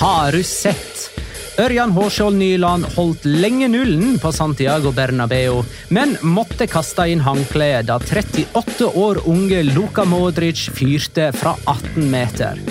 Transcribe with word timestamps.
Har 0.00 0.32
du 0.32 0.42
sett? 0.42 1.10
Ørjan 1.60 1.90
Håskjold 1.92 2.38
Nyland 2.40 2.86
holdt 2.94 3.26
lenge 3.28 3.66
nullen 3.68 4.14
på 4.18 4.30
Santiago 4.32 4.94
Bernabeu, 4.96 5.58
men 5.92 6.14
måtte 6.24 6.64
kaste 6.72 7.04
inn 7.12 7.20
håndkleet 7.20 7.84
da 7.90 7.98
38 8.00 8.86
år 8.96 9.20
unge 9.28 9.58
Luka 9.68 10.06
Modric 10.08 10.62
fyrte 10.72 11.26
fra 11.36 11.52
18 11.68 12.06
meter. 12.08 12.62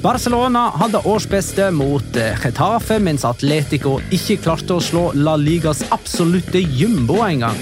Barcelona 0.00 0.70
hadde 0.80 1.02
årsbeste 1.04 1.66
mot 1.76 2.16
eh, 2.16 2.32
Getafe, 2.40 2.96
mens 2.96 3.26
Atletico 3.28 3.98
ikke 4.08 4.38
klarte 4.46 4.78
å 4.78 4.80
slå 4.80 5.02
La 5.20 5.36
Ligas 5.36 5.82
absolutte 5.92 6.64
jumbo 6.64 7.20
engang. 7.26 7.60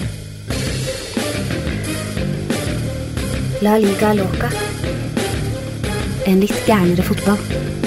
La 3.67 3.75
liga 3.83 4.15
loca. 4.15 4.53
En 6.31 6.39
litt 6.39 6.63
gærnere 6.71 7.03
fotball. 7.11 7.78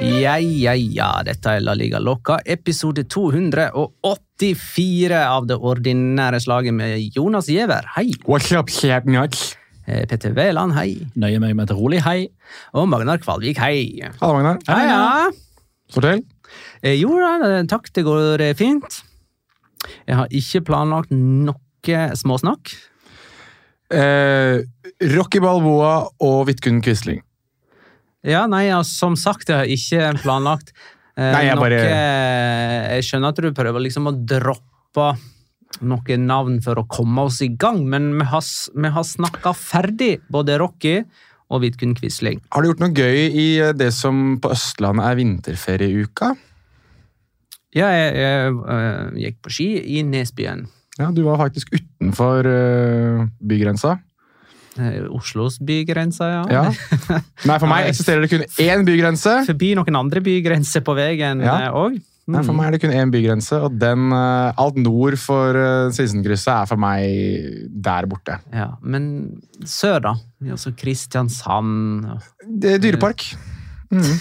Ja, 0.00 0.38
ja, 0.40 0.72
ja, 0.74 1.08
dette 1.26 1.50
er 1.58 1.62
La 1.64 1.74
Liga 1.76 1.98
Loca, 2.00 2.38
episode 2.48 3.02
284 3.12 5.18
av 5.20 5.46
det 5.50 5.58
ordinære 5.60 6.40
slaget 6.40 6.72
med 6.76 7.12
Jonas 7.16 7.48
Giæver. 7.52 7.84
Hei. 7.96 8.06
What's 8.24 8.48
up, 8.56 8.70
nuts? 9.04 9.56
Eh, 9.86 10.06
Petter 10.08 10.32
Wæland, 10.36 10.72
hei. 10.76 10.94
Nøyer 11.20 11.40
meg 11.42 11.54
med 11.58 11.68
et 11.68 11.76
rolig 11.76 12.00
hei. 12.06 12.28
Og 12.72 12.88
Magnar 12.88 13.18
Kvalvik, 13.20 13.58
hei. 13.60 14.00
Hallo, 14.22 14.34
Magnar. 14.38 14.56
Hei, 14.70 14.84
ja. 14.88 15.28
Fortell. 15.92 16.22
Eh, 16.82 16.96
Jo 17.00 17.10
da, 17.20 17.34
eh, 17.58 17.64
takk, 17.68 17.92
det 17.92 18.04
går 18.08 18.38
fint. 18.56 19.02
Jeg 20.08 20.16
har 20.16 20.26
ikke 20.32 20.64
planlagt 20.64 21.10
noe 21.12 22.08
småsnakk. 22.16 22.72
Eh, 23.90 24.60
Rocky 25.16 25.40
Balboa 25.40 26.08
og 26.20 26.46
Vidkun 26.48 26.80
Quisling. 26.84 27.20
Ja, 28.26 28.44
nei, 28.50 28.66
ja, 28.68 28.82
som 28.84 29.14
sagt, 29.16 29.48
jeg 29.48 29.56
har 29.56 29.70
ikke 29.70 30.10
planlagt 30.20 30.72
eh, 31.16 31.30
Nei, 31.32 31.44
jeg 31.46 31.56
noe 31.56 31.64
bare- 31.64 31.84
Jeg 32.96 33.06
skjønner 33.06 33.32
at 33.32 33.40
du 33.40 33.50
prøver 33.56 33.80
liksom 33.86 34.10
å 34.10 34.14
droppe 34.14 35.10
noen 35.86 36.24
navn 36.28 36.58
for 36.64 36.80
å 36.82 36.86
komme 36.90 37.22
oss 37.30 37.38
i 37.46 37.48
gang, 37.54 37.84
men 37.88 38.10
vi 38.18 38.26
har, 38.28 38.42
vi 38.74 38.90
har 38.92 39.06
snakka 39.06 39.52
ferdig, 39.56 40.16
både 40.28 40.58
Rocky 40.60 40.96
og 41.50 41.62
Vidkun 41.64 41.94
Quisling. 41.98 42.40
Har 42.52 42.62
du 42.62 42.68
gjort 42.72 42.82
noe 42.82 42.92
gøy 42.94 43.30
i 43.30 43.46
eh, 43.62 43.72
det 43.72 43.92
som 43.96 44.36
på 44.42 44.50
Østlandet 44.52 45.06
er 45.06 45.16
vinterferieuka? 45.20 46.34
Ja, 47.70 47.86
jeg, 47.94 48.14
jeg 48.18 48.54
jeg 48.66 49.24
gikk 49.24 49.40
på 49.46 49.52
ski 49.54 49.66
i 49.96 50.02
Nesbyen. 50.02 50.64
Ja, 50.98 51.08
Du 51.14 51.22
var 51.24 51.38
faktisk 51.40 51.70
utenfor 51.72 52.44
eh, 52.50 53.24
bygrensa. 53.46 53.96
Eh, 54.78 55.00
Oslos 55.10 55.58
bygrense, 55.58 56.22
ja. 56.30 56.44
Ja. 56.50 56.62
Nei, 57.48 57.56
for 57.58 57.66
meg 57.70 57.88
eksisterer 57.90 58.22
det 58.22 58.30
kun 58.30 58.44
én 58.62 58.84
bygrense. 58.86 59.40
Forbi 59.48 59.72
noen 59.78 59.96
andre 59.98 60.22
bygrenser 60.22 60.84
på 60.86 60.94
veien 60.98 61.42
Ja. 61.42 61.72
òg. 61.74 61.98
Nei, 62.30 62.44
For 62.46 62.54
meg 62.54 62.68
er 62.68 62.74
det 62.76 62.80
kun 62.84 62.92
én 62.94 63.10
bygrense, 63.10 63.56
og 63.66 63.74
den, 63.80 64.12
eh, 64.14 64.52
alt 64.62 64.76
nord 64.78 65.16
for 65.18 65.56
uh, 65.58 65.88
Sinsenkrysset 65.90 66.52
er 66.52 66.68
for 66.70 66.78
meg 66.78 67.02
der 67.82 68.06
borte. 68.06 68.36
Ja, 68.54 68.68
men 68.86 69.40
sør, 69.66 69.98
da? 70.04 70.12
Altså 70.46 70.70
Kristiansand 70.78 72.04
og- 72.06 72.28
Det 72.46 72.76
er 72.76 72.78
dyrepark. 72.84 73.24
Mm. 73.90 74.14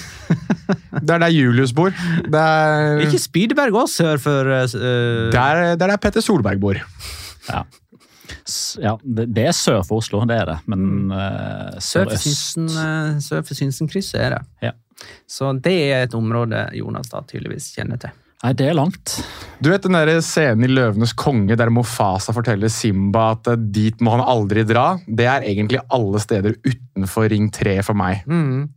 Det 1.06 1.14
er 1.14 1.20
der 1.22 1.30
Julius 1.30 1.72
bor. 1.78 1.92
Det 2.26 2.34
er 2.42 3.04
Ikke 3.06 3.20
Spydeberg 3.22 3.78
òg 3.84 3.92
sør 3.94 4.18
for 4.18 4.50
øh, 4.50 5.30
der, 5.32 5.76
der 5.78 5.94
er 5.94 5.98
Petter 6.02 6.22
Solberg 6.26 6.60
bor. 6.60 6.82
Ja. 7.50 7.62
Ja, 8.82 8.96
det, 9.04 9.44
er 9.50 9.56
sør 9.56 9.82
for 9.88 10.04
Oslo, 10.04 10.22
det 10.30 10.38
er 10.42 10.50
det. 10.52 10.58
Men 10.70 11.12
eh, 11.16 11.80
Sør 11.82 12.10
for 12.10 12.16
sørøst 12.16 12.26
Sinsen, 12.26 12.72
sør 13.26 13.44
for 13.46 13.58
Sinsenkrysset 13.58 14.22
er 14.22 14.38
det. 14.38 14.42
Ja. 14.70 14.74
Så 15.30 15.52
det 15.64 15.76
er 15.90 16.08
et 16.08 16.16
område 16.18 16.66
Jonas 16.76 17.12
da 17.12 17.22
tydeligvis 17.28 17.72
kjenner 17.76 18.02
til. 18.02 18.14
Nei, 18.40 18.54
det 18.56 18.70
er 18.72 18.76
langt. 18.78 19.18
Du 19.60 19.68
vet 19.68 19.84
den 19.84 19.98
der 19.98 20.22
scenen 20.24 20.64
i 20.64 20.72
Løvenes 20.72 21.12
konge 21.20 21.58
der 21.60 21.72
Mofasa 21.76 22.32
forteller 22.36 22.72
Simba 22.72 23.34
at 23.34 23.50
eh, 23.52 23.60
dit 23.60 24.00
må 24.04 24.16
han 24.16 24.24
aldri 24.24 24.64
dra? 24.68 24.94
Det 25.04 25.28
er 25.28 25.48
egentlig 25.48 25.82
alle 25.92 26.22
steder 26.24 26.56
utenfor 26.64 27.28
Ring 27.34 27.50
3 27.52 27.80
for 27.84 28.00
meg. 28.00 28.24
Mm. 28.32 28.70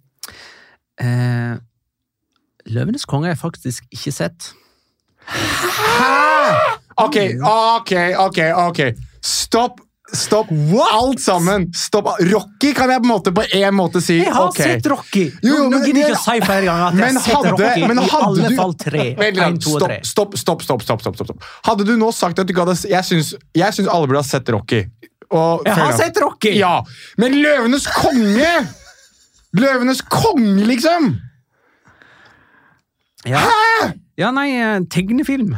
Eh, 1.03 1.55
Løvenes 2.75 3.07
konge 3.07 3.31
har 3.31 3.37
jeg 3.37 3.43
faktisk 3.45 3.87
ikke 3.95 4.15
sett. 4.15 4.51
Hæ?! 5.31 6.11
Ok, 7.03 7.17
ok, 7.41 7.93
ok, 8.21 8.39
ok. 8.67 8.81
Stopp! 9.23 9.81
Stopp 10.13 10.49
alt 10.93 11.21
sammen! 11.21 11.71
Stopp. 11.73 12.09
Rocky 12.21 12.73
kan 12.77 12.91
jeg 12.91 13.01
på 13.01 13.07
en 13.07 13.13
måte 13.13 13.33
på 13.33 13.45
en 13.47 13.75
måte 13.75 14.03
si. 14.05 14.19
Jeg 14.19 14.33
har 14.35 14.51
okay. 14.51 14.75
sett 14.75 14.89
Rocky! 14.91 15.23
Jo, 15.41 15.55
jo, 15.55 15.69
Nå 15.73 15.79
gidder 15.87 16.03
jeg 16.03 16.11
ikke 16.11 16.19
å 16.19 16.25
si 16.25 16.43
flere 16.45 16.67
ganger 16.67 16.85
at 16.89 16.99
jeg 16.99 17.07
har 17.07 17.25
sett 17.25 17.37
hadde, 17.37 17.53
Rocky 17.55 17.87
men 17.87 18.03
i 18.03 18.09
alle 18.19 18.51
du, 18.51 18.57
fall 18.59 18.75
tre. 18.83 19.07
Vent 19.23 19.41
En, 19.47 19.57
to 19.63 19.77
stopp, 19.79 19.89
tre. 19.89 20.01
stopp, 20.11 20.37
stopp, 20.37 20.67
stopp, 20.67 20.85
stopp, 21.07 21.23
stopp. 21.23 21.49
Hadde 21.71 21.87
du 21.89 21.95
nå 21.97 22.11
sagt 22.13 22.43
at 22.43 22.51
du 22.51 22.53
hadde 22.59 22.77
Jeg 22.91 23.09
syns, 23.09 23.33
jeg 23.57 23.79
syns 23.79 23.89
alle 23.89 24.11
burde 24.11 24.21
ha 24.21 24.27
sett 24.27 24.53
Rocky. 24.53 24.85
Og, 25.33 25.65
Jeg 25.65 25.79
har 25.79 25.97
sett 25.97 26.19
Rocky! 26.21 26.53
Ja, 26.61 26.75
men 27.17 27.39
Løvenes 27.41 27.89
konge! 27.89 28.53
Løvenes 29.57 30.03
konge, 30.13 30.67
liksom! 30.69 31.15
Ja. 33.29 33.41
ja, 34.19 34.33
nei, 34.35 34.49
eh, 34.59 34.81
tegnefilm, 34.91 35.55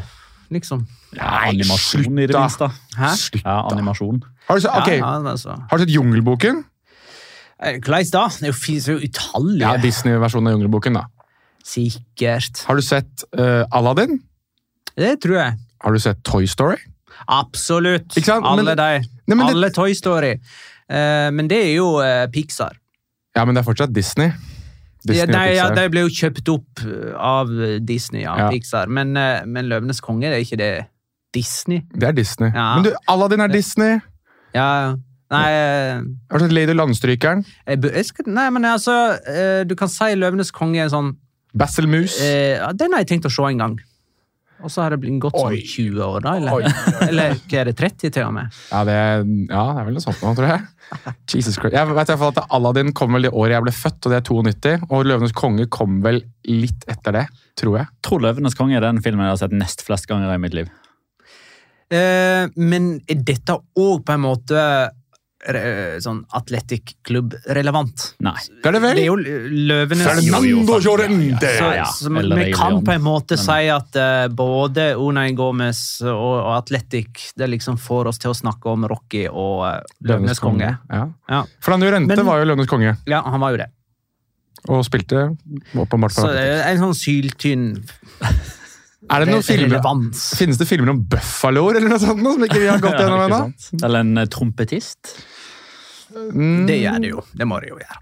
liksom. 0.55 0.85
Ja, 1.17 1.31
animasjon 1.49 2.19
i 2.19 2.27
det 2.27 2.35
slutt 2.35 2.35
da. 2.35 2.43
minste. 2.45 2.69
Hæ? 2.99 3.11
Slutt, 3.17 3.43
Ja, 3.45 3.57
animasjon. 3.73 4.23
Har 4.49 4.57
du 4.57 4.61
sett, 4.61 4.77
ok, 4.77 4.89
Ja, 4.89 4.95
ja, 5.01 5.31
altså. 5.33 5.57
har 5.71 5.79
du 5.79 5.85
sett 5.85 5.95
Jungelboken? 5.95 6.65
Eh, 7.63 7.79
Hvordan 7.81 8.11
da? 8.13 8.25
Det 8.41 8.51
jo 8.51 8.53
finnes 8.53 8.87
jo 8.89 8.97
utallige. 8.99 9.61
Ja, 9.63 9.77
Disney-versjonen 9.81 10.49
av 10.51 10.57
Jungelboken, 10.59 10.95
da. 10.99 11.05
Sikkert. 11.65 12.65
Har 12.69 12.77
du 12.77 12.83
sett 12.85 13.25
uh, 13.39 13.65
Aladdin? 13.73 14.19
Det 14.97 15.15
tror 15.23 15.39
jeg. 15.39 15.55
Har 15.85 15.93
du 15.93 15.99
sett 16.03 16.21
Toy 16.25 16.47
Story? 16.47 16.77
Absolutt. 17.29 18.11
Ikke 18.17 18.27
sant? 18.29 18.45
Alle 18.47 18.63
Men- 18.65 18.77
de. 18.77 19.09
Nei, 19.27 19.47
Alle 19.49 19.69
det- 19.69 19.75
Toy 19.75 19.95
Story. 19.95 20.35
Uh, 20.91 21.31
men 21.33 21.49
det 21.49 21.63
er 21.71 21.75
jo 21.77 22.01
uh, 22.03 22.27
Pixar. 22.33 22.77
Ja, 23.35 23.45
men 23.45 23.55
det 23.55 23.63
er 23.65 23.71
fortsatt 23.73 23.93
Disney. 23.95 24.31
Disney 25.05 25.19
ja, 25.19 25.27
nei, 25.27 25.55
ja, 25.57 25.69
de 25.75 25.89
ble 25.93 26.01
jo 26.07 26.09
kjøpt 26.09 26.49
opp 26.49 26.81
av 27.19 27.49
Disney, 27.85 28.23
ja, 28.23 28.37
Ja. 28.39 28.51
Pixar. 28.51 28.87
Men, 28.89 29.13
men 29.13 29.67
Løvenes 29.69 30.01
konge, 30.01 30.31
er 30.33 30.41
ikke 30.41 30.57
det 30.57 30.87
Disney? 31.35 31.83
Det 31.93 32.09
er 32.11 32.17
Disney. 32.17 32.53
Ja. 32.55 32.69
Men 32.79 32.87
du, 32.89 32.93
Aladdin 33.11 33.45
er 33.45 33.53
Disney. 33.53 33.99
Ja, 34.55 34.69
ja. 34.85 34.93
nei 35.35 35.45
eh, 35.51 36.03
Har 36.31 36.39
du 36.39 36.45
sett 36.47 36.55
Lady 36.55 36.77
Landstrykeren? 36.77 37.41
jeg, 37.67 37.81
jeg 37.91 38.07
skal, 38.07 38.29
Nei, 38.37 38.45
men 38.55 38.69
altså 38.71 38.95
eh, 39.27 39.65
Du 39.67 39.75
kan 39.75 39.91
si 39.91 40.13
Løvenes 40.15 40.53
konge 40.55 40.79
er 40.79 40.87
en 40.87 40.93
sånn 40.93 41.09
Basil 41.59 41.89
Moose? 41.91 42.21
eh, 42.23 42.63
Den 42.79 42.95
har 42.95 43.03
jeg 43.03 43.11
tenkt 43.17 43.27
å 43.27 43.33
se 43.35 43.43
en 43.51 43.63
gang. 43.65 43.75
Og 44.65 44.71
så 44.73 44.85
har 44.85 44.95
det 44.95 45.01
blitt 45.03 45.19
gått 45.21 45.35
sånn 45.37 45.57
20 45.59 45.99
år, 46.07 46.23
da? 46.25 46.37
Eller, 46.39 46.77
eller 47.09 47.35
hva 47.37 47.59
er 47.61 47.69
det, 47.69 47.75
30 47.77 48.13
til 48.15 48.25
og 48.25 48.33
med? 48.39 48.55
Ja, 48.71 48.81
det, 48.89 48.95
ja, 49.51 49.65
det 49.75 49.83
er 49.83 49.89
vel 49.89 49.99
noe 49.99 50.05
sånt 50.05 50.23
nå, 50.25 50.31
tror 50.39 50.49
jeg. 50.49 50.63
Jesus 51.35 51.59
Christ. 51.59 51.75
Jeg 51.75 51.91
vet 51.91 51.95
i 51.95 52.15
hvert 52.15 52.23
fall 52.23 52.33
at 52.33 52.55
Aladdin 52.55 52.95
kom 52.97 53.19
vel 53.19 53.27
det 53.27 53.33
året 53.35 53.57
jeg 53.59 53.67
ble 53.67 53.75
født, 53.77 53.99
og 54.07 54.15
det 54.15 54.21
er 54.21 54.25
92. 54.31 54.87
Og 54.89 55.05
Løvenes 55.11 55.35
konge 55.37 55.67
kom 55.75 55.99
vel 56.07 56.23
litt 56.49 56.87
etter 56.95 57.19
det, 57.19 57.27
tror. 57.61 57.81
Jeg 57.83 57.91
tror 58.07 58.25
'Løvenes 58.25 58.57
konge' 58.57 58.79
er 58.79 58.87
den 58.87 59.03
filmen 59.05 59.27
jeg 59.27 59.35
har 59.35 59.43
sett 59.43 59.59
nest 59.59 59.85
flest 59.85 60.09
ganger 60.09 60.33
i 60.33 60.41
mitt 60.41 60.57
liv. 60.57 60.71
Eh, 61.93 62.47
men 62.57 63.01
er 63.09 63.25
dette 63.27 63.57
òg 63.77 64.05
på 64.07 64.15
en 64.15 64.23
måte 64.25 64.61
sånn 66.01 66.23
Athletic 66.33 66.95
Club-relevant? 67.05 68.15
Nei. 68.25 68.33
Det 68.63 68.71
er 68.71 68.73
det 68.73 68.81
vel? 68.81 68.97
Det 68.97 69.03
er 69.03 69.11
jo 69.11 69.17
Løvenes 69.69 70.07
Fernando 70.07 70.79
Llorente! 70.81 71.51
Ja, 71.59 71.67
ja. 71.77 71.85
så 71.85 72.09
så 72.09 72.23
vi 72.39 72.47
kan 72.57 72.79
på 72.87 72.95
en 72.95 73.05
måte 73.05 73.37
Men- 73.37 73.45
si 73.45 73.69
at 73.75 73.99
uh, 74.01 74.29
både 74.33 74.87
Unai 74.97 75.35
Gomez 75.37 76.01
og, 76.01 76.15
og 76.17 76.51
Atletic 76.57 77.27
det 77.37 77.51
liksom 77.53 77.77
får 77.77 78.09
oss 78.09 78.23
til 78.25 78.33
å 78.33 78.39
snakke 78.39 78.73
om 78.73 78.89
Rocky 78.89 79.27
og 79.29 79.67
uh, 79.69 79.79
Løvenes 80.09 80.41
konge. 80.41 80.79
Ja. 80.89 81.05
Ja. 81.29 81.45
Fernando 81.61 81.91
Llorente 81.91 82.17
Men- 82.17 82.27
var 82.27 82.41
jo 82.41 82.49
Løvenes 82.49 82.71
konge, 82.71 82.97
ja, 83.05 83.21
han 83.21 83.41
var 83.45 83.53
jo 83.53 83.61
det. 83.67 83.69
og 84.69 84.81
spilte 84.87 85.27
åpenbart 85.77 86.15
Så 86.17 86.25
for 86.25 86.33
det 86.33 86.49
er 86.57 86.71
en 86.73 86.87
sånn 86.87 86.97
syltynn 86.97 87.67
Er 89.13 89.25
det 89.25 89.33
noen 89.35 89.45
filmer. 89.45 89.81
Finnes 90.39 90.59
det 90.61 90.67
filmer 90.69 90.95
om 90.95 91.03
buffaloer 91.13 91.81
eller 91.81 91.93
noe 91.93 92.01
sånt 92.03 92.23
noe, 92.25 92.39
som 92.39 92.47
ikke 92.47 92.63
vi 92.63 92.71
har 92.71 92.81
gått 92.83 92.97
gjennom 92.97 93.25
ennå? 93.27 93.41
Eller 93.83 94.05
en 94.05 94.23
eh, 94.23 94.29
trompetist. 94.33 95.17
Mm. 96.15 96.65
Det 96.69 96.79
gjør 96.79 96.99
det 97.03 97.11
jo. 97.11 97.23
Det 97.35 97.47
må 97.49 97.59
det 97.61 97.73
jo 97.73 97.79
gjøre. 97.81 98.01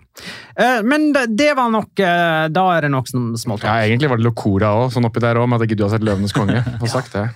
Eh, 0.55 0.81
men 0.87 1.09
det, 1.13 1.49
var 1.57 1.71
nok 1.73 2.03
eh, 2.05 2.47
Da 2.53 2.65
er 2.75 2.87
det 2.87 2.93
nok 2.93 3.09
smått. 3.11 3.65
Ja, 3.65 3.79
egentlig 3.87 4.11
var 4.13 4.21
det 4.21 4.27
Locora 4.27 4.75
òg, 4.83 4.91
sånn 4.95 5.09
oppi 5.09 5.23
der 5.25 5.41
òg, 5.41 5.49
med 5.51 5.61
at 5.61 5.67
ikke 5.69 5.81
du 5.81 5.87
har 5.87 5.95
sett 5.95 6.05
Løvenes 6.07 6.37
konge. 6.37 6.61
Få 6.83 6.91
sagt 6.93 7.17
det. 7.17 7.27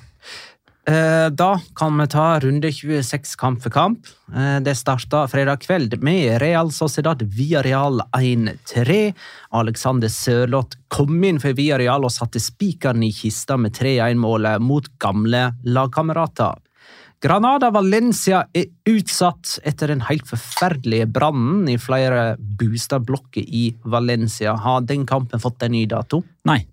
Eh, 0.87 1.31
Da 1.31 1.61
kan 1.75 1.99
vi 1.99 2.06
ta 2.06 2.38
runde 2.41 2.71
26 2.73 3.37
kamp 3.37 3.62
for 3.62 3.71
kamp. 3.71 4.06
Eh, 4.35 4.61
Det 4.61 4.75
starta 4.75 5.27
fredag 5.29 5.56
kveld 5.67 6.03
med 6.03 6.41
Real 6.41 6.71
Sociedad 6.71 7.23
Villarreal 7.23 8.00
1-3. 8.12 9.15
Alexander 9.50 10.09
Sørloth 10.09 10.77
kom 10.88 11.25
inn 11.25 11.41
for 11.41 11.53
Villarreal 11.53 12.05
og 12.05 12.11
satte 12.15 12.38
spikeren 12.38 13.03
i 13.03 13.11
kista 13.12 13.56
med 13.56 13.73
3-1-målet 13.75 14.61
mot 14.61 14.87
gamle 14.99 15.55
lagkamerater. 15.65 16.55
Granada 17.21 17.71
Valencia 17.71 18.44
er 18.55 18.67
utsatt 18.87 19.59
etter 19.65 19.88
den 19.88 20.03
helt 20.06 20.27
forferdelige 20.29 21.06
brannen 21.11 21.67
i 21.69 21.79
flere 21.79 22.37
boligblokker 22.38 23.43
i 23.43 23.75
Valencia. 23.85 24.55
Har 24.55 24.83
den 24.83 25.06
kampen 25.06 25.41
fått 25.41 25.62
en 25.62 25.73
ny 25.73 25.87
dato? 25.87 26.23
Nei. 26.44 26.67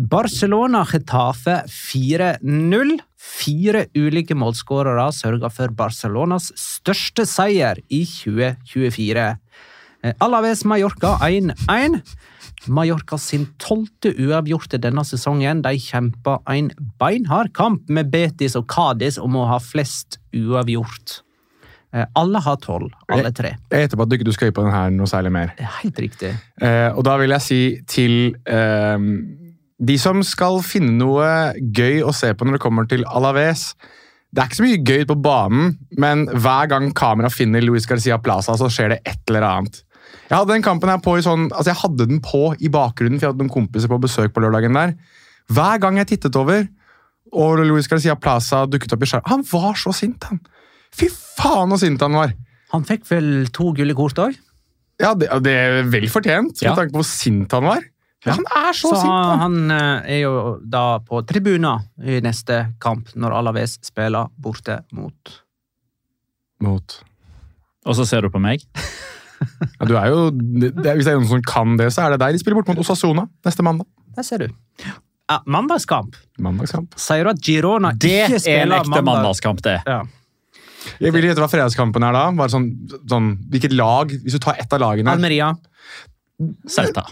Barcelona 0.00 0.84
Getafe 0.88 1.60
4-0. 1.68 2.96
Fire 3.20 3.84
ulike 3.98 4.32
målskårere 4.38 5.10
sørga 5.12 5.50
for 5.52 5.72
Barcelonas 5.76 6.48
største 6.56 7.26
seier 7.28 7.82
i 7.92 8.00
2024. 8.08 9.26
Eh, 10.00 10.14
Alaves 10.24 10.64
Mallorca 10.64 11.18
1-1. 11.26 12.00
Mallorca 12.72 13.18
sin 13.20 13.44
tolvte 13.60 14.14
uavgjorte 14.16 14.80
denne 14.80 15.04
sesongen. 15.04 15.60
De 15.66 15.74
kjempa 15.76 16.38
en 16.48 16.70
beinhard 17.00 17.52
kamp 17.56 17.90
med 17.92 18.08
Betis 18.12 18.56
og 18.56 18.70
Cádiz 18.72 19.20
om 19.20 19.36
å 19.36 19.44
ha 19.52 19.58
flest 19.60 20.16
uavgjort. 20.32 21.20
Eh, 21.92 22.06
Alle 22.16 22.40
har 22.40 22.56
tolv, 22.64 22.88
alle 23.12 23.34
tre. 23.36 23.52
Jeg 23.68 23.84
gjetter 23.84 24.00
på 24.00 24.06
at 24.06 24.14
du 24.14 24.16
ikke 24.16 24.32
skal 24.32 24.48
øye 24.48 24.56
på 24.56 24.64
den 24.64 24.72
her 24.72 24.96
noe 24.96 25.10
særlig 25.10 25.34
mer. 25.36 25.52
Er 25.58 25.76
Helt 25.82 26.00
riktig. 26.00 26.32
Eh, 26.62 26.88
og 26.94 27.04
da 27.04 27.18
vil 27.20 27.36
jeg 27.36 27.44
si 27.44 27.62
til 27.90 28.18
eh, 28.48 28.96
de 29.80 29.96
som 30.00 30.20
skal 30.26 30.58
finne 30.66 30.92
noe 31.00 31.26
gøy 31.72 32.02
å 32.04 32.12
se 32.16 32.32
på 32.36 32.44
når 32.44 32.58
det 32.58 32.62
kommer 32.62 32.88
til 32.90 33.04
Alaves 33.08 33.70
Det 34.30 34.42
er 34.42 34.50
ikke 34.50 34.58
så 34.60 34.64
mye 34.66 34.82
gøy 34.86 35.04
på 35.08 35.16
banen, 35.24 35.70
men 35.98 36.26
hver 36.30 36.68
gang 36.70 36.90
kamera 36.94 37.30
finner 37.32 37.64
Luis 37.64 37.86
Garcia 37.90 38.18
Plaza, 38.22 38.54
så 38.60 38.68
skjer 38.70 38.92
det 38.92 38.98
et 39.08 39.24
eller 39.32 39.42
annet. 39.48 39.80
Jeg 40.30 40.36
hadde 40.36 40.52
den 40.52 40.62
kampen 40.62 40.92
her 40.92 41.00
på 41.02 41.16
i 41.18 41.24
sånn, 41.24 41.48
altså 41.50 41.72
jeg 41.72 41.80
hadde 41.80 42.06
den 42.12 42.20
på 42.22 42.42
i 42.62 42.70
bakgrunnen, 42.70 43.18
for 43.18 43.26
jeg 43.26 43.32
hadde 43.32 43.42
noen 43.42 43.50
kompiser 43.56 43.90
på 43.90 43.98
besøk 44.04 44.30
på 44.36 44.44
lørdagen 44.44 44.76
der. 44.78 44.92
Hver 45.50 45.80
gang 45.82 45.98
jeg 45.98 46.12
tittet 46.12 46.38
over, 46.38 46.68
og 47.34 47.58
Luis 47.66 47.88
Garcia 47.90 48.14
Plaza 48.18 48.62
dukket 48.70 48.94
opp 48.94 49.02
i 49.02 49.08
skjermen 49.10 49.30
Han 49.32 49.42
var 49.50 49.74
så 49.78 49.90
sint, 49.94 50.22
han! 50.30 50.38
Fy 50.94 51.08
faen 51.10 51.74
så 51.74 51.80
sint 51.82 52.02
han 52.06 52.14
var! 52.20 52.36
Han 52.70 52.86
fikk 52.86 53.08
vel 53.10 53.48
to 53.54 53.72
gulle 53.74 53.96
kort 53.98 54.18
òg? 54.22 54.38
Ja, 55.02 55.14
det, 55.18 55.26
det 55.42 55.56
er 55.58 55.80
vel 55.90 56.06
fortjent, 56.12 56.54
med 56.60 56.68
Ja. 56.68 56.76
tanke 56.78 56.94
på 56.94 57.00
hvor 57.02 57.08
sint 57.10 57.50
han 57.56 57.66
var. 57.66 57.82
Men 58.26 58.36
han 58.36 58.48
er 58.68 58.74
så, 58.76 58.90
Så 58.92 59.00
sint! 59.00 59.10
han, 59.10 59.38
Han. 59.40 59.70
eh, 59.72 60.10
er 60.16 60.18
jo 60.26 60.32
da 60.60 60.98
på 61.00 61.22
tribuna 61.26 61.78
i 62.04 62.18
neste 62.24 62.58
kamp, 62.82 63.08
når 63.16 63.32
Alaves 63.38 63.78
spiller 63.86 64.28
borte 64.36 64.82
mot 64.92 65.38
Mot. 66.60 66.98
Og 67.88 67.96
så 67.96 68.04
ser 68.04 68.26
du 68.26 68.30
på 68.34 68.40
meg. 68.42 68.64
Ja, 69.80 69.86
du 69.88 69.94
er 69.96 70.10
jo, 70.12 70.26
det, 70.36 70.68
det, 70.76 70.92
hvis 70.98 71.06
det 71.08 71.14
er 71.14 71.16
noen 71.16 71.28
som 71.30 71.40
kan 71.48 71.78
det, 71.80 71.86
så 71.94 72.02
er 72.04 72.12
det 72.12 72.18
deg. 72.20 72.34
De 72.36 72.40
spiller 72.42 72.58
bort 72.58 72.66
mot 72.68 72.80
Osasona 72.82 73.22
neste 73.46 73.64
mandag. 73.64 73.86
Der 74.18 74.26
ser 74.26 74.42
du. 74.42 74.50
Ja, 74.84 75.38
mandagskamp. 75.48 76.18
Mandagskamp. 76.44 76.92
Sier 77.00 77.24
du 77.24 77.30
at 77.32 77.40
Girona 77.46 77.94
Det 77.96 78.10
ikke 78.26 78.26
er 78.26 78.34
en 78.36 78.42
spiller 78.44 78.82
ekte 78.82 79.00
mandagskamp, 79.08 79.62
det. 79.64 79.78
Ja. 79.88 80.02
Jeg 81.00 81.14
vil 81.16 81.24
gjette 81.30 81.40
hva 81.40 81.48
fredagskampen 81.48 82.04
er 82.04 82.12
da. 82.18 82.26
Bare 82.36 82.52
sånn, 82.52 82.68
sånn, 83.08 83.30
hvilket 83.48 83.72
lag, 83.80 84.12
Hvis 84.12 84.36
du 84.36 84.42
tar 84.44 84.60
ett 84.60 84.76
av 84.76 84.84
lagene 84.84 85.16
Almeria. 85.16 85.54
Celta. 86.68 87.06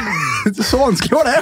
Så 0.70 0.78
vanskelig 0.78 1.14
var 1.14 1.30
det! 1.30 1.40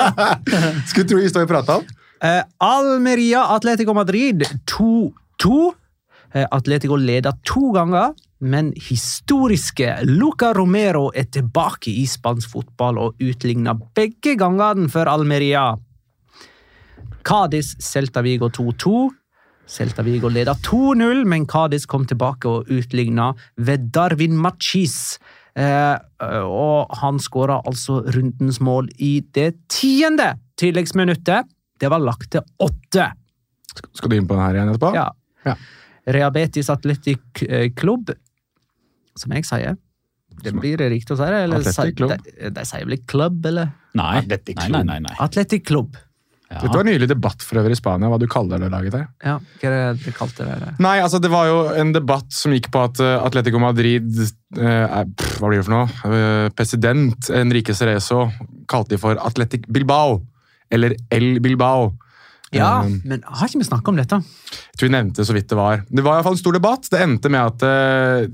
Skulle 0.90 1.08
tro 1.08 1.18
vi 1.20 1.30
står 1.30 1.46
og 1.46 1.50
prater 1.50 1.80
om. 1.80 1.88
Eh, 2.24 2.42
Almeria 2.64 3.44
Atletico 3.54 3.94
Madrid 3.94 4.44
2-2. 4.70 5.58
Eh, 6.32 6.46
Atletico 6.50 6.96
leder 6.96 7.36
to 7.44 7.70
ganger, 7.76 8.14
men 8.40 8.72
historiske 8.88 9.98
Luca 10.08 10.52
Romero 10.56 11.10
er 11.14 11.28
tilbake 11.32 11.92
i 11.92 12.06
spansk 12.08 12.56
fotball 12.56 12.98
og 13.00 13.20
utligner 13.22 13.76
begge 13.96 14.36
gangene 14.40 14.88
for 14.92 15.08
Almeria. 15.12 15.74
Cádiz 17.26 17.74
Celta 17.82 18.22
Vigo 18.22 18.48
2-2. 18.48 19.10
Celta 19.66 20.02
Vigo 20.06 20.28
leder 20.30 20.54
2-0, 20.62 21.24
men 21.26 21.46
Cádiz 21.46 21.86
kom 21.90 22.06
tilbake 22.06 22.48
og 22.48 22.68
utligna 22.70 23.32
ved 23.56 23.90
Darwin 23.92 24.36
Machis. 24.38 25.18
Eh, 25.56 25.96
og 26.44 26.92
han 27.00 27.20
skåra 27.22 27.62
altså 27.64 28.02
rundens 28.12 28.58
mål 28.60 28.90
i 29.00 29.18
det 29.36 29.54
tiende 29.72 30.34
tilleggsminuttet. 30.60 31.48
Det 31.80 31.88
var 31.92 32.02
lagt 32.04 32.30
til 32.34 32.44
åtte. 32.62 33.10
Skal 33.96 34.12
du 34.12 34.18
inn 34.18 34.28
på 34.28 34.36
den 34.36 34.44
her 34.44 34.58
igjen 34.58 34.72
etterpå? 34.74 34.92
Ja. 34.96 35.08
Ja. 35.46 35.56
Rehabetis 36.16 36.70
Athletic 36.72 37.42
eh, 37.48 37.70
Club, 37.76 38.12
som 39.18 39.32
jeg 39.36 39.48
sier. 39.48 39.76
Det 40.44 40.52
blir 40.52 40.76
det 40.80 40.90
riktig 40.92 41.14
å 41.14 41.18
si 41.18 41.28
det? 41.32 41.42
Eller 41.46 41.92
Club. 41.96 42.12
De, 42.12 42.50
de 42.52 42.64
sier 42.68 42.84
vel 42.84 43.00
klubb, 43.08 43.38
eller? 43.48 43.72
Nei. 43.96 44.18
Atletic 44.20 44.58
nei, 44.60 44.68
nei, 44.74 44.82
nei, 44.84 44.98
nei. 45.06 45.14
Athletic 45.24 45.64
Club. 45.68 45.96
Ja. 46.46 46.60
Dette 46.60 46.76
var 46.76 46.84
en 46.84 46.92
nylig 46.92 47.08
debatt 47.10 47.42
for 47.42 47.58
øvrig 47.58 47.74
i 47.74 47.78
Spania, 47.80 48.06
hva 48.06 48.20
du 48.22 48.28
kaller 48.30 48.60
det 48.62 48.68
laget 48.70 48.94
der. 48.94 49.08
Ja, 49.24 49.34
hva 49.42 49.66
er 49.66 49.74
det 49.74 50.04
de 50.04 50.12
kalte 50.14 50.46
det? 50.46 50.70
Nei, 50.82 50.94
altså 51.02 51.18
det 51.22 51.30
var 51.32 51.48
jo 51.48 51.56
en 51.74 51.90
debatt 51.96 52.30
som 52.34 52.54
gikk 52.54 52.68
på 52.74 52.84
at 52.86 53.02
eh, 53.02 53.16
Atletico 53.18 53.58
Madrid 53.62 54.06
eh, 54.22 55.02
pff, 55.10 55.40
Hva 55.40 55.50
blir 55.50 55.58
det 55.58 55.66
for 55.66 55.74
noe? 55.74 55.90
Eh, 56.06 56.46
president 56.54 57.30
Enrique 57.34 57.74
Cerezo 57.74 58.28
kalte 58.70 58.94
de 58.94 59.02
for 59.02 59.18
Atletic 59.26 59.66
Bilbao. 59.66 60.20
Eller 60.70 60.94
El 61.10 61.40
Bilbao. 61.42 61.90
Ja, 62.54 62.84
um, 62.86 63.00
men 63.04 63.24
har 63.26 63.50
ikke 63.50 63.60
vi 63.60 63.66
snakka 63.66 63.90
om 63.90 63.98
dette? 63.98 64.20
Jeg 64.22 64.78
tror 64.78 64.88
vi 64.88 64.94
nevnte 64.94 65.26
så 65.26 65.34
vidt 65.34 65.50
det 65.50 65.58
var. 65.58 65.82
Det 65.88 66.02
var 66.06 66.14
i 66.14 66.20
hvert 66.20 66.28
fall 66.28 66.38
en 66.38 66.44
stor 66.44 66.56
debatt. 66.56 66.86
Det 66.92 67.02
endte 67.02 67.32
med 67.32 67.42
at 67.42 67.66
eh, 67.66 68.30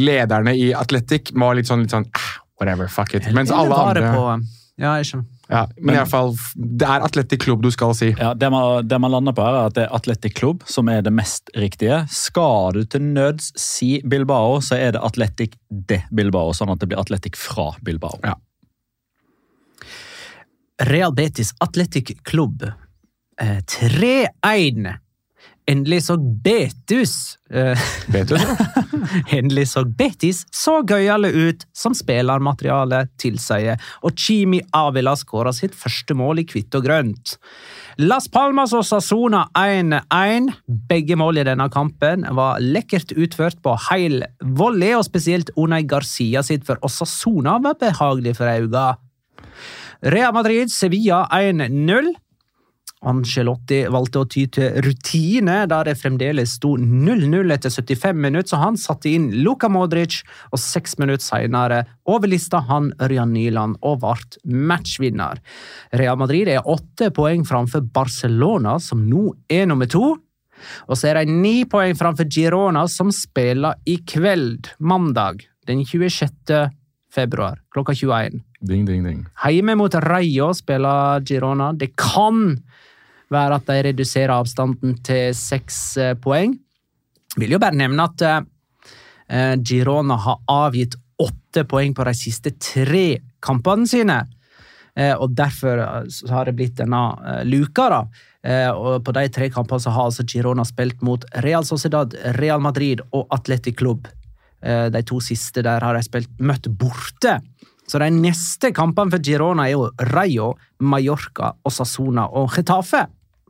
lederne 0.00 0.56
i 0.56 0.70
Atletic 0.76 1.34
var 1.36 1.58
litt 1.58 1.68
sånn, 1.68 1.84
litt 1.84 1.92
sånn 1.92 2.08
ah, 2.16 2.30
whatever, 2.60 2.88
fuck 2.92 3.12
it. 3.18 3.28
Mens 3.36 3.52
alle 3.52 3.76
andre 3.76 4.12
på 4.16 4.28
Ja, 4.80 4.96
jeg 4.96 5.10
skjønner. 5.10 5.28
Ja, 5.48 5.68
men 5.78 5.94
i 5.94 5.98
alle 5.98 6.10
fall, 6.10 6.32
det 6.56 6.86
er 6.90 7.04
Atletic 7.06 7.44
Klubb 7.44 7.62
du 7.62 7.70
skal 7.70 7.92
si. 7.94 8.08
Ja, 8.18 8.32
det, 8.34 8.48
man, 8.50 8.88
det 8.88 8.98
man 9.02 9.12
lander 9.14 9.34
på, 9.36 9.44
er 9.46 9.68
at 9.68 9.76
det 9.76 9.84
er 9.84 9.94
Atletic 9.94 10.34
Klubb 10.40 10.64
som 10.66 10.90
er 10.90 11.04
det 11.06 11.12
mest 11.14 11.52
riktige. 11.54 12.00
Skal 12.10 12.74
du 12.74 12.82
til 12.90 13.04
nøds 13.14 13.52
si 13.60 14.00
Bilbao, 14.02 14.58
så 14.64 14.78
er 14.80 14.96
det 14.96 15.04
Atletic 15.06 15.54
de 15.70 16.00
Bilbao. 16.10 16.50
Sånn 16.56 16.72
at 16.74 16.82
det 16.82 16.90
blir 16.90 17.02
Atletic 17.02 17.38
fra 17.38 17.70
Bilbao. 17.86 18.18
Ja. 18.26 18.34
Real 20.90 21.14
Betis 21.14 21.54
Atletic 21.62 22.16
Klubb. 22.26 22.66
Eh, 23.40 23.58
3-1. 23.70 24.90
Endelig 25.66 26.04
så 26.06 26.14
Betus 26.16 27.38
eh, 27.50 27.78
Betus, 28.12 28.42
ja. 28.42 28.54
Endelig 29.38 29.68
så 29.72 29.82
Betis 29.84 30.44
så 30.54 30.76
gøyale 30.86 31.32
ut 31.34 31.64
som 31.74 31.94
spillermaterialet 31.96 33.10
tilsier, 33.18 33.80
og 34.06 34.14
Chimi 34.14 34.60
Avila 34.76 35.16
skåra 35.18 35.50
sitt 35.56 35.74
første 35.74 36.14
mål 36.14 36.44
i 36.44 36.46
hvitt 36.46 36.76
og 36.78 36.86
grønt. 36.86 37.34
Las 37.98 38.28
Palmas 38.30 38.74
og 38.76 38.84
Sassona 38.86 39.46
1-1. 39.58 40.52
Begge 40.86 41.16
mål 41.18 41.42
i 41.42 41.46
denne 41.48 41.66
kampen 41.72 42.26
var 42.36 42.62
lekkert 42.62 43.16
utført 43.16 43.58
på 43.64 43.74
heil 43.88 44.20
volley, 44.44 44.92
og 44.94 45.06
spesielt 45.08 45.50
Unai 45.56 45.82
Garcia 45.88 46.44
sitt 46.46 46.66
for 46.68 46.78
Osasona 46.86 47.56
var 47.64 47.80
behagelig 47.80 48.36
for 48.38 48.52
øynene. 48.52 48.94
Real 50.04 50.34
Madrid 50.36 50.70
Sevilla 50.70 51.24
1-0. 51.32 52.12
Angelotti 53.06 53.84
valgte 53.92 54.22
å 54.22 54.26
ty 54.28 54.46
til 54.50 54.80
rutine, 54.84 55.60
da 55.70 55.82
det 55.86 55.96
fremdeles 56.00 56.56
sto 56.58 56.74
0-0 56.80 57.54
etter 57.54 57.72
75 57.72 58.18
minutter, 58.18 58.50
så 58.50 58.60
han 58.64 58.78
satte 58.80 59.12
inn 59.12 59.28
Luka 59.46 59.70
Modric, 59.70 60.20
og 60.50 60.60
seks 60.62 60.98
minutter 61.00 61.24
senere 61.24 61.82
overlista 62.10 62.64
han 62.66 62.90
Ørjan 63.02 63.34
Nyland 63.34 63.78
og 63.86 64.02
ble 64.02 64.54
matchvinner. 64.70 65.40
Real 65.96 66.18
Madrid 66.18 66.50
er 66.50 66.66
åtte 66.66 67.12
poeng 67.14 67.46
framfor 67.46 67.84
Barcelona, 67.94 68.78
som 68.82 69.06
nå 69.06 69.30
er 69.52 69.66
nummer 69.70 69.90
to. 69.90 70.16
Og 70.88 70.96
så 70.96 71.10
er 71.10 71.20
de 71.20 71.36
ni 71.36 71.66
poeng 71.68 71.96
framfor 71.98 72.28
Girona, 72.32 72.86
som 72.90 73.12
spiller 73.14 73.76
i 73.86 73.98
kveld, 74.08 74.72
mandag 74.78 75.44
den 75.68 75.84
26. 75.84 76.70
februar 77.12 77.60
klokka 77.74 77.94
21. 77.94 78.40
Ding, 78.66 78.86
ding, 78.88 79.04
ding. 79.04 79.24
Hjemme 79.44 79.76
mot 79.78 79.94
Rayo 80.06 80.52
spiller 80.56 81.22
Girona. 81.26 81.72
Det 81.76 81.92
kan 81.98 82.56
være 83.32 83.58
at 83.58 83.66
de 83.66 83.82
reduserer 83.88 84.34
avstanden 84.36 84.98
til 85.04 85.34
seks 85.34 85.80
poeng. 85.96 86.22
poeng. 86.22 86.56
Vil 87.36 87.56
jo 87.56 87.60
bare 87.60 87.76
nevne 87.76 88.06
at 88.08 88.24
eh, 88.26 89.56
Girona 89.60 90.16
har 90.24 90.40
avgitt 90.48 90.96
åtte 91.20 91.64
poeng 91.68 91.94
på 91.96 92.06
de 92.08 92.14
siste 92.16 92.54
tre 92.60 93.06
kampene 93.44 93.88
sine. 93.88 94.22
Eh, 94.96 95.12
og 95.12 95.34
derfor 95.36 95.82
eh, 95.84 96.22
har 96.32 96.48
det 96.48 96.56
blitt 96.56 96.78
denne 96.80 97.02
eh, 97.20 97.42
luka, 97.48 97.88
da. 97.92 98.00
Eh, 98.46 98.70
og 98.70 99.04
på 99.04 99.14
de 99.16 99.26
tre 99.32 99.50
kampene 99.52 99.82
så 99.82 99.92
har 99.92 100.08
altså 100.08 100.24
Girona 100.28 100.64
spilt 100.64 101.02
mot 101.04 101.24
Real 101.44 101.66
Sociedad, 101.68 102.16
Real 102.38 102.62
Madrid 102.64 103.04
og 103.10 103.26
Atletic 103.34 103.76
Club. 103.80 104.08
Eh, 104.64 104.86
de 104.92 105.04
to 105.04 105.20
siste 105.20 105.64
der 105.66 105.84
har 105.84 105.96
de 105.96 106.04
spilt 106.06 106.32
møtt 106.40 106.70
borte. 106.80 107.40
Så 107.86 108.00
de 108.02 108.08
neste 108.10 108.72
kampene 108.74 109.12
for 109.12 109.22
Girona 109.22 109.68
er 109.68 109.76
jo 109.76 109.90
Rayo, 110.14 110.54
Mallorca, 110.80 111.52
Sassona 111.70 112.26
og 112.32 112.48
Getafe. 112.56 113.04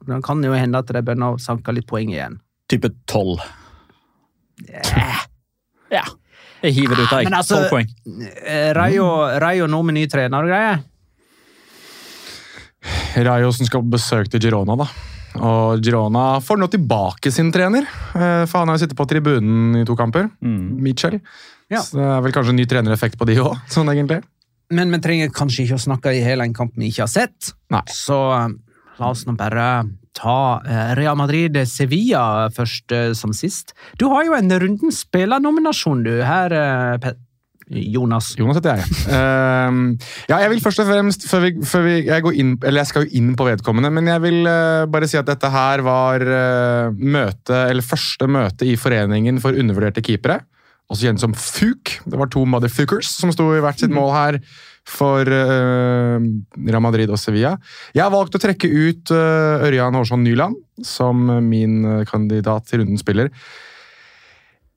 Det 0.07 0.23
kan 0.25 0.43
jo 0.45 0.53
hende 0.57 0.79
at 0.79 0.93
de 0.95 1.03
begynner 1.03 1.35
å 1.35 1.41
sanke 1.43 1.75
litt 1.75 1.87
poeng 1.89 2.13
igjen. 2.15 2.39
Type 2.71 2.91
tolv. 3.11 3.43
Ja. 5.93 6.05
Jeg 6.63 6.75
hiver 6.75 6.97
det 6.97 7.07
ut, 7.07 7.13
jeg. 7.13 7.27
Tolv 7.29 7.41
altså- 7.41 7.69
poeng. 7.71 7.89
Eh, 8.43 8.73
Rayo, 8.75 9.39
Rayo 9.39 9.67
nå 9.67 9.83
med 9.85 9.95
ny 9.95 10.07
trener 10.07 10.43
og 10.43 10.49
greier. 10.49 10.85
Rayo 13.17 13.53
som 13.53 13.67
skal 13.67 13.83
på 13.83 13.91
besøk 13.97 14.31
til 14.31 14.41
Girona, 14.41 14.77
da. 14.77 14.87
Og 15.37 15.83
Girona 15.85 16.41
får 16.41 16.59
nå 16.59 16.69
tilbake 16.73 17.33
sin 17.33 17.53
trener, 17.53 17.83
eh, 18.15 18.47
for 18.47 18.59
han 18.59 18.69
har 18.69 18.79
jo 18.79 18.87
sittet 18.87 18.97
på 18.97 19.07
tribunen 19.07 19.81
i 19.81 19.85
to 19.85 19.97
kamper. 19.97 20.31
Mitchell. 20.41 21.21
Ja. 21.69 21.81
Så 21.83 21.99
det 21.99 22.05
er 22.05 22.23
vel 22.23 22.33
kanskje 22.33 22.55
en 22.55 22.57
ny 22.57 22.65
trenereffekt 22.65 23.19
på 23.19 23.27
de 23.27 23.37
òg, 23.43 23.57
sånn 23.69 23.91
egentlig. 23.93 24.23
Men 24.71 24.91
vi 24.91 24.99
trenger 24.99 25.31
kanskje 25.31 25.67
ikke 25.67 25.79
å 25.79 25.85
snakke 25.85 26.15
i 26.15 26.23
hele 26.25 26.43
en 26.43 26.55
kamp 26.55 26.73
vi 26.77 26.91
ikke 26.91 27.05
har 27.05 27.13
sett. 27.13 27.53
Nei. 27.71 27.83
Så 27.87 28.17
eh, 28.35 28.49
la 29.01 29.13
oss 29.13 29.27
nå 29.27 29.37
bare 29.39 29.69
ta 30.17 30.63
eh, 30.65 30.95
Real 30.97 31.19
Madrid-Sevilla 31.21 32.49
først 32.57 32.95
eh, 32.97 33.13
som 33.19 33.35
sist. 33.37 33.75
Du 34.01 34.09
har 34.13 34.25
jo 34.27 34.37
en 34.37 34.51
runden 34.63 34.95
spillernominasjon, 34.95 36.03
du, 36.07 36.15
her, 36.25 36.57
eh, 36.57 36.99
Pe- 37.03 37.19
Jonas. 37.67 38.31
Jonas 38.39 38.61
heter 38.61 38.79
jeg. 38.79 38.99
Uh, 39.11 39.97
ja, 40.31 40.39
jeg 40.45 40.53
vil 40.53 40.61
først 40.63 40.85
og 40.85 40.87
fremst, 40.87 41.27
før 41.27 41.43
vi, 41.43 41.53
før 41.67 41.83
vi 41.83 41.95
jeg, 42.07 42.23
går 42.23 42.37
inn, 42.39 42.53
eller 42.63 42.85
jeg 42.85 42.91
skal 42.93 43.07
jo 43.07 43.19
inn 43.19 43.33
på 43.39 43.49
vedkommende, 43.49 43.91
men 43.91 44.11
jeg 44.13 44.23
vil 44.23 44.47
uh, 44.47 44.87
bare 44.91 45.09
si 45.11 45.19
at 45.19 45.27
dette 45.27 45.51
her 45.51 45.83
var 45.87 46.23
uh, 46.23 46.95
møte, 46.95 47.65
eller 47.67 47.87
første 47.87 48.31
møte 48.31 48.69
i 48.71 48.77
Foreningen 48.79 49.43
for 49.43 49.59
undervurderte 49.59 50.05
keepere. 50.07 50.45
Også 50.87 51.09
kjent 51.09 51.19
som 51.19 51.35
FUK. 51.35 51.97
Det 52.07 52.19
var 52.21 52.31
to 52.31 52.45
motherfuckers 52.47 53.11
som 53.19 53.35
sto 53.35 53.49
i 53.57 53.63
hvert 53.65 53.83
sitt 53.83 53.91
mål 53.91 54.13
her 54.15 54.39
for 54.87 55.27
uh, 55.27 56.17
Real 56.67 56.85
Madrid 56.85 57.11
og 57.11 57.19
Sevilla. 57.21 57.57
Jeg 57.97 58.05
har 58.05 58.15
valgt 58.15 58.39
å 58.39 58.43
trekke 58.43 58.71
ut 58.71 59.13
uh, 59.15 59.67
Ørjan 59.67 59.99
Hårsson 59.99 60.23
Nyland 60.23 60.63
som 60.85 61.27
min 61.49 61.85
eh, 61.85 62.05
kandidat 62.09 62.67
til 62.69 62.83
rundens 62.83 63.05
spiller. 63.05 63.31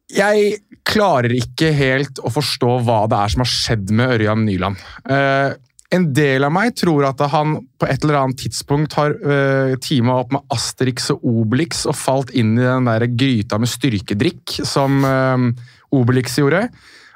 Jeg 0.10 0.62
klarer 0.88 1.36
ikke 1.36 1.70
helt 1.76 2.22
å 2.26 2.32
forstå 2.34 2.78
hva 2.88 3.04
det 3.10 3.18
er 3.20 3.34
som 3.34 3.44
har 3.44 3.52
skjedd 3.52 3.92
med 3.94 4.16
Ørjan 4.16 4.46
Nyland. 4.48 4.80
Uh, 5.06 5.54
en 5.94 6.06
del 6.14 6.46
av 6.46 6.54
meg 6.54 6.76
tror 6.78 7.08
at 7.08 7.22
han 7.32 7.56
på 7.82 7.88
et 7.90 8.04
eller 8.06 8.20
annet 8.20 8.42
tidspunkt 8.44 8.94
har 8.98 9.14
uh, 9.22 9.76
teama 9.82 10.20
opp 10.22 10.34
med 10.34 10.54
Asterix 10.54 11.10
og 11.14 11.26
Obelix 11.26 11.86
og 11.90 11.98
falt 11.98 12.34
inn 12.38 12.56
i 12.58 12.66
den 12.66 12.90
der 12.90 13.06
gryta 13.10 13.60
med 13.62 13.70
styrkedrikk 13.70 14.60
som 14.70 15.02
uh, 15.06 15.50
Obelix 15.94 16.38
gjorde, 16.42 16.68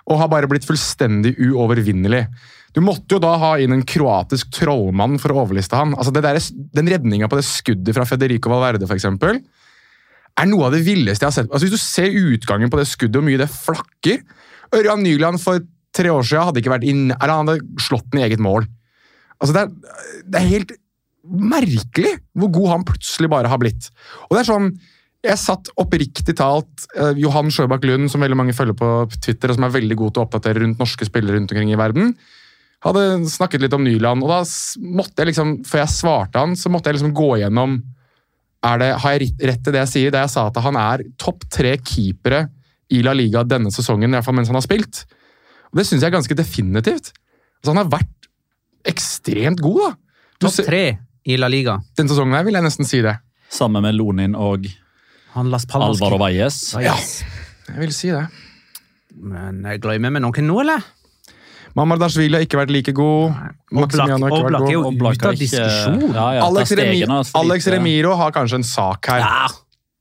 og 0.09 0.19
har 0.19 0.29
bare 0.29 0.49
blitt 0.51 0.65
fullstendig 0.67 1.35
uovervinnelig. 1.39 2.25
Du 2.73 2.81
måtte 2.81 3.15
jo 3.15 3.21
da 3.21 3.35
ha 3.37 3.51
inn 3.61 3.75
en 3.75 3.85
kroatisk 3.85 4.49
trollmann 4.55 5.19
for 5.21 5.33
å 5.33 5.43
overliste 5.43 5.77
han. 5.77 5.93
Altså 5.93 6.13
der, 6.15 6.39
den 6.73 6.89
redninga 6.89 7.29
på 7.29 7.37
det 7.37 7.45
skuddet 7.45 7.93
fra 7.95 8.07
Federico 8.09 8.49
Valverde, 8.49 8.87
for 8.89 8.97
eksempel, 8.97 9.43
er 10.33 10.49
noe 10.49 10.67
av 10.67 10.73
det 10.73 10.81
villeste 10.85 11.25
jeg 11.25 11.29
har 11.29 11.35
sett. 11.35 11.51
Altså 11.51 11.67
Hvis 11.67 11.75
du 11.77 11.83
ser 11.83 12.17
utgangen 12.33 12.71
på 12.73 12.79
det 12.79 12.87
skuddet, 12.89 13.19
hvor 13.19 13.27
mye 13.27 13.41
det 13.41 13.51
flakker 13.53 14.23
Ørjan 14.73 15.03
Nyland 15.05 15.41
for 15.41 15.61
tre 15.93 16.09
år 16.09 16.25
siden 16.25 16.47
hadde 16.49 16.63
ikke 16.63 16.73
vært 16.73 16.87
inn, 16.89 17.11
eller 17.13 17.35
han 17.35 17.51
hadde 17.51 17.83
slått 17.85 18.07
den 18.09 18.23
i 18.23 18.25
eget 18.25 18.41
mål. 18.41 18.65
Altså 19.37 19.53
det 19.53 19.61
er, 19.61 20.01
det 20.25 20.39
er 20.39 20.49
helt 20.49 20.73
merkelig 21.23 22.17
hvor 22.35 22.51
god 22.57 22.71
han 22.73 22.85
plutselig 22.87 23.29
bare 23.31 23.51
har 23.51 23.61
blitt. 23.61 23.91
Og 24.27 24.35
det 24.35 24.43
er 24.43 24.49
sånn, 24.49 24.73
Jeg 25.23 25.39
satt 25.39 25.69
oppriktig 25.79 26.33
talt 26.35 26.83
eh, 26.99 27.13
Johan 27.15 27.47
Sjøbakk 27.47 27.85
Lund, 27.87 28.09
som 28.11 28.19
veldig 28.19 28.35
mange 28.35 28.55
følger 28.57 28.75
på 28.75 28.87
Twitter, 29.23 29.53
og 29.53 29.55
som 29.55 29.63
er 29.63 29.71
veldig 29.71 29.95
god 30.01 30.11
til 30.11 30.19
å 30.19 30.25
oppdatere 30.25 30.59
rundt 30.59 30.81
norske 30.81 31.07
spillere 31.07 31.37
rundt 31.37 31.53
omkring 31.53 31.71
i 31.71 31.77
verden, 31.79 32.09
hadde 32.83 33.03
snakket 33.31 33.61
litt 33.63 33.73
om 33.77 33.83
Nyland. 33.85 34.23
og 34.25 34.29
da 34.29 34.41
måtte 34.99 35.23
jeg 35.23 35.31
liksom, 35.31 35.53
Før 35.65 35.79
jeg 35.83 35.91
svarte 35.93 36.39
han, 36.41 36.55
så 36.59 36.69
måtte 36.71 36.89
jeg 36.91 36.97
liksom 36.99 37.13
gå 37.15 37.29
gjennom 37.39 37.77
er 38.63 38.77
det, 38.79 38.89
Har 39.03 39.11
jeg 39.17 39.31
rett- 39.39 39.63
til 39.63 39.73
det 39.75 39.81
jeg 39.85 39.91
sier, 39.93 40.11
da 40.11 40.21
jeg 40.25 40.29
sa 40.33 40.47
at 40.47 40.57
han 40.63 40.75
er 40.79 41.03
topp 41.19 41.43
tre 41.51 41.77
keepere 41.77 42.49
i 42.91 43.01
La 43.03 43.11
Liga 43.15 43.43
denne 43.43 43.71
sesongen, 43.71 44.11
i 44.11 44.15
hvert 44.17 44.25
fall 44.27 44.35
mens 44.35 44.47
han 44.51 44.55
har 44.59 44.65
spilt? 44.65 45.05
Og 45.71 45.79
Det 45.79 45.85
syns 45.87 46.01
jeg 46.03 46.11
er 46.11 46.17
ganske 46.17 46.35
definitivt. 46.37 47.11
Altså, 47.63 47.71
han 47.73 47.77
har 47.81 47.89
vært 47.91 48.27
ekstremt 48.85 49.59
god, 49.63 49.79
da. 49.81 49.91
Du 50.39 50.47
Topp 50.47 50.65
tre 50.67 50.83
i 51.25 51.37
La 51.39 51.47
Liga. 51.47 51.77
Denne 51.97 52.11
sesongen 52.11 52.35
her 52.35 52.43
vil 52.47 52.53
jeg 52.59 52.65
nesten 52.65 52.87
si 52.87 53.01
det. 53.03 53.15
Sammen 53.53 53.83
med 53.85 53.95
Lonin 53.95 54.35
og 54.35 54.65
Han 55.33 55.49
Las 55.49 55.65
Alvaro 55.73 56.17
Valles. 56.21 56.73
Ja. 56.83 56.93
Jeg 57.69 57.79
vil 57.79 57.93
si 57.95 58.11
det. 58.11 58.25
Men 59.15 59.63
jeg 59.63 59.81
glemmer 59.81 60.11
vi 60.13 60.19
noen 60.21 60.47
nå, 60.49 60.59
eller? 60.61 60.83
Mamardashvili 61.75 62.37
har 62.37 62.43
ikke 62.45 62.59
vært 62.59 62.71
like 62.75 62.93
god. 62.93 63.33
Maximiano 63.73 64.27
har 64.27 64.35
ikke 64.35 64.45
vært 64.45 64.53
god. 64.53 64.53
Oblak 64.53 64.69
er 64.69 64.73
jo 64.73 64.83
god. 64.83 65.17
Ute 65.17 65.27
av 65.31 65.39
diskusjon. 65.41 65.99
Ja, 66.13 66.25
ja, 66.37 66.45
Alex, 66.45 66.71
Remi 66.77 67.01
og. 67.07 67.31
Alex 67.41 67.67
Remiro 67.73 68.15
har 68.19 68.31
kanskje 68.35 68.59
en 68.61 68.67
sak 68.67 69.09
her. 69.09 69.19
Ja, 69.25 69.47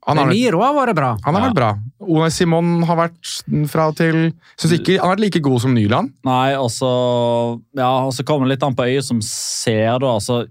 Han 0.09 0.19
har, 0.19 0.27
Remiro 0.27 0.61
har 0.61 0.75
vært 0.75 0.97
bra. 0.99 1.11
han 1.25 1.35
har 1.35 1.43
Ja. 1.43 1.49
vært 1.49 1.55
bra. 1.55 1.71
One 2.01 2.31
Simon 2.31 2.83
har 2.83 2.97
vært 2.97 3.69
fra 3.71 3.87
og 3.89 3.97
til 3.97 4.33
Syns 4.59 4.73
ikke 4.81 4.99
han 4.99 5.07
har 5.09 5.17
vært 5.17 5.21
like 5.21 5.41
god 5.41 5.61
som 5.63 5.75
Nyland. 5.75 6.13
Nei, 6.25 6.53
altså 6.55 7.61
Ja, 7.77 8.05
og 8.07 8.13
så 8.13 8.25
kommer 8.25 8.49
det 8.49 8.59
litt 8.59 8.63
an 8.67 8.75
på 8.75 8.83
øyet 8.85 9.05
som 9.05 9.21
ser, 9.23 9.99
da. 10.01 10.07
altså 10.19 10.47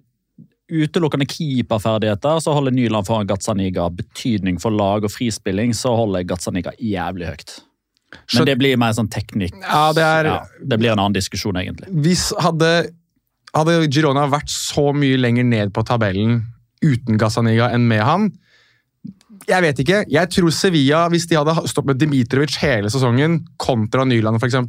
Utelukkende 0.72 1.28
keeperferdigheter, 1.28 2.40
så 2.40 2.54
holder 2.56 2.72
Nyland 2.72 3.06
foran 3.06 3.28
Gazzaniga. 3.28 3.90
Betydning 3.92 4.58
for 4.62 4.72
lag 4.72 5.04
og 5.04 5.12
frispilling, 5.12 5.74
så 5.76 5.94
holder 5.98 6.24
Gazzaniga 6.24 6.72
jævlig 6.80 7.28
høyt. 7.28 7.60
Men 8.36 8.48
det 8.48 8.58
blir 8.60 8.80
mer 8.80 8.96
sånn 8.98 9.10
teknikk. 9.12 9.56
Ja, 9.64 9.92
det 9.96 10.06
er 10.06 10.30
Ja, 10.30 10.40
det 10.74 10.80
blir 10.82 10.94
en 10.94 11.00
annen 11.02 11.16
diskusjon, 11.16 11.58
egentlig. 11.60 11.92
Hvis 12.04 12.30
hadde, 12.42 12.72
hadde 13.56 13.78
Girona 13.88 14.28
vært 14.32 14.52
så 14.52 14.92
mye 14.96 15.20
lenger 15.20 15.48
ned 15.48 15.74
på 15.76 15.86
tabellen 15.88 16.42
uten 16.82 17.20
Gazzaniga 17.22 17.70
enn 17.76 17.86
med 17.90 18.02
han 18.06 18.32
Jeg 19.50 19.62
vet 19.66 19.80
ikke. 19.82 20.04
Jeg 20.12 20.30
tror 20.34 20.52
Sevilla, 20.54 21.06
hvis 21.10 21.26
de 21.30 21.38
hadde 21.40 21.56
stått 21.70 21.88
med 21.90 21.98
Dimitrovic 21.98 22.60
hele 22.62 22.92
sesongen 22.94 23.40
kontra 23.62 24.06
Nyland 24.06 24.38
f.eks., 24.38 24.60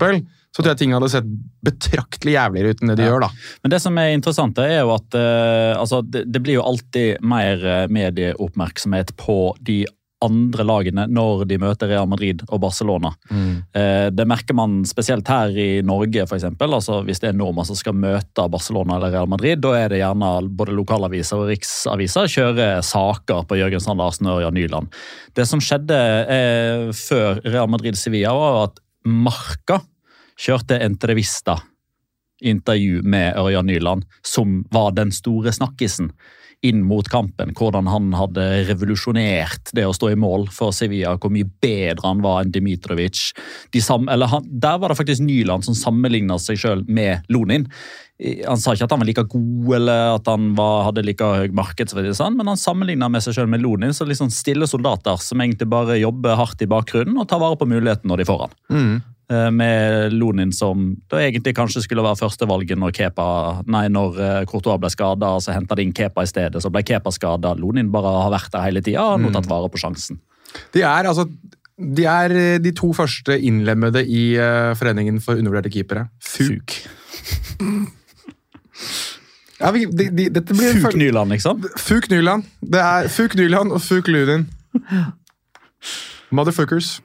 så 0.53 0.61
tror 0.61 0.73
jeg 0.73 0.81
ting 0.83 0.93
hadde 0.93 1.09
sett 1.13 1.29
betraktelig 1.65 2.35
jævligere 2.35 2.73
ut 2.73 2.83
enn 2.83 2.93
det 2.93 2.97
de 3.01 3.07
gjør. 3.07 3.25
da. 3.25 3.29
Men 3.65 3.73
det 3.73 3.81
som 3.85 3.99
er 4.01 4.13
interessant, 4.13 4.59
er 4.61 4.83
jo 4.83 4.93
at 4.93 5.17
uh, 5.17 5.81
altså, 5.81 6.03
det, 6.05 6.27
det 6.29 6.43
blir 6.45 6.59
jo 6.59 6.67
alltid 6.67 7.25
mer 7.25 7.65
eh, 7.65 7.87
medieoppmerksomhet 7.93 9.15
på 9.21 9.37
de 9.65 9.79
andre 10.23 10.65
lagene 10.67 11.07
når 11.11 11.45
de 11.51 11.59
møter 11.61 11.91
Real 11.91 12.09
Madrid 12.11 12.43
og 12.49 12.61
Barcelona. 12.63 13.13
Eh, 13.77 14.09
det 14.15 14.27
merker 14.29 14.57
man 14.57 14.81
spesielt 14.89 15.29
her 15.29 15.55
i 15.59 15.69
Norge, 15.87 16.27
f.eks. 16.27 16.47
Altså, 16.63 17.01
hvis 17.07 17.23
det 17.23 17.33
er 17.33 17.39
nordmenn 17.39 17.69
som 17.69 17.79
skal 17.79 17.97
møte 17.99 18.47
Barcelona 18.53 18.97
eller 18.97 19.15
Real 19.15 19.31
Madrid, 19.31 19.63
da 19.65 19.75
er 19.79 19.93
det 19.93 20.03
gjerne 20.03 20.33
både 20.59 20.77
lokalaviser 20.77 21.43
og 21.43 21.53
riksaviser 21.53 22.31
kjører 22.33 22.85
saker 22.87 23.47
på 23.49 23.59
Jørgen 23.61 23.83
Strand 23.83 24.03
Larsen 24.03 24.31
og 24.31 24.41
Ørjan 24.41 24.57
Nyland. 24.59 24.93
Det 25.37 25.47
som 25.49 25.63
skjedde 25.63 25.99
eh, 26.37 26.87
før 26.97 27.43
Real 27.47 27.71
Madrid-Sevilla, 27.73 28.33
var 28.37 28.63
at 28.69 28.83
Marca 29.05 29.83
kjørte 30.39 30.79
entrevista 30.83 31.59
intervju 32.43 33.03
med 33.07 33.37
Ørjan 33.39 33.67
Nyland, 33.67 34.07
som 34.23 34.63
var 34.71 34.95
den 34.97 35.13
store 35.15 35.53
snakkisen 35.55 36.11
inn 36.63 36.85
mot 36.87 37.09
kampen. 37.11 37.53
Hvordan 37.59 37.89
han 37.91 38.13
hadde 38.17 38.45
revolusjonert 38.69 39.73
det 39.77 39.87
å 39.89 39.95
stå 39.97 40.13
i 40.13 40.19
mål 40.19 40.47
for 40.55 40.75
Sevilla. 40.75 41.17
Hvor 41.19 41.33
mye 41.35 41.49
bedre 41.63 42.07
han 42.07 42.23
var 42.25 42.43
enn 42.43 42.55
Dmitrovic. 42.55 43.33
De 43.75 43.83
sam, 43.83 44.07
han, 44.09 44.47
der 44.47 44.79
var 44.79 44.93
det 44.93 45.01
faktisk 45.01 45.25
Nyland 45.27 45.67
som 45.67 45.77
sammenligna 45.79 46.39
seg 46.43 46.61
sjøl 46.63 46.87
med 46.87 47.27
Lonin. 47.33 47.67
Han 48.47 48.61
sa 48.61 48.77
ikke 48.77 48.87
at 48.87 48.93
han 48.95 49.03
var 49.03 49.09
like 49.09 49.25
god 49.33 49.73
eller 49.81 50.17
at 50.17 50.29
han 50.31 50.53
var, 50.55 50.85
hadde 50.87 51.03
like 51.03 51.27
høy 51.27 51.55
markedsverdi, 51.59 52.13
men 52.37 52.53
han 52.53 52.61
sammenligna 52.61 53.09
med 53.11 53.25
seg 53.25 53.35
sjøl 53.35 53.51
med 53.51 53.65
Lonin. 53.65 53.95
Så 53.97 54.07
liksom 54.07 54.31
stille 54.31 54.69
soldater 54.71 55.19
som 55.19 55.43
egentlig 55.43 55.67
bare 55.73 55.99
jobber 55.99 56.39
hardt 56.39 56.63
i 56.63 56.71
bakgrunnen 56.71 57.19
og 57.19 57.27
tar 57.31 57.43
vare 57.43 57.59
på 57.59 57.69
muligheten 57.71 58.07
når 58.11 58.23
de 58.23 58.29
får 58.31 58.47
han. 58.47 58.55
Mm. 58.71 58.95
Eh, 59.33 59.51
med 59.51 60.13
Lonin 60.13 60.53
som 60.53 60.97
da 61.11 61.21
egentlig 61.23 61.55
kanskje 61.57 61.85
skulle 61.85 62.05
være 62.05 62.19
førstevalget 62.21 62.81
når 62.81 62.93
Kepa, 62.97 63.27
nei, 63.71 63.87
når 63.93 64.19
eh, 64.21 64.43
Courtois 64.51 64.81
ble 64.83 64.91
skada. 64.93 65.31
Så 65.41 65.55
henta 65.55 65.79
de 65.79 65.87
inn 65.87 65.95
Kepa 65.97 66.25
i 66.27 66.29
stedet, 66.29 66.61
så 66.63 66.73
ble 66.73 66.83
Kepa 66.87 67.13
skada. 67.15 67.55
Lonin 67.59 67.93
bare 67.95 68.13
har 68.25 68.35
vært 68.35 68.53
der 68.53 68.67
hele 68.67 68.85
tida 68.85 69.07
og 69.15 69.23
nå 69.23 69.33
tatt 69.33 69.49
vare 69.51 69.71
på 69.73 69.81
sjansen. 69.81 70.21
De 70.75 70.85
er 70.85 71.09
altså 71.09 71.29
de 71.83 72.05
er 72.07 72.35
eh, 72.37 72.59
de 72.63 72.75
to 72.77 72.93
første 72.95 73.39
innlemmede 73.41 74.05
i 74.05 74.25
Foreningen 74.79 75.23
for 75.25 75.41
undervurderte 75.41 75.73
keepere. 75.73 76.09
Fuk. 76.21 76.77
Ja, 79.63 79.69
vi, 79.71 79.85
de, 79.87 80.09
de, 80.11 80.25
dette 80.35 80.57
blir 80.59 80.81
Fuk 80.83 80.97
Nyland, 80.99 81.31
liksom. 81.31 81.61
Fuk 81.79 82.09
Nyland. 82.11 82.49
Det 82.67 82.81
er 82.83 83.07
Fuk 83.15 83.37
Nyland 83.39 83.71
og 83.71 83.79
Fuk 83.85 84.09
Lunin. 84.11 84.49
Motherfuckers. 86.35 86.97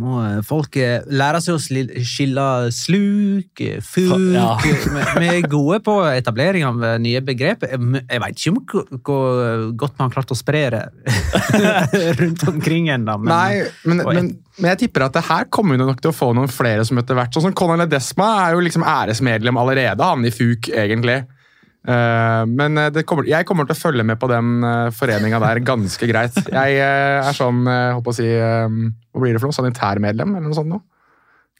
Må 0.00 0.14
eh, 0.24 0.38
folk 0.48 0.76
eh, 0.80 1.02
lære 1.12 1.40
seg 1.44 1.58
å 1.58 1.60
skille 1.60 2.44
sluk, 2.72 3.60
eh, 3.60 3.82
fuk 3.84 4.14
Ja. 4.32 4.54
Vi 4.62 4.72
vi 5.20 5.26
er 5.28 5.48
gode 5.52 5.82
på 5.84 5.98
etablering 6.08 6.64
av 6.64 6.78
nye 7.02 7.20
begrep. 7.20 7.66
Jeg 7.68 7.78
veit 8.08 8.22
vet 8.24 8.40
ikke 8.40 8.54
om 8.54 8.62
hvor- 9.04 9.66
godt 9.76 9.98
man 9.98 10.08
har 10.08 10.14
klart 10.14 10.32
å 10.32 10.38
spre 10.38 10.62
det 10.72 10.82
rundt 12.22 12.46
omkring 12.48 12.88
ennå. 12.94 13.18
men- 13.20 13.28
Nei, 13.34 13.62
men, 13.84 13.96
men, 14.06 14.32
men 14.58 14.70
jeg 14.72 14.78
tipper 14.86 15.04
at 15.10 15.12
det 15.18 15.24
her 15.28 15.44
kommer 15.52 15.76
vi 15.76 15.84
nok 15.84 16.00
til 16.00 16.10
å 16.10 16.16
få 16.16 16.32
noen 16.34 16.48
flere 16.48 16.84
som 16.88 16.96
etter 16.98 17.14
hvert. 17.18 17.32
Sånn 17.36 17.42
som 17.50 17.52
Conor 17.56 17.76
Ledesma 17.84 18.30
er 18.48 18.56
jo 18.56 18.64
liksom 18.64 18.82
æresmedlem 18.88 19.60
allerede, 19.60 20.00
han 20.02 20.24
i 20.24 20.32
FUK, 20.32 20.72
egentlig. 20.72 21.20
Eh, 21.82 22.42
men 22.46 22.78
eh, 22.78 22.90
det 22.94 23.02
kommer, 23.08 23.26
jeg 23.26 23.46
kommer 23.48 23.66
til 23.66 23.74
å 23.74 23.80
følge 23.80 24.06
med 24.06 24.20
på 24.22 24.28
den 24.30 24.62
uh, 24.62 24.92
foreninga 24.94 25.40
der 25.42 25.62
ganske 25.66 26.08
greit. 26.10 26.38
Jeg 26.46 26.78
eh, 26.78 27.18
er 27.18 27.36
sånn, 27.36 27.64
jeg 27.66 27.96
håper 27.98 28.14
å 28.14 28.16
si 28.16 28.28
eh, 28.28 28.78
Hva 29.10 29.24
blir 29.24 29.34
det 29.34 29.42
for 29.42 29.50
noe? 29.50 29.58
Sanitærmedlem, 29.58 30.36
eller 30.38 30.48
noe 30.48 30.58
sånt 30.58 30.70
noe? 30.70 30.86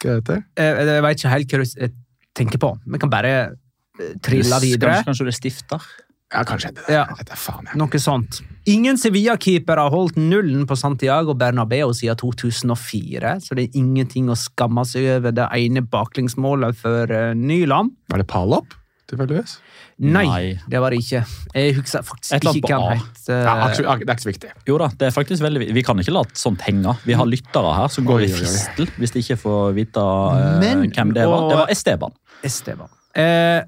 Hva 0.02 0.14
det 0.14 0.14
det 0.14 0.20
heter? 0.20 0.46
Jeg, 0.62 0.86
jeg 0.92 1.04
vet 1.06 1.20
ikke 1.20 1.34
helt 1.34 1.56
hva 1.56 1.64
du 1.64 1.98
tenker 2.38 2.62
på. 2.62 2.72
Vi 2.86 3.02
kan 3.02 3.12
bare 3.12 3.34
eh, 3.42 4.16
trille 4.24 4.62
videre. 4.62 5.02
Kanskje, 5.02 5.10
kanskje 5.10 5.26
du 5.26 5.32
er 5.32 5.38
stifter? 5.40 5.92
Ja, 6.32 6.42
kanskje 6.48 6.70
det. 6.72 6.84
Ja. 6.88 7.02
Jeg 7.10 7.18
vet 7.20 7.32
faen, 7.36 7.66
jeg. 7.68 7.78
Noe 7.80 8.00
sånt. 8.00 8.40
Ingen 8.70 8.96
Sevilla-keeper 9.00 9.80
har 9.82 9.92
holdt 9.92 10.16
nullen 10.16 10.64
på 10.70 10.76
Santiago 10.78 11.34
Bernabeu 11.36 11.90
siden 11.96 12.16
2004, 12.22 13.34
så 13.44 13.58
det 13.58 13.66
er 13.66 13.80
ingenting 13.82 14.30
å 14.32 14.38
skamme 14.38 14.84
seg 14.88 15.10
over 15.18 15.34
det 15.36 15.48
ene 15.58 15.82
baklengsmålet 15.84 16.78
for 16.78 17.12
eh, 17.12 17.34
Nyland. 17.36 17.92
Var 18.12 18.22
det 18.22 18.28
Palop? 18.30 18.78
Tilfeldigvis? 19.12 19.58
Nei, 20.02 20.24
Nei. 20.26 20.46
det 20.66 20.80
var 20.82 20.90
det 20.90 20.98
ikke. 20.98 21.20
Jeg 21.54 21.74
husker 21.76 22.02
faktisk 22.02 22.32
Et 22.34 22.46
ikke 22.58 22.74
hva 22.74 22.88
han 22.90 23.02
het. 23.04 23.20
Uh... 23.28 23.36
Ja, 23.38 23.52
det 23.70 23.84
er 23.86 24.16
ikke 24.16 24.24
så 24.24 24.30
viktig. 24.32 24.48
Jo 24.66 24.78
da, 24.82 24.88
det 24.98 25.06
er 25.06 25.14
faktisk 25.14 25.44
veldig 25.44 25.68
Vi 25.76 25.84
kan 25.86 26.00
ikke 26.02 26.14
la 26.16 26.24
sånt 26.34 26.64
henge. 26.66 26.96
Vi 27.06 27.14
har 27.14 27.28
lyttere 27.28 27.74
her 27.76 27.92
som 27.94 28.08
går 28.08 28.24
i 28.26 28.30
fistel 28.34 28.90
hvis 28.98 29.14
de 29.14 29.22
ikke 29.22 29.38
får 29.44 29.76
vite 29.78 30.02
uh, 30.02 30.58
Men- 30.58 30.88
hvem 30.90 31.14
det 31.14 31.28
var. 31.28 31.44
og- 31.46 31.52
Det 31.54 31.60
var 31.60 31.70
Esteban. 31.70 32.16
Esteban. 32.42 32.90
Eh, 33.14 33.62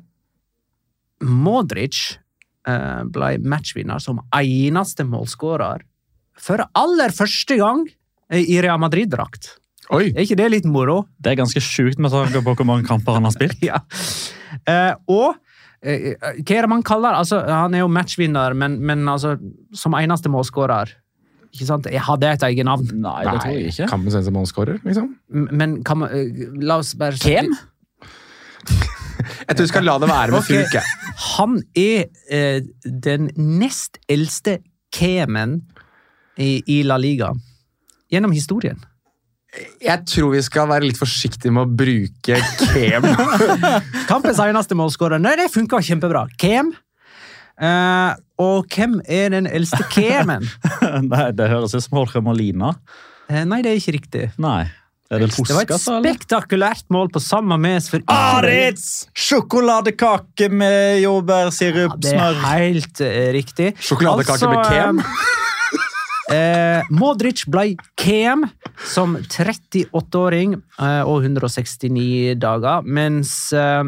Modric 1.25 2.01
eh, 2.67 3.03
ble 3.15 3.35
matchvinner 3.45 4.03
som 4.03 4.19
eneste 4.35 5.07
målskårer 5.07 5.85
for 6.41 6.65
aller 6.75 7.15
første 7.15 7.57
gang 7.61 7.85
eh, 8.33 8.43
i 8.43 8.59
Real 8.65 8.81
Madrid-drakt. 8.83 9.55
Oi! 9.95 10.09
Er 10.15 10.25
ikke 10.25 10.39
det 10.41 10.51
litt 10.51 10.67
moro? 10.67 11.05
Det 11.21 11.35
er 11.35 11.41
ganske 11.43 11.61
sjukt 11.63 12.01
med 12.01 12.11
tanke 12.11 12.41
på 12.43 12.55
hvor 12.57 12.67
mange 12.67 12.89
kamper 12.89 13.19
han 13.19 13.29
har 13.29 13.35
spilt. 13.37 13.61
ja. 13.71 13.83
Eh, 14.67 14.95
og 15.13 15.35
eh, 15.37 15.44
hva 15.85 16.57
er 16.57 16.65
det 16.65 16.69
man 16.73 16.83
kaller 16.87 17.13
altså, 17.13 17.43
Han 17.45 17.75
er 17.77 17.83
jo 17.83 17.89
matchvinner, 17.93 18.55
men, 18.57 18.79
men 18.81 19.03
altså, 19.11 19.35
som 19.77 19.97
eneste 19.99 20.31
målskårer. 20.33 20.95
Ikke 21.55 21.69
sant? 21.69 21.87
Jeg 21.93 22.03
hadde 22.03 22.31
et 22.35 22.47
eget 22.49 22.67
navn, 22.67 22.89
Nei, 23.05 23.21
det 23.29 23.35
tror 23.43 23.53
jeg 23.53 23.75
ikke. 23.75 23.89
Kampens 23.93 24.17
som 24.27 24.35
målskårer, 24.35 24.81
liksom? 24.87 25.13
Men 25.53 25.77
kan 25.87 26.01
man, 26.01 26.15
eh, 26.17 26.49
la 26.65 26.81
oss 26.83 26.95
bare 26.99 27.21
Hvem? 27.21 27.53
Jeg 29.49 29.55
tror 29.55 29.63
vi 29.63 29.71
skal 29.71 29.87
la 29.87 29.95
det 30.03 30.09
være 30.11 30.35
med 30.35 30.41
Ok. 30.41 30.49
Fuk. 30.51 30.75
Han 31.37 31.61
er 31.79 32.09
eh, 32.33 32.65
den 33.07 33.29
nest 33.37 34.01
eldste 34.11 34.59
kemen 34.95 35.61
i, 36.41 36.59
i 36.67 36.83
La 36.87 36.97
Liga 36.99 37.31
gjennom 38.11 38.35
historien. 38.35 38.81
Jeg 39.85 40.03
tror 40.11 40.33
vi 40.35 40.41
skal 40.43 40.67
være 40.71 40.89
litt 40.89 40.99
forsiktige 40.99 41.53
med 41.55 41.69
å 41.69 41.77
bruke 41.83 42.39
Kem. 42.73 43.07
Kampens 44.11 44.41
eneste 44.43 44.77
målskårer. 44.79 45.23
Nei, 45.23 45.37
det 45.39 45.51
funka 45.55 45.83
kjempebra. 45.85 46.27
Kem. 46.41 46.73
Eh, 47.55 48.15
og 48.43 48.71
hvem 48.75 48.99
er 49.07 49.31
den 49.35 49.47
eldste 49.47 49.85
kemen? 49.93 50.47
Nei, 51.13 51.27
det 51.39 51.51
høres 51.53 51.75
ut 51.77 51.85
som 51.85 52.01
Jorge 52.01 52.23
Molina. 52.25 52.73
Eh, 53.31 53.45
nei, 53.47 53.61
det 53.65 53.71
er 53.71 53.79
ikke 53.79 53.95
riktig. 54.01 54.25
Nei. 54.43 54.65
Er 55.13 55.21
det 55.21 55.29
Det 55.37 55.53
var 55.55 55.69
et 55.69 55.83
spektakulært 55.85 56.87
mål 56.91 57.11
på 57.13 57.21
samme 57.23 57.59
mes 57.61 57.87
for 57.93 58.03
Aritz! 58.11 59.05
Sjokoladekake 59.15 60.49
med 60.51 61.03
jordbærsirup, 61.05 61.99
Det 62.03 62.17
er 62.17 62.41
helt 62.49 63.03
eh, 63.05 63.29
riktig. 63.37 63.75
Sjokoladekake 63.85 64.51
med 64.51 64.65
Kem? 64.73 65.05
Eh, 66.33 66.81
Modric 66.95 67.43
ble 67.53 67.75
KM 68.01 68.47
som 68.89 69.17
38-åring 69.21 70.55
eh, 70.57 71.03
og 71.05 71.21
169 71.27 72.35
dager, 72.41 72.87
mens 72.87 73.35
eh, 73.53 73.83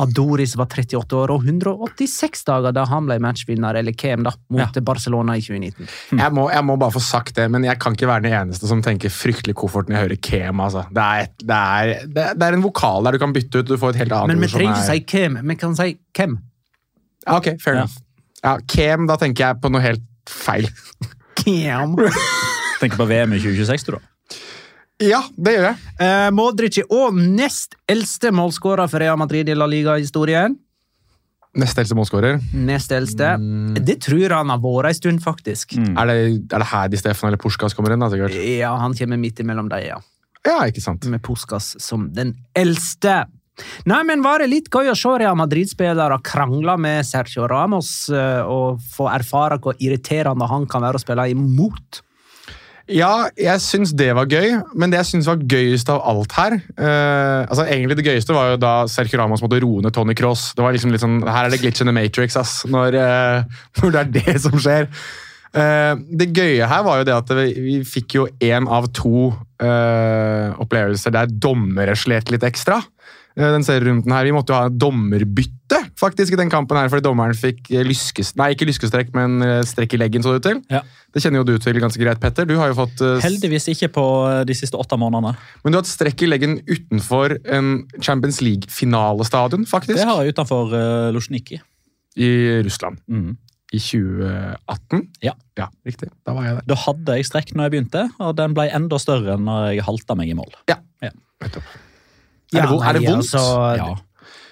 Adoris 0.00 0.54
var 0.56 0.68
38 0.70 1.16
år 1.18 1.32
og 1.34 1.42
186 1.44 2.44
dager 2.46 2.72
da 2.72 2.84
han 2.88 3.08
ble 3.08 3.18
matchvinner, 3.20 3.76
eller 3.76 3.92
KM, 3.98 4.22
da, 4.24 4.32
mot 4.54 4.78
Barcelona 4.86 5.34
i 5.36 5.42
2019. 5.44 5.90
Jeg 6.16 6.34
må, 6.38 6.46
jeg 6.54 6.64
må 6.64 6.76
bare 6.80 6.94
få 6.94 7.02
sagt 7.04 7.34
det, 7.36 7.48
men 7.52 7.66
jeg 7.66 7.76
kan 7.82 7.96
ikke 7.98 8.08
være 8.08 8.24
den 8.28 8.36
eneste 8.38 8.70
som 8.70 8.80
tenker 8.86 9.12
fryktelig 9.12 9.56
koffert 9.60 9.90
når 9.90 9.98
jeg 9.98 10.06
hører 10.06 10.20
KM. 10.30 10.62
Altså. 10.64 10.86
Det, 10.94 11.04
er, 11.04 11.26
et- 11.26 11.42
det, 11.44 11.58
er, 11.58 12.06
det, 12.06 12.24
er- 12.30 12.38
det 12.40 12.48
er 12.48 12.56
en 12.56 12.64
vokal 12.64 13.04
der 13.08 13.18
du 13.18 13.22
kan 13.26 13.34
bytte 13.36 13.60
ut. 13.64 13.68
Du 13.68 13.76
får 13.82 13.92
et 13.96 14.00
helt 14.04 14.14
annet 14.16 14.32
Men 14.32 14.46
vi 14.46 14.52
trenger 14.54 14.78
ikke 14.78 14.86
si 14.94 15.04
KM, 15.12 15.40
vi 15.50 15.58
kan 15.60 15.76
si 15.76 15.90
Kem. 16.16 16.38
Ja, 17.26 17.36
Ok, 17.36 17.50
fair 17.60 17.76
enough. 17.82 17.98
Ja, 18.40 18.54
Kem, 18.72 19.04
da 19.10 19.18
tenker 19.20 19.50
jeg 19.50 19.60
på 19.60 19.68
noe 19.74 19.82
helt 19.84 20.06
feil. 20.28 20.68
Kem. 21.40 21.96
Tenker 22.80 22.96
på 23.00 23.06
VM 23.08 23.32
i 23.36 23.40
2026, 23.42 23.86
du, 23.88 23.92
da. 23.96 24.02
Ja, 25.00 25.22
det 25.32 25.54
gjør 25.56 25.64
jeg. 25.70 25.92
Eh, 26.04 26.26
Modric 26.36 26.78
er 26.82 26.90
òg 26.92 27.16
nest 27.16 27.76
eldste 27.88 28.32
målskårer 28.36 28.90
for 28.90 29.00
Real 29.00 29.16
Madrid 29.20 29.48
i 29.48 29.56
La 29.56 29.68
Liga-historien. 29.70 30.58
Neste 31.56 31.82
eldste 31.82 31.96
målskårer. 31.98 32.36
Nest 32.54 32.92
eldste. 32.94 33.32
Det 33.80 33.96
tror 34.04 34.36
han 34.36 34.52
har 34.52 34.60
vært 34.62 34.92
en 34.92 34.98
stund, 35.00 35.22
faktisk. 35.24 35.74
Er, 35.80 36.06
det, 36.06 36.18
er 36.52 36.62
det 36.62 36.68
her 36.70 36.92
de 36.92 37.00
Stefan 37.00 37.30
eller 37.30 37.40
Puskas 37.42 37.74
kommer 37.74 37.96
inn? 37.96 38.04
da, 38.04 38.10
sikkert? 38.12 38.36
Ja, 38.36 38.76
han 38.78 38.94
kommer 38.94 39.18
midt 39.18 39.40
imellom 39.42 39.72
dem, 39.72 39.82
ja. 39.88 39.98
Ja, 40.46 40.60
ikke 40.70 40.84
sant. 40.84 41.08
Med 41.10 41.24
Puskas 41.26 41.72
som 41.82 42.10
den 42.14 42.36
eldste. 42.56 43.24
Nei, 43.90 44.02
men 44.08 44.24
var 44.24 44.42
det 44.42 44.50
litt 44.52 44.70
gøy 44.72 44.92
å 44.92 44.98
se 44.98 45.16
Real 45.22 45.38
Madrid-spillere 45.38 46.20
krangle 46.26 46.76
med 46.80 47.06
Sergio 47.08 47.48
Ramos 47.50 47.92
eh, 48.12 48.42
og 48.44 48.80
få 48.94 49.08
erfare 49.12 49.60
hvor 49.62 49.78
irriterende 49.80 50.48
han 50.50 50.68
kan 50.70 50.84
være 50.84 51.00
å 51.00 51.04
spille 51.04 51.30
imot? 51.32 52.02
Ja, 52.90 53.28
jeg 53.38 53.62
syns 53.62 53.92
det 53.94 54.08
var 54.18 54.26
gøy, 54.30 54.56
men 54.74 54.90
det 54.90 54.98
jeg 54.98 55.08
syns 55.12 55.28
var 55.30 55.42
gøyest 55.52 55.90
av 55.92 56.02
alt 56.10 56.34
her 56.34 56.56
uh, 56.58 57.46
altså 57.46 57.66
Egentlig 57.68 58.00
det 58.00 58.06
gøyeste 58.08 58.34
var 58.34 58.52
jo 58.52 58.60
da 58.60 58.72
Sergio 58.90 59.20
Ramos 59.20 59.42
måtte 59.44 59.60
roe 59.62 59.84
ned 59.84 59.94
Tony 59.94 60.16
Cross. 60.18 60.50
Det 60.56 60.64
var 60.64 60.74
liksom 60.74 60.94
litt 60.94 61.04
sånn, 61.04 61.20
Her 61.22 61.46
er 61.46 61.54
det 61.54 61.60
glitch 61.62 61.82
in 61.84 61.90
the 61.90 61.94
matrix, 61.94 62.38
ass. 62.40 62.64
Når, 62.70 62.98
uh, 62.98 63.60
når 63.80 63.94
det 63.94 64.00
er 64.00 64.14
det 64.16 64.36
som 64.42 64.56
skjer. 64.58 64.90
Uh, 65.54 66.02
det 66.18 66.30
gøye 66.34 66.66
her 66.70 66.82
var 66.86 67.00
jo 67.00 67.06
det 67.06 67.14
at 67.14 67.32
vi, 67.38 67.46
vi 67.62 67.76
fikk 67.86 68.18
jo 68.18 68.26
én 68.42 68.70
av 68.70 68.90
to 68.96 69.30
opplevelser 69.60 71.12
der 71.12 71.28
dommere 71.28 71.92
slet 71.98 72.30
litt 72.32 72.46
ekstra. 72.48 72.78
Eh, 73.40 73.52
den 73.54 73.64
serierunden 73.64 74.12
her, 74.12 74.28
Vi 74.28 74.34
måtte 74.36 74.52
jo 74.52 74.58
ha 74.60 74.68
dommerbytte 74.68 75.78
faktisk 76.00 76.34
i 76.34 76.38
den 76.40 76.50
kampen 76.50 76.76
her, 76.76 76.88
fordi 76.90 77.04
dommeren 77.04 77.36
fikk 77.36 77.70
eh, 77.72 77.84
lyskes, 77.86 78.34
nei, 78.40 78.50
ikke 78.54 78.66
lyskestrekk, 78.68 79.12
men 79.16 79.40
eh, 79.44 79.60
strekk 79.68 79.96
i 79.96 80.00
leggen. 80.00 80.24
så 80.24 80.34
det 80.34 80.40
ut 80.40 80.48
til. 80.48 80.62
Ja. 80.72 80.82
Det 81.14 81.22
kjenner 81.24 81.42
jo 81.42 81.48
du 81.48 81.54
til 81.62 81.80
ganske 81.82 82.00
greit, 82.00 82.20
Petter. 82.22 82.48
Du 82.48 82.56
har 82.60 82.70
jo 82.70 82.78
fått 82.78 83.02
Heldigvis 83.24 83.68
ikke 83.72 83.90
på 83.96 84.06
de 84.46 84.56
siste 84.56 84.78
åtte 84.78 84.98
månedene. 85.00 85.34
Men 85.64 85.72
du 85.72 85.78
har 85.78 85.84
hatt 85.84 85.90
strekk 85.90 86.22
i 86.22 86.30
leggen 86.30 86.60
utenfor 86.68 87.38
en 87.50 87.72
Champions 87.98 88.40
League-finalestadion, 88.44 89.66
faktisk. 89.68 89.98
Det 89.98 90.06
har 90.06 90.22
jeg 90.22 90.36
utenfor 90.36 90.70
uh, 90.70 91.10
Luzjniki. 91.14 91.58
I 92.20 92.30
Russland. 92.62 93.02
Mm. 93.10 93.34
I 93.74 93.82
2018? 93.82 95.04
Ja. 95.26 95.34
ja. 95.58 95.66
Riktig. 95.86 96.12
Da 96.26 96.34
var 96.36 96.46
jeg 96.46 96.60
der. 96.60 96.70
Da 96.70 96.78
hadde 96.86 97.18
jeg 97.18 97.26
strekk 97.26 97.54
når 97.56 97.66
jeg 97.66 97.76
begynte, 97.76 98.06
og 98.22 98.34
den 98.38 98.54
ble 98.54 98.70
enda 98.70 99.02
større 99.02 99.38
når 99.38 99.70
jeg 99.74 99.86
halta 99.90 100.18
meg 100.18 100.30
i 100.30 100.38
mål. 100.38 100.54
Nettopp. 100.70 101.66
Ja, 101.66 101.89
er 102.58 102.66
det, 102.66 102.78
er 102.82 102.98
det 102.98 103.04
vondt? 103.08 103.34
altså, 103.34 103.44
Ja. 103.80 103.90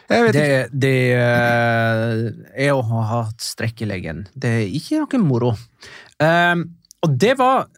Det, 0.09 0.71
det 0.73 0.99
er 1.21 2.71
å 2.73 2.81
ha 2.81 3.01
hatt 3.11 3.45
strekk 3.45 3.83
i 3.85 3.89
leggen. 3.91 4.23
Det 4.33 4.55
er 4.63 4.71
ikke 4.79 5.03
noe 5.03 5.21
moro. 5.21 5.51
Um, 6.17 6.65
og 7.05 7.13
det 7.15 7.35
var 7.39 7.69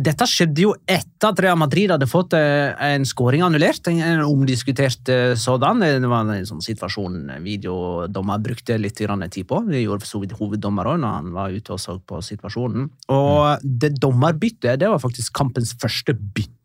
Dette 0.00 0.24
skjedde 0.26 0.62
jo 0.62 0.70
etter 0.88 1.28
at 1.28 1.40
Real 1.42 1.58
Madrid 1.60 1.90
hadde 1.92 2.06
fått 2.08 2.32
eh, 2.38 2.70
en 2.94 3.02
skåring 3.04 3.42
annullert. 3.44 3.88
En, 3.90 4.22
omdiskutert 4.22 5.10
eh, 5.12 5.32
sådan. 5.36 5.82
Det 5.82 6.08
var 6.08 6.30
en 6.30 6.46
sånn 6.48 6.62
situasjon 6.64 7.18
videodommer 7.44 8.40
brukte 8.40 8.78
litt 8.80 8.96
tid 8.96 9.48
på. 9.50 9.58
Det 9.66 9.82
gjorde 9.82 10.06
for 10.06 10.12
så 10.12 10.22
vidt 10.22 10.36
hoveddommer 10.38 10.92
òg 10.92 11.02
når 11.02 11.16
han 11.18 11.34
var 11.34 11.52
ute 11.52 11.74
og 11.74 11.82
så 11.82 11.98
på 11.98 12.22
situasjonen. 12.24 12.86
Og 13.12 13.66
det 13.66 13.92
dommerbyttet 13.98 14.80
det 14.80 14.88
var 14.88 15.02
faktisk 15.02 15.34
kampens 15.36 15.74
første 15.82 16.14
bytte. 16.16 16.59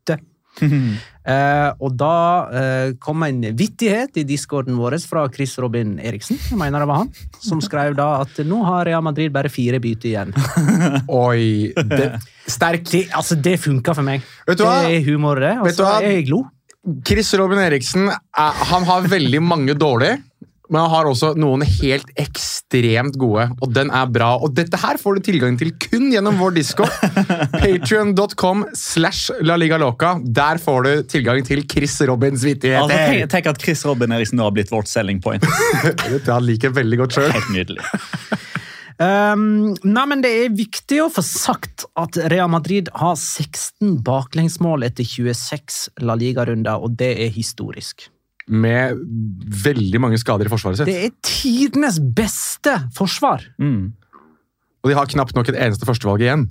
Eh, 1.25 1.69
og 1.81 1.95
da 1.97 2.15
eh, 2.53 2.91
kom 3.01 3.23
en 3.25 3.39
vittighet 3.57 4.19
i 4.21 4.23
discorden 4.29 4.75
vår 4.77 4.99
fra 5.09 5.23
Chris 5.33 5.55
Robin 5.57 5.95
Eriksen, 5.97 6.37
jeg 6.37 6.59
mener 6.59 6.83
det 6.83 6.89
var 6.91 6.99
han, 7.01 7.09
som 7.41 7.63
skrev 7.65 7.95
da 7.97 8.19
at 8.21 8.43
nå 8.45 8.59
har 8.67 8.85
Real 8.85 9.01
Madrid 9.01 9.33
bare 9.33 9.49
fire 9.49 9.79
bytter 9.81 10.11
igjen. 10.11 10.35
Oi, 11.25 11.73
det, 11.73 12.11
sterk. 12.57 12.85
Det, 12.91 13.07
altså, 13.17 13.39
det 13.41 13.55
funka 13.63 13.97
for 13.97 14.05
meg. 14.05 14.21
Vet 14.45 14.61
du 14.61 14.67
hva? 14.67 14.83
Det 14.85 14.99
er 14.99 15.07
humor, 15.09 15.41
det. 15.41 15.55
Vet 15.65 15.79
du 15.79 15.81
Altså, 15.81 15.89
hva? 15.89 16.13
jeg 16.13 16.29
lo. 16.29 16.43
Chris 17.09 17.33
Robin 17.41 17.63
Eriksen 17.63 18.11
er, 18.13 18.63
han 18.69 18.85
har 18.85 19.09
veldig 19.09 19.41
mange 19.41 19.73
dårlige, 19.73 20.19
men 20.69 20.81
han 20.81 20.91
har 20.91 21.09
også 21.09 21.33
noen 21.39 21.63
helt 21.65 22.09
ekstremt 22.19 23.17
gode, 23.21 23.47
og 23.61 23.73
den 23.75 23.91
er 23.93 24.09
bra. 24.11 24.31
Og 24.41 24.55
dette 24.57 24.79
her 24.81 24.99
får 25.01 25.19
du 25.19 25.27
tilgang 25.29 25.59
til 25.59 25.73
kun 25.81 26.09
gjennom 26.13 26.39
vår 26.41 26.55
disko. 26.57 26.87
Patreon.com 27.61 28.65
slash 28.77 29.31
La 29.45 29.57
Liga 29.59 29.79
Loca. 29.81 30.15
Der 30.25 30.61
får 30.61 30.87
du 30.87 30.91
tilgang 31.15 31.43
til 31.45 31.65
Chris 31.69 31.99
Robins 32.07 32.45
Altså, 32.45 32.89
tenk, 32.89 33.29
tenk 33.31 33.51
at 33.51 33.61
Chris 33.61 33.85
Robin 33.87 34.13
Eriksen 34.15 34.39
nå 34.39 34.47
har 34.47 34.55
blitt 34.55 34.73
vårt 34.73 34.89
selling 34.91 35.21
point. 35.23 35.45
Dette 36.09 36.31
han 36.31 36.45
liker 36.45 36.73
veldig 36.75 37.01
godt 37.03 37.17
sjøl. 37.17 37.31
Helt 37.35 37.53
nydelig. 37.53 37.85
Um, 38.95 39.73
nei, 39.83 40.05
men 40.07 40.21
Det 40.23 40.31
er 40.31 40.53
viktig 40.55 41.01
å 41.03 41.09
få 41.11 41.23
sagt 41.25 41.83
at 41.99 42.15
Real 42.31 42.47
Madrid 42.51 42.87
har 42.95 43.17
16 43.19 43.97
baklengsmål 44.07 44.87
etter 44.87 45.07
26 45.07 46.01
La 46.07 46.15
Liga-runder, 46.19 46.79
og 46.79 46.95
det 46.99 47.11
er 47.25 47.33
historisk. 47.35 48.07
Med 48.45 48.99
veldig 49.65 49.99
mange 50.03 50.19
skader 50.21 50.45
i 50.45 50.51
forsvaret 50.51 50.77
sitt. 50.77 50.89
Det 50.89 51.07
er 51.07 51.13
tidenes 51.25 51.97
beste 51.99 52.75
forsvar. 52.93 53.41
Mm. 53.57 53.93
Og 54.85 54.91
de 54.91 54.97
har 54.97 55.09
knapt 55.09 55.33
nok 55.33 55.49
et 55.49 55.57
eneste 55.57 55.87
førstevalg 55.87 56.21
igjen. 56.21 56.47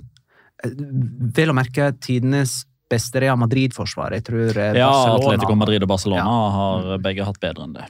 Vel 1.35 1.51
å 1.51 1.55
merke 1.55 1.93
tidenes 2.03 2.63
beste 2.91 3.21
Real 3.23 3.37
Madrid-forsvar. 3.39 4.13
Jeg 4.17 4.25
tror 4.27 4.57
eh, 4.59 4.75
Ja, 4.77 4.89
Atletico 5.15 5.55
Madrid 5.57 5.83
og 5.85 5.89
Barcelona 5.93 6.25
har 6.55 6.99
begge 7.03 7.25
hatt 7.27 7.39
bedre 7.41 7.65
enn 7.67 7.77
det. 7.77 7.87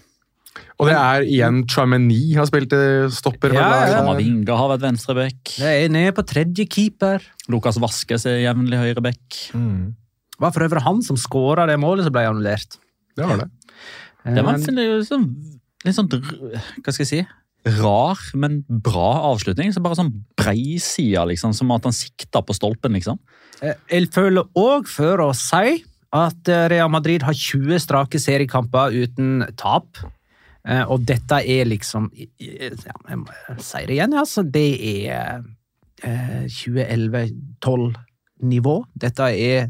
Og 0.80 0.90
det 0.90 0.96
er 0.96 1.26
igjen 1.26 1.62
Chameny 1.72 2.36
har 2.36 2.48
spilt 2.50 2.74
eh, 2.76 3.08
stopper. 3.14 3.54
Ja, 3.56 3.66
ja. 3.90 4.00
Har 4.06 4.72
vært 4.74 4.84
venstreback. 4.86 5.56
Det 5.58 5.72
er 5.72 5.92
nede 5.92 6.14
på 6.16 6.24
tredje 6.28 6.66
keeper. 6.68 7.24
Lukas 7.52 7.80
Vaskes 7.82 8.28
er 8.30 8.42
jevnlig 8.44 8.80
høyreback. 8.82 9.40
Mm, 9.56 9.94
Det 10.36 10.44
var 10.44 10.56
for 10.56 10.68
øvrig 10.68 10.84
han 10.84 11.02
som 11.06 11.20
skåra 11.20 11.68
det 11.70 11.78
målet 11.80 12.08
som 12.08 12.16
ble 12.16 12.26
annullert. 12.28 12.78
det 13.16 13.28
var 13.28 13.44
det. 13.46 13.50
Det 14.26 14.44
var 14.44 14.54
Eh, 14.54 14.60
en 14.60 15.04
sånn, 15.06 15.26
litt 15.86 15.96
sånn 15.96 16.10
Hva 16.12 16.92
skal 16.94 17.04
jeg 17.06 17.12
si? 17.12 17.26
Rar, 17.66 18.18
men 18.38 18.60
bra 18.70 19.32
avslutning. 19.32 19.72
Så 19.74 19.82
bare 19.82 19.96
sånn 19.98 20.12
breisida, 20.38 21.24
liksom. 21.26 21.54
Som 21.54 21.72
at 21.74 21.84
han 21.88 21.94
sikta 21.94 22.42
på 22.46 22.54
stolpen, 22.54 22.94
liksom. 22.94 23.18
Eh, 23.62 23.74
Jeg 23.90 24.12
føler 24.14 24.46
òg 24.56 24.88
for 24.88 25.18
å 25.26 25.32
si 25.36 25.84
at 26.14 26.48
eh, 26.50 26.68
Real 26.70 26.90
Madrid 26.90 27.24
har 27.26 27.34
20 27.34 27.80
strake 27.82 28.20
seriekamper 28.22 28.94
uten 28.94 29.48
tap. 29.58 29.98
Eh, 30.66 30.84
Og 30.90 31.06
dette 31.06 31.42
er 31.42 31.66
liksom 31.66 32.10
ja, 32.14 32.70
Jeg 33.10 33.18
må 33.18 33.28
si 33.60 33.86
det 33.86 33.98
igjen, 33.98 34.14
altså. 34.14 34.44
Det 34.44 34.68
er 35.10 35.42
eh, 36.04 36.46
2011-12-nivå. 37.66 38.76
Dette 39.00 39.28
er 39.32 39.70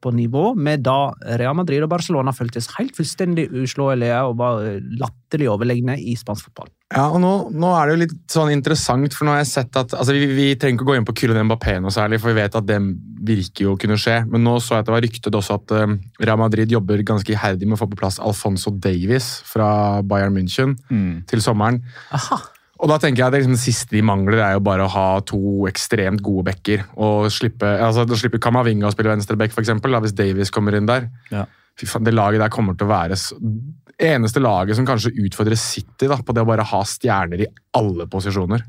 på 0.00 0.12
nivå 0.14 0.50
med 0.54 0.84
da 0.86 1.12
Real 1.40 1.56
Madrid 1.58 1.84
og 1.84 1.90
Barcelona 1.90 2.34
føltes 2.36 2.68
helt 2.76 2.96
fullstendig 2.96 3.48
uslåelige 3.50 4.18
og 4.28 4.36
var 4.40 4.62
eh, 4.64 4.80
latterlig 5.00 5.48
overlegne 5.52 5.96
i 5.98 6.16
spansk 6.18 6.48
fotball. 6.48 6.70
Ja, 6.94 7.08
og 7.10 7.18
nå, 7.18 7.32
nå 7.50 7.72
er 7.74 7.88
det 7.88 7.94
jo 7.94 8.00
litt 8.04 8.16
sånn 8.30 8.52
interessant, 8.54 9.14
for 9.16 9.26
nå 9.26 9.34
har 9.34 9.40
jeg 9.42 9.50
sett 9.50 9.78
at 9.80 9.94
altså 9.96 10.14
vi, 10.14 10.28
vi 10.36 10.48
trenger 10.54 10.78
ikke 10.78 10.86
å 10.86 10.90
gå 10.92 10.98
inn 11.00 11.08
på 11.08 11.16
Kylian 11.18 11.48
Mbappé 11.48 11.78
noe 11.82 11.94
særlig, 11.94 12.20
for 12.22 12.30
vi 12.30 12.38
vet 12.38 12.58
at 12.58 12.68
det 12.68 12.78
virker 13.26 13.66
jo 13.66 13.74
å 13.74 13.80
kunne 13.80 13.98
skje. 14.00 14.20
Men 14.30 14.46
nå 14.46 14.56
så 14.62 14.76
jeg 14.76 14.84
at 14.84 14.90
det 14.90 14.96
var 14.96 15.06
ryktet 15.08 15.40
også 15.40 15.60
at 15.60 15.76
eh, 15.76 15.96
Real 16.22 16.42
Madrid 16.42 16.72
jobber 16.72 17.02
ganske 17.06 17.34
iherdig 17.34 17.66
med 17.66 17.78
å 17.78 17.82
få 17.82 17.90
på 17.90 17.98
plass 18.02 18.20
Alfonso 18.22 18.70
Davies 18.70 19.32
fra 19.48 20.02
Bayern 20.06 20.36
München 20.36 20.78
til 21.26 21.42
sommeren. 21.42 21.82
Aha. 22.14 22.38
Og 22.76 22.90
da 22.90 22.98
tenker 23.00 23.22
jeg 23.22 23.26
at 23.26 23.32
det, 23.32 23.40
liksom, 23.40 23.56
det 23.56 23.62
siste 23.62 23.96
de 23.96 24.02
mangler, 24.04 24.40
er 24.44 24.56
jo 24.56 24.64
bare 24.64 24.84
å 24.84 24.92
ha 24.92 25.06
to 25.24 25.64
ekstremt 25.70 26.20
gode 26.24 26.44
backer. 26.50 26.84
Og 27.00 27.30
slippe, 27.32 27.68
altså, 27.80 28.04
da 28.08 28.18
slipper 28.20 28.42
Kamavinga 28.42 28.88
å 28.88 28.92
spille 28.92 29.14
venstreback, 29.14 29.54
da, 29.54 30.02
hvis 30.04 30.16
Davies 30.16 30.52
kommer 30.52 30.76
inn 30.76 30.88
der. 30.88 31.08
Ja. 31.32 31.46
Fy 31.76 31.88
faen, 31.88 32.04
Det 32.04 32.14
laget 32.14 32.40
der 32.40 32.52
kommer 32.52 32.76
til 32.76 32.88
å 32.88 32.92
være 32.92 33.16
det 33.16 34.10
eneste 34.12 34.42
laget 34.44 34.76
som 34.76 34.86
kanskje 34.88 35.14
utfordrer 35.24 35.56
City 35.56 36.08
da, 36.10 36.18
på 36.20 36.34
det 36.36 36.44
å 36.44 36.48
bare 36.48 36.66
ha 36.68 36.82
stjerner 36.84 37.46
i 37.46 37.48
alle 37.76 38.04
posisjoner. 38.12 38.64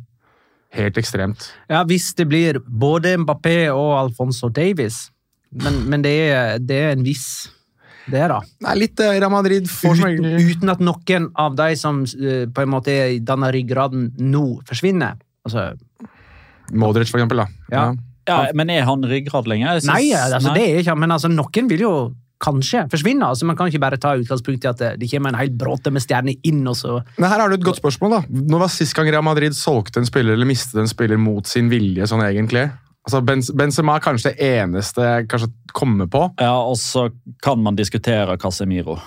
Helt 0.77 0.97
ekstremt. 0.99 1.49
Ja, 1.71 1.83
hvis 1.87 2.13
det 2.15 2.27
blir 2.27 2.59
både 2.63 3.15
Mbappé 3.19 3.67
og 3.73 3.93
Alfonso 3.97 4.49
Davies. 4.51 5.07
Men, 5.51 5.83
men 5.87 6.03
det, 6.03 6.15
er, 6.31 6.57
det 6.59 6.79
er 6.83 6.95
en 6.95 7.05
viss 7.05 7.47
Det 8.07 8.23
da. 8.31 8.39
Det 8.63 8.69
er 8.71 8.79
litt 8.79 8.99
eh, 9.03 9.15
Real 9.19 9.31
Madrid 9.33 9.67
får 9.69 9.99
Ut, 9.99 10.19
Uten, 10.19 10.51
uten 10.51 10.71
at 10.73 10.83
noen 10.83 11.29
av 11.35 11.55
de 11.59 11.69
som 11.79 12.03
eh, 12.03 12.45
på 12.47 12.63
en 12.63 12.71
måte 12.71 12.93
danner 13.27 13.51
ryggraden 13.55 14.13
nå, 14.17 14.45
forsvinner. 14.67 15.17
Altså, 15.47 15.73
Modric, 16.71 17.11
for 17.11 17.19
eksempel. 17.19 17.43
Da. 17.43 17.47
Ja. 17.71 17.87
Ja, 18.27 18.37
Men 18.53 18.69
er 18.69 18.83
han 18.83 19.03
ryggrad 19.07 19.47
lenger? 19.47 19.79
Synes- 19.79 19.93
nei, 19.93 20.11
altså, 20.11 20.49
nei. 20.51 20.55
det 20.59 20.63
er 20.69 20.79
ikke 20.81 20.97
Men 20.99 21.11
altså, 21.15 21.29
noen 21.31 21.69
vil 21.71 21.79
jo 21.85 21.91
kanskje 22.43 22.83
forsvinne. 22.91 23.25
Altså, 23.25 23.47
man 23.49 23.55
kan 23.57 23.67
ikke 23.71 23.79
bare 23.81 23.97
ta 23.97 24.11
utgangspunkt 24.19 24.65
i 24.65 24.69
at 24.69 24.77
det, 24.77 24.89
det 25.01 25.09
kommer 25.09 25.31
en 25.33 25.39
hel 25.39 25.49
bråte 25.49 25.89
med 25.91 26.03
stjerner 26.03 26.35
inn, 26.45 26.59
og 26.69 26.75
så 26.77 26.99
Men 27.17 27.29
her 27.31 27.39
har 27.39 27.49
du 27.49 27.55
et 27.55 27.63
godt 27.65 27.79
spørsmål. 27.79 28.17
da. 28.17 28.19
Når 28.29 28.59
var 28.65 28.73
sist 28.73 28.93
gang 28.97 29.09
Real 29.09 29.25
Madrid 29.25 29.55
solgte 29.57 30.03
en 30.03 30.05
spiller 30.09 30.35
eller 30.37 30.45
mistet 30.49 30.79
en 30.81 30.91
spiller 30.91 31.17
mot 31.17 31.47
sin 31.47 31.69
vilje? 31.71 32.05
sånn 32.05 32.21
egentlig? 32.27 32.67
Altså, 33.07 33.21
Benzema 33.55 33.95
er 33.95 34.03
kanskje 34.03 34.33
det 34.35 34.47
eneste 34.59 34.99
jeg 35.05 35.27
kanskje 35.31 35.47
kommer 35.77 36.09
på. 36.11 36.25
Ja, 36.43 36.57
og 36.59 36.75
så 36.81 37.05
kan 37.43 37.61
man 37.63 37.77
diskutere 37.79 38.35
Casemiro. 38.41 38.97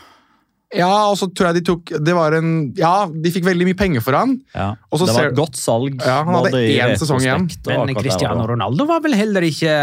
Ja, 0.73 0.89
og 1.11 1.17
så 1.19 1.27
tror 1.35 1.49
jeg 1.51 1.59
de 1.59 1.63
tok 1.67 1.91
Det 1.99 2.13
var 2.15 2.31
en 2.39 2.71
Ja, 2.79 3.09
de 3.11 3.33
fikk 3.35 3.43
veldig 3.43 3.67
mye 3.67 3.77
penger 3.77 4.05
for 4.07 4.15
han. 4.15 4.37
Ja. 4.55 4.69
Og 4.89 5.01
så 5.01 5.09
det 5.09 5.15
var 5.17 5.25
ser- 5.25 5.33
et 5.33 5.39
godt 5.41 5.59
salg. 5.59 5.97
Ja, 5.99 6.21
han 6.25 6.37
hadde 6.39 6.61
én 6.63 6.95
sesong 6.97 7.21
igjen. 7.25 7.49
Men 7.67 7.95
Cristiano. 7.99 8.47
Ronaldo 8.47 8.87
var 8.87 9.03
vel 9.05 9.17
heller 9.19 9.43
ikke 9.43 9.75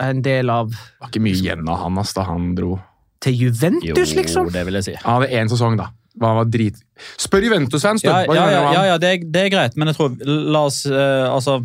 en 0.00 0.22
del 0.22 0.48
av 0.48 0.70
Det 0.70 0.78
var 1.02 1.10
ikke 1.10 1.24
mye 1.26 1.40
igjen 1.42 1.68
av 1.68 1.82
han 1.82 1.98
ass, 2.00 2.14
da 2.16 2.22
han 2.24 2.54
dro. 2.54 2.78
til 3.20 3.34
Juventus, 3.36 4.14
Jo, 4.14 4.16
liksom? 4.16 4.46
det 4.54 4.62
vil 4.64 4.78
jeg 4.78 4.84
si. 4.86 4.94
Han 5.02 5.18
hadde 5.20 5.34
én 5.36 5.50
sesong, 5.50 5.74
da. 5.76 5.90
Han 6.22 6.36
var 6.38 6.46
drit... 6.48 6.78
Spør 7.20 7.44
Juventus-fans, 7.44 8.00
du! 8.00 8.08
Ja, 8.08 8.22
ja, 8.24 8.46
ja, 8.48 8.62
ja, 8.72 8.84
ja 8.94 8.96
det, 8.98 9.10
er, 9.10 9.26
det 9.28 9.42
er 9.42 9.50
greit, 9.52 9.76
men 9.76 9.90
jeg 9.90 9.96
tror 9.98 10.16
La 10.24 10.62
oss 10.70 10.86
uh, 10.88 11.28
Altså 11.34 11.58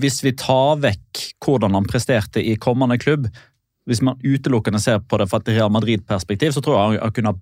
Hvis 0.00 0.22
vi 0.24 0.32
tar 0.32 0.78
vekk 0.80 1.24
hvordan 1.44 1.74
han 1.76 1.84
presterte 1.88 2.40
i 2.40 2.54
kommende 2.56 2.96
klubb 2.98 3.26
Hvis 3.88 4.00
man 4.04 4.16
utelukkende 4.24 4.80
ser 4.80 4.98
på 5.00 5.18
det 5.20 5.26
fra 5.30 5.38
et 5.42 5.48
Real 5.56 5.70
Madrid-perspektiv, 5.72 6.52
så 6.56 6.60
tror 6.64 6.78
jeg 6.94 7.00
han, 7.02 7.12
kunne 7.16 7.32
ha 7.32 7.38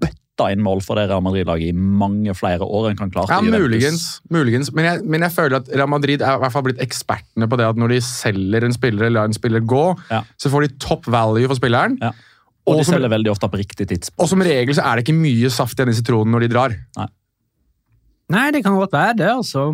bøtta 0.00 0.46
inn 0.52 0.62
mål 0.64 0.80
for 0.82 0.96
det 0.98 1.08
Real 1.10 1.20
Madrid-laget 1.22 1.68
i 1.70 1.72
mange 1.76 2.32
flere 2.34 2.64
år 2.64 2.90
enn 2.90 2.98
han 3.02 3.10
klarte 3.12 3.32
Ja, 3.36 3.40
i 3.44 3.50
muligens. 3.52 4.20
muligens. 4.32 4.72
Men, 4.74 4.84
jeg, 4.88 5.02
men 5.04 5.20
jeg 5.26 5.32
føler 5.34 5.56
at 5.60 5.68
Real 5.74 5.88
Madrid 5.92 6.22
er 6.24 6.36
i 6.38 6.42
hvert 6.42 6.52
fall 6.54 6.64
blitt 6.66 6.80
ekspertene 6.82 7.48
på 7.50 7.58
det 7.60 7.66
at 7.68 7.76
når 7.80 7.92
de 7.94 8.00
selger 8.06 8.64
en 8.64 8.72
spiller 8.76 9.06
eller 9.06 9.18
lar 9.20 9.28
en 9.30 9.36
spiller 9.36 9.60
gå, 9.60 9.82
Ja. 10.10 10.22
så 10.40 10.50
får 10.50 10.66
de 10.66 10.72
top 10.82 11.06
value 11.06 11.46
for 11.50 11.54
spilleren. 11.60 11.98
Ja. 12.02 12.12
Og 12.66 12.78
de 12.80 12.84
som- 12.88 12.94
selger 12.96 13.12
veldig 13.12 13.30
ofte 13.34 13.48
på 13.52 13.60
riktig 13.60 13.86
tidspunkt. 13.90 14.20
Og 14.24 14.28
som 14.32 14.40
regel 14.40 14.74
så 14.74 14.82
er 14.88 14.96
det 14.96 15.04
ikke 15.06 15.18
mye 15.20 15.50
saft 15.52 15.76
igjen 15.78 15.92
i 15.92 15.98
sitronen 16.00 16.32
når 16.32 16.40
de 16.46 16.48
drar. 16.54 16.76
Nei, 18.32 18.50
det 18.56 18.62
kan 18.64 18.72
godt 18.80 18.92
være 18.96 19.16
det, 19.20 19.28
altså. 19.28 19.66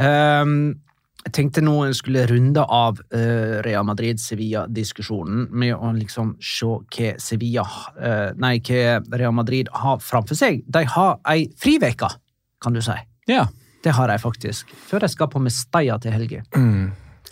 Ehm, 0.00 0.80
Jeg 1.20 1.34
tenkte 1.36 1.60
nå 1.60 1.74
jeg 1.84 1.98
skulle 1.98 2.22
runde 2.30 2.62
av 2.64 3.00
uh, 3.12 3.60
Real 3.66 3.84
Madrid-Sevilla-diskusjonen 3.88 5.50
med 5.52 5.74
å 5.76 5.90
liksom 5.96 6.32
se 6.40 6.66
hva 6.66 7.10
Sevilla 7.20 7.66
uh, 7.66 8.30
Nei, 8.40 8.54
hva 8.64 9.00
Real 9.20 9.34
Madrid 9.36 9.68
har 9.82 10.00
framfor 10.04 10.38
seg. 10.38 10.62
De 10.64 10.84
har 10.94 11.18
ei 11.28 11.44
friveke, 11.60 12.08
kan 12.64 12.76
du 12.76 12.80
si. 12.84 12.96
Ja. 13.28 13.46
Det 13.84 13.94
har 13.96 14.08
de 14.12 14.16
faktisk. 14.20 14.72
Før 14.88 15.04
de 15.04 15.12
skal 15.12 15.30
på 15.32 15.40
Mestalla 15.44 16.00
til 16.00 16.12
helga. 16.16 16.42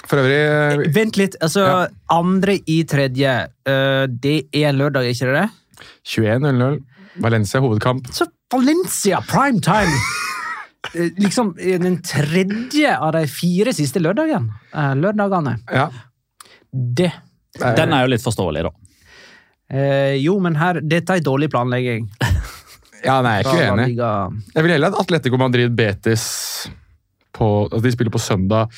For 0.09 0.20
øvrig 0.20 0.38
uh, 0.85 0.85
Vent 0.94 1.18
litt. 1.20 1.40
altså 1.44 1.64
Ja. 1.66 1.81
Andre 2.12 2.59
i 2.68 2.83
tredje. 2.88 3.35
uh, 3.68 4.05
det 4.09 4.38
er 4.53 4.72
lørdag, 4.77 5.09
ikke 5.12 5.33
det? 5.33 5.48
21.00. 6.07 6.81
Valencia 7.24 7.61
hovedkamp. 7.64 8.12
Så 8.12 8.29
Valencia 8.53 9.20
prime 9.29 9.61
time! 9.64 9.96
Eh, 10.94 11.10
liksom 11.18 11.54
eh, 11.58 11.78
den 11.82 11.98
tredje 12.06 12.92
av 12.96 13.12
de 13.16 13.24
fire 13.26 13.72
siste 13.76 14.00
lørdagen, 14.00 14.50
eh, 14.72 14.92
lørdagene. 14.96 15.56
Ja. 15.72 15.88
Det 16.72 17.12
Den 17.58 17.92
er 17.96 18.04
jo 18.04 18.12
litt 18.12 18.22
forståelig, 18.22 18.62
da. 18.62 18.70
eh, 19.74 20.14
Jo, 20.22 20.38
men 20.40 20.54
her 20.60 20.80
Dette 20.80 21.16
er 21.16 21.20
dårlig 21.24 21.48
planlegging. 21.50 22.08
ja, 23.04 23.20
nei, 23.22 23.38
jeg 23.42 23.46
er 23.46 23.48
ikke 23.48 23.70
uenig. 23.72 23.96
Jeg 24.54 24.62
vil 24.66 24.72
heller 24.76 24.92
at 24.94 25.00
Atletico 25.02 25.36
Madrid 25.40 25.74
Betis 25.76 26.24
på, 27.34 27.48
altså 27.68 27.82
De 27.84 27.92
spiller 27.94 28.10
på 28.14 28.18
søndag 28.22 28.70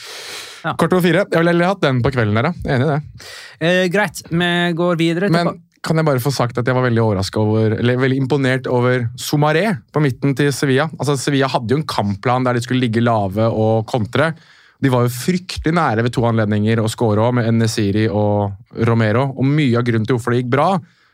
Ja. 0.65 0.75
kvart 0.77 0.93
over 0.93 1.01
fire. 1.05 1.25
Jeg 1.31 1.39
ville 1.41 1.53
heller 1.55 1.71
hatt 1.73 1.81
den 1.81 2.03
på 2.05 2.11
kvelden. 2.13 2.35
der, 2.35 2.43
da, 2.43 2.53
Jeg 2.65 2.73
er 2.73 2.77
Enig 2.77 2.87
i 2.87 2.95
det. 2.95 3.29
Eh, 3.61 3.89
greit, 3.89 4.23
vi 4.31 4.51
går 4.77 4.97
videre. 5.01 5.29
til 5.29 5.33
Men 5.33 5.63
kan 5.81 5.97
jeg 5.97 6.05
bare 6.05 6.21
få 6.21 6.33
sagt 6.35 6.59
at 6.61 6.69
jeg 6.69 6.77
var 6.77 6.85
veldig 6.85 7.01
overrasket 7.03 7.41
over, 7.41 7.75
eller 7.79 8.01
veldig 8.01 8.19
imponert 8.21 8.69
over 8.69 9.07
Somaré 9.21 9.65
på 9.93 10.03
midten 10.05 10.35
til 10.37 10.53
Sevilla. 10.53 10.91
Altså 10.99 11.17
Sevilla 11.17 11.49
hadde 11.49 11.73
jo 11.73 11.81
en 11.81 11.89
kampplan 11.89 12.45
der 12.45 12.59
de 12.59 12.65
skulle 12.65 12.85
ligge 12.85 13.01
lave 13.01 13.49
og 13.49 13.87
kontre. 13.89 14.35
De 14.81 14.93
var 14.93 15.07
jo 15.07 15.13
fryktelig 15.13 15.73
nære 15.77 16.05
ved 16.05 16.13
to 16.13 16.25
anledninger 16.29 16.81
å 16.81 16.87
også, 16.89 17.31
med 17.37 17.49
Nesiri 17.57 18.07
og 18.09 18.53
Romero. 18.89 19.27
Og 19.37 19.45
mye 19.45 19.77
av 19.81 19.85
grunnen 19.89 20.09
til 20.09 20.17
hvorfor 20.17 20.37
det 20.37 20.43
gikk 20.43 20.53
bra, 20.53 20.69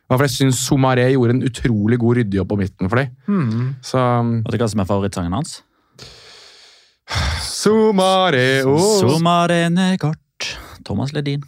var 0.07 0.19
for 0.21 0.27
jeg 0.27 0.37
syns 0.37 0.67
Somaré 0.67 1.09
gjorde 1.13 1.35
en 1.35 1.47
utrolig 1.47 1.99
god 2.03 2.21
ryddejobb 2.21 2.51
på 2.51 2.61
midten 2.61 2.91
for 2.91 3.03
dem. 3.03 3.15
Hmm. 3.27 3.73
Så 3.83 4.03
Vet 4.47 4.55
du 4.55 4.63
hva 4.63 4.71
som 4.71 4.83
er 4.83 4.91
favorittsangen 4.91 5.35
hans? 5.35 5.57
Somaré 7.47 8.63
oh. 8.67 8.79
Somarene 9.03 9.93
kort. 10.03 10.23
Thomas 10.87 11.15
Ledin. 11.15 11.43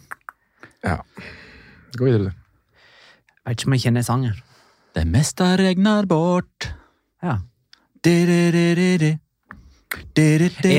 Ja. 0.83 0.99
Gå 1.95 2.07
videre, 2.07 2.31
du. 2.31 2.48
Vet 3.49 3.57
ikke 3.57 3.71
om 3.71 3.73
jeg 3.73 3.81
kjenner 3.87 4.03
sangen. 4.05 4.35
Det 4.93 5.01
meste 5.09 5.41
regner 5.57 6.05
bort. 6.09 6.67
Ja. 7.25 7.39
Er 8.05 8.29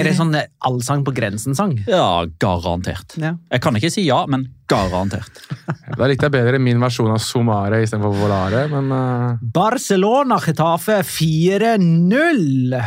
det 0.06 0.12
sånn 0.14 0.36
allsang 0.38 1.02
på 1.02 1.10
grensen-sang? 1.16 1.72
Ja, 1.90 2.22
garantert. 2.38 3.16
Ja. 3.18 3.34
Jeg 3.50 3.60
kan 3.64 3.74
ikke 3.74 3.90
si 3.90 4.06
ja, 4.06 4.22
men 4.30 4.54
garantert. 4.70 5.34
Da 5.98 6.06
likte 6.06 6.28
jeg 6.28 6.34
bedre 6.36 6.60
min 6.62 6.78
versjon 6.80 7.10
av 7.10 7.18
Somare 7.18 7.82
istedenfor 7.82 8.14
Volare, 8.14 8.68
men 8.70 8.92
uh... 8.94 9.34
Barcelona 9.42 10.38
Getafe 10.44 11.02
4-0! 11.02 12.78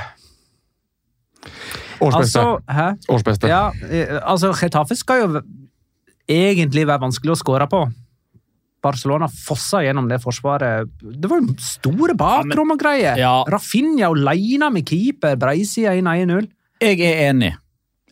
årsbeste. 1.99 2.39
Altså, 2.39 2.95
årsbeste. 3.11 3.51
Ja, 3.51 3.75
eh, 3.89 4.15
altså 4.23 4.53
Getafe 4.55 4.95
skal 4.95 5.25
jo 5.25 5.43
egentlig 6.31 6.87
være 6.87 7.03
vanskelig 7.03 7.35
å 7.35 7.39
skåre 7.39 7.67
på. 7.71 7.83
Barcelona 8.83 9.29
fossa 9.31 9.81
gjennom 9.85 10.09
det 10.11 10.19
forsvaret. 10.23 10.89
Det 10.99 11.29
var 11.31 11.41
jo 11.41 11.55
store 11.63 12.15
bakrom 12.19 12.75
og 12.75 12.81
greier. 12.81 13.17
Ja. 13.19 13.35
Rafinha 13.49 14.09
aleine 14.11 14.69
med 14.73 14.87
keeper, 14.89 15.37
breisida 15.39 15.95
inn 15.97 16.09
1-0. 16.11 16.49
Jeg 16.83 16.99
er 16.99 17.29
enig. 17.29 17.53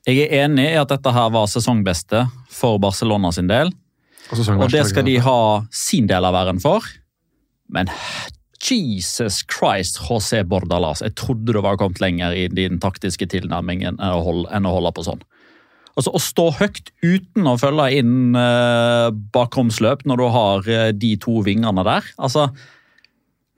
Jeg 0.08 0.24
er 0.26 0.46
enig 0.46 0.70
i 0.72 0.80
at 0.80 0.90
dette 0.90 1.14
her 1.14 1.30
var 1.34 1.50
sesongbeste 1.52 2.24
for 2.50 2.80
Barcelona 2.82 3.34
sin 3.36 3.52
del. 3.52 3.74
Og 4.32 4.40
Og 4.64 4.70
det 4.72 4.86
skal 4.88 5.04
de 5.06 5.18
ha 5.20 5.40
sin 5.76 6.08
del 6.08 6.26
av 6.26 6.38
æren 6.40 6.62
for. 6.64 6.86
Men 7.68 7.90
Jesus 8.62 9.44
Christ, 9.50 10.00
José 10.08 10.44
Bordalas. 10.48 11.02
Jeg 11.02 11.16
trodde 11.16 11.52
du 11.52 11.62
var 11.62 11.78
kommet 11.78 12.00
lenger 12.00 12.32
i 12.32 12.48
din 12.48 12.80
taktiske 12.80 13.28
tilnærming 13.28 13.84
enn 13.90 14.00
å 14.00 14.22
holde, 14.24 14.48
enn 14.54 14.70
å 14.70 14.76
holde 14.78 14.94
på 14.96 15.04
sånn. 15.04 15.22
Altså, 16.02 16.14
Å 16.18 16.22
stå 16.24 16.48
høyt 16.58 16.90
uten 17.06 17.46
å 17.46 17.58
følge 17.62 17.88
inn 18.02 18.34
uh, 18.34 19.14
bakromsløp 19.36 20.02
når 20.10 20.22
du 20.22 20.28
har 20.34 20.70
eh, 20.72 20.90
de 20.98 21.14
to 21.22 21.44
vingene 21.46 21.86
der. 21.86 22.08
Altså 22.18 22.50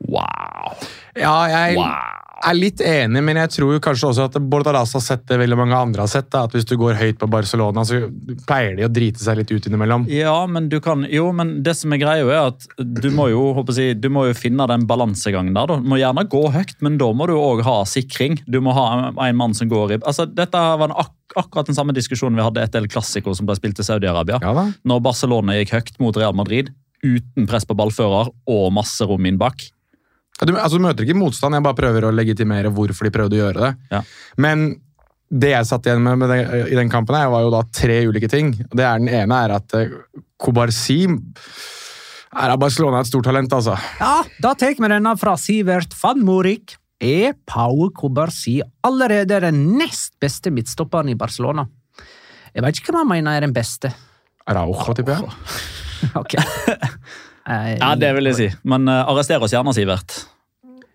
Wow. 0.04 0.74
Ja, 1.16 1.38
jeg 1.48 1.78
Wow. 1.80 2.23
Er 2.50 2.58
litt 2.58 2.82
enig, 2.84 3.22
men 3.26 3.40
jeg 3.42 3.52
tror 3.56 3.80
kanskje 3.84 4.10
også 4.10 4.28
at 4.30 4.38
Bordalas 4.52 4.94
har 4.98 5.04
sett 5.04 5.26
det 5.30 5.38
veldig 5.42 5.58
mange 5.60 5.78
andre 5.78 6.04
har 6.06 6.12
sett. 6.12 6.30
Da, 6.34 6.44
at 6.48 6.56
Hvis 6.56 6.68
du 6.70 6.76
går 6.80 6.98
høyt 7.00 7.20
på 7.22 7.30
Barcelona, 7.32 7.86
så 7.88 8.02
pleier 8.48 8.78
de 8.78 8.88
å 8.88 8.92
drite 8.92 9.24
seg 9.24 9.40
litt 9.40 9.54
ut 9.54 9.68
innimellom. 9.70 10.08
Ja, 10.12 10.36
men 10.50 10.70
du 10.72 10.80
kan 10.84 11.06
Jo, 11.10 11.32
men 11.36 11.56
det 11.66 11.76
som 11.80 11.94
er 11.96 12.02
greia, 12.02 12.28
er 12.28 12.52
at 12.52 12.68
du 12.78 13.10
må 13.16 13.30
jo 13.32 13.44
jeg, 13.74 13.98
du 14.02 14.10
må 14.14 14.28
jo 14.30 14.38
finne 14.38 14.68
den 14.70 14.86
balansegangen 14.90 15.56
der. 15.56 15.74
Du 15.74 15.90
må 15.90 16.00
gjerne 16.02 16.26
gå 16.30 16.44
høyt, 16.54 16.76
men 16.86 17.00
da 17.02 17.10
må 17.16 17.28
du 17.30 17.36
òg 17.38 17.64
ha 17.68 17.80
sikring. 17.90 18.40
Du 18.48 18.60
må 18.64 18.76
ha 18.76 18.86
en, 18.94 19.20
en 19.20 19.40
mann 19.40 19.58
som 19.58 19.70
går 19.72 19.98
i 19.98 20.02
Altså, 20.04 20.26
Dette 20.28 20.60
var 20.60 20.90
en 20.90 20.98
ak 21.04 21.12
akkurat 21.40 21.66
den 21.70 21.78
samme 21.78 21.96
diskusjonen 21.96 22.38
vi 22.38 22.46
hadde 22.46 22.62
etter 22.62 22.84
El 22.84 22.90
Clásico 22.92 23.34
som 23.34 23.48
ble 23.50 23.56
spilt 23.58 23.80
i 23.82 23.86
Saudi-Arabia. 23.88 24.38
Ja. 24.44 24.68
Når 24.86 25.06
Barcelona 25.06 25.56
gikk 25.58 25.74
høyt 25.74 25.96
mot 26.04 26.18
Real 26.20 26.36
Madrid 26.38 26.70
uten 27.04 27.48
press 27.50 27.66
på 27.68 27.76
ballfører 27.78 28.30
og 28.50 28.68
masse 28.76 29.06
rom 29.08 29.26
inn 29.28 29.40
bak. 29.42 29.66
Du, 30.42 30.56
altså, 30.58 30.80
du 30.80 30.84
møter 30.84 31.06
ikke 31.06 31.18
motstand, 31.18 31.56
jeg 31.56 31.64
bare 31.66 31.78
prøver 31.78 32.08
å 32.08 32.16
legitimere 32.16 32.72
hvorfor 32.74 33.08
de 33.08 33.14
prøvde 33.14 33.38
å 33.38 33.42
gjøre 33.44 33.68
det. 33.68 33.72
Ja. 33.94 34.02
Men 34.42 34.66
det 35.34 35.54
jeg 35.54 35.70
satt 35.70 35.88
igjen 35.88 36.04
med, 36.04 36.20
med 36.22 36.34
det, 36.34 36.40
i 36.74 36.78
den 36.78 36.92
kampen, 36.92 37.18
her, 37.18 37.32
var 37.34 37.46
jo 37.46 37.54
da 37.54 37.64
tre 37.74 38.02
ulike 38.10 38.30
ting. 38.30 38.54
Det 38.74 38.86
er 38.86 39.02
Den 39.02 39.10
ene 39.22 39.40
er 39.46 39.56
at 39.56 39.76
uh, 39.78 39.96
Kobarsi 40.42 41.04
er 42.34 42.54
av 42.54 42.60
Barcelona 42.62 43.02
et 43.02 43.10
stort 43.10 43.28
talent, 43.30 43.54
altså. 43.54 43.78
Ja, 44.02 44.22
da 44.42 44.54
tar 44.58 44.74
vi 44.74 44.90
denne 44.90 45.14
fra 45.22 45.36
Sivert 45.40 45.94
van 46.02 46.24
Morik. 46.26 46.78
Er 47.04 47.34
Pau 47.50 47.90
Kobarsi 47.94 48.60
allerede 48.86 49.42
den 49.44 49.66
nest 49.78 50.16
beste 50.24 50.54
midtstopperen 50.54 51.12
i 51.12 51.18
Barcelona? 51.20 51.66
Jeg 52.54 52.64
vet 52.64 52.80
ikke 52.80 52.94
hva 52.94 53.02
han 53.04 53.12
mener 53.12 53.38
er 53.38 53.46
den 53.48 53.56
beste. 53.56 53.92
Araujo, 54.50 54.96
tipper 54.98 55.20
jeg. 55.20 55.30
Ok. 56.20 56.34
Ja, 57.48 57.96
det 58.00 58.14
vil 58.16 58.30
jeg 58.32 58.36
si. 58.40 58.48
Men 58.64 58.88
uh, 58.88 59.02
arrester 59.12 59.42
oss 59.44 59.52
gjerne, 59.52 59.74
Sivert. 59.76 60.26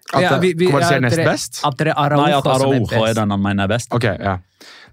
At 0.09 0.23
ja, 0.25 0.39
vi- 0.41 0.55
vi- 0.57 0.71
Kobarsi 0.71 0.95
er 0.95 1.03
at 1.03 1.03
nest 1.05 1.19
best? 1.21 1.59
At 1.69 1.75
det 1.77 1.89
er 1.93 1.99
Araujo, 2.01 2.23
Nei, 2.25 2.33
at 2.33 2.47
Araujo 2.49 3.03
er 3.05 3.15
den 3.19 3.31
han 3.35 3.43
mener 3.45 3.65
er 3.67 3.69
best. 3.75 3.91
Ok, 3.93 4.05
ja. 4.09 4.39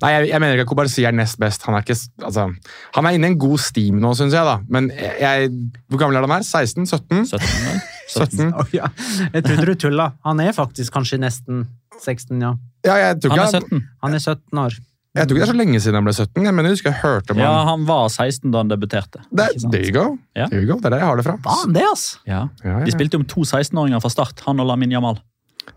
Nei, 0.01 0.09
jeg, 0.11 0.27
jeg 0.33 0.41
mener 0.43 0.57
ikke 0.57 0.65
at 0.65 0.71
Kobarsi 0.73 1.05
er 1.07 1.13
nest 1.15 1.39
best. 1.39 1.63
Han 1.69 1.77
er, 1.77 1.85
ikke, 1.85 1.95
altså, 2.27 2.49
han 2.97 3.05
er 3.07 3.15
inne 3.15 3.29
i 3.29 3.31
en 3.31 3.37
god 3.39 3.61
steam 3.63 4.01
nå, 4.03 4.11
syns 4.19 4.35
jeg. 4.35 4.43
da. 4.43 4.57
Men 4.67 4.89
jeg, 4.91 5.47
hvor 5.87 6.01
gammel 6.01 6.17
er 6.19 6.27
han 6.27 6.35
her? 6.35 6.43
16? 6.43 6.83
17? 6.91 7.23
17, 7.31 7.47
vel? 7.69 7.79
17? 8.17 8.51
Oh, 8.59 8.67
ja. 8.75 8.89
Jeg 9.31 9.45
trodde 9.47 9.65
du 9.71 9.73
tulla. 9.85 10.09
Han 10.27 10.43
er 10.43 10.51
faktisk 10.51 10.91
kanskje 10.93 11.21
nesten 11.23 11.63
16, 12.03 12.41
ja. 12.43 12.51
Ja, 12.85 12.95
jeg 13.05 13.21
tror, 13.23 13.37
Han 13.37 13.45
er 13.47 13.55
17. 13.63 13.87
Han 14.03 14.13
er 14.19 14.19
17 14.19 14.59
år. 14.65 14.75
Jeg 15.15 15.27
tror 15.29 15.37
ikke 15.37 15.43
det 15.45 15.47
er 15.47 15.53
så 15.53 15.57
lenge 15.61 15.79
siden 15.83 15.95
han 15.99 16.07
ble 16.09 16.13
17. 16.15 16.43
Jeg 16.45 16.53
mener, 16.57 16.69
jeg 16.69 16.77
husker 16.79 16.91
jeg 16.91 17.01
hørte 17.03 17.35
om 17.35 17.39
Ja, 17.43 17.51
han. 17.59 17.67
han 17.71 17.85
var 17.87 18.09
16 18.11 18.51
da 18.51 18.63
han 18.63 18.71
debuterte. 18.73 19.23
Det, 19.31 19.47
there 19.71 19.85
you 19.87 19.93
go. 19.95 20.07
Ja. 20.35 20.49
There 20.51 20.61
you 20.63 20.67
go. 20.73 20.79
Det 20.81 20.91
er 20.91 20.97
der 20.97 21.05
jeg 21.05 21.11
har 21.13 21.21
det 21.21 21.27
fra. 21.29 21.37
Var 21.45 21.61
han 21.63 21.73
det, 21.77 21.85
ass? 21.93 22.07
Ja. 22.27 22.41
Ja, 22.65 22.79
ja. 22.79 22.83
De 22.85 22.91
spilte 22.97 23.15
jo 23.17 23.23
om 23.23 23.29
to 23.31 23.47
16-åringer 23.47 24.03
fra 24.03 24.11
start, 24.11 24.43
han 24.47 24.59
og 24.59 24.67
Lamin 24.73 24.91
Jamal. 24.91 25.21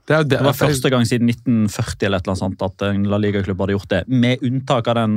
Det, 0.05 0.13
er, 0.13 0.23
det, 0.27 0.37
Det 0.37 0.45
var 0.45 0.53
første 0.53 0.91
gang 0.93 1.07
siden 1.09 1.31
1940 1.33 2.05
eller 2.05 2.21
et 2.21 2.27
annet 2.29 2.41
sånt 2.43 2.61
at 2.65 2.83
en 2.91 3.07
La 3.09 3.17
Liga-klubb 3.21 3.61
hadde 3.63 3.73
gjort 3.73 3.89
det. 3.89 4.01
Med 4.13 4.43
unntak 4.45 4.89
av 4.93 4.99
den 4.99 5.15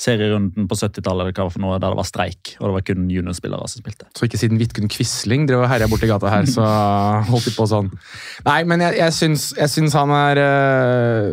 serierunden 0.00 0.66
på 0.68 0.76
70-tallet 0.76 1.22
eller 1.24 1.30
hva 1.30 1.38
det 1.38 1.46
var 1.46 1.54
for 1.54 1.64
noe, 1.64 1.78
der 1.80 1.94
det 1.94 2.00
var 2.02 2.08
streik. 2.08 2.50
Og 2.60 2.66
det 2.68 2.74
var 2.74 2.84
kun 2.90 3.06
juniorspillere 3.08 3.68
som 3.72 3.80
spilte. 3.80 4.08
Så 4.16 4.28
ikke 4.28 4.40
siden 4.42 4.60
Vidkun 4.60 4.92
Quisling 4.92 5.46
drev 5.48 5.64
og 5.64 5.70
herja 5.72 5.88
borti 5.88 6.10
gata 6.10 6.28
her, 6.34 6.44
så 6.52 6.66
holdt 7.32 7.48
de 7.48 7.54
på 7.56 7.68
sånn. 7.72 7.88
Nei, 8.44 8.58
men 8.68 8.84
jeg, 8.84 8.98
jeg, 9.00 9.16
syns, 9.22 9.46
jeg 9.56 9.72
syns 9.72 9.96
han 9.96 10.12
er 10.18 10.42
øh, 10.44 11.32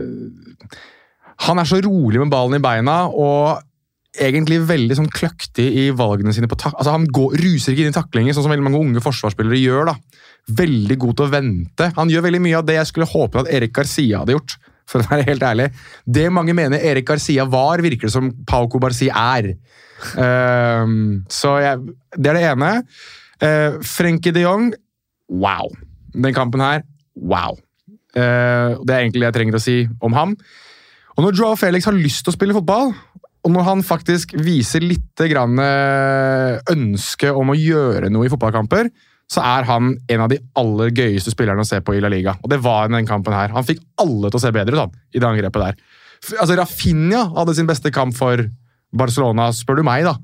Han 1.46 1.62
er 1.62 1.70
så 1.70 1.80
rolig 1.86 2.22
med 2.22 2.32
ballen 2.34 2.58
i 2.58 2.64
beina 2.64 3.04
og 3.12 3.64
egentlig 4.18 4.62
veldig 4.66 4.96
sånn 4.98 5.12
kløktig 5.14 5.68
i 5.84 5.90
valgene 5.96 6.34
sine. 6.34 6.50
på 6.50 6.58
tak 6.58 6.74
altså 6.74 6.96
Han 6.96 7.06
går, 7.06 7.38
ruser 7.38 7.74
ikke 7.74 7.86
inn 7.86 7.94
i 7.94 7.98
taklinger, 7.98 8.34
sånn 8.34 8.48
som 8.48 8.54
veldig 8.54 8.66
mange 8.66 8.82
unge 8.82 9.04
forsvarsspillere 9.04 9.60
gjør. 9.62 9.92
da. 9.92 9.96
Veldig 10.58 10.98
god 10.98 11.18
til 11.18 11.28
å 11.28 11.34
vente. 11.34 11.92
Han 11.98 12.10
gjør 12.10 12.26
veldig 12.28 12.42
mye 12.42 12.58
av 12.58 12.66
det 12.66 12.80
jeg 12.80 12.90
skulle 12.92 13.12
håpe 13.12 13.44
at 13.44 13.52
Erik 13.54 13.76
Garcia 13.76 14.24
hadde 14.24 14.38
gjort. 14.38 14.58
For 14.88 15.04
å 15.04 15.10
være 15.10 15.28
helt 15.28 15.44
ærlig. 15.44 15.68
Det 16.08 16.30
mange 16.32 16.56
mener 16.56 16.80
Erik 16.80 17.10
Garcia 17.10 17.44
var, 17.44 17.84
virker 17.84 18.08
det 18.08 18.14
som 18.14 18.32
Pau 18.48 18.70
Cobarsi 18.72 19.10
er. 19.12 19.52
Um, 20.16 21.26
så 21.28 21.58
jeg, 21.60 21.82
det 22.16 22.32
er 22.32 22.38
det 22.38 22.46
ene. 22.54 22.70
Uh, 23.44 23.82
Frenkie 23.84 24.32
de 24.32 24.46
Jong, 24.46 24.70
wow. 25.28 25.68
Den 26.16 26.34
kampen 26.34 26.64
her, 26.64 26.86
wow. 27.20 27.60
Uh, 28.16 28.80
det 28.88 28.96
er 28.96 29.02
egentlig 29.02 29.26
det 29.26 29.28
jeg 29.28 29.38
trenger 29.42 29.60
å 29.60 29.66
si 29.66 29.78
om 30.00 30.16
ham. 30.16 30.38
Og 31.18 31.26
når 31.26 31.38
Joao 31.40 31.58
Felix 31.58 31.88
har 31.90 31.98
lyst 31.98 32.24
til 32.26 32.34
å 32.34 32.38
spille 32.38 32.56
fotball, 32.56 32.92
og 33.48 33.54
når 33.54 33.66
han 33.66 33.84
faktisk 33.86 34.36
viser 34.44 34.84
litt 34.84 35.24
grann 35.32 35.58
eh, 35.62 36.58
ønske 36.74 37.32
om 37.34 37.54
å 37.54 37.58
gjøre 37.58 38.12
noe 38.14 38.28
i 38.28 38.32
fotballkamper, 38.32 38.90
så 39.28 39.44
er 39.44 39.68
han 39.68 39.92
en 40.12 40.24
av 40.24 40.32
de 40.32 40.38
aller 40.60 40.92
gøyeste 40.96 41.34
spillerne 41.34 41.64
å 41.64 41.68
se 41.68 41.80
på 41.84 41.98
i 41.98 42.02
La 42.04 42.12
Liga. 42.12 42.38
Og 42.44 42.52
det 42.52 42.62
var 42.64 42.92
den 42.92 43.08
kampen 43.08 43.36
her. 43.36 43.52
Han 43.56 43.66
fikk 43.68 43.82
alle 44.00 44.30
til 44.30 44.40
å 44.40 44.44
se 44.44 44.54
bedre 44.56 44.78
ut 44.78 44.84
han, 44.86 44.96
i 45.12 45.20
det 45.20 45.28
angrepet 45.28 45.64
der. 45.64 45.80
Altså, 46.38 46.56
Rafinha 46.60 47.26
hadde 47.36 47.56
sin 47.58 47.68
beste 47.70 47.92
kamp 47.94 48.16
for 48.18 48.46
Barcelona, 48.98 49.50
spør 49.56 49.82
du 49.82 49.86
meg, 49.88 50.08
da. 50.08 50.16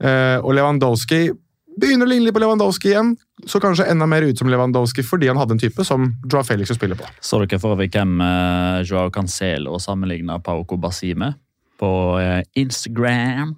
Eh, 0.00 0.38
og 0.40 0.54
Lewandowski 0.56 1.26
begynner 1.78 2.08
å 2.08 2.10
ligne 2.10 2.26
litt 2.26 2.34
på 2.34 2.42
Lewandowski 2.42 2.90
igjen. 2.92 3.12
Så 3.48 3.60
kanskje 3.62 3.86
enda 3.90 4.08
mer 4.10 4.24
ut 4.26 4.38
som 4.38 4.50
Lewandowski 4.50 5.04
fordi 5.06 5.30
han 5.30 5.38
hadde 5.40 5.56
en 5.56 5.62
type 5.62 5.84
som 5.86 6.08
Joao 6.26 6.44
Felix 6.46 6.72
å 6.72 6.78
spille 6.78 6.98
på. 6.98 7.06
Så 7.24 7.40
dere 7.42 7.60
for 7.62 7.76
øvrig 7.76 7.90
hvem 7.94 8.18
uh, 8.22 8.80
Joao 8.84 9.12
Cancelo 9.14 9.78
sammenligna 9.82 10.40
Pau 10.44 10.64
Kobasi 10.68 11.14
med 11.18 11.38
på 11.80 11.92
uh, 12.20 12.40
Instagram? 12.58 13.54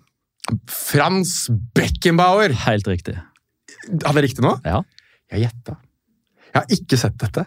Frans 0.71 1.47
Beckenbauer! 1.77 2.55
Helt 2.67 2.91
riktig. 2.91 3.17
Hadde 3.89 4.21
jeg 4.21 4.29
riktig 4.29 4.45
nå? 4.45 4.57
Ja. 4.67 4.83
Jeg 5.33 5.47
gjetta. 5.47 5.79
Jeg 6.53 6.59
har 6.61 6.77
ikke 6.77 6.99
sett 7.01 7.19
dette. 7.23 7.47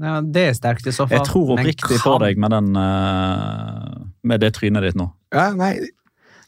Ja, 0.00 0.20
det 0.24 0.44
er 0.48 0.54
sterkt 0.56 0.86
i 0.88 0.94
så 0.94 1.04
fall. 1.06 1.20
Jeg 1.20 1.28
tror 1.28 1.52
oppriktig 1.54 1.98
på 2.02 2.14
deg 2.22 2.40
med, 2.40 2.54
den, 2.54 2.72
uh, 2.76 4.06
med 4.24 4.42
det 4.42 4.54
trynet 4.56 4.88
ditt 4.88 4.98
nå. 4.98 5.10
Ja, 5.34 5.50
nei, 5.56 5.74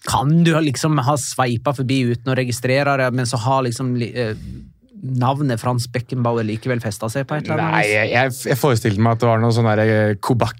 Kan 0.05 0.43
du 0.45 0.53
liksom 0.61 0.99
ha 1.01 1.17
sveipa 1.21 1.73
forbi 1.77 2.03
uten 2.13 2.33
å 2.33 2.37
registrere 2.37 2.97
det, 3.01 3.11
men 3.17 3.27
så 3.29 3.39
har 3.41 3.63
liksom 3.65 3.95
eh, 4.05 4.37
navnet 5.05 5.61
Frans 5.61 5.87
Beckenbauer 5.93 6.45
likevel 6.47 6.81
festa 6.81 7.09
seg 7.13 7.27
på 7.29 7.37
et 7.39 7.49
eller 7.49 7.61
annet 7.65 7.85
vis? 7.85 7.91
jeg, 7.93 8.13
jeg, 8.13 8.37
jeg 8.51 8.61
forestilte 8.61 9.05
meg 9.05 9.17
at 9.17 9.25
det 9.25 9.29
var 9.29 9.43
noe 9.43 9.53
sånn 9.55 9.69
Koba- 10.25 10.53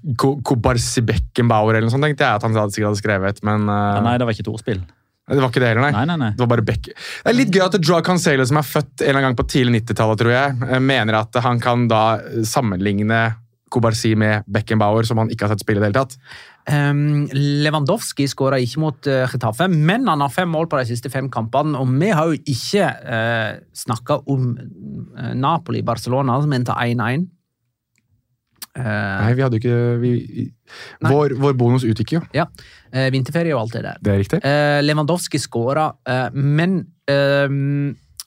Kobarsi 0.45 1.01
Beckenbauer 1.05 1.75
eller 1.77 1.87
noe 1.87 1.93
sånt, 1.95 2.05
tenkte 2.05 2.27
jeg 2.27 2.39
at 2.41 2.45
han 2.45 2.53
sikkert 2.57 2.91
hadde 2.91 3.01
skrevet, 3.01 3.41
men 3.47 3.65
eh, 3.69 4.01
Nei, 4.05 4.15
det 4.21 4.27
var 4.27 4.37
ikke 4.37 4.45
et 4.45 4.51
ordspill. 4.53 4.81
det 5.29 5.41
var 5.41 5.49
ikke 5.49 5.63
det 5.63 5.71
heller, 5.73 5.85
nei. 5.87 5.93
Nei, 5.95 6.05
nei, 6.11 6.17
nei. 6.25 6.31
Det 6.35 6.45
var 6.45 6.51
bare 6.55 6.65
Beck. 6.65 6.91
Det 6.91 7.31
er 7.33 7.37
litt 7.39 7.53
gøy 7.53 7.63
at 7.65 7.79
Joao 7.81 8.05
Cancelo, 8.05 8.45
som 8.49 8.61
er 8.61 8.67
født 8.69 8.93
en 9.01 9.07
eller 9.07 9.21
annen 9.21 9.29
gang 9.31 9.39
på 9.39 9.47
tidlig 9.49 9.81
90-tallet, 9.81 10.21
tror 10.21 10.35
jeg, 10.35 10.59
eh, 10.69 10.83
mener 10.93 11.21
at 11.23 11.41
han 11.45 11.61
kan 11.63 11.87
da 11.91 12.03
sammenligne 12.45 13.23
Kobarsi 13.73 14.13
med 14.15 14.45
Beckenbauer, 14.47 15.07
som 15.09 15.17
han 15.23 15.31
ikke 15.33 15.47
har 15.47 15.55
sett 15.55 15.65
spille 15.65 15.81
i 15.81 15.83
det 15.83 15.89
hele 15.89 16.03
tatt. 16.05 16.19
Um, 16.65 17.27
Lewandowski 17.29 18.25
skåra 18.25 18.57
ikke 18.57 18.81
mot 18.81 19.07
uh, 19.11 19.27
Getafe, 19.29 19.67
men 19.69 20.07
han 20.09 20.23
har 20.23 20.33
fem 20.33 20.49
mål 20.49 20.65
på 20.71 20.79
de 20.79 20.87
siste 20.89 21.11
fem 21.13 21.27
kampene. 21.29 21.77
Og 21.77 21.91
vi 22.01 22.09
har 22.09 22.31
jo 22.31 22.39
ikke 22.41 22.87
uh, 23.05 23.51
snakka 23.85 24.23
om 24.33 24.47
uh, 24.55 25.33
Napoli-Barcelona, 25.37 26.39
som 26.41 26.55
endte 26.57 26.73
1-1. 26.73 27.27
Uh, 28.75 28.81
Nei, 28.81 29.35
vi 29.37 29.45
hadde 29.45 29.59
jo 29.59 29.61
ikke 29.61 29.99
vi, 30.01 30.13
Nei. 31.05 31.11
vår, 31.13 31.37
vår 31.39 31.53
bonus 31.55 31.85
utgikk 31.87 32.17
jo. 32.17 32.23
ja, 32.35 32.43
vinterferie 33.13 33.53
og 33.55 33.61
alt 33.61 33.77
det 33.77 33.83
der. 33.85 34.01
Det 34.01 34.11
er 34.11 34.19
riktig. 34.19 34.41
Lewandowski 34.83 35.39
skåra, 35.39 35.91
men 36.33 36.81
uh, 37.11 37.55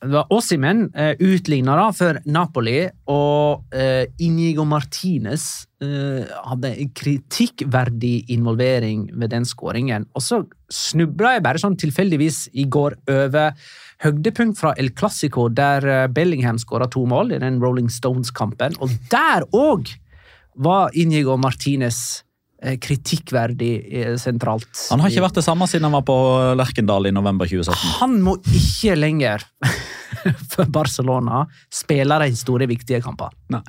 det 0.03 0.13
var 0.13 0.31
Ossimen 0.35 0.87
uh, 0.95 1.15
utligna 1.19 1.75
da 1.79 1.89
for 1.97 2.21
Napoli, 2.31 2.85
og 3.11 3.75
eh, 3.75 4.05
Inigo 4.23 4.63
Martinez 4.69 5.67
eh, 5.83 6.29
hadde 6.47 6.71
en 6.71 6.93
kritikkverdig 6.95 8.29
involvering 8.35 9.09
ved 9.19 9.33
den 9.35 9.47
skåringen. 9.49 10.07
Og 10.15 10.23
så 10.23 10.43
snubla 10.71 11.35
jeg 11.35 11.45
bare 11.47 11.63
sånn 11.63 11.79
tilfeldigvis 11.81 12.45
i 12.61 12.69
går 12.71 12.99
over 13.11 13.57
høydepunkt 14.05 14.61
fra 14.61 14.75
El 14.79 14.93
Clásico, 14.95 15.49
der 15.51 15.87
uh, 15.87 16.07
Bellingham 16.13 16.61
skåra 16.63 16.87
to 16.91 17.03
mål 17.09 17.35
i 17.35 17.43
den 17.43 17.59
Rolling 17.63 17.91
Stones-kampen, 17.91 18.79
og 18.79 18.95
der 19.11 19.47
òg 19.57 19.91
var 20.59 20.95
Inigo 20.99 21.37
Martinez 21.39 22.23
eh, 22.63 22.79
kritikkverdig 22.83 23.73
eh, 23.87 24.17
sentralt. 24.19 24.71
Han 24.91 25.03
har 25.03 25.13
ikke 25.13 25.27
vært 25.29 25.39
det 25.39 25.47
samme 25.47 25.69
siden 25.71 25.87
han 25.87 25.95
var 26.01 26.07
på 26.07 26.19
Lerkendal 26.59 27.11
i 27.11 27.15
november 27.15 27.47
2017. 27.51 27.95
Han 28.03 28.19
må 28.27 28.37
ikke 28.51 28.99
lenger 28.99 29.47
for 30.53 30.69
Barcelona 30.73 31.45
spiller 31.73 32.25
de 32.27 32.37
store, 32.39 32.69
viktige 32.71 33.03
kamper. 33.05 33.35
Nei. 33.55 33.63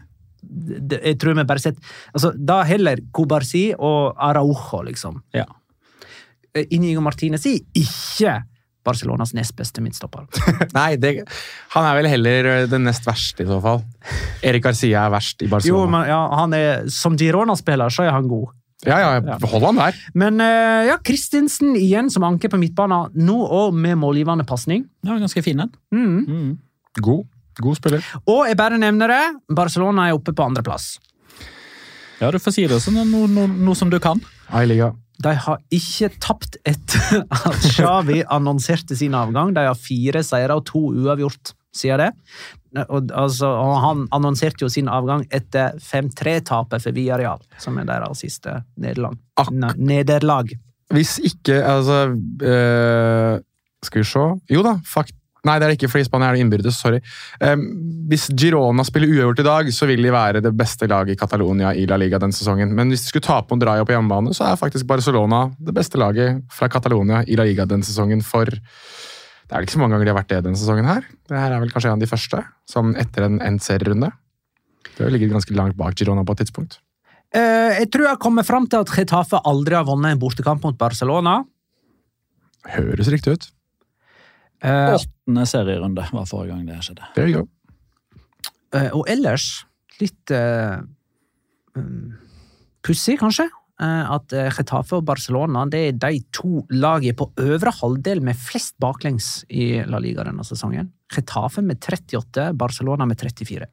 Jeg 0.90 1.18
tror 1.20 1.36
vi 1.36 1.44
bare 1.44 1.60
sett 1.60 1.76
altså, 2.16 2.30
Da 2.34 2.62
heller 2.64 3.02
Cobarsi 3.14 3.74
og 3.76 4.16
Araujo, 4.24 4.80
liksom. 4.88 5.18
Ja. 5.36 5.44
Eh, 6.56 6.66
Inigo 6.78 7.04
Martinez 7.06 7.44
er 7.50 7.60
ikke 7.78 8.38
Barcelonas 8.88 9.34
nest 9.36 9.52
beste 9.60 9.84
midtstopper. 9.84 10.24
Nei, 10.78 10.94
det, 10.98 11.12
han 11.76 11.86
er 11.86 11.98
vel 12.00 12.08
heller 12.10 12.48
den 12.72 12.88
nest 12.88 13.04
verste, 13.06 13.44
i 13.44 13.50
så 13.50 13.60
fall. 13.62 13.84
Erik 14.48 14.64
Garcia 14.64 15.04
er 15.06 15.12
verst 15.14 15.44
i 15.44 15.50
Jo, 15.50 15.52
Barcelona. 15.58 15.92
men 15.98 16.08
ja, 16.10 16.22
han 16.40 16.56
er, 16.58 16.88
Som 16.94 17.18
Girona-spiller 17.20 17.92
så 17.94 18.08
er 18.08 18.16
han 18.16 18.32
god. 18.32 18.56
Ja, 18.88 19.00
ja, 19.04 19.38
hold 19.52 19.66
han 19.68 19.80
der. 19.82 19.98
Men 20.16 20.40
eh, 20.44 20.86
ja, 20.88 20.96
Kristinsen 21.04 21.76
igjen 21.76 22.08
som 22.14 22.24
anker 22.24 22.52
på 22.52 22.60
midtbanen, 22.62 23.12
nå 23.20 23.36
òg 23.44 23.76
med 23.76 24.00
målgivende 24.00 24.46
pasning. 24.48 24.86
Ja, 25.04 25.18
ganske 25.20 25.44
fin 25.44 25.60
en. 25.66 25.74
Mm. 25.92 26.22
Mm. 26.24 26.54
God. 27.04 27.28
God 27.60 27.76
spiller. 27.76 28.06
Og 28.24 28.46
jeg 28.48 28.56
bare 28.60 28.80
nevner 28.80 29.12
det, 29.12 29.24
Barcelona 29.52 30.08
er 30.08 30.16
oppe 30.16 30.32
på 30.32 30.48
andreplass. 30.48 30.94
Ja, 32.22 32.32
du 32.32 32.40
får 32.40 32.56
si 32.56 32.66
det 32.68 32.80
sånn 32.84 33.00
noe 33.12 33.28
no, 33.32 33.46
no 33.48 33.76
som 33.76 33.92
du 33.92 34.00
kan. 34.04 34.20
Ja, 34.48 34.64
liga. 34.68 34.94
De 35.20 35.36
har 35.36 35.60
ikke 35.76 36.14
tapt 36.24 36.56
etter 36.68 37.26
at 37.36 37.70
Xavi 37.76 38.24
annonserte 38.32 38.96
sin 38.96 39.16
avgang. 39.18 39.52
De 39.56 39.68
har 39.68 39.76
fire 39.76 40.24
seire 40.24 40.56
og 40.56 40.68
to 40.72 40.86
uavgjort 40.96 41.54
siden 41.76 42.02
det. 42.02 42.10
Og, 42.86 43.10
altså, 43.18 43.50
og 43.50 43.76
han 43.82 44.08
annonserte 44.14 44.66
jo 44.66 44.70
sin 44.70 44.90
avgang 44.92 45.24
etter 45.34 45.78
5-3-tapet 45.82 46.84
for 46.84 46.96
Villarreal, 46.96 47.42
som 47.62 47.80
er 47.82 47.88
deres 47.90 48.22
siste 48.26 48.60
nederlag. 48.78 49.18
Nederlag. 49.78 50.54
Hvis 50.94 51.20
ikke 51.22 51.60
Altså 51.62 52.10
øh, 52.42 53.40
Skal 53.86 54.02
vi 54.02 54.08
se 54.10 54.24
Jo 54.50 54.64
da, 54.66 54.72
fakt 54.82 55.14
Nei, 55.48 55.56
det 55.56 55.66
er 55.66 55.72
det 55.72 55.78
ikke, 55.78 55.88
fordi 55.94 56.04
Spania 56.04 56.30
er 56.30 56.36
det 56.36 56.44
innbyrdes. 56.44 56.80
Sorry. 56.82 56.98
Um, 57.40 57.62
hvis 58.12 58.26
Girona 58.36 58.84
spiller 58.84 59.08
uavgjort 59.08 59.40
i 59.40 59.46
dag, 59.48 59.70
så 59.72 59.88
vil 59.88 60.04
de 60.04 60.12
være 60.12 60.42
det 60.44 60.52
beste 60.58 60.90
laget 60.92 61.14
i 61.14 61.20
Catalonia 61.20 61.72
i 61.72 61.86
La 61.88 61.96
Liga 62.00 62.20
den 62.20 62.36
sesongen. 62.36 62.74
Men 62.76 62.92
hvis 62.92 63.06
de 63.06 63.14
skulle 63.14 63.24
tape 63.24 63.56
mot 63.56 63.64
Rayo 63.64 63.88
på 63.88 63.96
hjemmebane, 63.96 64.34
så 64.36 64.50
er 64.50 64.60
faktisk 64.60 64.90
Barcelona 64.90 65.46
det 65.56 65.76
beste 65.78 66.02
laget 66.02 66.42
fra 66.52 66.68
Catalonia 66.68 67.22
i 67.24 67.40
La 67.40 67.48
Liga 67.48 67.64
den 67.70 67.86
sesongen. 67.88 68.20
For 68.26 68.52
det 69.50 69.56
er 69.56 69.64
vel 69.64 69.66
ikke 69.66 69.74
så 69.74 69.80
mange 69.82 69.96
ganger 69.96 70.06
de 70.06 70.12
har 70.12 70.20
vært 70.20 70.30
det 70.30 70.40
denne 70.46 70.60
sesongen 70.62 70.86
her. 70.86 71.06
Det 71.26 71.34
her 71.34 71.56
er 71.56 71.62
vel 71.64 71.72
kanskje 71.74 71.90
en 71.90 71.98
av 71.98 72.04
de 72.04 72.10
første, 72.12 72.42
sånn 72.70 72.92
etter 73.02 73.26
en 73.26 73.40
endt 73.42 73.64
serierunde. 73.66 74.12
Det 74.92 75.02
har 75.02 75.10
ligget 75.10 75.32
ganske 75.34 75.56
langt 75.58 75.78
bak 75.80 75.96
Girona 75.98 76.22
på 76.22 76.36
et 76.36 76.44
tidspunkt. 76.44 76.78
Eh, 77.34 77.80
jeg 77.80 77.90
tror 77.90 78.12
jeg 78.12 78.20
kommer 78.22 78.46
fram 78.46 78.68
til 78.70 78.86
at 78.86 78.94
Getafe 78.94 79.42
aldri 79.50 79.74
har 79.74 79.88
vunnet 79.90 80.14
en 80.14 80.22
bortekamp 80.22 80.62
mot 80.68 80.78
Barcelona. 80.78 81.40
Høres 82.76 83.10
riktig 83.10 83.34
ut. 83.34 83.50
Eh, 84.62 84.94
Åttende 85.00 85.48
serierunde 85.50 86.06
var 86.14 86.30
forrige 86.30 86.54
gang 86.54 86.70
det 86.70 86.78
skjedde. 86.86 87.10
There 87.18 87.34
you 87.34 87.42
go. 87.42 87.50
Eh, 88.78 88.92
og 88.94 89.10
ellers 89.10 89.64
litt 89.98 90.32
uh, 90.32 90.78
pussig, 92.86 93.18
kanskje. 93.20 93.50
Eh, 93.82 94.12
at 94.16 94.34
Retafe 94.34 94.80
Getafe 94.80 94.98
og 94.98 95.06
Barcelona 95.08 95.66
det 95.70 95.82
er 95.88 95.98
de 95.98 96.22
to 96.36 96.64
lagene 96.72 97.18
på 97.18 97.30
øvre 97.40 97.74
halvdel 97.82 98.22
med 98.22 98.38
flest 98.38 98.76
baklengs 98.80 99.46
i 99.50 99.82
La 99.88 100.00
Liga 100.00 100.24
denne 100.24 100.44
sesongen. 100.44 100.92
Getafe 101.14 101.62
med 101.62 101.80
38, 101.82 102.54
Barcelona 102.58 103.06
med 103.06 103.20
34. 103.20 103.68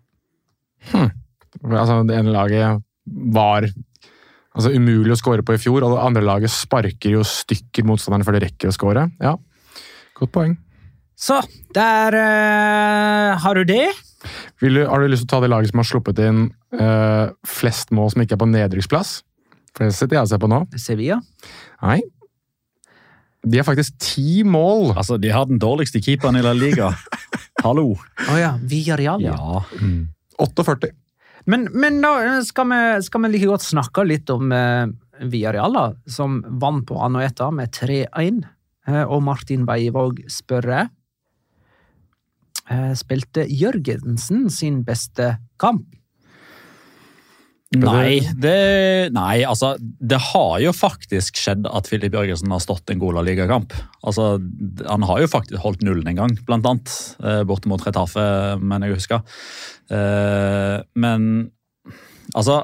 Altså, 1.62 2.02
det 2.06 2.16
ene 2.16 2.34
laget 2.34 2.82
var 3.32 3.66
altså, 3.66 4.72
umulig 4.72 5.14
å 5.14 5.18
score 5.20 5.44
på 5.46 5.56
i 5.56 5.60
fjor, 5.60 5.84
og 5.84 5.94
det 5.94 6.04
andre 6.04 6.24
laget 6.24 6.52
sparker 6.52 7.16
jo 7.16 7.24
stykker 7.26 7.86
motstanderen 7.86 8.26
før 8.26 8.38
de 8.38 8.46
rekker 8.46 8.70
å 8.70 8.76
score. 8.76 9.08
Ja, 9.22 9.36
godt 10.18 10.34
poeng. 10.34 10.56
Så 11.16 11.38
der 11.72 12.12
eh, 12.18 13.38
har 13.40 13.56
du 13.56 13.64
det. 13.64 13.88
Du, 14.60 14.68
har 14.68 15.00
du 15.00 15.08
lyst 15.08 15.24
til 15.24 15.30
å 15.30 15.34
ta 15.36 15.44
det 15.44 15.52
laget 15.52 15.72
som 15.72 15.80
har 15.80 15.88
sluppet 15.88 16.20
inn 16.24 16.48
eh, 16.76 17.32
flest 17.46 17.92
mål 17.94 18.12
som 18.12 18.24
ikke 18.24 18.36
er 18.36 18.42
på 18.42 18.50
nedrykksplass? 18.50 19.20
For 19.76 19.84
det 19.84 19.94
setter 19.96 20.16
jeg 20.16 20.24
og 20.24 20.30
ser 20.32 20.40
på 20.40 20.48
nå. 20.50 20.62
Sevilla. 20.80 21.20
Nei. 21.84 22.00
De 23.46 23.60
har 23.60 23.66
faktisk 23.68 23.98
ti 24.02 24.42
mål. 24.42 24.94
Altså, 24.96 25.18
De 25.20 25.30
har 25.30 25.46
den 25.46 25.60
dårligste 25.62 26.00
keeperen 26.02 26.38
i 26.38 26.44
La 26.44 26.54
Liga. 26.56 26.90
Hallo. 27.66 27.92
Å 27.94 28.38
ja, 28.40 28.54
Villarreal. 28.58 29.22
Ja. 29.22 29.36
Ja. 29.36 29.90
48. 30.42 30.90
Men, 31.46 31.68
men 31.78 32.00
da 32.02 32.40
skal 32.44 32.66
vi, 32.72 32.80
skal 33.06 33.22
vi 33.22 33.30
like 33.36 33.50
godt 33.52 33.64
snakke 33.64 34.02
litt 34.08 34.30
om 34.34 34.50
eh, 34.52 34.88
Villarreal, 35.30 35.76
da, 35.76 35.84
som 36.10 36.40
vant 36.60 36.86
på 36.88 36.98
Anoeta 37.04 37.52
med 37.54 37.70
3-1. 37.76 38.42
Eh, 38.88 39.04
og 39.04 39.22
Martin 39.28 39.66
Weivåg 39.68 40.24
spørre 40.32 40.88
eh, 42.66 42.92
Spilte 42.98 43.46
Jørgensen 43.46 44.48
sin 44.52 44.82
beste 44.86 45.36
kamp? 45.62 45.86
Nei, 47.82 48.20
det, 48.40 49.12
nei, 49.14 49.42
altså 49.46 49.74
Det 49.80 50.18
har 50.32 50.56
jo 50.62 50.72
faktisk 50.76 51.38
skjedd 51.40 51.66
at 51.68 51.88
Filip 51.90 52.14
Jørgensen 52.16 52.52
har 52.52 52.62
stått 52.62 52.90
en 52.92 53.00
god 53.02 53.18
ligakamp. 53.26 53.74
Altså, 54.06 54.36
Han 54.88 55.06
har 55.08 55.22
jo 55.24 55.30
faktisk 55.32 55.60
holdt 55.62 55.84
nullen 55.86 56.08
en 56.12 56.20
gang, 56.20 56.36
blant 56.46 56.66
annet. 56.66 56.92
eh, 57.22 57.42
Borte 57.48 57.68
mot 57.68 57.82
Retafe, 57.82 58.26
mener 58.60 58.88
jeg 58.88 59.00
husker. 59.00 59.22
Eh, 59.90 60.82
Men 60.94 61.50
altså 62.34 62.62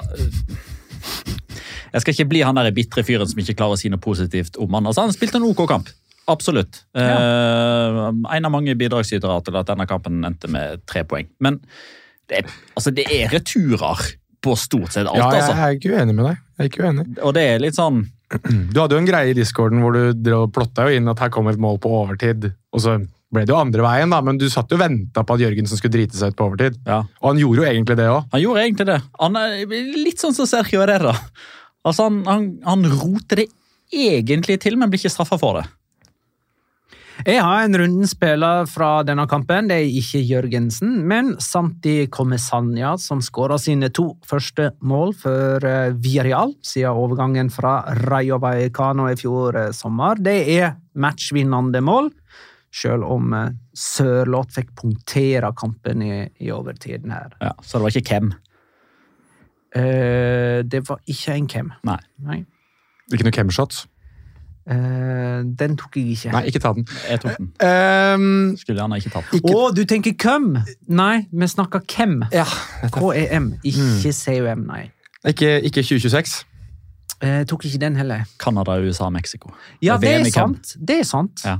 Jeg 1.93 2.01
skal 2.01 2.13
ikke 2.15 2.29
bli 2.31 2.41
han 2.41 2.57
der 2.57 2.71
bitre 2.73 3.03
fyren 3.05 3.29
som 3.29 3.39
ikke 3.39 3.57
klarer 3.59 3.77
å 3.77 3.79
si 3.81 3.91
noe 3.91 4.01
positivt 4.01 4.57
om 4.57 4.73
han. 4.73 4.87
Altså, 4.89 5.05
Han 5.05 5.13
spilte 5.13 5.37
en 5.37 5.49
OK 5.49 5.67
kamp. 5.69 5.91
Absolutt. 6.31 6.85
Eh, 6.95 7.99
en 8.33 8.47
av 8.47 8.51
mange 8.53 8.75
bidragsytere 8.79 9.41
til 9.43 9.57
at 9.59 9.67
denne 9.67 9.87
kampen 9.89 10.23
endte 10.23 10.49
med 10.51 10.85
tre 10.87 11.03
poeng. 11.03 11.27
Men 11.43 11.59
det 12.31 12.45
altså, 12.77 12.93
det 12.95 13.05
er 13.11 13.27
returer 13.33 13.99
på 14.43 14.53
stort 14.59 14.91
sett 14.91 15.07
alt, 15.07 15.17
Ja, 15.17 15.29
jeg, 15.31 15.41
altså. 15.41 15.55
jeg 15.55 15.63
er 15.63 15.79
ikke 15.79 15.93
uenig 15.95 16.15
med 16.17 16.25
deg. 16.27 16.37
Jeg 16.57 16.65
er 16.65 16.69
ikke 16.71 16.83
uenig. 16.85 17.05
Og 17.23 17.33
det 17.37 17.43
er 17.53 17.63
litt 17.63 17.77
sånn 17.79 18.03
Du 18.73 18.79
hadde 18.81 18.95
jo 18.97 19.01
en 19.01 19.07
greie 19.07 19.31
i 19.31 19.35
discorden 19.37 19.81
hvor 19.83 19.93
du 19.95 20.31
plotta 20.53 20.87
jo 20.89 20.97
inn 20.97 21.09
at 21.11 21.19
her 21.21 21.29
kom 21.33 21.47
et 21.51 21.59
mål 21.61 21.77
på 21.83 21.91
overtid, 22.01 22.47
og 22.73 22.81
så 22.81 22.95
ble 23.33 23.43
det 23.45 23.53
jo 23.53 23.57
andre 23.57 23.81
veien, 23.85 24.11
da, 24.13 24.19
men 24.25 24.37
du 24.41 24.45
satt 24.49 24.69
jo 24.69 24.77
og 24.77 24.83
venta 24.83 25.23
på 25.25 25.35
at 25.37 25.41
Jørgensen 25.41 25.79
skulle 25.79 25.95
drite 25.95 26.17
seg 26.19 26.33
ut 26.33 26.37
på 26.37 26.47
overtid. 26.51 26.75
Ja. 26.85 26.99
Og 27.21 27.31
han 27.31 27.41
gjorde 27.41 27.63
jo 27.63 27.69
egentlig 27.69 27.97
det 27.97 28.05
òg. 28.09 28.27
Han 28.33 28.43
gjorde 28.43 28.63
egentlig 28.67 28.87
det. 28.91 28.97
Han 29.21 29.39
er 29.41 29.75
litt 29.97 30.21
sånn 30.21 30.35
som 30.37 30.49
Sergio 30.49 30.83
Herrera. 30.83 31.15
Altså, 31.83 32.05
han, 32.09 32.19
han, 32.29 32.45
han 32.65 32.85
roter 32.93 33.41
det 33.41 33.47
egentlig 33.93 34.59
til, 34.63 34.77
men 34.77 34.91
blir 34.93 35.01
ikke 35.01 35.13
straffa 35.13 35.39
for 35.41 35.59
det. 35.59 35.65
Jeg 37.21 37.43
har 37.45 37.61
en 37.61 37.77
runden 37.77 38.09
spiller 38.09 38.65
fra 38.67 39.03
denne 39.05 39.25
kampen. 39.29 39.69
Det 39.69 39.77
er 39.77 39.97
ikke 39.99 40.21
Jørgensen, 40.25 40.95
men 41.07 41.35
Santi 41.41 42.07
Comesania, 42.11 42.95
som 42.97 43.21
skåra 43.23 43.59
sine 43.61 43.91
to 43.93 44.09
første 44.27 44.71
mål 44.81 45.13
for 45.21 45.67
eh, 45.67 45.93
Villarreal 45.93 46.55
siden 46.65 46.97
overgangen 47.03 47.51
fra 47.53 47.77
Rayo 48.09 48.39
Vallecano 48.43 49.05
i 49.11 49.17
fjor 49.19 49.59
eh, 49.61 49.69
sommer. 49.77 50.19
Det 50.19 50.35
er 50.57 50.73
matchvinnende 50.99 51.83
mål, 51.85 52.09
selv 52.73 53.05
om 53.13 53.37
eh, 53.37 53.53
Sørloth 53.77 54.57
fikk 54.57 54.73
punktere 54.81 55.53
kampen 55.57 56.03
i, 56.03 56.15
i 56.41 56.51
overtiden 56.51 57.13
her. 57.13 57.37
Ja, 57.39 57.53
så 57.61 57.77
det 57.77 57.85
var 57.85 58.01
ikke 58.01 58.17
hvem. 58.17 58.33
Eh, 59.77 60.59
det 60.65 60.83
var 60.89 60.99
ikke 61.09 61.37
en 61.37 61.49
hvem. 61.49 61.73
Nei. 61.87 62.01
Nei. 62.25 62.43
Ikke 63.13 63.29
noe 63.29 63.35
camshots. 63.35 63.85
Eh, 64.65 65.41
den 65.59 65.73
tok 65.75 65.97
jeg 65.99 66.13
ikke. 66.15 66.31
Nei, 66.31 66.41
ikke 66.47 66.59
ta 66.63 66.71
den. 66.77 66.85
Jeg 67.09 67.19
tok 67.19 67.33
den. 67.37 67.49
Um, 67.59 68.55
Skulle 68.57 68.79
gjerne 68.79 68.99
ikke 69.01 69.11
tatt 69.11 69.31
den. 69.33 69.41
Å, 69.43 69.57
Å, 69.59 69.73
du 69.75 69.81
tenker 69.89 70.15
hvem? 70.15 70.47
Nei, 70.87 71.25
vi 71.31 71.49
snakker 71.51 71.83
hvem. 71.83 72.21
ja, 72.31 72.45
KEM, 72.95 73.49
ikke 73.67 74.13
CUM, 74.15 74.63
nei. 74.69 74.85
ikke, 75.27 75.57
ikke 75.67 75.83
2026. 75.83 76.39
Jeg 76.43 76.49
Eh, 77.23 77.43
tok 77.47 77.61
ikke 77.69 77.79
den 77.79 77.95
heller. 77.95 78.25
Canada, 78.39 78.73
USA, 78.83 79.07
Mexico. 79.09 79.53
Ja, 79.81 79.95
det 79.97 80.09
er 80.11 80.25
sant. 80.31 80.73
Det 80.75 80.97
er 80.99 81.05
sant. 81.07 81.43
Ja. 81.45 81.57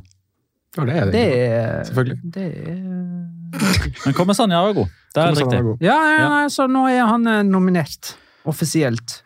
Ja, 0.75 0.83
det 0.89 0.95
er 0.97 1.05
det. 1.05 1.13
Det 1.13 1.23
er 1.37 1.83
Selvfølgelig. 1.87 2.17
Det 2.33 2.43
er 2.67 4.05
Men 4.05 4.13
kom 4.17 4.27
med 4.27 4.35
Sanja 4.35 4.59
god. 4.73 4.87
Det 5.15 5.23
er 5.23 5.35
riktig. 5.37 5.61
Ja, 5.85 5.95
ja, 6.09 6.17
Ja. 6.41 6.47
så 6.49 6.65
nå 6.67 6.87
er 6.89 7.05
han 7.07 7.27
eh, 7.27 7.43
nominert. 7.43 8.15
Offisielt. 8.45 9.21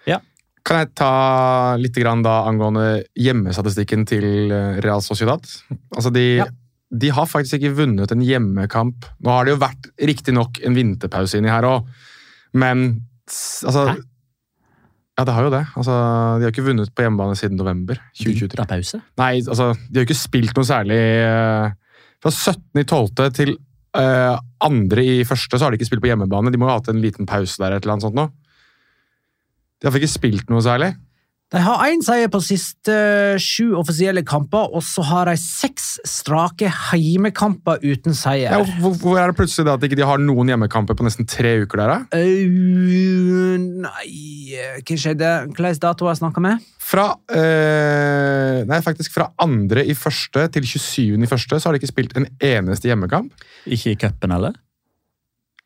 Kan 0.67 0.81
jeg 0.81 0.91
ta 0.99 1.11
litt 1.79 1.95
grann 1.95 2.23
da 2.25 2.41
angående 2.49 3.05
hjemmestatistikken 3.15 4.03
til 4.09 4.51
eh, 4.51 4.79
Real 4.83 5.03
Sociedad? 5.05 5.45
Altså 5.95 6.11
de, 6.11 6.25
Ja. 6.41 6.47
de 6.91 7.11
har 7.15 7.29
faktisk 7.29 7.61
ikke 7.61 7.77
vunnet 7.77 8.11
en 8.11 8.25
hjemmekamp. 8.25 9.07
Nå 9.23 9.31
har 9.31 9.47
det 9.47 9.55
jo 9.55 9.61
vært 9.63 9.87
riktignok 10.11 10.59
en 10.67 10.75
vinterpause 10.75 11.39
inni 11.39 11.51
her 11.51 11.67
òg, 11.69 11.87
men 12.53 12.85
altså 13.27 13.87
Hæ? 13.93 13.97
Ja, 15.17 15.23
det 15.25 15.33
har 15.33 15.47
jo 15.47 15.49
det. 15.49 15.63
Altså, 15.73 15.93
de 16.37 16.45
har 16.45 16.51
ikke 16.53 16.67
vunnet 16.67 16.91
på 16.93 17.01
hjemmebane 17.01 17.33
siden 17.39 17.57
november 17.57 17.97
2023. 18.19 18.51
Vinterpause? 18.53 18.99
Nei, 19.17 19.31
altså, 19.41 19.71
de 19.73 19.97
har 19.97 20.03
jo 20.03 20.09
ikke 20.11 20.19
spilt 20.19 20.53
noe 20.59 20.67
særlig 20.67 20.99
eh, 21.25 21.71
Fra 22.21 22.29
17.12. 22.29 23.31
til 23.33 23.55
uh, 23.97 24.35
andre 24.61 25.01
i 25.05 25.23
første 25.25 25.57
så 25.57 25.65
har 25.65 25.73
de 25.73 25.79
ikke 25.79 25.87
spilt 25.89 26.03
på 26.03 26.11
hjemmebane. 26.11 26.51
De 26.53 26.59
må 26.61 26.67
jo 26.67 26.73
ha 26.75 26.77
hatt 26.77 26.91
en 26.93 27.01
liten 27.01 27.25
pause 27.29 27.57
der. 27.61 27.73
et 27.73 27.81
eller 27.85 27.95
annet 27.95 28.05
sånt 28.05 28.17
nå. 28.17 28.27
De 29.81 29.89
har 29.89 29.99
ikke 29.99 30.17
spilt 30.17 30.49
noe 30.51 30.63
særlig. 30.65 30.95
De 31.47 31.59
har 31.63 31.79
én 31.87 32.01
seier 32.03 32.27
på 32.27 32.41
siste 32.43 32.91
eh, 32.91 33.37
sju 33.39 33.77
offisielle 33.79 34.19
kamper, 34.27 34.65
og 34.75 34.83
så 34.83 35.05
har 35.07 35.29
de 35.29 35.37
seks 35.39 35.93
strake 36.03 36.67
heimekamper 36.89 37.79
uten 37.85 38.17
seier. 38.17 38.51
Ja, 38.51 38.81
hvor, 38.83 38.97
hvor 38.99 39.21
er 39.21 39.31
det 39.31 39.37
plutselig 39.37 39.63
da 39.69 39.77
at 39.77 39.85
ikke 39.87 40.09
har 40.09 40.19
noen 40.19 40.51
hjemmekamper 40.51 40.97
på 40.99 41.07
nesten 41.07 41.29
tre 41.29 41.53
uker 41.63 41.79
der? 41.79 41.93
da? 41.93 42.19
Au, 42.19 43.63
nei 43.87 44.11
Hva 44.83 44.99
skjedde? 44.99 45.31
Hvilken 45.53 45.79
dato 45.87 46.09
har 46.09 46.17
jeg 46.17 46.23
snakka 46.25 46.43
med? 46.43 46.67
Fra 46.87 47.07
uh, 47.15 48.59
Nei, 48.67 48.83
faktisk 48.83 49.15
fra 49.15 49.29
andre 49.43 49.87
i 49.87 49.95
første 49.95 50.49
til 50.51 50.67
27. 50.67 51.15
i 51.15 51.31
første 51.31 51.59
så 51.59 51.69
har 51.69 51.75
de 51.75 51.79
ikke 51.79 51.93
spilt 51.93 52.19
en 52.19 52.27
eneste 52.43 52.91
hjemmekamp. 52.91 53.31
Ikke 53.63 53.95
i 53.95 53.99
cupen, 54.03 54.35
eller? 54.35 54.59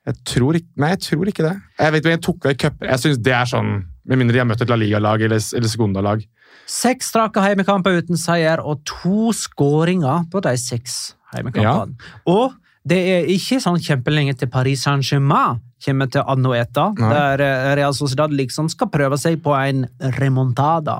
Jeg 0.10 0.18
tror 0.26 0.58
ikke, 0.58 0.72
nei, 0.82 0.92
jeg 0.96 1.02
tror 1.06 1.30
ikke 1.30 1.46
det. 1.46 1.56
Jeg 1.78 1.94
vet 1.96 2.08
jeg 2.10 2.22
tok 2.26 2.46
vekk 2.50 2.62
cuper. 2.64 2.90
Jeg 2.90 3.04
synes 3.04 3.20
det 3.22 3.34
er 3.38 3.50
sånn, 3.50 3.74
Med 4.10 4.18
mindre 4.18 4.34
de 4.34 4.40
har 4.42 4.48
møtt 4.50 4.64
et 4.64 4.72
La 4.72 4.76
Liga-lag 4.82 5.22
eller, 5.22 5.38
eller 5.38 5.70
Segunda-lag. 5.70 6.24
Seks 6.66 7.12
strake 7.12 7.44
heimekamper 7.44 8.00
uten 8.02 8.18
seier 8.18 8.64
og 8.66 8.82
to 8.90 9.30
skåringer 9.36 10.26
på 10.32 10.42
de 10.42 10.56
seks 10.58 11.14
heimekampene. 11.36 12.00
Og 12.26 12.56
det 12.88 12.98
er 12.98 13.30
ikke 13.30 13.60
sånn 13.62 13.78
kjempelenge 13.78 14.34
til 14.40 14.50
Paris 14.50 14.88
Saint-Germain 14.88 15.62
kommer 15.82 16.10
til 16.14 16.26
Anoeta, 16.30 16.92
Nei. 16.98 17.10
der 17.14 17.44
eh, 17.46 17.70
Real 17.80 17.94
Sociedad 17.98 18.34
liksom 18.34 18.70
skal 18.70 18.90
prøve 18.94 19.18
seg 19.22 19.40
på 19.44 19.54
en 19.58 19.86
remontada. 20.18 21.00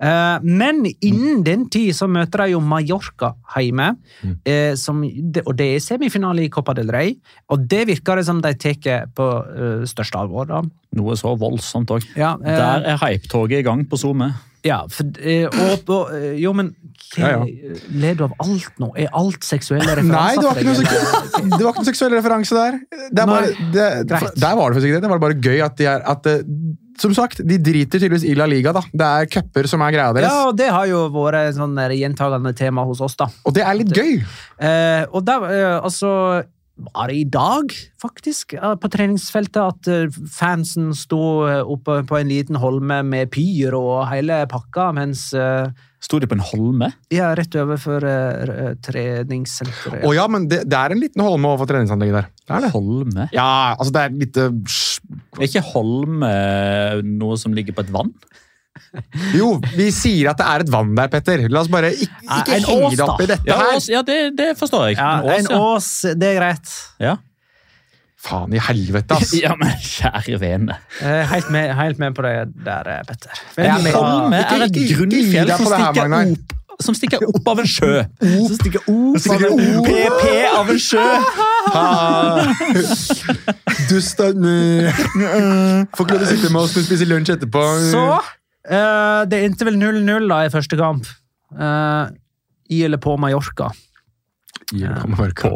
Eh, 0.00 0.38
Men 0.42 0.84
innen 1.02 1.42
den 1.46 1.68
tid 1.70 1.94
så 1.96 2.06
møter 2.10 2.44
de 2.44 2.52
jo 2.54 2.60
Mallorca 2.60 3.34
hjemme, 3.58 3.96
Mm. 4.24 4.36
eh, 4.46 4.74
som, 4.74 5.02
og 5.02 5.56
det 5.56 5.66
er 5.74 5.78
semifinale 5.80 6.44
i 6.44 6.48
Copa 6.50 6.74
del 6.74 6.90
Rey. 6.90 7.16
Og 7.50 7.66
det 7.68 7.86
virker 7.88 8.16
det 8.16 8.26
som 8.26 8.40
de 8.40 8.54
tar 8.54 9.06
på 9.14 9.28
eh, 9.46 9.86
største 9.86 10.18
alvor. 10.18 10.46
da. 10.46 10.62
Noe 10.94 11.14
så 11.16 11.36
voldsomt 11.38 11.90
òg. 11.90 12.06
Ja, 12.16 12.34
eh, 12.34 12.56
Der 12.56 12.82
er 12.94 12.96
hypetoget 12.98 13.58
i 13.60 13.62
gang 13.62 13.84
på 13.88 13.96
SoMe. 13.98 14.32
Ja, 14.64 14.80
for, 14.90 15.04
og, 15.06 15.88
og, 15.88 16.08
jo, 16.36 16.52
men 16.52 16.72
hva, 17.14 17.28
Ja, 17.28 17.44
ler 17.94 18.14
du 18.18 18.24
av 18.24 18.32
alt 18.42 18.72
nå? 18.82 18.88
Er 18.98 19.08
alt 19.14 19.44
seksuelle 19.46 19.86
referanser? 19.86 20.18
Nei, 20.18 20.34
det 20.34 20.44
var 20.44 20.58
ikke 20.58 20.66
noe, 20.66 20.74
seksu 20.74 21.58
det 21.58 21.62
var 21.62 21.70
ikke 21.72 21.78
noe 21.84 21.88
seksuell 21.92 22.16
referanse 22.18 22.54
der. 22.58 22.80
Det 23.14 23.22
er 23.22 23.30
bare, 23.30 23.52
det, 23.72 23.86
der 24.08 24.56
var 24.58 24.68
det 24.72 24.80
faktisk 24.80 24.88
ikke 24.90 24.98
det. 24.98 25.02
Det 25.06 25.10
var 25.14 25.22
bare 25.22 25.38
gøy 25.38 25.62
at 25.64 25.76
de 25.78 25.86
er 25.86 26.02
at, 26.10 26.26
Som 26.98 27.14
sagt, 27.16 27.40
de 27.46 27.58
driter 27.62 28.00
tydeligvis 28.00 28.26
i 28.26 28.34
La 28.38 28.48
Liga. 28.50 28.72
da. 28.74 28.82
Det 28.90 29.08
er 29.08 29.32
cuper 29.38 29.70
som 29.70 29.82
er 29.86 29.94
greia 29.94 30.12
deres. 30.16 30.28
Ja, 30.28 30.48
og 30.50 30.58
det 30.58 30.68
har 30.74 30.86
jo 30.90 31.06
vært 31.14 31.52
et 31.52 31.58
sånn 31.58 31.78
gjentagende 31.94 32.54
tema 32.58 32.84
hos 32.88 33.02
oss, 33.04 33.16
da. 33.18 33.30
Og 33.46 33.54
det 33.54 33.64
er 33.66 33.78
litt 33.78 33.94
gøy. 33.94 34.20
Eh, 34.58 35.04
og 35.12 35.24
da, 35.26 35.40
eh, 35.48 35.76
altså 35.78 36.12
var 36.78 37.10
det 37.10 37.16
i 37.16 37.24
dag, 37.24 37.72
faktisk, 38.00 38.54
eh, 38.54 38.74
på 38.74 38.90
treningsfeltet, 38.90 39.58
at 39.58 39.88
eh, 39.90 40.18
fansen 40.30 40.92
sto 40.94 41.46
eh, 41.48 41.62
oppe 41.62 42.02
på 42.06 42.18
en 42.20 42.30
liten 42.30 42.58
holme 42.62 43.02
med 43.02 43.32
pyr 43.34 43.74
og 43.78 44.06
hele 44.12 44.44
pakka, 44.50 44.92
mens 44.94 45.30
Sto 45.98 46.20
de 46.22 46.28
på 46.30 46.36
en 46.36 46.44
holme? 46.52 46.92
Ja, 47.10 47.32
rett 47.34 47.56
overfor 47.58 48.04
uh, 48.06 48.68
treningssenteret. 48.86 50.04
Å 50.06 50.12
ja, 50.14 50.28
men 50.30 50.44
det, 50.46 50.60
det 50.70 50.78
er 50.78 50.94
en 50.94 51.00
liten 51.02 51.24
holme 51.26 51.50
overfor 51.50 51.72
treningsanlegget 51.72 52.20
der. 52.20 52.28
Det 52.38 52.54
er 52.54 52.62
det. 52.62 52.70
Holme? 52.70 53.26
Ja, 53.34 53.74
altså 53.74 53.94
det 53.96 54.04
er 54.04 54.14
litt 54.20 54.38
eh, 54.38 54.54
Er 55.38 55.46
ikke 55.48 55.64
holme 55.72 56.32
noe 57.06 57.38
som 57.40 57.54
ligger 57.56 57.76
på 57.76 57.84
et 57.86 57.92
vann? 57.94 58.12
Jo, 59.34 59.56
vi 59.74 59.88
sier 59.92 60.30
at 60.30 60.38
det 60.40 60.46
er 60.48 60.62
et 60.64 60.70
vann 60.72 60.92
der, 60.96 61.08
Petter. 61.12 61.42
La 61.52 61.60
oss 61.64 61.70
bare 61.72 61.90
ikke, 61.92 62.20
ikke 62.24 62.54
En 62.56 62.66
henge 62.68 62.90
det 62.96 63.04
opp 63.04 63.22
i 63.24 63.26
dette 63.28 63.48
Ja, 63.50 63.56
her. 63.58 63.78
ås, 63.80 63.88
ja 63.90 64.02
det, 64.06 64.18
det 64.38 64.52
forstår 64.58 64.90
jeg. 64.92 64.98
Ja, 65.00 65.16
En 65.18 65.48
ås, 65.48 65.50
en 65.50 65.56
ås, 65.58 65.88
det 66.20 66.28
er 66.30 66.38
greit. 66.38 66.76
Ja. 67.02 67.16
Faen 68.18 68.54
i 68.54 68.58
helvete, 68.62 69.14
ass. 69.18 69.32
ja, 69.44 69.52
men 69.58 69.74
kjære 69.82 70.38
vene. 70.42 70.78
Eh, 71.02 71.24
helt, 71.32 71.50
med, 71.54 71.74
helt 71.78 72.00
med 72.02 72.16
på 72.16 72.24
det 72.26 72.36
der, 72.66 72.88
eh, 72.96 73.02
Petter. 73.06 73.42
Ja, 73.58 73.76
Veldig. 73.76 73.92
Holme 73.98 74.40
er 74.42 74.64
et 74.66 74.80
grunnfjell 74.94 75.52
som 75.54 75.68
stikker, 75.74 76.16
opp, 76.18 76.56
som 76.82 76.94
stikker 76.94 77.24
opp 77.26 77.48
av 77.50 77.62
en 77.62 77.68
sjø. 77.68 78.04
Så 78.22 78.56
stikker 78.58 78.84
opp 78.86 79.26
av 79.34 79.44
en. 79.48 79.62
PP 79.86 80.24
av 80.52 80.70
en 80.72 80.80
sjø! 80.82 81.06
Dustad 83.88 84.38
Får 84.38 86.06
ikke 86.06 86.14
lov 86.14 86.22
til 86.22 86.26
å 86.26 86.30
sitte 86.30 86.52
med 86.54 86.60
oss 86.62 86.76
og 86.78 86.86
spise 86.86 87.08
lunsj 87.08 87.34
etterpå. 87.34 87.64
Så 87.90 88.04
uh, 88.14 89.22
Det 89.28 89.42
endte 89.46 89.68
vel 89.68 89.80
0-0 89.80 90.30
da 90.30 90.44
i 90.46 90.54
første 90.54 90.78
kamp. 90.80 91.08
Uh, 91.52 92.08
I 92.70 92.84
eller 92.86 93.02
på 93.02 93.16
Mallorca. 93.20 93.72
I 94.72 94.84
eller 94.84 95.02
på 95.02 95.12
Mallorca. 95.16 95.54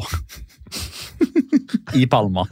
I 1.95 2.07
Palma. 2.11 2.47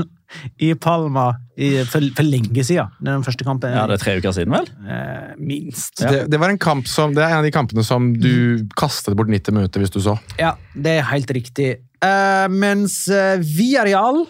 I 0.63 0.73
Palma 0.81 1.29
i, 1.57 1.85
for, 1.89 2.05
for 2.17 2.27
lenge 2.27 2.65
siden. 2.67 2.91
Den 3.05 3.25
første 3.27 3.47
kampen. 3.47 3.75
Ja, 3.75 3.85
det 3.91 3.99
er 3.99 4.05
tre 4.05 4.17
uker 4.21 4.35
siden, 4.37 4.55
vel? 4.55 4.69
Eh, 4.87 5.31
minst. 5.39 6.01
Det, 6.01 6.25
det 6.33 6.41
var 6.41 6.53
en 6.53 6.61
kamp 6.61 6.89
som, 6.91 7.15
det 7.17 7.25
er 7.25 7.35
en 7.35 7.43
av 7.43 7.49
de 7.49 7.55
kampene 7.55 7.85
som 7.87 8.11
du 8.17 8.67
kastet 8.81 9.17
bort 9.19 9.31
90 9.33 9.57
minutter 9.57 9.85
hvis 9.85 9.95
du 9.95 10.01
så. 10.05 10.17
Ja, 10.41 10.55
det 10.75 10.99
er 10.99 11.09
helt 11.13 11.33
riktig. 11.37 11.71
Eh, 12.01 12.47
mens 12.53 13.03
uh, 13.13 13.37
Villarreal 13.45 14.25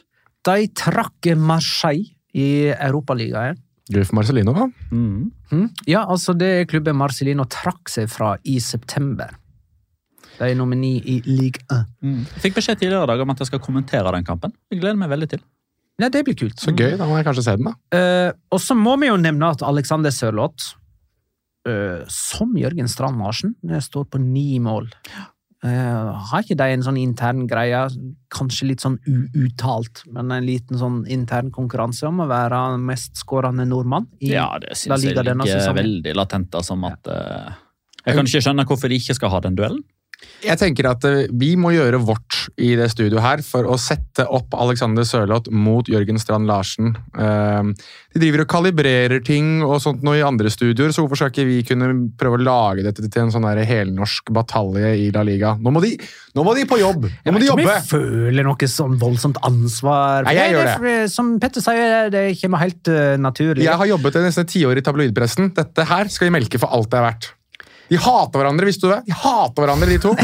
de 0.49 0.71
trakk 0.75 1.33
Marseille 1.37 2.15
i 2.35 2.71
Europaligaen. 2.73 3.59
Gøy 3.91 4.05
for 4.07 4.21
Marcelino, 4.21 4.55
da. 4.55 4.69
Mm. 4.95 5.31
Mm. 5.51 5.69
Ja, 5.91 6.05
altså 6.07 6.35
det 6.39 6.69
klubben 6.71 6.99
Marcellino 6.99 7.47
trakk 7.51 7.91
seg 7.91 8.11
fra 8.13 8.37
i 8.47 8.61
september. 8.63 9.35
De 10.39 10.47
er 10.49 10.57
nomini 10.57 10.95
i 11.03 11.19
league 11.27 11.61
1. 11.67 11.89
Mm. 12.01 12.21
Jeg 12.23 12.45
fikk 12.47 12.61
beskjed 12.61 12.79
tidligere 12.81 13.05
i 13.05 13.11
dag 13.11 13.25
om 13.25 13.33
at 13.35 13.43
jeg 13.43 13.51
skal 13.51 13.63
kommentere 13.65 14.15
den 14.15 14.27
kampen. 14.27 14.55
Jeg 14.73 14.81
gleder 14.81 15.01
meg 15.01 15.11
veldig 15.13 15.29
til. 15.35 15.43
Ja, 16.01 16.09
det 16.13 16.25
blir 16.27 16.39
kult. 16.39 16.61
Så 16.63 16.73
gøy, 16.73 16.95
da 16.99 17.09
må 17.09 17.19
jeg 17.19 17.27
kanskje 17.29 17.45
se 17.47 17.57
den, 17.61 17.71
da. 17.71 17.75
Eh, 17.97 18.31
og 18.51 18.63
så 18.63 18.77
må 18.79 18.97
vi 19.03 19.11
jo 19.11 19.19
nevne 19.21 19.51
at 19.53 19.65
Alexander 19.67 20.15
Sørloth, 20.15 20.73
eh, 21.69 22.01
som 22.09 22.57
Jørgen 22.57 22.89
Strand 22.89 23.21
Larsen, 23.21 23.55
eh, 23.69 23.83
står 23.85 24.09
på 24.15 24.23
ni 24.23 24.59
mål 24.65 24.89
Eh, 25.61 26.21
har 26.31 26.41
ikke 26.41 26.57
de 26.57 26.67
en 26.73 26.85
sånn 26.87 26.97
intern 26.97 27.43
greie, 27.49 27.83
kanskje 28.33 28.71
litt 28.71 28.81
sånn 28.81 28.97
uuttalt, 29.05 30.07
men 30.09 30.33
en 30.33 30.47
liten 30.47 30.79
sånn 30.81 31.03
intern 31.13 31.51
konkurranse 31.53 32.07
om 32.09 32.23
å 32.25 32.29
være 32.31 32.63
mestskårende 32.81 33.67
nordmann 33.69 34.07
i 34.25 34.33
Ja, 34.33 34.55
det 34.63 34.73
La 34.89 34.97
syns 34.97 35.05
jeg 35.05 35.19
denne 35.19 35.45
ligger 35.45 35.61
sesongen? 35.61 35.83
veldig 35.83 36.15
latent. 36.17 36.57
som 36.65 36.87
at... 36.89 37.13
eh, 37.13 37.53
jeg 38.07 38.17
kan 38.17 38.31
ikke 38.31 38.41
skjønne 38.47 38.65
hvorfor 38.65 38.89
de 38.89 38.97
ikke 39.03 39.19
skal 39.19 39.35
ha 39.35 39.41
den 39.45 39.59
duellen. 39.59 39.85
Jeg 40.41 40.57
tenker 40.61 40.89
at 40.89 41.05
eh, 41.05 41.27
vi 41.37 41.53
må 41.61 41.73
gjøre 41.75 42.01
vårt 42.01 42.47
i 42.61 42.73
det 42.79 42.89
studioet 42.93 43.23
her 43.25 43.43
for 43.45 43.69
å 43.69 43.77
sette 43.81 44.25
opp 44.25 44.55
Alexander 44.57 45.05
Sørloth 45.05 45.53
mot 45.53 45.89
Jørgen 45.89 46.21
Strand 46.21 46.49
Larsen. 46.49 46.95
Eh, 47.13 47.73
De 48.15 48.23
driver 48.23 48.45
og 48.45 48.51
kalibrerer 48.51 49.21
ting 49.25 49.61
og 49.67 49.77
sånt 49.85 50.05
nå 50.07 50.17
i 50.19 50.25
andre 50.25 50.51
studioer, 50.53 50.95
så 50.95 51.05
hvorfor 51.05 51.21
skal 51.21 51.33
ikke 51.33 51.47
vi 51.49 51.59
kunne 51.69 51.91
prøve 52.19 52.41
å 52.41 52.45
lage 52.45 52.85
dette 52.87 53.05
til 53.05 53.23
en 53.23 53.33
sånn 53.35 53.47
helnorsk 53.47 54.33
batalje 54.35 54.95
i 55.05 55.11
La 55.15 55.25
Liga? 55.27 55.55
Nå 55.61 55.73
må 55.75 55.83
de, 55.85 55.93
nå 56.37 56.45
må 56.47 56.57
de 56.57 56.65
på 56.69 56.81
jobb! 56.81 57.09
Nå 57.27 57.35
må 57.37 57.43
de 57.43 57.51
jobbe! 57.51 57.67
jeg 57.69 57.89
føler 57.91 58.49
noe 58.49 58.71
sånn 58.71 58.97
voldsomt 59.01 59.41
ansvar. 59.47 60.25
Nei, 60.29 60.37
jeg 60.39 60.57
gjør 60.57 60.73
det. 60.87 60.97
Som 61.13 61.35
Petter 61.43 61.65
sier, 61.65 62.09
det 62.13 62.25
kommer 62.41 62.65
helt 62.65 62.93
eh, 62.93 63.17
naturlig. 63.21 63.67
Jeg 63.69 63.77
har 63.83 63.93
jobbet 63.93 64.17
i 64.21 64.25
nesten 64.25 64.49
ti 64.49 64.65
år 64.69 64.81
i 64.81 64.87
tabloidpressen. 64.87 65.53
Dette 65.57 65.87
her 65.91 66.11
skal 66.13 66.31
vi 66.31 66.39
melke 66.41 66.61
for 66.61 66.73
alt 66.73 66.91
det 66.91 67.01
er 67.01 67.07
verdt. 67.13 67.31
De 67.91 67.99
hater 67.99 68.39
hverandre, 68.39 68.69
visste 68.69 68.87
du 68.87 68.93
det? 68.95 69.03
De 69.09 69.17
hater 69.19 69.67
hverandre, 69.67 69.91
de 69.91 69.99
to. 70.03 70.15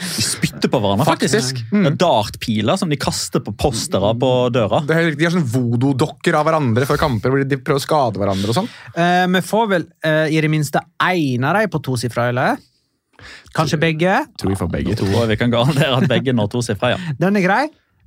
De 0.00 0.22
spytter 0.24 0.70
på 0.72 0.78
hverandre, 0.80 1.04
faktisk. 1.04 1.34
Faktisk. 1.34 1.58
Mm. 1.74 1.82
Det 1.82 1.90
er 1.90 1.96
Dartpiler 2.00 2.78
som 2.80 2.88
de 2.88 2.96
kaster 3.00 3.42
på 3.44 3.52
postere 3.60 4.14
på 4.16 4.30
døra. 4.54 4.80
Det 4.88 4.96
er, 4.96 5.10
de 5.12 5.26
har 5.26 5.34
sånn 5.34 5.44
voodoo-dokker 5.44 6.38
av 6.38 6.46
hverandre 6.48 6.88
før 6.88 7.00
kamper 7.02 7.34
hvor 7.34 7.44
de 7.44 7.58
prøver 7.60 7.82
å 7.82 7.84
skade 7.84 8.22
hverandre 8.22 8.48
og 8.52 8.56
sånn. 8.62 8.70
Eh, 8.94 9.26
vi 9.34 9.42
får 9.44 9.68
vel 9.74 9.86
eh, 10.08 10.32
i 10.32 10.40
det 10.40 10.48
minste 10.52 10.80
én 11.04 11.44
av 11.44 11.58
dem 11.58 11.72
på 11.72 11.82
tosifra, 11.84 12.30
eller? 12.32 12.60
Kanskje 13.56 13.80
begge? 13.82 14.22
Tror 14.40 14.54
vi 14.54 14.60
får 14.62 14.70
begge 14.72 14.96
to. 14.96 15.08
Og 15.12 15.28
vi 15.28 15.36
kan 15.40 15.52
garantere 15.52 15.98
at 15.98 16.08
begge 16.08 16.32
når 16.36 16.48
tosifra, 16.54 16.94
ja. 16.94 17.00
Den 17.20 17.36
er 17.36 17.44
grei. 17.44 17.64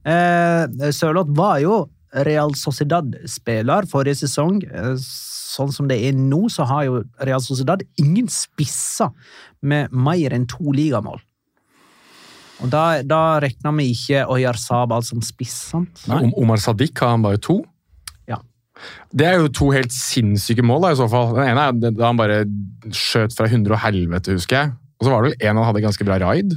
Eh, 0.09 0.89
Sørloth 0.95 1.33
var 1.37 1.61
jo 1.61 1.83
Real 2.25 2.57
Sociedad-spiller 2.57 3.85
forrige 3.91 4.23
sesong. 4.23 4.63
Eh, 4.65 4.95
sånn 5.53 5.73
som 5.73 5.89
det 5.89 5.99
er 6.07 6.17
nå, 6.17 6.47
så 6.51 6.65
har 6.69 6.87
jo 6.87 7.03
Real 7.21 7.43
Sociedad 7.43 7.83
ingen 8.01 8.29
spisser 8.31 9.13
med 9.61 9.93
mer 9.93 10.35
enn 10.35 10.47
to 10.49 10.73
ligamål. 10.75 11.21
Og 12.63 12.71
da, 12.71 13.01
da 13.03 13.21
regner 13.43 13.75
vi 13.75 13.89
ikke 13.91 14.23
Oyar 14.31 14.57
Sabal 14.59 15.03
som 15.05 15.23
spiss, 15.25 15.55
sant? 15.73 16.03
Om 16.07 16.31
Omar 16.39 16.61
Sadiq 16.63 16.99
har 17.03 17.15
han 17.15 17.25
bare 17.25 17.41
to. 17.43 17.59
Ja. 18.29 18.39
Det 19.11 19.27
er 19.27 19.41
jo 19.41 19.49
to 19.51 19.71
helt 19.75 19.93
sinnssyke 19.95 20.63
mål, 20.65 20.85
da, 20.85 20.93
i 20.93 20.99
så 21.01 21.09
fall. 21.11 21.33
Den 21.35 21.49
ene 21.51 21.65
er 21.69 21.95
da 21.97 22.07
han 22.07 22.19
bare 22.19 22.43
skjøt 22.93 23.35
fra 23.35 23.49
hundre 23.51 23.75
og 23.75 23.83
helvete, 23.83 24.37
husker 24.37 24.59
jeg. 24.59 24.75
Og 24.99 25.07
så 25.07 25.11
var 25.11 25.25
det 25.25 25.33
vel 25.33 25.49
en 25.49 25.59
han 25.59 25.67
hadde 25.67 25.83
ganske 25.83 26.07
bra 26.07 26.19
raid. 26.23 26.55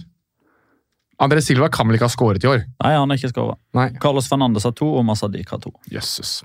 André 1.23 1.41
Silva 1.43 1.71
kan 1.73 1.89
vel 1.89 1.97
ikke 1.97 2.11
ha 2.11 2.13
skåret 2.13 2.45
i 2.45 2.51
år? 2.51 2.67
Nei, 2.85 2.93
han 2.93 3.09
har 3.09 3.19
ikke 3.19 3.33
skåra. 3.33 3.57
Carlos 4.03 4.29
Fernandes 4.31 4.69
har 4.69 4.77
to, 4.77 4.91
og 4.99 5.07
Masadik 5.09 5.49
har 5.51 5.63
to. 5.65 5.73
Jøsses. 5.91 6.43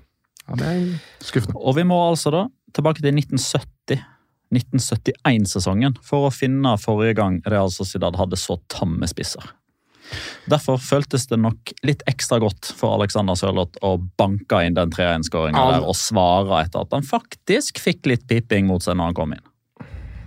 Ja, 0.51 0.57
det 0.59 0.67
er 0.67 0.87
skuffende. 1.23 1.57
Og 1.57 1.77
vi 1.79 1.85
må 1.87 1.97
altså 2.09 2.33
da 2.35 2.45
tilbake 2.75 3.03
til 3.03 3.15
1970. 3.15 4.03
1971-sesongen 4.51 5.93
for 6.03 6.27
å 6.27 6.31
finne 6.35 6.73
forrige 6.81 7.15
gang 7.21 7.37
Real 7.47 7.71
Sociedad 7.71 8.17
hadde 8.19 8.35
så 8.39 8.57
tamme 8.71 9.07
spisser. 9.07 9.45
Derfor 10.51 10.75
føltes 10.83 11.23
det 11.31 11.37
nok 11.39 11.71
litt 11.87 12.01
ekstra 12.09 12.35
godt 12.43 12.73
for 12.75 12.97
Alexander 12.97 13.37
Sørloth 13.39 13.79
å 13.85 13.93
banke 14.19 14.59
inn 14.67 14.75
den 14.75 14.91
3-1-skåringa 14.91 15.61
Ja. 15.61 15.79
og 15.87 15.95
svare 15.95 16.65
etter 16.65 16.83
at 16.83 16.91
han 16.91 17.07
faktisk 17.07 17.79
fikk 17.79 18.09
litt 18.11 18.27
piping 18.27 18.67
mot 18.67 18.83
seg 18.83 18.97
når 18.99 19.11
han 19.11 19.19
kom 19.21 19.37
inn. 19.37 19.45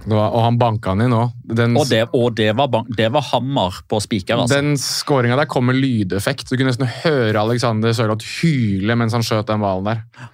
Det 0.04 0.12
var, 0.12 0.34
og 0.36 0.42
han 0.44 0.58
banka 0.60 0.92
han 0.92 1.04
inn 1.06 1.14
òg. 1.16 1.30
Og 1.64 1.86
det, 1.88 2.02
og 2.12 2.34
det, 2.36 2.50
var, 2.56 2.68
bank, 2.72 2.90
det 2.96 3.06
var 3.14 3.24
hammer 3.30 3.78
på 3.88 4.00
spiker, 4.04 4.42
altså. 4.42 4.58
den 4.60 4.76
skåringa 4.80 5.38
der 5.40 5.48
kom 5.50 5.70
med 5.70 5.78
lydeffekt. 5.80 6.50
Du 6.50 6.58
kunne 6.58 6.72
nesten 6.72 6.90
høre 7.04 7.40
Alexander 7.40 7.94
Sørloth 7.96 8.26
hyle 8.42 8.98
mens 9.00 9.16
han 9.16 9.24
skjøt 9.24 9.48
den 9.48 9.64
hvalen 9.64 9.88
der. 9.88 10.28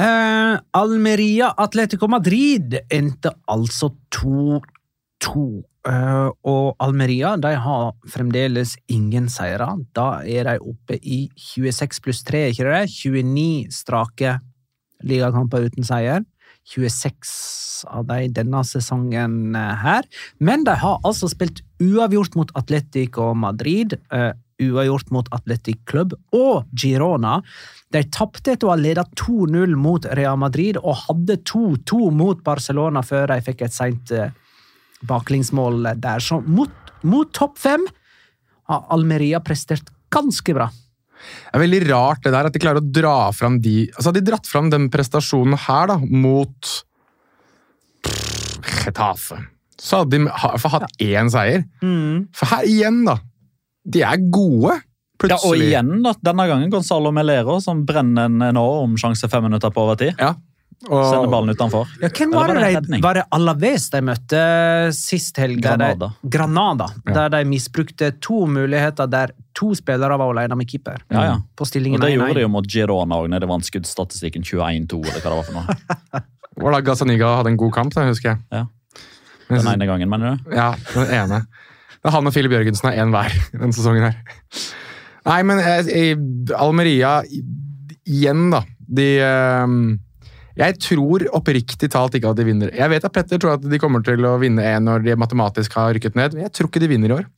Eh, 0.00 0.58
Almeria 0.76 1.54
Atletico 1.64 2.10
Madrid 2.12 2.76
endte 2.92 3.32
altså 3.50 3.90
2-2. 4.14 5.46
Eh, 5.88 6.28
og 6.52 6.76
Almeria 6.84 7.32
de 7.40 7.54
har 7.64 7.94
fremdeles 8.12 8.76
ingen 8.92 9.32
seire. 9.32 9.72
Da 9.96 10.10
er 10.28 10.52
de 10.52 10.58
oppe 10.60 11.00
i 11.00 11.22
26 11.40 12.04
pluss 12.04 12.20
3, 12.28 12.50
ikke 12.52 12.68
det? 12.68 12.84
29 12.92 13.72
strake 13.80 14.36
ligakamper 15.08 15.70
uten 15.70 15.88
seier. 15.88 16.20
26 16.68 17.69
av 17.88 18.06
dem 18.10 18.32
denne 18.36 18.62
sesongen 18.66 19.56
eh, 19.56 19.74
her. 19.84 20.08
Men 20.38 20.64
de 20.68 20.76
har 20.82 21.00
altså 21.06 21.30
spilt 21.30 21.62
uavgjort 21.80 22.36
mot 22.38 22.52
Atletico 22.58 23.32
Madrid, 23.34 23.96
eh, 24.12 24.32
uavgjort 24.60 25.12
mot 25.14 25.30
Atletic 25.32 25.80
Club 25.88 26.14
og 26.36 26.68
Girona. 26.76 27.38
De 27.90 28.02
tapte 28.12 28.54
etter 28.54 28.68
å 28.68 28.74
ha 28.74 28.80
ledet 28.80 29.08
2-0 29.18 29.74
mot 29.80 30.04
Real 30.18 30.38
Madrid 30.40 30.78
og 30.82 31.06
hadde 31.06 31.40
2-2 31.48 32.10
mot 32.14 32.42
Barcelona 32.44 33.02
før 33.06 33.32
de 33.32 33.40
fikk 33.46 33.64
et 33.66 33.76
seint 33.76 34.12
eh, 34.14 34.34
baklengsmål 35.08 35.94
der. 35.96 36.20
Så 36.20 36.42
mot, 36.44 36.92
mot 37.02 37.32
topp 37.34 37.58
fem 37.58 37.88
har 38.70 38.86
Almeria 38.94 39.40
prestert 39.42 39.90
ganske 40.12 40.54
bra. 40.54 40.68
Det 41.20 41.58
er 41.58 41.64
veldig 41.64 41.80
rart 41.90 42.22
det 42.24 42.32
der 42.32 42.48
at 42.48 42.54
de 42.54 42.62
klarer 42.62 42.80
å 42.80 42.92
dra 42.96 43.16
fram 43.36 43.58
de 43.60 43.90
Altså 43.90 44.08
Hadde 44.08 44.22
de 44.22 44.30
dratt 44.30 44.48
fram 44.48 44.70
den 44.72 44.88
prestasjonen 44.92 45.58
her 45.66 45.90
da, 45.90 45.98
mot 46.00 46.70
Getafe, 48.70 49.40
så 49.80 50.02
hadde 50.02 50.18
de 50.18 50.28
ha- 50.28 50.56
hatt 50.74 50.92
én 51.00 51.30
seier. 51.32 51.64
For 52.36 52.46
her 52.54 52.68
igjen, 52.68 53.02
da. 53.08 53.18
De 53.84 54.02
er 54.04 54.20
gode. 54.30 54.78
Ja, 55.28 55.36
og 55.44 55.56
igjen, 55.60 55.98
da, 56.04 56.14
denne 56.24 56.46
gangen 56.48 56.70
Gonzalo 56.72 57.10
Melero, 57.12 57.58
som 57.60 57.82
brenner 57.84 58.28
en 58.30 58.40
enorm 58.46 58.94
sjanse 59.00 59.28
fem 59.28 59.42
minutter 59.44 59.72
på 59.72 59.82
overtid. 59.84 60.14
Ja. 60.20 60.34
Og, 60.88 61.02
Sender 61.10 61.28
ballen 61.28 61.52
utenfor. 61.52 61.90
Ja, 62.00 62.08
hvem 62.08 62.30
var 62.32 62.48
var 62.48 62.56
det 62.56 62.70
det, 62.72 62.80
de, 62.88 63.00
var 63.04 63.18
det 63.18 63.24
Alaves 63.36 63.90
de 63.92 64.00
møtte 64.00 64.38
sist 64.96 65.36
helg? 65.36 65.58
der 65.60 65.76
Granada. 65.76 66.08
De, 66.22 66.30
Granada. 66.32 66.86
Ja. 67.04 67.12
Der 67.18 67.28
de 67.34 67.42
misbrukte 67.50 68.08
to 68.24 68.46
muligheter 68.48 69.10
der 69.12 69.34
to 69.52 69.74
spillere 69.76 70.16
var 70.16 70.32
alene 70.32 70.56
med 70.56 70.70
keeper. 70.72 71.02
Ja, 71.12 71.24
ja. 71.26 71.36
På 71.54 71.68
stillingen 71.68 72.00
1-1. 72.00 72.06
Det 72.06 72.14
gjorde 72.16 72.34
de 72.40 72.46
jo 72.46 72.52
mot 72.56 72.64
Girona 72.76 73.20
òg, 73.20 73.28
når 73.28 73.44
det 73.44 73.50
vant 73.52 73.68
skuddstatistikken 73.68 74.42
21-2. 74.48 75.02
eller 75.04 75.20
hva 75.20 75.28
det 75.28 75.36
var 75.36 75.48
for 75.50 75.58
noe. 75.60 76.24
var 76.62 76.76
da 76.76 76.82
Gazaniga 76.84 77.36
hadde 77.38 77.54
en 77.54 77.60
god 77.60 77.72
kamp, 77.74 77.94
da, 77.94 78.06
husker 78.08 78.34
jeg. 78.34 78.42
Ja. 78.52 78.66
Den 79.50 79.66
ene 79.66 79.88
gangen, 79.88 80.10
mener 80.10 80.36
du? 80.36 80.52
Ja, 80.54 80.72
den 80.94 81.10
ene. 81.16 81.40
Det 82.00 82.08
er 82.08 82.14
han 82.14 82.28
og 82.30 82.32
Filip 82.32 82.54
Jørgensen 82.54 82.90
er 82.90 83.00
én 83.02 83.10
hver 83.12 83.34
denne 83.52 83.74
sesongen 83.76 84.06
her. 84.06 84.20
Nei, 85.28 85.40
men 85.44 85.58
eh, 85.60 85.90
i 85.90 86.52
Almeria 86.56 87.18
igjen, 88.08 88.46
da. 88.54 88.62
De 88.90 89.08
eh, 89.22 89.74
Jeg 90.60 90.78
tror 90.82 91.26
oppriktig 91.36 91.90
talt 91.92 92.16
ikke 92.16 92.32
at 92.32 92.40
de 92.40 92.46
vinner. 92.48 92.72
Jeg 92.76 92.92
vet 92.92 93.04
at 93.04 93.14
Petter 93.14 93.42
tror 93.42 93.58
at 93.58 93.66
de 93.66 93.82
kommer 93.82 94.04
til 94.06 94.24
å 94.26 94.38
vinne 94.40 94.64
en 94.64 94.88
når 94.88 95.04
de 95.04 95.18
matematisk 95.20 95.76
har 95.78 95.92
rykket 95.96 96.16
ned, 96.18 96.36
men 96.36 96.46
jeg 96.48 96.56
tror 96.56 96.70
ikke 96.70 96.82
de 96.82 96.90
vinner 96.94 97.12
i 97.12 97.18
år. 97.20 97.28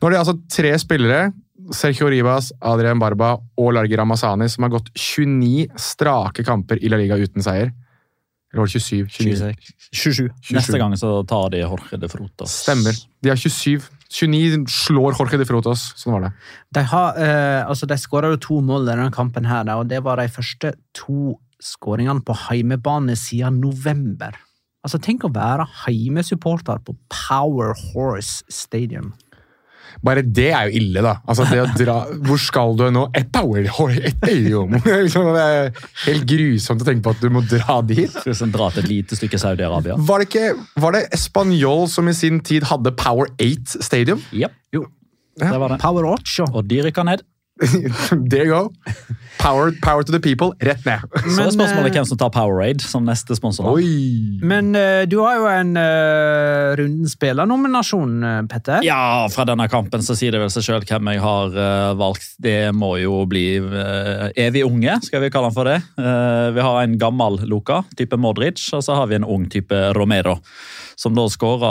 Nå 0.00 0.08
har 0.08 0.14
de 0.14 0.22
altså 0.22 0.38
tre 0.48 0.72
spillere, 0.80 1.28
Sergio 1.76 2.08
Rivas, 2.08 2.54
Adrian 2.64 2.98
Barba 2.98 3.34
og 3.60 3.74
Largi 3.76 3.98
Ramazani, 4.00 4.48
som 4.48 4.64
har 4.64 4.72
gått 4.72 4.88
29 4.96 5.68
strake 5.78 6.44
kamper 6.46 6.80
i 6.80 6.88
La 6.88 6.98
Liga 6.98 7.20
uten 7.20 7.44
seier. 7.44 7.68
Eller 8.50 8.62
var 8.64 8.66
det 8.66 8.80
27? 8.80 9.08
29. 9.08 9.54
27. 9.92 10.28
27. 10.42 10.56
Neste 10.56 10.78
gang 10.80 10.96
så 10.98 11.12
tar 11.28 11.52
de 11.54 11.62
Jorge 11.62 11.98
de 12.02 12.08
Frotas. 12.10 12.56
Stemmer. 12.64 12.96
De 13.22 13.30
har 13.30 13.38
27. 13.38 13.86
29 14.10 14.64
slår 14.66 15.14
Jorge 15.14 15.38
de 15.38 15.46
Frotas. 15.46 15.84
Sånn 16.00 16.16
var 16.16 16.26
det. 16.26 16.32
De, 16.74 16.82
har, 16.90 17.20
eh, 17.22 17.62
altså 17.62 17.86
de 17.86 17.98
skåra 18.00 18.32
jo 18.32 18.40
to 18.42 18.58
mål 18.66 18.88
i 18.88 18.90
denne 18.90 19.14
kampen, 19.14 19.46
her, 19.46 19.70
og 19.76 19.86
det 19.90 20.02
var 20.02 20.18
de 20.18 20.26
første 20.32 20.74
to 20.98 21.36
skåringene 21.62 22.24
på 22.26 22.34
heimebane 22.48 23.14
siden 23.18 23.60
november. 23.62 24.34
Altså, 24.82 24.98
Tenk 24.98 25.26
å 25.28 25.34
være 25.34 25.68
heimesupporter 25.84 26.80
på 26.82 26.96
Power 27.12 27.76
Horse 27.92 28.42
Stadium. 28.50 29.12
Bare 30.04 30.22
det 30.24 30.48
er 30.48 30.68
jo 30.68 30.80
ille, 30.80 31.02
da. 31.04 31.16
Altså, 31.28 31.44
det 31.50 31.60
å 31.60 31.66
dra, 31.76 31.96
Hvor 32.24 32.40
skal 32.40 32.76
du 32.78 32.86
nå? 32.94 33.06
Et 33.16 33.28
power 33.32 33.60
et. 33.60 34.22
Liksom, 34.30 35.32
Det 35.36 35.42
er 35.44 35.72
helt 36.06 36.26
grusomt 36.30 36.84
å 36.84 36.88
tenke 36.88 37.04
på 37.04 37.14
at 37.16 37.24
du 37.24 37.28
må 37.32 37.42
dra 37.44 37.80
dit. 37.86 38.08
Skal 38.14 38.32
vi 38.32 38.50
dra 38.54 38.70
til 38.72 38.84
et 38.84 38.90
lite 38.90 39.18
stykke 39.18 39.40
Saudi-Arabia. 39.40 39.98
Var 39.98 40.22
det 40.22 40.30
ikke 40.30 40.46
Var 40.86 40.96
det 40.96 41.02
Español 41.16 41.86
som 41.92 42.08
i 42.08 42.16
sin 42.16 42.40
tid 42.40 42.68
hadde 42.70 42.94
Power 42.96 43.28
8 43.36 43.84
Stadium? 43.84 44.22
Yep. 44.32 44.56
Jo. 44.76 44.86
Det 45.40 45.52
var 45.60 45.74
det. 45.74 45.80
Power 45.82 46.08
8. 46.16 46.48
Og 46.52 46.64
de 46.68 46.80
rykka 46.88 47.04
ned. 47.06 47.24
There 48.30 48.46
you 48.46 48.52
go. 48.52 48.72
Power, 49.40 49.72
power 49.82 50.02
to 50.02 50.12
the 50.12 50.20
people. 50.20 50.52
Rett 50.60 50.84
ned. 50.84 51.00
Så 51.24 51.46
er 51.46 51.52
spørsmålet 51.54 51.94
hvem 51.96 52.06
som 52.08 52.18
tar 52.20 52.28
Powerade 52.34 52.84
som 52.84 53.06
neste 53.08 53.36
sponsor. 53.36 53.70
Oi! 53.72 54.40
Men 54.44 54.74
eh, 54.76 55.06
du 55.08 55.16
har 55.24 55.38
jo 55.38 55.46
en 55.48 55.76
uh, 55.80 56.76
eh, 56.76 58.42
Petter. 58.50 58.84
Ja, 58.84 59.28
fra 59.32 59.46
denne 59.48 59.68
kampen 59.72 60.04
så 60.04 60.16
sier 60.18 60.36
det 60.36 60.42
vel 60.42 60.52
seg 60.52 60.66
sjøl 60.66 60.84
hvem 60.84 61.12
jeg 61.14 61.24
har 61.24 61.56
uh, 61.56 61.96
valgt. 62.00 62.34
Det 62.40 62.72
må 62.76 62.94
jo 63.00 63.24
bli 63.30 63.46
uh, 63.64 64.28
evig 64.36 64.66
unge, 64.68 64.98
skal 65.06 65.24
vi 65.24 65.32
kalle 65.32 65.48
han 65.48 65.56
for 65.56 65.68
det. 65.68 65.78
Eh, 66.00 66.50
vi 66.56 66.60
har 66.60 66.82
en 66.82 66.98
gammel 66.98 67.40
Luca, 67.48 67.82
type 67.96 68.16
Modric, 68.20 68.60
og 68.76 68.84
så 68.84 68.94
har 68.98 69.10
vi 69.10 69.18
en 69.18 69.24
ung 69.24 69.48
type 69.50 69.76
Romero. 69.96 70.38
Som 71.00 71.14
da 71.16 71.22
skåra 71.32 71.70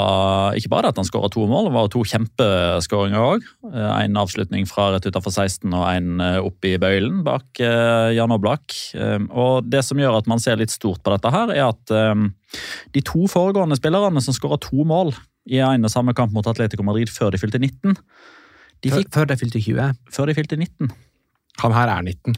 Ikke 0.58 0.72
bare 0.72 0.90
at 0.90 0.98
han 0.98 1.06
skåra 1.06 1.30
to 1.30 1.44
mål, 1.46 1.68
det 1.70 1.76
var 1.76 1.92
to 1.94 2.02
kjempeskåringer 2.08 3.22
òg. 3.22 3.46
En 3.70 4.18
avslutning 4.18 4.66
fra 4.70 4.88
rett 4.96 5.06
utenfor 5.06 5.36
16 5.36 5.70
og 5.70 5.86
en 5.86 6.24
opp 6.42 6.66
i 6.66 6.74
bøylen 6.82 7.22
bak 7.28 7.62
Jan 7.62 8.34
Oblak. 8.34 8.74
Og 9.30 9.70
det 9.70 9.84
som 9.86 10.02
gjør 10.02 10.18
at 10.18 10.32
man 10.32 10.42
ser 10.42 10.58
litt 10.58 10.74
stort 10.74 11.04
på 11.06 11.14
dette, 11.14 11.30
her, 11.36 11.54
er 11.54 11.68
at 11.68 11.94
de 12.98 13.06
to 13.06 13.30
foregående 13.30 13.78
spillerne 13.78 14.24
som 14.26 14.34
skåra 14.34 14.58
to 14.66 14.82
mål 14.88 15.14
i 15.50 15.62
en 15.62 15.86
og 15.86 15.94
samme 15.94 16.18
kamp 16.18 16.34
mot 16.34 16.50
Atletico 16.50 16.86
Madrid 16.86 17.14
før 17.14 17.34
de 17.34 17.42
fylte 17.42 17.62
19 17.62 17.94
de 18.84 18.92
fikk, 18.94 19.10
Før 19.14 19.28
de 19.28 19.38
fylte 19.40 19.60
20. 19.62 19.96
Før 20.14 20.30
de 20.30 20.36
fylte 20.38 20.58
19. 20.60 20.92
Han 21.64 21.76
her 21.76 21.92
er 21.92 22.06
19. 22.06 22.36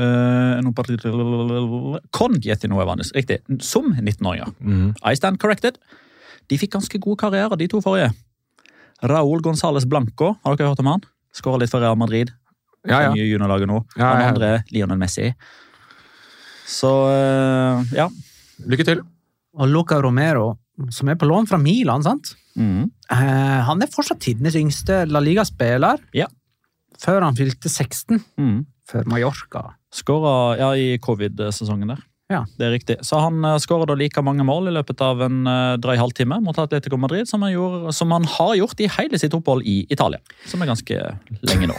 Uh, 0.00 1.98
Con 2.16 2.38
Getinoevanes, 2.40 3.12
riktig. 3.16 3.42
Som 3.60 3.92
19-åringer. 3.92 4.54
Mm. 4.60 4.94
I 5.04 5.14
stand 5.18 5.38
corrected. 5.42 5.76
De 6.52 6.58
fikk 6.60 6.74
ganske 6.76 7.00
gode 7.00 7.16
karrierer, 7.22 7.56
de 7.56 7.68
to 7.72 7.80
forrige. 7.80 8.12
Raúl 9.08 9.40
Gonzales 9.42 9.86
Blanco, 9.88 10.34
har 10.44 10.56
dere 10.58 10.68
hørt 10.70 10.82
om 10.84 10.90
han? 10.92 11.04
Skåra 11.34 11.58
litt 11.62 11.72
for 11.72 11.80
Real 11.82 11.96
Madrid. 11.98 12.30
Ja, 12.84 12.98
ja. 13.06 13.12
Nye 13.14 13.24
juniorlaget 13.24 13.70
nå. 13.70 13.78
Ja, 13.96 14.10
Han 14.12 14.20
ja. 14.20 14.28
andre 14.34 14.50
Lionel 14.74 15.00
Messi. 15.00 15.30
Så 16.68 16.90
uh, 17.08 17.82
ja. 17.96 18.08
Lykke 18.68 18.86
til. 18.86 19.00
Og 19.58 19.68
Luca 19.70 19.98
Romero, 20.02 20.52
som 20.94 21.10
er 21.12 21.18
på 21.20 21.26
lån 21.28 21.48
fra 21.50 21.58
Milan, 21.60 22.04
sant? 22.04 22.34
Mm. 22.56 22.86
Eh, 23.12 23.58
han 23.66 23.82
er 23.84 23.90
fortsatt 23.92 24.20
tidenes 24.24 24.56
yngste 24.58 25.02
La 25.10 25.20
Liga-spiller. 25.24 26.00
Ja. 26.16 26.28
Før 27.02 27.24
han 27.26 27.36
fylte 27.38 27.68
16, 27.72 28.20
Mm. 28.40 28.62
Før 28.88 29.06
Mallorca. 29.08 29.62
Skåra 29.94 30.34
ja, 30.58 30.70
i 30.76 30.98
covid-sesongen 31.00 31.92
der. 31.94 32.00
Ja. 32.32 32.42
Det 32.58 32.66
er 32.66 32.74
riktig. 32.74 32.98
Så 33.06 33.20
han 33.20 33.42
uh, 33.44 33.58
skåra 33.62 33.86
da 33.88 33.96
like 33.98 34.22
mange 34.24 34.44
mål 34.48 34.70
i 34.70 34.74
løpet 34.78 35.02
av 35.04 35.22
en 35.26 35.42
uh, 35.48 35.76
drøy 35.82 35.96
halvtime 36.00 36.40
mot 36.44 36.58
Atletico 36.58 36.98
Madrid 37.00 37.28
som 37.28 37.44
han, 37.44 37.52
gjorde, 37.54 37.92
som 37.96 38.12
han 38.14 38.28
har 38.38 38.54
gjort 38.58 38.80
i 38.80 38.90
hele 38.96 39.20
sitt 39.20 39.36
opphold 39.36 39.66
i 39.68 39.82
Italia. 39.92 40.22
Som 40.48 40.64
er 40.64 40.72
ganske 40.72 41.02
lenge 41.44 41.70
nå. 41.70 41.76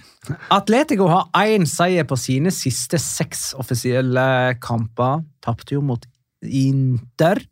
Atletico 0.58 1.08
har 1.10 1.28
én 1.42 1.66
seier 1.68 2.06
på 2.08 2.18
sine 2.20 2.52
siste 2.54 3.00
seks 3.02 3.50
offisielle 3.58 4.56
kamper. 4.62 5.24
Tapte 5.44 5.76
jo 5.76 5.82
mot 5.84 6.04
Inter. 6.40 7.42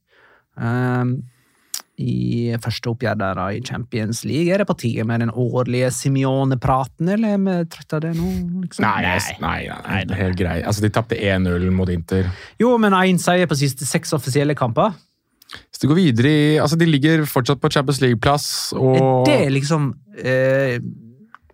ehm, 0.60 1.18
I 1.98 2.54
første 2.62 2.92
oppgjør 2.92 3.16
der 3.18 3.40
i 3.56 3.62
Champions 3.66 4.22
League. 4.28 4.52
Er 4.54 4.62
det 4.62 4.68
på 4.68 4.76
tide 4.78 5.02
med 5.08 5.24
den 5.24 5.32
årlige 5.34 5.90
Simione-praten, 5.96 7.10
eller 7.10 7.34
er 7.34 7.42
vi 7.42 7.56
trøtte 7.74 7.98
av 7.98 8.04
det 8.04 8.12
nå? 8.14 8.28
Liksom? 8.62 8.86
Nei, 8.86 9.02
nei, 9.02 9.18
nei, 9.42 9.58
nei, 9.88 9.98
det 10.06 10.14
er 10.14 10.22
helt 10.22 10.38
grei. 10.38 10.60
Altså, 10.62 10.84
de 10.84 10.92
tapte 10.94 11.18
1-0 11.18 11.66
mot 11.74 11.90
Inter. 11.90 12.30
Jo, 12.62 12.76
men 12.78 12.94
én 12.94 13.18
seier 13.22 13.50
på 13.50 13.58
siste 13.58 13.88
seks 13.88 14.14
offisielle 14.14 14.54
kamper. 14.58 14.94
Hvis 15.48 15.80
de 15.82 15.88
går 15.88 15.96
videre 15.96 16.30
i 16.30 16.56
Altså, 16.60 16.76
de 16.76 16.86
ligger 16.86 17.24
fortsatt 17.26 17.60
på 17.60 17.70
Champions 17.72 18.00
League-plass, 18.04 18.72
og 18.76 19.28
Er 19.28 19.46
det 19.46 19.52
liksom 19.56 19.90
eh, 20.18 20.78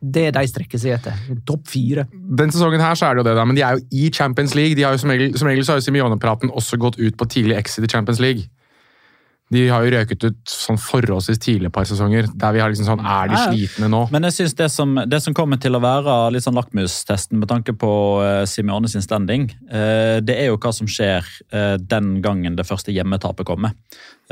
det 0.05 0.27
de 0.37 0.43
strekker 0.51 0.81
seg 0.81 0.99
etter? 0.99 1.21
Topp 1.49 1.71
fire. 1.73 2.05
Den 2.13 2.53
sesongen 2.53 2.83
her 2.83 2.99
så 2.99 3.09
er 3.09 3.15
det 3.15 3.25
jo 3.25 3.29
det, 3.31 3.37
da, 3.39 3.45
men 3.49 3.57
de 3.57 3.65
er 3.65 3.79
jo 3.79 3.87
i 3.97 4.11
Champions 4.13 4.53
League. 4.59 4.77
De 4.77 4.85
har 4.85 4.93
jo 4.93 5.01
Som 5.01 5.15
regel, 5.15 5.33
som 5.39 5.49
regel 5.49 5.65
så 5.65 5.73
har 5.73 5.81
jo 5.81 5.87
Simione-praten 5.87 6.53
også 6.53 6.77
gått 6.77 6.99
ut 7.01 7.17
på 7.17 7.29
tidlig 7.33 7.57
exit 7.57 7.87
i 7.87 7.89
Champions 7.89 8.21
League. 8.21 8.51
De 9.55 9.65
har 9.71 9.85
jo 9.87 9.93
røket 9.95 10.27
ut 10.27 10.41
sånn 10.51 10.81
forholdsvis 10.81 11.41
tidlig 11.43 11.71
et 11.71 11.77
par 11.77 11.87
sesonger. 11.89 12.29
Der 12.35 12.55
vi 12.57 12.63
har 12.63 12.73
liksom 12.73 12.89
sånn 12.89 13.05
Er 13.05 13.31
de 13.31 13.41
slitne 13.41 13.91
nå? 13.93 14.05
Men 14.15 14.27
jeg 14.29 14.39
synes 14.39 14.57
det 14.59 14.69
som, 14.75 14.97
det 15.07 15.21
som 15.25 15.37
kommer 15.37 15.61
til 15.63 15.79
å 15.79 15.83
være 15.85 16.17
litt 16.35 16.47
sånn 16.47 16.59
lakmustesten 16.59 17.41
med 17.41 17.51
tanke 17.51 17.77
på 17.79 17.93
uh, 18.25 18.43
Simione 18.49 18.91
sin 18.91 19.05
standing, 19.05 19.49
eh, 19.71 20.19
det 20.25 20.37
er 20.41 20.51
jo 20.51 20.59
hva 20.61 20.73
som 20.75 20.89
skjer 20.91 21.27
eh, 21.55 21.77
den 21.81 22.19
gangen 22.25 22.59
det 22.59 22.67
første 22.69 22.95
hjemmetapet 22.95 23.47
kommer. 23.49 23.75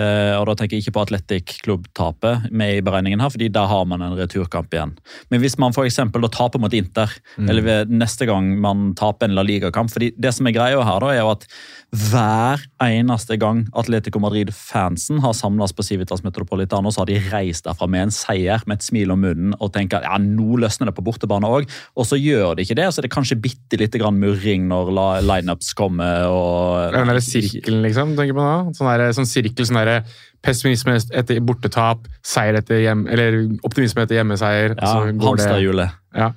Eh, 0.00 0.34
og 0.38 0.46
da 0.48 0.54
tenker 0.56 0.78
jeg 0.78 0.86
ikke 0.86 0.94
på 0.96 1.02
Atletic-klubb 1.04 1.90
taper 1.96 2.46
med 2.50 2.78
i 2.78 2.84
beregningen 2.84 3.20
her, 3.20 3.32
fordi 3.32 3.50
der 3.52 3.68
har 3.68 3.84
man 3.88 4.04
en 4.04 4.16
returkamp 4.16 4.72
igjen. 4.72 4.94
Men 5.32 5.42
hvis 5.42 5.58
man 5.60 5.76
for 5.76 5.88
eksempel 5.88 6.24
da 6.24 6.30
taper 6.32 6.62
mot 6.62 6.72
Inter, 6.76 7.12
eller 7.38 7.66
ved 7.66 7.92
neste 7.92 8.28
gang 8.28 8.54
man 8.62 8.92
taper 8.98 9.28
en 9.28 9.36
La 9.36 9.44
Liga-kamp, 9.44 9.92
fordi 9.92 10.12
det 10.16 10.32
som 10.36 10.48
er 10.48 10.56
greia 10.56 10.80
her 10.86 11.04
da, 11.04 11.12
er 11.12 11.20
jo 11.20 11.32
at 11.34 11.46
hver 11.92 12.62
eneste 12.80 13.36
gang 13.36 13.66
Atletico 13.76 14.20
Madrid-fansen 14.22 15.20
har 15.20 15.34
samles 15.36 15.74
på 15.76 15.84
Civitas 15.84 16.22
Metropolitano, 16.24 16.88
så 16.88 17.02
har 17.02 17.10
de 17.10 17.18
reist 17.28 17.66
derfra 17.66 17.88
med 17.90 18.06
en 18.06 18.14
seier, 18.14 18.64
med 18.64 18.80
et 18.80 18.86
smil 18.86 19.12
om 19.12 19.20
munnen, 19.20 19.52
og 19.58 19.74
tenker 19.74 20.06
ja, 20.06 20.16
nå 20.16 20.56
løsner 20.62 20.88
det 20.88 20.96
på 20.96 21.04
bortebane 21.04 21.50
òg. 21.52 21.68
Og 22.00 22.08
så 22.08 22.16
gjør 22.16 22.56
de 22.56 22.64
ikke 22.64 22.78
det, 22.80 22.88
så 22.88 23.02
er 23.02 23.08
det 23.08 23.12
kanskje 23.12 23.36
bitte 23.44 23.76
lite 23.76 24.00
grann 24.00 24.16
murring 24.22 24.64
når 24.70 24.94
lineups 25.20 25.74
kommer. 25.76 26.30
og... 26.32 26.96
Den 26.96 27.12
der 27.12 27.20
sirkelen, 27.20 27.84
liksom. 27.84 28.16
tenker 28.16 28.40
på 28.40 28.46
nå. 28.46 28.72
Sånn, 28.78 28.88
der, 28.88 29.12
sånn 29.16 29.28
sirkel, 29.28 29.68
sånn 29.68 29.81
der 29.88 30.20
pessimisme 30.42 30.96
etter 30.98 31.40
bortetap, 31.46 32.08
seier 32.26 32.58
etter 32.58 32.82
hjem, 32.82 33.06
eller 33.10 33.38
optimisme 33.66 34.04
etter 34.04 34.18
hjemmeseier. 34.18 34.76
Ja, 34.78 34.94
Hamsterhjulet. 35.22 35.98
Ja. 36.18 36.32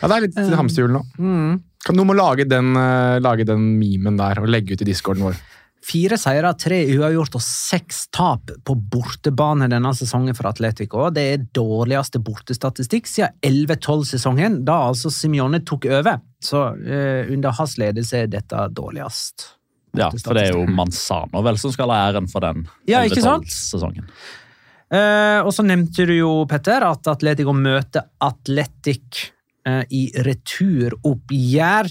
ja, 0.00 0.10
det 0.10 0.16
er 0.16 0.26
litt 0.28 0.38
hamsterhjul 0.60 0.94
nå. 0.94 1.04
Mm. 1.18 1.56
Kan 1.86 1.98
noen 1.98 2.10
må 2.10 2.16
lage 2.18 2.46
den, 2.48 2.74
eh, 2.78 3.18
lage 3.22 3.46
den 3.48 3.72
memen 3.78 4.18
der 4.18 4.42
og 4.42 4.50
legge 4.50 4.74
ut 4.74 4.84
i 4.84 4.88
discorden 4.88 5.26
vår. 5.28 5.38
Fire 5.88 6.18
seire, 6.20 6.50
tre 6.58 6.80
uavgjort 6.90 7.38
og 7.38 7.42
seks 7.44 8.08
tap 8.12 8.50
på 8.66 8.74
bortebane 8.92 9.70
denne 9.70 9.92
sesongen 9.96 10.36
for 10.36 10.50
Atletico. 10.50 11.06
Det 11.14 11.24
er 11.32 11.44
dårligste 11.54 12.20
bortestatistikk 12.20 13.08
siden 13.08 13.38
11-12-sesongen, 13.46 14.62
da 14.68 14.80
altså 14.90 15.12
Simione 15.14 15.62
tok 15.64 15.86
over. 15.88 16.18
Så 16.44 16.64
eh, 16.82 17.30
under 17.32 17.54
hans 17.56 17.78
ledelse 17.80 18.24
er 18.24 18.32
dette 18.34 18.66
dårligst. 18.74 19.54
Ja, 20.00 20.10
for 20.24 20.38
det 20.38 20.48
er 20.48 20.56
jo 20.56 20.66
Manzano 20.70 21.42
vel 21.44 21.58
som 21.60 21.74
skal 21.74 21.92
ha 21.94 22.02
æren 22.08 22.28
for 22.30 22.44
den 22.44 22.66
Ja, 22.88 23.04
ikke 23.06 23.22
sant? 23.24 23.48
11-12-sesongen. 23.48 24.10
Eh, 24.88 25.40
og 25.44 25.52
så 25.52 25.64
nevnte 25.66 26.06
du 26.08 26.14
jo, 26.16 26.32
Petter, 26.48 26.86
at 26.88 27.10
Atletico 27.12 27.52
møter 27.52 28.06
Atletic 28.24 29.26
eh, 29.68 29.82
i 29.92 30.06
returoppgjør 30.24 31.90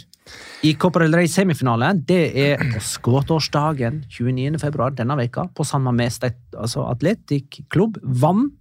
i 0.67 0.73
Copa 0.81 1.03
del 1.03 1.15
Rey 1.15 1.29
semifinale. 1.31 1.93
Det 2.07 2.21
er 2.41 2.63
på 2.73 2.81
skuddårsdagen 2.83 4.01
29. 4.09 4.57
februar 4.61 4.95
denne 4.97 5.17
veka 5.19 5.47
på 5.55 5.65
San 5.67 5.85
Mamés. 5.85 6.19
Altså 6.23 6.87
Atletic 6.89 7.61
klubb 7.71 7.99
vant 8.01 8.55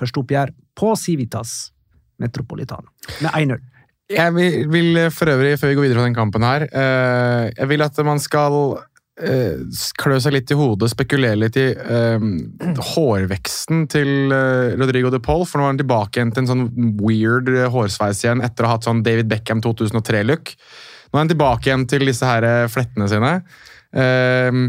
første 0.00 0.22
oppgjør 0.22 0.54
på 0.78 0.94
Civitas 0.96 1.72
Metropolitano 2.20 2.88
med 3.20 3.30
1-0. 3.32 3.60
Jeg 4.10 4.34
vil, 4.34 4.64
vil 4.72 4.98
for 5.14 5.30
øvrig, 5.30 5.54
før 5.60 5.70
vi 5.70 5.76
går 5.78 5.84
videre 5.86 6.00
fra 6.00 6.06
den 6.08 6.16
kampen 6.16 6.42
her, 6.42 6.64
eh, 6.66 7.50
jeg 7.54 7.68
vil 7.70 7.84
at 7.84 8.00
man 8.06 8.18
skal 8.22 8.56
eh, 9.22 9.80
klø 10.00 10.18
seg 10.22 10.34
litt 10.34 10.52
i 10.52 10.58
hodet, 10.58 10.90
spekulere 10.92 11.38
litt 11.38 11.56
i 11.60 11.68
eh, 11.72 12.26
hårveksten 12.92 13.86
til 13.92 14.34
eh, 14.34 14.76
Rodrigo 14.80 15.12
de 15.12 15.20
Paul, 15.22 15.46
for 15.48 15.60
nå 15.60 15.66
er 15.66 15.74
han 15.74 15.80
tilbake 15.82 16.20
igjen 16.20 16.32
til 16.34 16.44
en 16.44 16.50
sånn 16.52 16.94
weird 17.00 17.50
eh, 17.52 17.68
hårsveis 17.72 18.24
igjen 18.24 18.44
etter 18.46 18.66
å 18.66 18.70
ha 18.70 18.78
hatt 18.78 18.88
sånn 18.88 19.04
David 19.06 19.30
Beckham 19.30 19.62
2003-look. 19.64 20.54
Nå 21.10 21.18
er 21.18 21.24
han 21.24 21.32
tilbake 21.32 21.70
igjen 21.70 21.86
til 21.90 22.06
disse 22.08 22.26
her 22.26 22.46
eh, 22.46 22.66
flettene 22.72 23.10
sine. 23.10 23.36
Eh, 23.90 24.60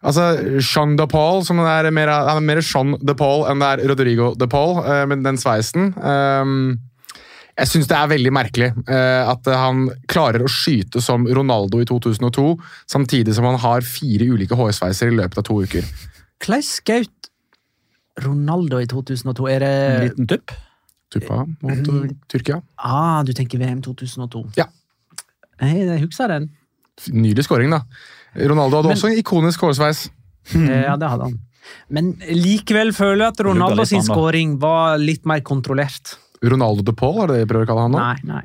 altså, 0.00 0.28
Sean 0.64 0.98
de 0.98 1.08
Paul, 1.10 1.44
som 1.46 1.62
er 1.64 1.90
mer, 1.94 2.12
han 2.12 2.42
er 2.42 2.46
mer 2.52 2.62
Sean 2.66 2.96
de 3.00 3.16
Paul 3.18 3.46
enn 3.50 3.62
det 3.62 3.72
er 3.74 3.88
Rodrigo 3.92 4.32
de 4.38 4.50
Paul, 4.50 4.80
med 5.10 5.26
den 5.26 5.40
sveisen. 5.40 5.92
Eh, 5.96 6.54
jeg 7.58 7.68
syns 7.70 7.88
det 7.90 7.96
er 7.96 8.10
veldig 8.12 8.32
merkelig 8.32 8.68
eh, 8.88 9.30
at 9.30 9.48
han 9.52 9.88
klarer 10.10 10.44
å 10.44 10.50
skyte 10.50 11.02
som 11.04 11.26
Ronaldo 11.26 11.80
i 11.82 11.88
2002, 11.88 12.46
samtidig 12.90 13.34
som 13.36 13.48
han 13.48 13.58
har 13.62 13.86
fire 13.86 14.28
ulike 14.32 14.56
hårsveiser 14.58 15.12
i 15.12 15.18
løpet 15.18 15.42
av 15.42 15.46
to 15.48 15.58
uker. 15.64 15.86
Hvordan 16.40 16.64
skjøt 16.66 17.30
Ronaldo 18.24 18.80
i 18.82 18.88
2002? 18.90 19.48
Er 19.52 19.64
det 19.64 19.72
En 19.74 20.04
liten 20.08 20.30
tupp. 20.30 20.54
Tuppa 21.10 21.42
mot 21.42 21.88
uh, 21.90 22.06
Tyrkia. 22.30 22.60
Ah, 22.78 23.22
du 23.26 23.32
tenker 23.34 23.58
VM 23.58 23.80
2002? 23.82 24.44
Ja. 24.60 24.68
Nei, 25.60 25.74
jeg 25.82 26.04
husker 26.04 26.30
den. 26.30 26.48
Nydelig 27.10 27.48
scoring, 27.48 27.72
da. 27.74 27.82
Ronaldo 28.38 28.78
hadde 28.78 28.92
Men- 28.92 28.96
også 28.98 29.10
en 29.10 29.18
ikonisk 29.18 29.66
hårsveis. 29.66 30.06
Eh, 30.54 30.82
Ja, 30.86 30.96
det 30.96 31.10
hadde 31.10 31.30
han. 31.30 31.38
Men 31.92 32.12
likevel 32.30 32.94
føler 32.96 33.26
jeg 33.26 33.34
at 33.34 33.40
Ronaldo 33.46 33.84
sin 33.84 34.02
skåring 34.02 34.54
scoring 34.56 34.58
var 34.62 34.98
litt 35.02 35.26
mer 35.28 35.42
kontrollert. 35.46 36.16
Ronaldo 36.40 36.82
de 36.82 36.92
Paul, 36.96 37.18
er 37.20 37.28
det 37.28 37.34
det 37.34 37.40
jeg 37.42 37.48
prøver 37.50 37.66
å 37.66 37.68
kalle 37.68 37.82
han 37.84 37.92
nå? 37.92 38.00
Nei, 38.00 38.18
nei. 38.24 38.40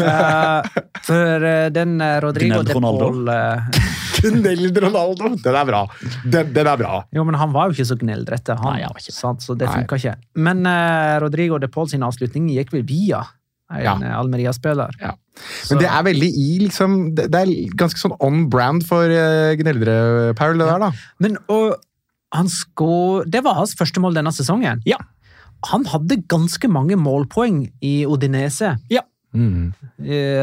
uh, 0.00 0.84
for 1.04 1.44
eh, 1.44 1.66
den 1.74 1.98
eh, 2.00 2.14
Rodrigo 2.24 2.56
Gneld 2.62 2.70
de 2.70 2.76
Ronaldo. 2.78 3.08
Paul 3.10 3.28
uh... 3.34 4.38
Gneld 4.38 4.78
Ronaldo! 4.86 5.32
Den 5.44 5.58
er 5.60 5.66
bra. 5.68 5.82
Den, 6.24 6.54
den 6.56 6.70
er 6.72 6.78
bra. 6.80 7.02
Jo, 7.14 7.24
men 7.28 7.36
han 7.38 7.52
var 7.52 7.68
jo 7.68 7.76
ikke 7.76 7.88
så 7.90 7.98
gneldrette, 8.00 8.56
han. 8.62 8.78
Nei, 8.80 8.88
ikke 8.96 9.12
sant? 9.12 9.44
Så 9.44 9.56
det 9.60 9.68
funka 9.68 9.98
ikke. 10.00 10.14
Men 10.40 10.64
uh, 10.64 11.18
Rodrigo 11.22 11.60
de 11.60 11.68
Paul 11.72 11.90
sin 11.92 12.06
avslutning 12.06 12.48
gikk 12.54 12.72
vel 12.74 12.86
via 12.88 13.20
en 13.68 13.84
Ja. 13.84 13.92
Almeria-spiller. 14.16 14.96
Ja. 15.02 15.12
Så- 15.36 15.74
Men 15.74 15.84
det 15.84 15.90
er 15.92 16.02
veldig 16.02 16.28
i 16.34 16.46
liksom 16.64 16.94
Det, 17.14 17.28
det 17.30 17.40
er 17.44 17.76
ganske 17.78 18.00
sånn 18.00 18.16
on 18.24 18.48
brand 18.50 18.82
for 18.88 19.04
uh, 19.04 19.52
gneldere, 19.60 20.32
Paul, 20.34 20.56
det 20.56 20.66
der, 20.66 20.80
da. 20.88 20.90
Men 21.20 21.36
og, 21.52 21.76
han 22.34 22.48
skår 22.52 23.28
Det 23.30 23.44
var 23.44 23.54
hans 23.60 23.76
første 23.78 24.00
mål 24.00 24.16
denne 24.18 24.32
sesongen. 24.34 24.80
Ja. 24.88 24.96
Han 25.66 25.84
hadde 25.90 26.22
ganske 26.30 26.68
mange 26.70 26.96
målpoeng 26.96 27.64
i 27.82 28.06
Odinese. 28.06 28.76
Ja. 28.90 29.02
Mm. 29.34 29.72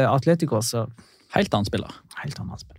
Atletico, 0.06 0.60
så 0.62 0.86
Helt 1.34 1.52
annen 1.52 1.66
spiller. 1.68 1.92
Helt 2.22 2.38
annet 2.40 2.62
spill. 2.62 2.78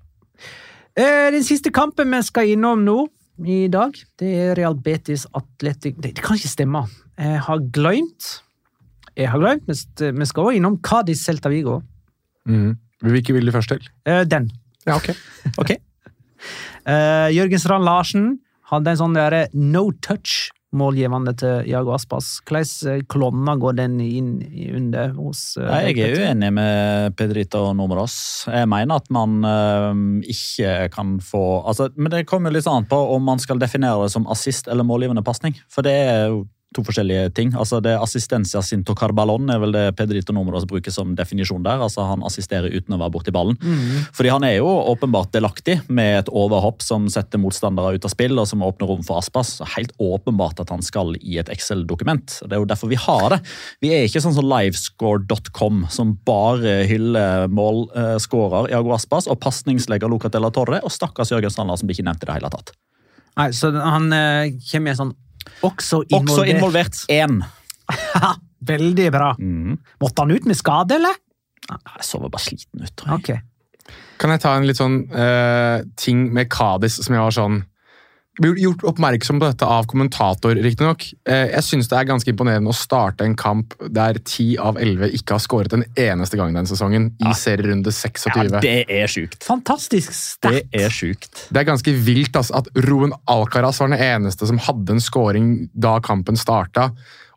Eh, 0.98 1.30
den 1.36 1.46
siste 1.46 1.70
kampen 1.74 2.10
vi 2.14 2.24
skal 2.26 2.54
innom 2.56 2.82
nå, 2.86 2.98
i 3.46 3.68
dag. 3.70 3.94
Det 4.18 4.30
er 4.34 4.56
Real 4.58 4.74
Betis 4.82 5.28
Atletic 5.38 6.00
Det, 6.02 6.16
det 6.18 6.24
kan 6.26 6.40
ikke 6.40 6.50
stemme. 6.50 6.82
Jeg 7.18 7.42
har 7.46 7.60
glemt 7.74 8.30
Jeg 9.18 9.30
har 9.30 9.42
glemt, 9.42 9.68
Vi 10.02 10.26
skal 10.26 10.44
også 10.44 10.58
innom 10.58 10.80
Cádiz 10.82 11.22
Celta 11.26 11.50
Vigo. 11.50 11.82
Mm. 12.50 12.78
Hvilke 13.06 13.34
vil 13.34 13.46
du 13.46 13.52
først 13.54 13.70
til? 13.70 13.90
Eh, 14.06 14.24
Den. 14.26 14.50
Ja, 14.88 14.96
ok. 14.96 15.14
Ok. 15.62 15.72
Eh, 16.88 17.30
Jørgen 17.36 17.60
Strand 17.60 17.86
Larsen 17.86 18.40
hadde 18.72 18.94
en 18.94 19.00
sånn 19.00 19.16
der 19.18 19.48
no 19.54 19.92
touch 20.02 20.50
målgivende 20.78 21.34
til 21.38 21.68
Jago 21.70 21.94
Aspas. 21.96 22.38
Hvordan 22.48 23.06
klonna 23.12 23.56
går 23.60 23.78
den 23.80 24.00
inn 24.04 24.32
under 24.78 25.14
hos 25.18 25.42
eh, 25.60 25.68
Nei, 25.68 25.82
jeg 25.92 26.12
er 26.12 26.26
uenig 26.28 26.52
med 26.56 27.16
Pedrito 27.20 27.64
Numeros. 27.78 28.18
Jeg 28.52 28.70
mener 28.72 29.02
at 29.02 29.10
man 29.14 29.40
øhm, 29.48 30.06
ikke 30.28 30.90
kan 30.94 31.18
få 31.24 31.44
altså, 31.68 31.90
Men 31.96 32.14
det 32.14 32.26
kommer 32.30 32.52
jo 32.52 32.60
litt 32.60 32.70
an 32.72 32.88
på 32.90 33.00
om 33.16 33.26
man 33.28 33.42
skal 33.44 33.62
definere 33.62 34.06
det 34.06 34.14
som 34.14 34.28
assist 34.32 34.70
eller 34.72 34.88
målgivende 34.88 35.26
pasning. 35.26 35.58
For 35.72 35.86
det 35.86 35.98
er 36.08 36.24
jo 36.32 36.46
to 36.78 36.86
forskjellige 36.86 37.32
ting. 37.38 37.54
Altså 37.58 37.80
det 37.84 37.96
Assistencia 37.98 38.62
sinto 38.66 38.96
carballon 38.98 39.50
er 39.54 39.62
vel 39.62 39.74
det 39.76 39.86
Pedrito 39.98 40.36
Numeros 40.36 40.68
bruker 40.70 40.94
som 40.94 41.16
definisjon 41.18 41.66
der. 41.66 41.82
Altså 41.84 42.06
Han 42.08 42.26
assisterer 42.28 42.74
uten 42.74 42.96
å 42.96 43.02
være 43.02 43.14
borti 43.16 43.34
ballen. 43.36 43.58
Fordi 44.16 44.32
han 44.34 44.46
er 44.48 44.58
jo 44.60 44.70
åpenbart 44.94 45.34
delaktig 45.36 45.80
med 45.90 46.22
et 46.22 46.32
overhopp 46.32 46.86
som 46.86 47.10
setter 47.12 47.42
motstandere 47.42 47.98
ut 47.98 48.08
av 48.08 48.14
spill, 48.14 48.38
og 48.38 48.48
som 48.50 48.66
åpner 48.66 48.92
rom 48.92 49.04
for 49.08 49.22
Aspas. 49.22 49.58
Så 49.60 49.70
Helt 49.76 49.94
åpenbart 50.02 50.62
at 50.64 50.72
han 50.74 50.86
skal 50.86 51.16
i 51.20 51.40
et 51.42 51.52
Excel-dokument. 51.54 52.40
Det 52.46 52.56
er 52.56 52.64
jo 52.64 52.70
derfor 52.70 52.92
vi 52.92 53.00
har 53.02 53.30
det. 53.36 53.42
Vi 53.84 53.94
er 53.94 54.08
ikke 54.08 54.22
sånn 54.24 54.36
som 54.38 54.48
livescore.com, 54.48 55.86
som 55.94 56.16
bare 56.28 56.82
hyller 56.90 57.48
målskårer 57.52 58.72
Iago 58.74 58.94
Aspas 58.96 59.30
og 59.30 59.40
pasningslegger 59.44 60.12
Lucatella 60.12 60.52
Torre, 60.54 60.82
og 60.84 60.94
stakkars 60.94 61.34
Jørgen 61.34 61.54
Sandler 61.54 61.80
som 61.80 61.90
blir 61.90 61.98
ikke 61.98 62.08
nevnt 62.10 62.26
i 62.26 62.30
det 62.30 62.38
hele 62.40 62.52
tatt. 62.54 62.74
Nei, 63.38 63.52
så 63.54 63.70
han 63.76 64.10
eh, 64.16 64.56
kommer 64.72 64.90
i 64.90 64.96
en 64.96 65.02
sånn 65.04 65.16
også 65.66 66.04
involvert. 66.08 66.34
Også 66.34 66.48
involvert 66.52 67.04
én. 67.14 67.40
Veldig 68.68 69.12
bra. 69.14 69.32
Mm. 69.40 69.78
Måtte 70.02 70.26
han 70.26 70.34
ut 70.34 70.48
med 70.50 70.58
skade, 70.60 70.98
eller? 70.98 71.20
Jeg 71.68 72.08
så 72.08 72.20
bare 72.24 72.44
sliten 72.44 72.84
ut, 72.84 72.94
tror 72.96 73.14
jeg. 73.14 73.22
Okay. 73.22 73.40
Kan 74.18 74.34
jeg 74.34 74.42
ta 74.44 74.54
en 74.58 74.68
litt 74.68 74.80
sånn 74.80 75.02
eh, 75.14 75.84
ting 76.00 76.28
med 76.34 76.50
Kadis 76.52 76.98
som 77.04 77.16
jeg 77.16 77.24
var 77.24 77.36
sånn 77.36 77.60
Blir 78.38 78.58
gjort 78.62 78.84
oppmerksom 78.92 79.40
på 79.42 79.48
dette 79.50 79.66
av 79.66 79.88
kommentator, 79.90 80.58
riktignok. 80.62 81.08
Uh, 81.28 81.48
jeg 81.50 81.66
syns 81.66 81.90
det 81.90 81.98
er 81.98 82.10
ganske 82.10 82.30
imponerende 82.30 82.70
å 82.70 82.78
starte 82.78 83.26
en 83.26 83.34
kamp 83.38 83.74
der 83.82 84.20
10 84.22 84.60
av 84.62 84.78
11 84.82 85.16
ikke 85.18 85.38
har 85.38 85.44
skåret 85.44 85.74
en 85.74 85.86
eneste 85.98 86.38
gang 86.38 86.54
denne 86.54 86.70
sesongen, 86.70 87.10
i 87.18 87.34
serierunde 87.38 87.94
26. 87.94 88.30
Ja, 88.38 88.62
det 88.62 88.76
er 88.86 89.12
sjukt. 89.12 89.42
Fantastisk 89.48 90.14
sterkt. 90.14 90.70
Det 90.70 90.86
er 90.86 90.94
sjukt. 90.94 91.48
Det 91.50 91.64
er 91.64 91.70
ganske 91.72 91.96
vilt 92.06 92.38
altså, 92.38 92.62
at 92.62 92.70
Roen 92.88 93.16
Alcaraz 93.26 93.82
var 93.82 93.94
den 93.94 94.06
eneste 94.06 94.50
som 94.50 94.62
hadde 94.68 94.98
en 94.98 95.04
scoring 95.04 95.52
da 95.74 95.98
kampen 96.06 96.38
starta. 96.38 96.92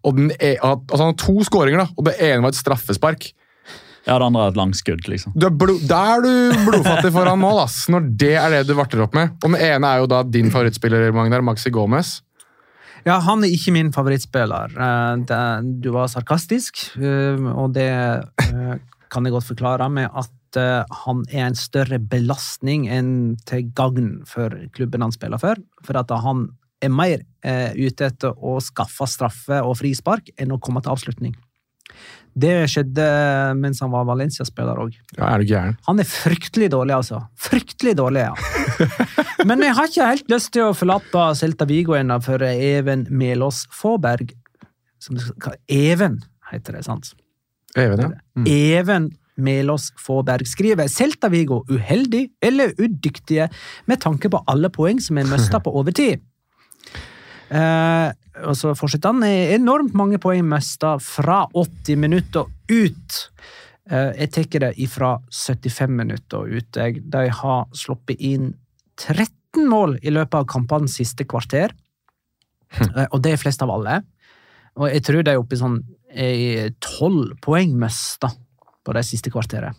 Og 0.04 0.16
den 0.16 0.32
e 0.36 0.56
altså, 0.56 1.00
han 1.00 1.10
hadde 1.12 1.22
to 1.24 1.44
skåringer, 1.48 1.84
da, 1.84 1.92
og 1.96 2.08
det 2.08 2.18
ene 2.28 2.44
var 2.44 2.52
et 2.52 2.60
straffespark. 2.60 3.30
Ja, 4.06 4.16
det 4.16 4.26
andre 4.30 4.46
er 4.46 4.54
et 4.54 4.58
langskudd, 4.58 5.04
liksom. 5.12 5.34
Du 5.36 5.46
er 5.46 5.74
da 5.88 6.00
er 6.14 6.24
du 6.24 6.32
blodfattig 6.64 7.12
foran 7.12 7.40
mål, 7.42 7.64
ass, 7.66 7.82
når 7.92 8.08
det 8.20 8.32
er 8.40 8.54
det 8.54 8.64
du 8.70 8.74
varter 8.78 9.02
opp 9.04 9.14
med. 9.16 9.34
Og 9.42 9.52
den 9.52 9.60
ene 9.60 9.90
er 9.92 10.02
jo 10.02 10.08
da 10.10 10.22
din 10.24 10.48
favorittspiller, 10.52 11.10
Magnar, 11.16 11.44
Maxi 11.44 11.72
Gomez. 11.74 12.18
Ja, 13.06 13.18
han 13.24 13.44
er 13.44 13.52
ikke 13.52 13.72
min 13.76 13.92
favorittspiller. 13.92 14.74
Eh, 14.76 15.62
Du 15.80 15.90
var 15.92 16.08
sarkastisk, 16.12 16.82
eh, 16.96 17.40
og 17.54 17.72
det 17.76 17.88
eh, 17.88 18.76
kan 19.10 19.24
jeg 19.24 19.32
godt 19.32 19.50
forklare 19.52 19.88
med 19.90 20.10
at 20.12 20.30
han 20.50 21.20
er 21.30 21.44
en 21.46 21.54
større 21.54 22.00
belastning 22.02 22.88
enn 22.90 23.36
til 23.46 23.68
gagn 23.70 24.24
for 24.26 24.50
klubben 24.74 25.04
han 25.04 25.12
spiller 25.14 25.38
for. 25.38 25.60
For 25.86 25.94
at 26.00 26.10
han 26.10 26.48
er 26.82 26.90
mer 26.90 27.22
ute 27.78 28.08
etter 28.08 28.34
å 28.34 28.56
skaffe 28.58 29.06
straffe 29.06 29.60
og 29.62 29.76
frispark 29.78 30.32
enn 30.42 30.50
å 30.50 30.58
komme 30.58 30.82
til 30.82 30.90
avslutning. 30.90 31.36
Det 32.38 32.52
skjedde 32.70 33.04
mens 33.58 33.80
han 33.82 33.90
var 33.92 34.04
Valencia-spiller 34.08 34.78
òg. 34.84 34.94
Ja, 35.16 35.32
er 35.34 35.42
du 35.42 35.48
gæren? 35.50 35.76
Han 35.88 35.98
er 36.02 36.06
fryktelig 36.08 36.68
dårlig, 36.72 36.94
altså. 36.94 37.22
Fryktelig 37.40 37.96
dårlig, 37.98 38.26
ja. 38.28 38.34
Men 39.48 39.64
jeg 39.66 39.74
har 39.76 39.88
ikke 39.90 40.06
helt 40.12 40.30
lyst 40.30 40.52
til 40.54 40.68
å 40.68 40.74
forlate 40.76 41.24
Celta 41.40 41.66
Vigo 41.68 41.96
ennå 41.98 42.20
for 42.24 42.42
Even 42.46 43.06
Melås 43.10 43.64
Fåberg. 43.74 44.30
Som, 45.02 45.16
hva- 45.42 45.56
Even 45.68 46.20
heter 46.52 46.76
det, 46.78 46.84
sant? 46.86 47.12
Even, 47.78 48.00
ja. 48.06 48.10
Mm. 48.38 48.46
Even 48.50 49.10
Melås 49.40 49.90
Fåberg 49.98 50.44
skriver 50.50 50.88
Celta 50.92 51.30
Vigo 51.32 51.62
uheldig 51.70 52.26
eller 52.44 52.74
udyktige 52.78 53.46
med 53.88 54.00
tanke 54.02 54.28
på 54.30 54.42
alle 54.50 54.68
poeng 54.74 55.00
som 55.00 55.18
er 55.22 55.28
mista 55.30 55.58
på 55.64 55.72
overtid. 55.82 56.20
Eh, 57.50 58.12
og 58.44 58.56
så 58.56 58.74
fortsetter 58.78 59.12
han. 59.12 59.22
"Er 59.22 59.54
Enormt 59.56 59.94
mange 59.94 60.18
poeng 60.18 60.46
mista 60.48 60.98
fra 60.98 61.46
80 61.54 61.96
minutter 61.96 62.44
ut. 62.70 63.30
Eh, 63.90 64.12
jeg 64.18 64.30
tar 64.30 64.60
det 64.60 64.74
ifra 64.78 65.18
75 65.30 65.90
minutter 65.90 66.46
ut. 66.46 66.72
De 66.72 67.28
har 67.28 67.66
sluppet 67.72 68.20
inn 68.20 68.54
13 68.96 69.68
mål 69.68 69.98
i 70.02 70.10
løpet 70.10 70.34
av 70.34 70.46
kampenes 70.46 70.94
siste 70.94 71.24
kvarter. 71.24 71.70
Eh, 72.70 73.06
og 73.10 73.22
det 73.22 73.32
er 73.32 73.36
flest 73.36 73.62
av 73.62 73.70
alle. 73.70 74.02
Og 74.76 74.86
jeg 74.92 75.02
tror 75.02 75.24
de 75.24 75.32
er 75.32 75.40
oppe 75.40 75.56
i 75.56 75.58
sånn 75.58 75.80
eh, 76.14 76.70
12 76.78 77.40
poeng 77.42 77.72
mista 77.78 78.30
på 78.84 78.94
det 78.94 79.02
siste 79.08 79.30
kvarteret. 79.30 79.74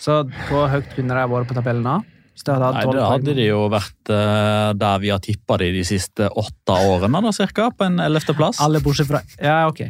Så 0.00 0.22
hvor 0.48 0.70
høyt 0.70 0.88
kunne 0.94 1.16
de 1.16 1.28
vært 1.28 1.50
på 1.50 1.56
tabellen 1.56 1.84
da? 1.84 2.00
Hvis 2.36 2.44
det 2.44 2.52
hadde 2.52 2.66
hatt 2.68 2.76
Nei, 2.76 2.84
12 2.84 2.92
Det 2.92 3.00
poeng? 3.00 3.12
hadde 3.14 3.34
de 3.38 3.44
jo 3.46 3.60
vært 3.72 4.10
uh, 4.12 4.74
der 4.76 4.98
vi 5.00 5.12
har 5.14 5.22
tippa 5.24 5.56
de 5.62 5.70
de 5.72 5.84
siste 5.88 6.28
åtte 6.28 6.76
årene, 6.92 7.22
da, 7.24 7.32
cirka, 7.32 7.70
på 7.72 7.86
en 7.88 7.96
ellevteplass. 8.04 8.60
Alle 8.60 8.82
bortsett 8.84 9.08
fra 9.08 9.22
Ja, 9.40 9.62
ok. 9.70 9.80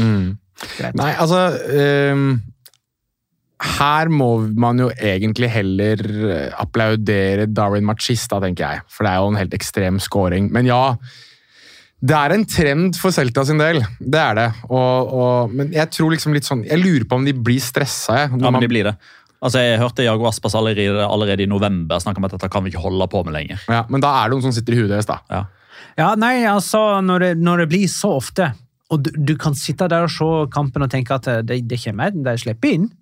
Mm. 0.00 0.34
Greit. 0.56 0.96
Nei, 0.98 1.12
altså 1.20 1.42
um, 2.16 2.40
Her 3.76 4.10
må 4.10 4.30
man 4.58 4.80
jo 4.82 4.88
egentlig 4.90 5.50
heller 5.52 6.02
eh, 6.32 6.48
applaudere 6.58 7.46
Darwin 7.48 7.86
Machista, 7.86 8.40
tenker 8.42 8.66
jeg. 8.66 8.84
For 8.92 9.06
det 9.06 9.12
er 9.12 9.22
jo 9.22 9.30
en 9.30 9.38
helt 9.40 9.54
ekstrem 9.56 10.00
scoring. 10.02 10.50
Men 10.52 10.68
ja, 10.68 10.80
det 12.04 12.16
er 12.18 12.34
en 12.34 12.44
trend 12.48 12.98
for 13.00 13.14
Celta 13.14 13.46
sin 13.48 13.60
del. 13.60 13.80
Det 14.00 14.20
er 14.20 14.36
det. 14.36 14.48
Og, 14.68 15.14
og, 15.20 15.54
men 15.56 15.70
jeg 15.76 15.92
tror 15.94 16.12
liksom 16.12 16.34
litt 16.36 16.48
sånn 16.48 16.66
Jeg 16.66 16.82
lurer 16.82 17.06
på 17.08 17.20
om 17.20 17.24
de 17.24 17.32
blir 17.32 17.62
stressa. 17.62 18.26
Ja, 18.26 18.50
men 18.50 18.60
de 18.64 18.72
blir 18.74 18.90
det. 18.90 18.96
Altså, 19.44 19.60
Jeg 19.60 19.80
hørte 19.82 20.04
Jago 20.06 20.26
Aspas 20.28 20.54
allerede, 20.56 21.04
allerede 21.04 21.44
i 21.44 21.50
november 21.50 22.00
snakke 22.00 22.22
om 22.22 22.28
at 22.28 22.36
dette 22.36 22.48
kan 22.52 22.64
vi 22.64 22.72
ikke 22.72 22.82
holde 22.82 23.08
på 23.12 23.22
med 23.26 23.36
lenger. 23.36 23.62
ja, 23.68 23.84
men 23.92 24.00
da 24.00 24.08
er 24.08 24.28
det 24.28 24.36
noen 24.36 24.46
som 24.48 24.54
sitter 24.56 24.74
i 24.76 24.80
huet 24.80 24.92
deres, 24.94 25.08
da. 25.08 25.20
Ja, 25.96 26.14
nei, 26.16 26.44
altså, 26.48 27.00
når 27.04 27.24
det, 27.24 27.32
når 27.38 27.64
det 27.64 27.68
blir 27.72 27.88
så 27.88 28.14
ofte, 28.16 28.52
og 28.90 29.02
du, 29.04 29.10
du 29.16 29.34
kan 29.40 29.56
sitte 29.58 29.88
der 29.90 30.06
og 30.06 30.12
se 30.12 30.28
kampen 30.54 30.84
og 30.86 30.90
tenke 30.92 31.16
at 31.16 31.28
det, 31.46 31.62
det 31.68 31.80
kommer, 31.82 32.14
de 32.14 32.36
slipper 32.38 32.76
inn 32.76 32.86
eh, 32.86 32.94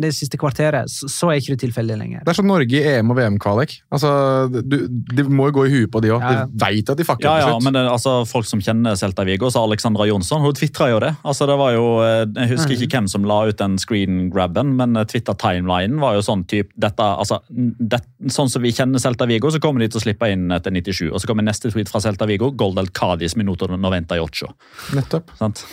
det 0.00 0.12
siste 0.16 0.38
kvarteret, 0.40 0.90
så, 0.90 1.08
så 1.10 1.30
er 1.30 1.40
ikke 1.40 1.54
det 1.56 1.60
tilfellet 1.64 1.98
lenger. 2.00 2.22
Det 2.24 2.32
er 2.32 2.38
som 2.38 2.48
Norge 2.48 2.76
i 2.78 2.82
EM- 2.94 3.10
og 3.12 3.18
VM-kvalik. 3.18 3.76
Altså, 3.92 4.10
du, 4.50 4.76
de 4.88 5.24
må 5.28 5.48
jo 5.50 5.56
gå 5.58 5.66
i 5.68 5.72
huet 5.74 5.90
på 5.92 6.02
de 6.04 6.12
òg. 6.14 6.22
Ja. 6.24 6.44
De 6.46 6.60
veit 6.62 6.92
at 6.92 7.00
de 7.00 7.06
fucker 7.06 7.26
Ja, 7.26 7.34
ja, 7.40 7.48
til 7.48 7.56
slutt. 7.56 7.66
men 7.66 7.78
det, 7.78 7.84
altså, 7.90 8.14
Folk 8.30 8.46
som 8.48 8.62
kjenner 8.64 8.96
Celta 9.00 9.24
Vigo, 9.26 9.50
så 9.50 9.64
Alexandra 9.66 10.06
Jonsson, 10.08 10.42
hun 10.44 10.56
tvitra 10.56 10.90
jo 10.92 11.00
det. 11.02 11.12
Altså, 11.26 11.48
det 11.50 11.56
var 11.60 11.74
jo, 11.74 11.86
eh, 12.06 12.24
Jeg 12.36 12.52
husker 12.54 12.76
ikke 12.76 13.00
hvem 13.00 13.10
som 13.10 13.26
la 13.28 13.40
ut 13.50 13.58
den 13.60 13.76
screen-grabben, 13.80 14.74
men 14.78 14.96
eh, 14.96 15.06
Twitter-timelinen 15.10 16.00
var 16.02 16.16
jo 16.18 16.24
sånn 16.26 16.46
type, 16.50 16.72
dette, 16.80 17.02
altså, 17.02 17.40
det, 17.50 18.02
Sånn 18.30 18.50
som 18.52 18.62
vi 18.62 18.72
kjenner 18.76 19.00
Celta 19.02 19.26
Vigo, 19.28 19.50
så 19.50 19.60
kommer 19.62 19.80
de 19.80 19.88
til 19.90 20.00
å 20.00 20.04
slippe 20.04 20.28
inn 20.30 20.50
etter 20.54 20.74
97. 20.74 21.08
Og 21.10 21.20
så 21.22 21.30
kommer 21.30 21.46
neste 21.46 21.70
tweet 21.72 21.88
fra 21.90 22.02
Celta 22.04 22.28
Vigo, 22.28 22.50
Gol 22.52 22.74
del 22.76 22.90
Cádiz 22.94 23.36
minuto 23.38 23.66
98. 23.70 24.50
Nettopp. 24.96 25.32
Sant? 25.38 25.64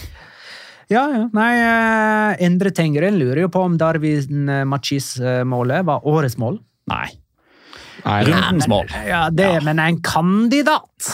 Ja, 0.87 1.03
ja. 1.11 1.23
Nei, 1.35 1.53
eh, 1.59 2.45
Endre 2.47 2.71
Tengren 2.71 3.17
lurer 3.19 3.43
jo 3.43 3.49
på 3.51 3.63
om 3.67 3.75
Darwin 3.79 4.47
eh, 4.47 4.63
Machis-målet 4.67 5.87
var 5.87 6.05
årets 6.07 6.37
mål. 6.39 6.61
Nei. 6.87 7.09
Nei, 8.05 8.21
Rundens 8.29 8.69
mål. 8.71 8.93
Ja, 9.07 9.25
det, 9.33 9.51
men 9.67 9.81
en 9.83 9.99
kandidat! 10.05 11.11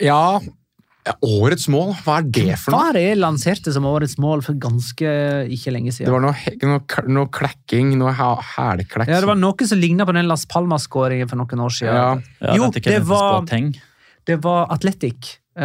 ja, 0.00 0.40
ja, 1.04 1.14
årets 1.24 1.66
mål, 1.72 1.94
hva 2.04 2.18
er 2.20 2.26
det 2.28 2.56
for 2.60 2.72
noe? 2.72 2.78
Hva 2.78 2.88
er 2.90 2.96
det 2.98 3.18
lanserte 3.20 3.72
som 3.72 3.86
årets 3.88 4.18
mål 4.20 4.42
for 4.44 4.56
ganske 4.60 5.12
ikke 5.52 5.72
lenge 5.72 5.94
siden. 5.96 6.10
Det 6.10 6.14
var 6.14 6.24
noe, 6.24 6.54
noe, 6.68 7.04
noe 7.16 7.30
klekking, 7.32 7.94
noe 8.00 8.12
hælklekk. 8.14 9.08
Ja, 9.08 9.20
det 9.22 9.28
var 9.30 9.40
noe 9.40 9.68
som 9.68 9.80
ligna 9.80 10.06
på 10.08 10.16
den 10.16 10.28
Las 10.30 10.44
Palmas-skåringen 10.50 11.30
for 11.30 11.40
noen 11.40 11.64
år 11.66 11.76
siden. 11.76 11.96
Ja. 11.96 12.10
Ja, 12.44 12.56
jo, 12.56 12.68
dette 12.72 12.96
det 12.96 13.04
var, 13.08 13.44
det 14.28 14.40
var 14.44 14.74
Atletic. 14.76 15.36
Uh, 15.60 15.64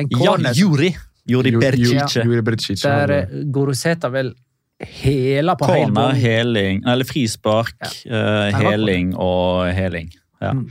en 0.00 0.12
Ja, 0.12 0.18
corner 0.20 0.56
Juri! 0.56 0.92
Juri 1.30 1.52
Bercice. 1.56 2.24
Juri 2.26 2.42
Bercice. 2.46 2.86
der 2.88 3.14
eh, 3.16 3.34
Goroseta 3.52 4.10
vel 4.12 4.32
hela 4.80 5.56
på 5.60 5.68
Corner, 5.68 5.92
bånd. 5.92 6.16
heling, 6.16 6.80
eller 6.88 7.04
frispark, 7.04 7.76
ja. 8.06 8.48
uh, 8.50 8.60
heling 8.62 9.12
og 9.12 9.68
heling. 9.76 10.08
Ja. 10.40 10.54
Mm. 10.56 10.64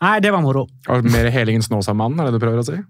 Nei, 0.00 0.16
det 0.24 0.32
var 0.32 0.42
moro. 0.44 0.66
Og 0.92 1.06
mer 1.08 1.28
heling 1.32 1.58
enn 1.60 1.64
Snåsamannen, 1.64 2.20
er 2.20 2.30
det 2.30 2.38
du 2.38 2.42
prøver 2.42 2.62
å 2.62 2.66
si? 2.66 2.80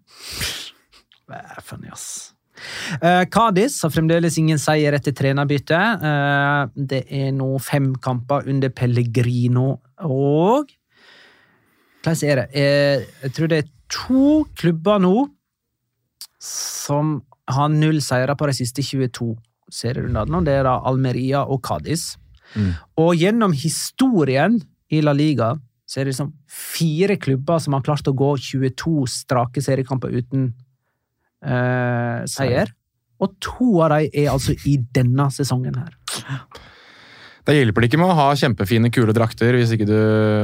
Eh, 1.35 1.61
Funny, 1.67 1.91
ass. 1.91 2.33
Kadis 2.57 3.29
Cádiz 3.35 3.75
har 3.85 3.93
fremdeles 3.93 4.39
ingen 4.41 4.59
seier 4.59 4.95
etter 4.97 5.15
trenerbytte. 5.15 5.81
Uh, 6.01 6.71
det 6.75 7.03
er 7.13 7.35
nå 7.37 7.51
fem 7.63 7.91
kamper 8.03 8.49
under 8.49 8.73
Pellegrino 8.75 9.77
og 10.07 10.71
hvordan 12.07 12.31
er 12.31 12.41
det? 12.41 12.47
Uh, 12.55 13.07
Jeg 13.27 13.35
tror 13.37 13.51
det 13.51 13.59
er 13.59 13.71
to 13.91 14.45
klubber 14.59 15.03
nå 15.03 15.15
som 16.47 17.19
har 17.51 17.71
null 17.73 18.01
seire 18.03 18.35
på 18.39 18.49
de 18.51 18.55
siste 18.57 18.85
22 18.85 19.35
serierundene. 19.73 20.43
Det 20.47 20.55
er 20.61 20.67
da 20.67 20.79
Almeria 20.87 21.45
og 21.45 21.63
Cádiz. 21.67 22.15
Og 22.97 23.17
gjennom 23.19 23.55
historien 23.57 24.61
i 24.93 25.03
La 25.03 25.15
Liga 25.17 25.57
så 25.87 26.01
er 26.01 26.07
det 26.07 26.15
liksom 26.15 26.33
fire 26.51 27.17
klubber 27.23 27.61
som 27.63 27.77
har 27.77 27.85
klart 27.87 28.09
å 28.11 28.15
gå 28.17 28.33
22 28.43 29.07
strake 29.11 29.63
seriekamper 29.63 30.15
uten 30.15 30.49
eh, 31.47 32.25
seier. 32.31 32.73
Og 33.23 33.37
to 33.43 33.69
av 33.85 33.95
dem 33.95 34.11
er 34.11 34.33
altså 34.33 34.57
i 34.67 34.77
denne 34.95 35.29
sesongen 35.35 35.79
her. 35.79 35.95
Da 37.47 37.55
hjelper 37.55 37.85
det 37.85 37.89
ikke 37.93 38.01
med 38.01 38.11
å 38.11 38.15
ha 38.19 38.25
kjempefine, 38.35 38.89
kule 38.91 39.13
drakter 39.15 39.55
hvis 39.55 39.71
ikke 39.77 39.87
du, 39.87 39.95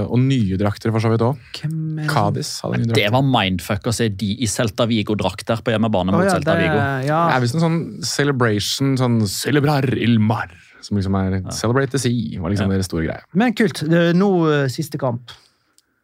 og 0.07 0.21
nye 0.23 0.55
drakter 0.61 0.93
for 0.95 1.03
så 1.03 1.11
vidt 1.11 1.25
også. 1.27 1.49
Hvem 1.59 1.99
er 1.99 2.07
det? 2.07 2.45
Hadde 2.63 2.79
nye 2.85 2.95
Det 2.95 3.07
var 3.11 3.25
mindfuck 3.27 3.89
å 3.91 3.95
se 3.97 4.07
de 4.09 4.29
i 4.39 4.47
Celta 4.47 4.87
Vigo-drakter 4.87 5.65
på 5.67 5.75
hjemmebane 5.75 6.15
mot 6.15 6.23
ja, 6.23 6.37
Celta 6.37 6.55
det- 6.55 6.69
Vigo. 6.69 6.83
ja. 7.09 7.23
Det 7.29 7.35
er 7.37 7.41
visst 7.43 7.57
en 7.59 7.65
sånn 7.65 7.81
celebration, 8.07 8.95
sånn 9.01 9.19
celebrar 9.27 9.89
il 9.99 10.21
mar, 10.21 10.53
som 10.81 10.97
liksom 10.97 11.17
er 11.19 11.51
celebrate 11.51 11.91
the 11.91 11.99
sea, 11.99 12.39
var 12.41 12.51
liksom 12.55 12.71
Ja. 12.71 12.77
deres 12.77 12.87
store 12.87 13.07
greie. 13.09 13.21
Men 13.35 13.53
kult. 13.53 13.83
Det 13.83 13.99
er 13.99 14.15
Nå 14.15 14.31
eh, 14.53 14.69
siste 14.69 14.97
kamp. 14.99 15.33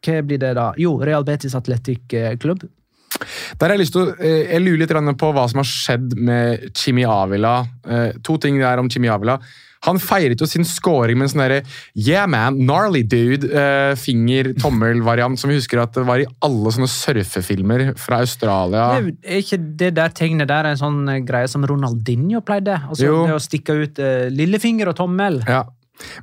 Hva 0.03 0.21
blir 0.25 0.37
det 0.39 0.55
da? 0.55 0.73
Jo, 0.77 0.97
Real 0.99 1.23
Betis 1.23 1.55
Athletic 1.55 2.07
Club. 2.09 2.39
Klubb. 2.39 2.69
Der 3.59 3.67
har 3.67 3.77
Jeg 3.77 3.79
lyst 3.79 3.93
til 3.93 4.05
å, 4.05 4.19
eh, 4.19 4.51
jeg 4.51 4.61
lurer 4.61 4.79
litt 4.79 5.17
på 5.17 5.33
hva 5.33 5.47
som 5.49 5.59
har 5.59 5.63
skjedd 5.63 6.15
med 6.17 6.73
Chimi 6.75 7.03
Avila. 7.05 7.67
Eh, 7.87 8.11
To 8.23 8.37
ting 8.37 8.59
der 8.59 8.77
om 8.79 8.89
Chimi 8.89 9.07
Avila. 9.07 9.39
Han 9.87 9.99
feiret 10.01 10.41
jo 10.41 10.47
sin 10.49 10.67
scoring 10.67 11.19
med 11.19 11.29
en 11.29 11.33
sånn 11.33 11.43
derre 11.45 11.59
yeah 11.95 12.27
man, 12.29 12.57
gnarly 12.59 13.03
dude, 13.07 13.47
eh, 13.47 13.93
finger-tommel-variant 13.99 15.39
som 15.39 15.51
vi 15.51 15.59
husker 15.59 15.79
at 15.83 15.95
det 15.95 16.05
var 16.07 16.23
i 16.23 16.27
alle 16.45 16.73
sånne 16.75 16.89
surfefilmer 16.91 17.85
fra 17.99 18.21
Australia. 18.25 18.89
Er 19.23 19.41
ikke 19.43 19.61
det 19.79 19.93
der 19.99 20.13
tegnet 20.15 20.51
der 20.51 20.71
en 20.71 20.79
sånn 20.79 21.01
eh, 21.07 21.23
greie 21.25 21.49
som 21.51 21.63
Ronaldinho 21.67 22.43
pleide? 22.45 22.81
Altså 22.89 23.07
Jo. 23.07 23.19
det 23.27 23.35
å 23.37 23.43
stikke 23.43 23.75
ut 23.79 24.01
uh, 24.03 24.27
lillefinger 24.33 24.91
og 24.91 24.97
tommel. 24.99 25.43
Ja. 25.47 25.63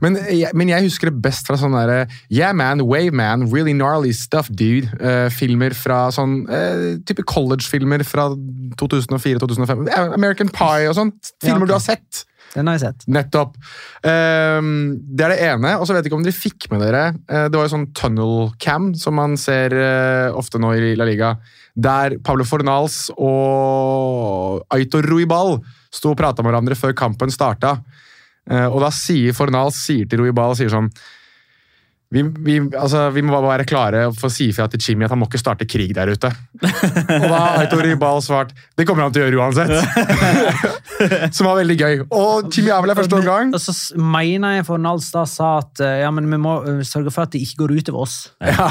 Men 0.00 0.16
jeg, 0.32 0.52
men 0.56 0.70
jeg 0.70 0.86
husker 0.86 1.10
det 1.10 1.20
best 1.24 1.48
fra 1.48 1.58
sånne 1.60 1.82
der, 1.88 2.14
Yeah 2.32 2.54
man, 2.56 2.84
wave 2.88 3.12
man, 3.16 3.44
really 3.52 3.74
gnarly 3.76 4.12
stuff, 4.16 4.48
Dude-filmer 4.48 5.32
filmer 5.36 5.76
fra 5.76 5.98
sånn 6.14 6.38
uh, 6.48 6.96
type 7.08 7.24
college-filmer 7.28 8.04
fra 8.08 8.30
2004-2005. 8.80 9.86
American 10.16 10.52
Pie 10.52 10.88
og 10.90 10.96
sånn. 10.98 11.12
Filmer 11.44 11.66
ok. 11.66 11.70
du 11.70 11.76
har 11.76 11.84
sett. 11.84 12.24
Den 12.56 12.70
har 12.70 12.78
jeg 12.78 12.84
sett. 12.86 13.04
Nettopp. 13.12 13.56
Um, 14.00 14.70
det 15.12 15.26
er 15.26 15.34
det 15.34 15.38
ene. 15.50 15.74
Og 15.76 15.84
så 15.84 15.94
vet 15.94 16.04
jeg 16.04 16.10
ikke 16.10 16.18
om 16.18 16.24
dere 16.24 16.36
fikk 16.36 16.68
med 16.72 16.82
dere 16.86 17.02
uh, 17.12 17.46
Det 17.50 17.58
var 17.58 17.66
jo 17.66 17.74
sånn 17.74 17.90
tunnel 17.96 18.34
cam 18.62 18.90
som 18.98 19.18
man 19.20 19.36
ser 19.40 19.76
uh, 19.76 20.36
ofte 20.36 20.60
nå 20.62 20.72
i 20.76 20.94
La 20.98 21.08
Liga. 21.08 21.34
Der 21.76 22.16
Pablo 22.24 22.46
Fornals 22.48 23.10
og 23.16 24.64
Aitor 24.72 25.04
Ruibal 25.04 25.58
sto 25.92 26.14
og 26.14 26.18
prata 26.20 26.42
med 26.42 26.52
hverandre 26.52 26.78
før 26.78 26.96
kampen 26.96 27.32
starta. 27.34 27.76
Uh, 28.48 28.68
og 28.70 28.80
da 28.84 28.90
sier 28.94 29.36
Fornals 29.36 29.82
sier 29.84 30.08
til 30.08 30.24
Ruibal 30.24 30.56
sier 30.56 30.72
sånn 30.72 30.90
vi, 32.16 32.22
vi, 32.46 32.56
altså, 32.78 33.06
vi 33.14 33.22
må 33.24 33.34
bare 33.34 33.50
være 33.50 33.66
klare 33.68 34.02
for 34.16 34.30
å 34.30 34.32
si 34.32 34.48
ifra 34.52 34.66
til 34.72 34.82
Jimmy 34.82 35.06
at 35.06 35.12
han 35.12 35.20
må 35.20 35.28
ikke 35.28 35.40
starte 35.40 35.68
krig 35.68 35.92
der 35.96 36.10
ute. 36.12 36.30
og 36.62 37.26
da 37.26 37.34
har 37.34 37.60
Aitor 37.60 37.84
Ruibal 37.84 38.22
svart 38.24 38.54
det 38.76 38.86
kommer 38.88 39.06
han 39.06 39.14
til 39.14 39.24
å 39.24 39.28
gjøre 39.28 39.40
uansett. 39.42 39.72
Som 41.36 41.48
var 41.50 41.60
veldig 41.60 41.76
gøy. 41.76 41.94
Og 42.08 42.50
Jimmy 42.50 42.72
er 42.72 42.82
vel 42.82 42.92
her 42.92 43.00
første 43.02 43.20
omgang. 43.20 43.54
Og 43.56 43.62
så 43.62 43.76
mener 44.00 44.58
jeg 44.58 44.68
for 44.68 44.82
Nalstad 44.82 45.30
sa 45.30 45.56
at 45.60 45.84
eh, 45.84 46.00
ja, 46.02 46.12
men 46.14 46.28
vi 46.32 46.40
må 46.40 46.58
eh, 46.64 46.84
sørge 46.86 47.12
for 47.14 47.26
at 47.26 47.34
det 47.34 47.44
ikke 47.44 47.64
går 47.64 47.78
utover 47.80 48.06
oss. 48.06 48.18
Ja. 48.40 48.70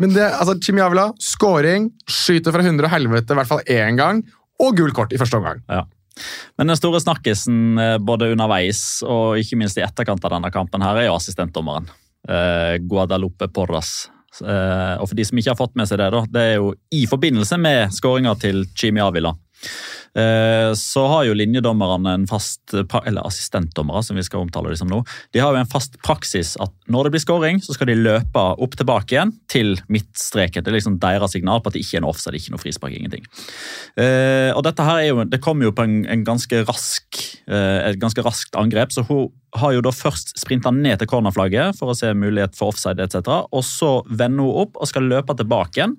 Men 0.00 0.14
det, 0.16 0.26
altså, 0.32 0.56
Jimmy 0.56 0.84
Avila, 0.84 1.10
scoring, 1.20 1.90
skyter 2.08 2.54
fra 2.54 2.64
100 2.64 2.86
og 2.86 2.92
helvete 2.94 3.34
i 3.34 3.40
hvert 3.40 3.50
fall 3.50 3.64
én 3.68 3.98
gang, 4.00 4.22
og 4.60 4.76
gult 4.78 4.96
kort 4.96 5.12
i 5.12 5.20
første 5.20 5.40
omgang. 5.40 5.60
Ja. 5.68 5.84
Men 6.58 6.70
den 6.70 6.78
store 6.78 7.00
snakkisen 7.02 7.80
eh, 7.80 7.96
både 8.02 8.30
underveis 8.34 9.00
og 9.06 9.40
ikke 9.40 9.58
minst 9.60 9.78
i 9.80 9.84
etterkant 9.84 10.24
av 10.26 10.34
denne 10.36 10.52
kampen 10.54 10.84
her 10.84 10.98
er 11.00 11.08
jo 11.08 11.16
assistentdommeren. 11.16 11.88
Eh, 12.30 12.78
Guadalupe 12.86 13.48
Porras. 13.50 14.08
Eh, 14.40 14.96
og 15.02 15.08
for 15.10 15.18
de 15.18 15.26
som 15.26 15.38
ikke 15.40 15.50
har 15.50 15.58
fått 15.58 15.76
med 15.78 15.88
seg 15.90 15.98
det, 15.98 16.10
det 16.30 16.42
er 16.52 16.58
jo 16.60 16.72
i 16.94 17.02
forbindelse 17.10 17.58
med 17.58 17.94
skåringa 17.96 18.36
til 18.38 18.62
Chimi 18.78 19.02
Avila. 19.02 19.34
Eh, 20.16 20.70
så 20.78 21.02
har 21.10 21.26
jo 21.26 21.34
linjedommerne 21.36 22.14
en 22.16 22.24
fast 22.26 22.72
Eller 22.72 23.22
assistentdommere, 23.22 24.00
som 24.02 24.16
vi 24.18 24.24
skal 24.26 24.42
omtale 24.42 24.72
dem 24.72 24.78
som 24.80 24.88
nå. 24.90 25.02
De 25.34 25.42
har 25.42 25.54
jo 25.54 25.60
en 25.60 25.70
fast 25.70 25.98
praksis 26.06 26.56
at 26.62 26.72
når 26.90 27.06
det 27.06 27.12
blir 27.14 27.24
skåring, 27.24 27.60
så 27.62 27.74
skal 27.74 27.90
de 27.90 27.98
løpe 27.98 28.46
opp 28.62 28.78
tilbake 28.78 29.16
igjen 29.16 29.34
til 29.50 29.74
midtstreken. 29.90 30.62
Det 30.62 30.72
er 30.72 30.78
liksom 30.78 31.00
deres 31.02 31.34
signal 31.34 31.62
på 31.62 31.70
at 31.70 31.78
det 31.78 31.84
ikke 31.84 31.98
er 31.98 32.06
noe 32.06 32.14
offside, 32.14 32.38
ikke 32.38 32.54
noe 32.54 32.62
frispark, 32.62 32.94
ingenting. 32.96 33.26
Og 34.54 34.62
dette 34.66 34.86
her 34.86 35.02
er 35.02 35.10
jo, 35.10 35.26
det 35.30 35.42
kommer 35.44 35.68
jo 35.68 35.74
på 35.76 35.86
en, 35.86 36.00
en 36.10 36.24
ganske 36.26 36.64
rask, 36.66 37.22
et 37.46 38.00
ganske 38.02 38.26
raskt 38.26 38.58
angrep, 38.58 38.94
så 38.94 39.06
hun 39.06 39.28
har 39.58 39.72
jo 39.74 39.82
da 39.82 39.90
først 39.94 40.34
sprinta 40.38 40.70
ned 40.74 41.00
til 41.00 41.08
cornerflagget 41.10 41.78
for 41.78 41.90
å 41.90 41.96
se 41.96 42.12
mulighet 42.14 42.54
for 42.58 42.70
offside 42.70 43.02
etc. 43.02 43.48
Og 43.50 43.64
så 43.66 43.90
vender 44.06 44.46
hun 44.46 44.64
opp 44.64 44.78
og 44.78 44.90
skal 44.90 45.08
løpe 45.10 45.34
tilbake 45.38 45.80
igjen. 45.80 45.96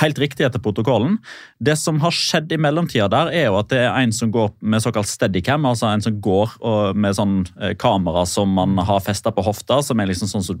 Helt 0.00 0.18
riktig 0.18 0.46
etter 0.46 0.62
protokollen. 0.62 1.18
Det 1.62 1.76
som 1.78 2.00
har 2.02 2.14
skjedd 2.14 2.52
i 2.54 2.60
mellomtida 2.60 3.08
der, 3.12 3.30
er 3.34 3.48
jo 3.48 3.58
at 3.60 3.70
det 3.72 3.82
er 3.84 3.94
en 4.00 4.14
som 4.14 4.32
går 4.34 4.50
med 4.60 4.82
såkalt 4.82 5.10
steadycam, 5.10 5.66
altså 5.68 5.90
en 5.90 6.04
som 6.04 6.18
går 6.24 6.56
med 6.98 7.18
sånn 7.18 7.38
eh, 7.60 7.74
kamera 7.78 8.24
som 8.28 8.50
man 8.58 8.78
har 8.82 9.04
festa 9.04 9.32
på 9.34 9.44
hofta, 9.46 9.80
som 9.84 10.00
er 10.00 10.10
liksom 10.10 10.30
sånn 10.30 10.46
så 10.46 10.58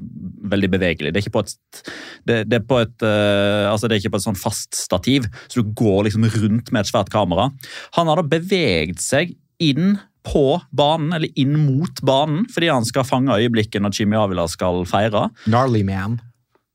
veldig 0.48 0.70
bevegelig. 0.76 1.12
Det 1.12 1.20
er 1.20 1.26
ikke 1.26 1.36
på 1.38 1.44
et, 1.44 1.82
det, 2.28 2.38
det 2.50 2.60
er 2.60 2.68
på 2.68 2.80
et, 2.82 2.94
eh, 3.06 3.66
altså 3.70 3.88
det 3.88 3.96
er 3.96 4.04
ikke 4.04 4.14
på 4.14 4.22
et 4.22 4.28
sånn 4.28 4.38
fast 4.38 4.78
stativ, 4.78 5.26
så 5.48 5.62
du 5.62 5.74
går 5.78 6.06
liksom 6.06 6.28
rundt 6.38 6.72
med 6.72 6.84
et 6.84 6.92
svært 6.92 7.12
kamera. 7.12 7.50
Han 7.98 8.10
har 8.10 8.20
da 8.20 8.30
beveget 8.36 9.02
seg 9.02 9.34
inn 9.62 9.98
på 10.28 10.44
banen, 10.76 11.12
eller 11.16 11.32
inn 11.40 11.56
mot 11.56 12.02
banen, 12.04 12.44
fordi 12.52 12.70
han 12.72 12.86
skal 12.88 13.06
fange 13.08 13.36
øyeblikket 13.38 13.82
når 13.82 13.96
Jimmy 13.96 14.18
Avila 14.20 14.48
skal 14.50 14.84
feire. 14.88 15.28
Gnarly 15.48 15.84
man. 15.88 16.18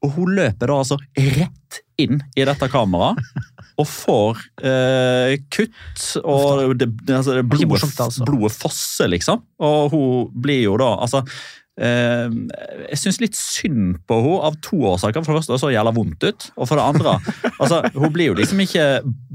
Og 0.04 0.18
hun 0.18 0.34
løper 0.36 0.68
da 0.68 0.82
altså 0.82 0.98
rett 1.16 1.84
inn 2.02 2.20
i 2.36 2.46
dette 2.48 2.68
kameraet 2.72 3.22
og 3.80 3.88
får 3.90 4.42
eh, 4.66 5.36
kutt, 5.54 6.04
og 6.22 6.76
det, 6.78 6.90
altså, 7.08 7.38
det 7.40 7.46
blodet, 7.50 7.90
altså. 7.90 8.26
blodet 8.28 8.54
fosser, 8.54 9.10
liksom. 9.14 9.42
Og 9.64 9.94
hun 9.94 10.34
blir 10.44 10.66
jo 10.68 10.76
da 10.82 10.92
altså 11.06 11.24
eh, 11.82 12.28
Jeg 12.92 12.98
syns 13.02 13.20
litt 13.22 13.36
synd 13.38 13.98
på 14.08 14.16
henne 14.22 14.42
av 14.50 14.54
to 14.62 14.78
årsaker. 14.94 15.24
For 15.26 15.32
det 15.34 15.40
første 15.44 15.60
så 15.62 15.72
jævla 15.74 15.92
vondt 15.96 16.24
ut, 16.28 16.42
og 16.58 16.68
for 16.70 16.76
det 16.80 16.86
andre 16.86 17.12
altså, 17.60 17.78
Hun 17.96 18.14
blir 18.14 18.28
jo 18.32 18.36
liksom 18.40 18.60
ikke 18.64 18.86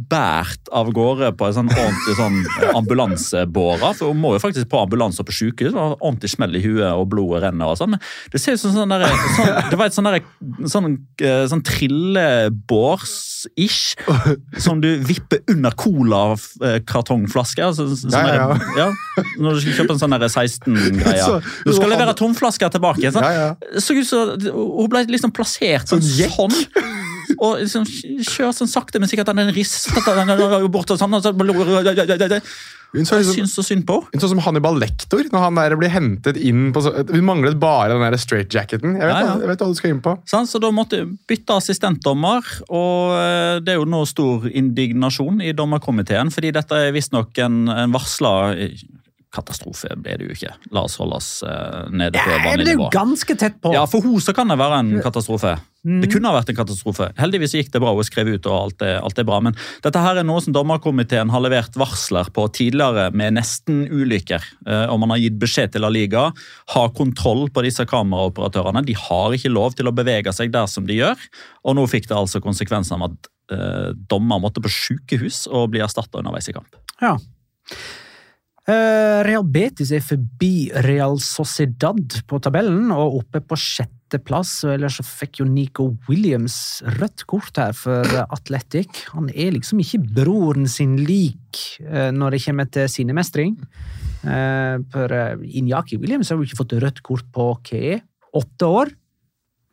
båret 0.09 0.65
av 0.73 0.87
gårde 0.97 1.29
på 1.37 1.45
en 1.49 1.55
sånn 1.59 1.69
ordentlig 1.75 2.15
sånn 2.17 2.39
eh, 2.63 2.71
ambulansebåre. 2.79 3.89
For 3.99 4.07
hun 4.13 4.21
må 4.23 4.29
jo 4.37 4.41
faktisk 4.45 4.67
på 4.73 4.81
ambulanse 4.85 5.21
og 5.21 5.27
på 5.29 5.35
sykehus. 5.37 5.75
og 5.77 5.81
Ordentlig 6.01 6.31
smell 6.33 6.53
i 6.57 6.63
huet, 6.65 6.93
og 6.95 7.09
blodet 7.13 7.43
renner. 7.45 7.67
og 7.73 7.77
sånn, 7.81 7.91
Men 7.97 8.03
det 8.33 8.39
ser 8.41 8.53
ut 8.57 8.63
som 8.63 8.73
sånn 8.77 8.93
der, 8.95 9.03
sånn, 9.37 9.53
det 9.71 9.77
var 9.81 9.87
et 9.91 9.97
sånn, 9.99 10.09
sånn, 10.73 10.87
eh, 11.21 11.45
sånn 11.51 11.65
trillebårs-ish 11.69 13.85
som 14.63 14.77
du 14.81 14.89
vipper 15.05 15.39
under 15.53 15.71
colakartongflasker. 15.79 17.65
Altså, 17.69 17.83
sånn 17.97 18.13
Ja, 18.13 18.19
ja, 18.35 18.47
der- 18.55 18.79
ja, 18.79 18.89
når 19.39 19.51
du 19.55 19.61
skal 19.61 19.73
kjøpe 19.83 19.93
en 19.97 20.03
sånn 20.03 20.17
16-greie. 20.19 21.43
Du 21.69 21.73
skal 21.75 21.89
levere 21.93 22.15
tomflasker 22.29 22.71
tilbake. 22.77 23.11
Så, 23.13 23.21
Ja, 23.25 23.33
ja. 23.33 23.81
Så 23.81 23.97
som 24.05 24.37
Hun 24.39 24.89
ble 24.93 25.05
liksom 25.09 25.33
plassert 25.33 25.89
sånn, 25.89 26.03
Sånn 26.03 26.51
sånn 26.53 27.05
og 27.39 27.59
liksom 27.61 27.85
kjørt 28.25 28.57
sånn 28.57 28.71
sakte, 28.71 28.99
men 28.99 29.09
sikkert. 29.09 29.29
Den 29.37 29.53
ristet 29.55 29.93
den 30.17 30.71
bort 30.73 30.91
og 30.91 30.99
sånn. 30.99 31.13
Og 31.15 31.23
så, 31.23 31.31
Hun 32.97 33.05
så 33.05 33.19
liksom, 33.21 33.35
syns 33.37 33.53
så 33.55 33.63
synd 33.63 33.85
på 33.85 33.99
hun 34.09 34.21
så 34.23 34.31
som 34.31 34.39
Hannibal 34.41 34.79
Lektor 34.81 35.21
når 35.29 35.43
han 35.45 35.59
der 35.59 35.75
blir 35.77 35.91
hentet 35.93 36.39
inn 36.41 36.71
på 36.73 36.81
så, 36.81 36.95
Hun 37.11 37.27
manglet 37.29 37.59
bare 37.61 37.91
den 37.93 38.01
der 38.01 38.17
straightjacketen. 38.17 38.95
Jeg, 38.97 39.05
vet 39.05 39.13
Ja, 39.13 39.21
ja. 39.21 39.27
hva- 39.35 39.41
jeg 39.45 39.49
vet 39.53 39.59
hva 39.61 39.69
du 39.69 39.75
skal 39.77 39.91
inn 39.93 40.01
på. 40.01 40.15
Sånn, 40.25 40.47
Så 40.49 40.59
da 40.59 40.71
måtte 40.73 40.97
jeg 41.03 41.11
bytte 41.29 41.53
assistentdommer, 41.61 42.41
og 42.71 43.13
eh, 43.21 43.61
det 43.61 43.75
er 43.75 43.77
jo 43.83 43.85
nå 43.85 44.07
stor 44.09 44.49
indignasjon 44.49 45.43
i 45.45 45.53
dommerkomiteen, 45.53 46.33
fordi 46.33 46.51
dette 46.57 46.73
er 46.73 46.93
visstnok 46.97 47.37
en, 47.45 47.69
en 47.69 47.93
varsla 47.93 48.33
katastrofe, 49.35 49.91
ble 50.01 50.15
det 50.19 50.27
jo 50.29 50.35
ikke. 50.35 50.53
La 50.73 50.83
oss 50.89 50.97
holde 51.01 51.19
oss 51.21 51.31
eh, 51.45 51.89
nede 51.93 52.17
på 52.17 52.31
Ja, 52.33 52.39
vanlig 52.47 52.65
det 52.65 52.73
er 52.73 52.79
nivå. 52.79 52.87
jo 52.89 52.95
ganske 52.95 53.35
tett 53.39 53.59
på. 53.61 53.73
Ja, 53.77 53.83
for 53.91 54.01
henne 54.07 54.23
så 54.25 54.33
kan 54.37 54.49
det 54.49 54.57
være 54.61 54.79
en 54.85 54.95
katastrofe. 55.05 55.57
Det 55.89 56.09
kunne 56.11 56.29
ha 56.29 56.35
vært 56.41 56.51
en 56.53 56.57
katastrofe. 56.59 57.07
Heldigvis 57.17 57.53
gikk 57.55 57.69
det 57.73 57.81
bra, 57.81 57.93
hun 57.97 58.05
skrev 58.05 58.29
ut 58.35 58.47
og 58.51 58.55
alt 58.57 58.83
er, 58.85 58.97
alt 59.05 59.21
er 59.23 59.25
bra. 59.29 59.39
Men 59.45 59.55
dette 59.85 60.01
her 60.03 60.19
er 60.21 60.27
noe 60.27 60.43
som 60.45 60.53
dommerkomiteen 60.57 61.31
har 61.33 61.41
levert 61.45 61.77
varsler 61.81 62.29
på 62.35 62.45
tidligere 62.57 63.07
med 63.17 63.37
nesten-ulykker. 63.39 64.49
Eh, 64.67 64.87
og 64.91 64.99
man 65.05 65.15
har 65.15 65.23
gitt 65.23 65.39
beskjed 65.41 65.73
til 65.77 65.85
La 65.87 65.91
Liga. 65.93 66.27
Ha 66.75 66.83
kontroll 66.97 67.47
på 67.55 67.65
disse 67.65 67.87
kameraoperatørene. 67.89 68.83
De 68.89 68.97
har 68.99 69.37
ikke 69.39 69.53
lov 69.55 69.77
til 69.79 69.89
å 69.89 69.95
bevege 69.97 70.33
seg 70.35 70.53
der 70.57 70.67
som 70.69 70.89
de 70.89 70.99
gjør. 70.99 71.29
Og 71.69 71.79
nå 71.79 71.87
fikk 71.89 72.09
det 72.11 72.19
altså 72.19 72.43
konsekvensen 72.45 72.99
av 72.99 73.11
at 73.13 73.31
eh, 73.55 73.89
dommer 74.11 74.43
måtte 74.43 74.61
på 74.65 74.73
sykehus 74.73 75.47
og 75.53 75.71
bli 75.73 75.85
erstatta 75.85 76.21
underveis 76.21 76.51
i 76.51 76.57
kamp. 76.59 76.75
Ja. 77.01 77.15
Eh, 78.69 79.21
Real 79.25 79.47
Betis 79.49 79.93
er 79.97 80.05
forbi 80.05 80.69
Real 80.85 81.17
Sociedad 81.25 82.19
på 82.29 82.41
tabellen 82.45 82.91
og 82.93 83.23
oppe 83.23 83.41
på 83.41 83.57
sjette 83.57 83.99
sjetteplass, 84.09 84.65
ellers 84.65 84.97
så 84.97 85.05
fikk 85.05 85.43
jo 85.43 85.47
Nico 85.47 85.91
Williams 86.09 86.83
rødt 86.99 87.27
kort 87.29 87.57
her 87.61 87.75
for 87.77 88.05
Atletic. 88.33 88.89
Han 89.13 89.29
er 89.35 89.53
liksom 89.53 89.81
ikke 89.81 90.01
broren 90.01 90.67
sin 90.67 90.97
lik 90.97 91.79
eh, 91.85 92.11
når 92.11 92.33
det 92.33 92.45
kommer 92.45 92.69
til 92.73 92.89
sinnemestring. 92.89 93.59
Eh, 94.25 94.79
For 94.91 95.13
Inyaki 95.45 95.99
Williams 95.99 96.31
har 96.31 96.39
jo 96.39 96.47
ikke 96.47 96.63
fått 96.63 96.79
rødt 96.81 97.03
kort 97.03 97.29
på 97.33 97.53
hva? 97.53 98.01
Åtte 98.39 98.65
år? 98.65 98.95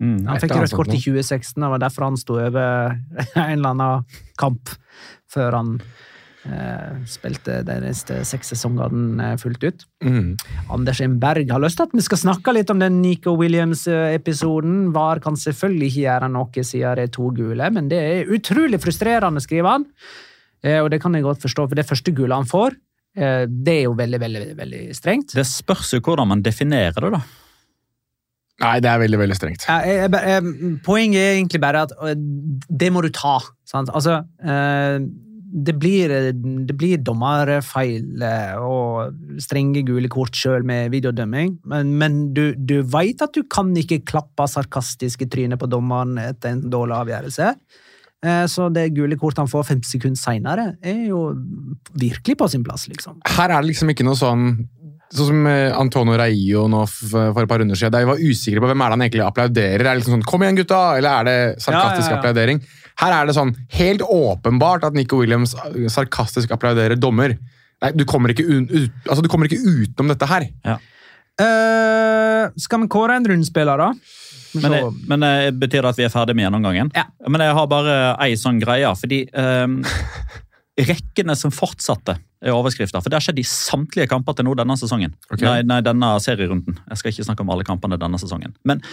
Mm. 0.04 0.26
Han 0.28 0.42
fikk 0.44 0.58
rødt 0.58 0.76
kort 0.76 0.92
i 0.92 1.00
2016, 1.00 1.56
og 1.56 1.64
det 1.64 1.72
var 1.72 1.84
derfor 1.86 2.10
han 2.10 2.20
sto 2.20 2.36
over 2.36 2.92
en 3.36 3.56
eller 3.56 3.72
annen 3.72 4.20
kamp 4.36 4.76
før 5.32 5.62
han 5.62 5.78
spilte 7.10 7.60
de 7.66 7.76
neste 7.82 8.20
seks 8.28 8.52
sesongene 8.54 9.32
eh, 9.32 9.38
fullt 9.42 9.64
ut. 9.66 9.86
Mm. 10.06 10.36
Anders 10.74 11.02
M. 11.02 11.18
Berg 11.22 11.50
har 11.52 11.62
lyst 11.64 11.80
til 11.80 11.88
at 11.88 11.96
vi 11.96 12.04
skal 12.06 12.22
snakke 12.22 12.54
litt 12.54 12.70
om 12.74 12.82
den 12.82 13.00
Nico 13.02 13.34
Williams-episoden. 13.40 14.92
VAR 14.96 15.22
kan 15.24 15.40
selvfølgelig 15.40 15.90
ikke 15.92 16.04
gjøre 16.06 16.30
noe 16.36 16.66
siden 16.70 17.00
det 17.00 17.08
er 17.08 17.14
to 17.16 17.32
gule, 17.36 17.70
men 17.74 17.90
det 17.92 18.02
er 18.02 18.34
utrolig 18.36 18.82
frustrerende, 18.84 19.42
skriver 19.44 19.78
han. 19.78 19.88
Eh, 20.66 20.82
og 20.82 20.92
det 20.94 21.02
kan 21.02 21.18
jeg 21.18 21.26
godt 21.26 21.42
forstå, 21.46 21.68
for 21.70 21.82
det 21.82 21.88
første 21.88 22.14
gule 22.16 22.38
han 22.38 22.50
får, 22.50 22.78
eh, 23.18 23.48
det 23.50 23.80
er 23.80 23.84
jo 23.88 23.98
veldig, 23.98 24.22
veldig, 24.22 24.46
veldig, 24.62 24.84
strengt. 24.98 25.36
Det 25.38 25.48
spørs 25.50 25.96
jo 25.98 26.04
hvordan 26.06 26.30
man 26.36 26.46
definerer 26.46 27.10
det, 27.10 27.16
da. 27.18 27.24
Nei, 28.64 28.78
det 28.80 28.88
er 28.88 29.02
veldig, 29.02 29.18
veldig 29.20 29.36
strengt. 29.36 29.66
Ja, 29.68 29.82
jeg, 29.84 30.12
jeg, 30.16 30.78
poenget 30.86 31.20
er 31.20 31.34
egentlig 31.36 31.60
bare 31.60 31.82
at 31.90 31.92
det 32.16 32.88
må 32.94 33.02
du 33.04 33.10
ta. 33.12 33.42
Sant? 33.68 33.90
Altså, 33.92 34.22
det 35.46 35.76
blir, 35.80 36.10
det 36.66 36.76
blir 36.76 36.98
dommerfeil 37.06 38.24
og 38.60 39.16
strenge 39.44 39.84
gule 39.88 40.10
kort 40.12 40.36
sjøl 40.36 40.66
med 40.68 40.92
videodømming, 40.92 41.60
men, 41.70 41.94
men 42.02 42.20
du, 42.36 42.54
du 42.58 42.82
veit 42.82 43.22
at 43.22 43.34
du 43.36 43.44
kan 43.44 43.70
ikke 43.78 44.02
klappe 44.08 44.48
sarkastisk 44.52 45.22
i 45.22 45.30
trynet 45.32 45.62
på 45.62 45.70
dommeren 45.72 46.18
etter 46.22 46.56
en 46.56 46.64
dårlig 46.74 46.98
avgjørelse. 47.04 47.52
Eh, 48.26 48.46
Så 48.52 48.70
det 48.74 48.90
gule 48.96 49.18
kortet 49.22 49.44
han 49.44 49.52
får 49.52 49.68
fem 49.70 49.84
sekunder 49.86 50.18
seinere, 50.20 50.66
er 50.82 51.06
jo 51.12 51.28
virkelig 51.94 52.38
på 52.42 52.50
sin 52.52 52.64
plass, 52.66 52.88
liksom. 52.92 53.22
Her 53.38 53.52
er 53.52 53.62
det 53.62 53.74
liksom 53.74 53.94
ikke 53.94 54.08
noe 54.08 54.18
sånn 54.20 54.50
Sånn 55.16 55.28
som 55.30 55.48
eh, 55.48 55.70
Antonio 55.78 56.16
Raio 56.18 56.64
nå 56.68 56.80
for 56.90 57.38
et 57.44 57.48
par 57.48 57.60
runder 57.62 57.78
siden. 57.78 57.92
Der 57.94 58.02
vi 58.02 58.10
var 58.10 58.24
usikre 58.26 58.64
på 58.64 58.68
hvem 58.72 58.82
er 58.82 58.90
det 58.90 58.96
han 58.96 59.04
egentlig 59.06 59.22
applauderer. 59.22 59.84
Er 59.86 59.86
det 59.86 60.00
liksom 60.00 60.16
sånn 60.16 60.26
'kom 60.26 60.42
igjen, 60.42 60.58
gutta', 60.58 60.98
eller 60.98 61.20
er 61.20 61.24
det 61.30 61.62
sarkastisk 61.62 62.10
Ja, 62.10 62.10
ja, 62.10 62.16
ja. 62.16 62.18
applaudering? 62.18 62.62
Her 63.02 63.18
er 63.18 63.28
det 63.28 63.36
sånn 63.36 63.54
helt 63.76 64.04
åpenbart 64.06 64.86
at 64.88 64.96
Nico 64.96 65.20
Williams 65.22 65.56
eh, 65.68 65.86
sarkastisk 65.92 66.54
applauderer 66.56 67.00
dommer. 67.00 67.36
Nei, 67.84 67.92
du 67.98 68.06
kommer 68.08 68.32
ikke, 68.32 68.46
un 68.48 68.70
ut, 68.72 68.94
altså, 69.04 69.22
du 69.26 69.30
kommer 69.32 69.50
ikke 69.50 69.60
utenom 69.60 70.14
dette 70.14 70.30
her. 70.30 70.48
Eh, 71.36 72.46
skal 72.64 72.86
vi 72.86 72.92
kåre 72.92 73.18
en 73.20 73.28
rundspiller, 73.28 73.82
da? 73.82 73.92
Men, 74.56 74.72
det, 74.72 74.82
men 75.12 75.28
eh, 75.28 75.50
betyr 75.52 75.84
det 75.84 75.92
at 75.92 76.00
vi 76.00 76.06
er 76.08 76.14
ferdig 76.14 76.38
med 76.38 76.48
gjennomgangen? 76.48 76.94
Ja. 76.96 77.10
Men 77.28 77.44
jeg 77.44 77.58
har 77.58 77.68
bare 77.68 77.96
ei 78.24 78.38
sånn 78.40 78.62
greie, 78.64 78.92
fordi 78.96 79.26
um, 79.36 79.82
Rekkene 80.76 81.38
som 81.40 81.54
fortsatte, 81.56 82.18
er 82.44 82.52
overskrifter. 82.52 83.00
For 83.00 83.08
det 83.08 83.16
har 83.16 83.24
skjedd 83.24 83.40
i 83.40 83.46
samtlige 83.48 84.10
kamper 84.12 84.36
til 84.36 84.44
nå 84.46 84.58
denne 84.60 84.76
sesongen. 84.76 85.14
Okay. 85.30 85.46
Nei, 85.48 85.62
nei, 85.64 85.78
denne 85.86 86.10
serierunden. 86.20 86.76
Jeg 86.92 87.00
skal 87.00 87.14
ikke 87.14 87.26
snakke 87.30 87.46
om 87.46 87.52
alle 87.56 87.64
kampene 87.68 87.98
denne 88.00 88.20
sesongen. 88.20 88.52
Men 88.68 88.84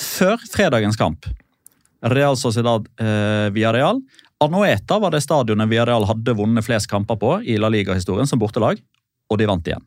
før 0.00 0.40
fredagens 0.48 0.96
kamp, 0.98 1.28
Real 2.00 2.36
Sociedad 2.40 2.86
eh, 3.00 3.50
Villarreal 3.52 4.00
Anoeta 4.40 4.96
var 4.98 5.12
det 5.12 5.20
stadionet 5.20 5.68
Villarreal 5.68 6.06
hadde 6.08 6.32
vunnet 6.38 6.64
flest 6.64 6.88
kamper 6.88 7.18
på 7.20 7.34
i 7.44 7.58
La 7.60 7.68
Liga-historien 7.68 8.28
som 8.28 8.40
bortelag, 8.40 8.80
og 9.28 9.36
de 9.36 9.48
vant 9.48 9.66
igjen. 9.68 9.84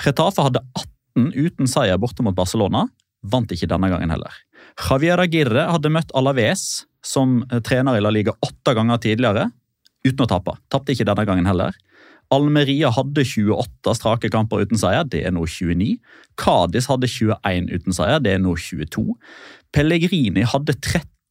Retafe 0.00 0.46
hadde 0.46 0.62
18 0.72 1.28
uten 1.36 1.68
seier 1.68 2.00
borte 2.00 2.24
mot 2.24 2.36
Barcelona, 2.36 2.86
vant 3.20 3.52
ikke 3.52 3.68
denne 3.68 3.90
gangen 3.92 4.14
heller. 4.14 4.32
Javier 4.80 5.20
Aguirre 5.20 5.66
hadde 5.74 5.92
møtt 5.92 6.14
Alaves 6.16 6.86
som 7.04 7.42
eh, 7.50 7.60
trener 7.60 7.98
i 7.98 8.04
La 8.04 8.14
Liga 8.14 8.32
åtte 8.40 8.72
ganger 8.78 9.02
tidligere, 9.04 9.50
uten 10.08 10.24
å 10.24 10.30
tape. 10.30 10.56
Tapte 10.72 10.96
ikke 10.96 11.06
denne 11.10 11.28
gangen 11.28 11.50
heller. 11.50 11.76
Almeria 12.32 12.88
hadde 12.96 13.26
28 13.28 13.92
strake 13.98 14.30
kamper 14.32 14.64
uten 14.64 14.80
seier, 14.80 15.04
det 15.04 15.20
er 15.28 15.34
nå 15.36 15.44
29. 15.44 15.98
Cádiz 16.40 16.88
hadde 16.88 17.10
21 17.12 17.68
uten 17.76 17.96
seier, 17.98 18.24
det 18.24 18.38
er 18.38 18.40
nå 18.40 18.56
22. 18.56 19.04
Pellegrini 19.76 20.46
hadde 20.48 20.80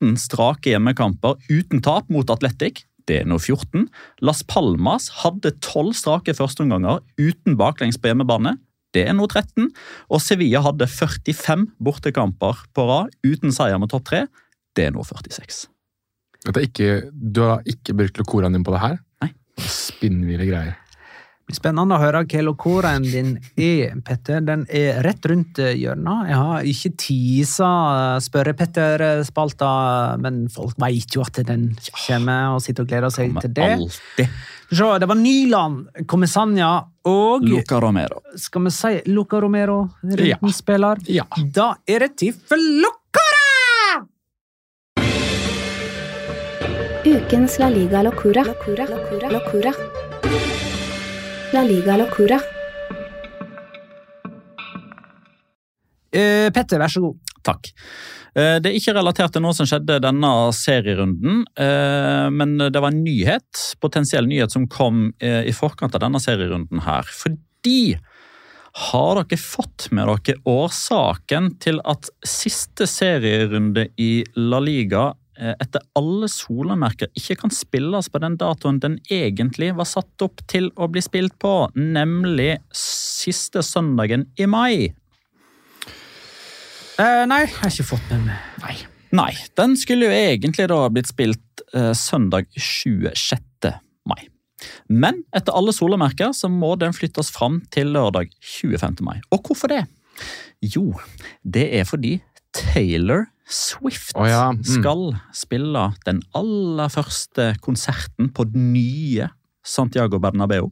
13 0.01 0.17
strake 0.17 0.71
hjemmekamper 0.71 1.37
uten 1.49 1.81
tap 1.81 2.09
mot 2.09 2.29
Atletic, 2.29 2.85
det 3.07 3.21
er 3.21 3.27
nå 3.29 3.37
14. 3.37 3.87
Las 4.21 4.41
Palmas 4.43 5.09
hadde 5.21 5.53
12 5.61 5.93
strake 5.93 6.33
førsteomganger 6.33 7.01
uten 7.21 7.57
baklengs 7.57 7.99
på 8.01 8.09
hjemmebane, 8.09 8.57
det 8.93 9.05
er 9.07 9.15
nå 9.15 9.27
13. 9.27 9.69
Og 10.11 10.21
Sevilla 10.21 10.61
hadde 10.65 10.87
45 10.89 11.67
bortekamper 11.79 12.65
på 12.73 12.87
rad 12.89 13.13
uten 13.23 13.53
seier 13.53 13.79
med 13.79 13.91
topp 13.93 14.09
3, 14.09 14.25
det 14.75 14.89
er 14.89 14.95
nå 14.95 15.05
46. 15.05 15.67
Dette 16.41 16.57
er 16.57 16.67
ikke, 16.67 16.91
du 17.13 17.43
har 17.45 17.61
ikke 17.69 17.95
brukt 17.95 18.17
lokoraen 18.17 18.57
din 18.57 18.65
på 18.65 18.73
det 18.73 18.81
her? 18.81 18.97
Nei. 19.21 19.33
Spinnville 19.61 20.47
greier. 20.49 20.77
Spennende 21.55 21.97
å 21.97 22.01
høre 22.01 22.23
hva 22.25 22.43
lokoren 22.45 23.03
din 23.05 23.33
er, 23.59 23.97
Petter. 24.05 24.41
Den 24.45 24.65
er 24.69 25.01
rett 25.05 25.25
rundt 25.29 25.59
hjørnet. 25.59 26.29
Jeg 26.31 26.39
har 26.39 26.69
ikke 26.71 26.93
tisa 27.03 27.71
Spørre-Petter-spalta, 28.23 29.71
men 30.21 30.45
folk 30.53 30.79
veit 30.81 31.15
jo 31.15 31.25
at 31.25 31.41
den 31.47 31.71
kommer, 32.05 32.55
og 32.55 32.63
sitter 32.65 32.85
og 32.85 32.91
gleder 32.93 33.13
seg 33.13 33.37
til 33.41 33.53
det. 33.57 33.69
alltid. 33.77 34.41
Så, 34.71 34.97
det 35.03 35.07
var 35.09 35.19
Nyland, 35.19 36.05
Comesania 36.07 36.69
og 37.03 37.43
Luca 37.43 37.81
Romero. 37.83 38.21
Skal 38.39 38.63
vi 38.69 38.71
si 38.71 38.93
Luca 39.11 39.41
Romero, 39.43 39.81
rundspiller? 40.01 41.01
Ja. 41.11 41.27
Da 41.51 41.73
er 41.87 42.05
det 42.07 42.15
tid 42.23 42.39
for 42.47 42.55
Locora! 42.55 43.41
Ukens 47.03 47.59
La 47.59 47.67
Liga 47.69 48.03
Locura. 48.03 48.45
Locura. 48.47 48.87
Locura. 48.87 49.29
Locura. 49.35 49.73
La 51.53 51.63
Liga 51.63 51.97
Locura. 51.97 52.37
Uh, 56.15 56.47
Petter, 56.55 56.79
vær 56.79 56.91
så 56.91 57.01
god. 57.03 57.19
Takk. 57.43 57.71
Eh, 58.35 58.59
Det 58.61 58.69
er 58.69 58.77
ikke 58.77 58.93
relatert 58.95 59.33
til 59.35 59.43
noe 59.43 59.55
som 59.57 59.67
skjedde 59.67 59.99
denne 60.03 60.31
serierunden, 60.55 61.43
eh, 61.59 62.29
men 62.31 62.57
det 62.61 62.79
var 62.79 62.93
en 62.93 63.03
nyhet, 63.03 63.75
potensiell 63.81 64.29
nyhet 64.29 64.53
som 64.53 64.69
kom 64.71 65.09
eh, 65.19 65.43
i 65.49 65.51
forkant 65.51 65.95
av 65.97 66.05
denne 66.05 66.21
serierunden 66.21 66.85
her. 66.85 67.03
Fordi 67.03 67.97
har 68.71 69.15
dere 69.19 69.39
fått 69.41 69.89
med 69.91 70.07
dere 70.07 70.39
årsaken 70.47 71.57
til 71.59 71.81
at 71.83 72.07
siste 72.23 72.87
serierunde 72.87 73.89
i 73.99 74.23
La 74.39 74.61
Liga 74.63 75.09
eh, 75.09 75.20
etter 75.41 75.81
alle 75.97 76.27
solemerker 76.29 77.09
ikke 77.17 77.39
kan 77.41 77.53
spilles 77.55 78.11
på 78.13 78.21
den 78.21 78.37
datoen 78.37 78.77
den 78.83 78.99
egentlig 79.09 79.71
var 79.77 79.89
satt 79.89 80.21
opp 80.21 80.43
til 80.51 80.69
å 80.77 80.89
bli 80.91 81.01
spilt 81.01 81.37
på, 81.41 81.55
nemlig 81.75 82.59
siste 82.77 83.63
søndagen 83.65 84.27
i 84.37 84.45
mai? 84.45 84.91
Eh, 87.01 87.23
nei, 87.25 87.43
jeg 87.45 87.55
har 87.57 87.71
ikke 87.71 87.89
fått 87.95 88.09
den. 88.11 88.27
Nei. 88.61 88.75
Nei, 89.15 89.31
den 89.59 89.73
skulle 89.79 90.07
jo 90.07 90.15
egentlig 90.15 90.67
da 90.71 90.83
blitt 90.93 91.09
spilt 91.09 91.63
eh, 91.75 91.91
søndag 91.97 92.47
26. 92.55 93.71
mai. 94.07 94.21
Men 94.87 95.23
etter 95.35 95.55
alle 95.57 95.73
solemerker 95.75 96.35
så 96.37 96.47
må 96.51 96.75
den 96.79 96.93
flyttes 96.95 97.31
fram 97.33 97.59
til 97.73 97.91
lørdag 97.95 98.31
25. 98.39 99.01
mai. 99.03 99.17
Og 99.33 99.43
hvorfor 99.47 99.71
det? 99.73 99.83
Jo, 100.61 100.91
det 101.41 101.65
er 101.79 101.87
fordi 101.89 102.19
Taylor 102.55 103.25
Swift 103.51 104.15
oh 104.15 104.27
ja, 104.29 104.47
mm. 104.55 104.63
skal 104.63 105.11
spille 105.35 105.89
den 106.07 106.21
aller 106.37 106.91
første 106.91 107.51
konserten 107.63 108.31
på 108.31 108.47
den 108.49 108.71
nye 108.73 109.27
Santiago 109.67 110.17
Bernabeu. 110.23 110.71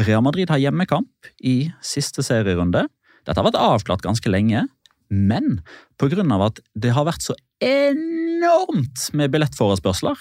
Real 0.00 0.22
Madrid 0.24 0.52
har 0.52 0.62
hjemmekamp 0.62 1.28
i 1.44 1.72
siste 1.84 2.24
serierunde. 2.24 2.86
Dette 3.24 3.36
har 3.40 3.46
vært 3.46 3.60
avklart 3.60 4.04
ganske 4.04 4.30
lenge, 4.30 4.64
men 5.10 5.60
pga. 6.00 6.24
at 6.46 6.60
det 6.74 6.94
har 6.96 7.04
vært 7.04 7.26
så 7.26 7.36
enormt 7.60 9.10
med 9.12 9.34
billettforespørsler, 9.34 10.16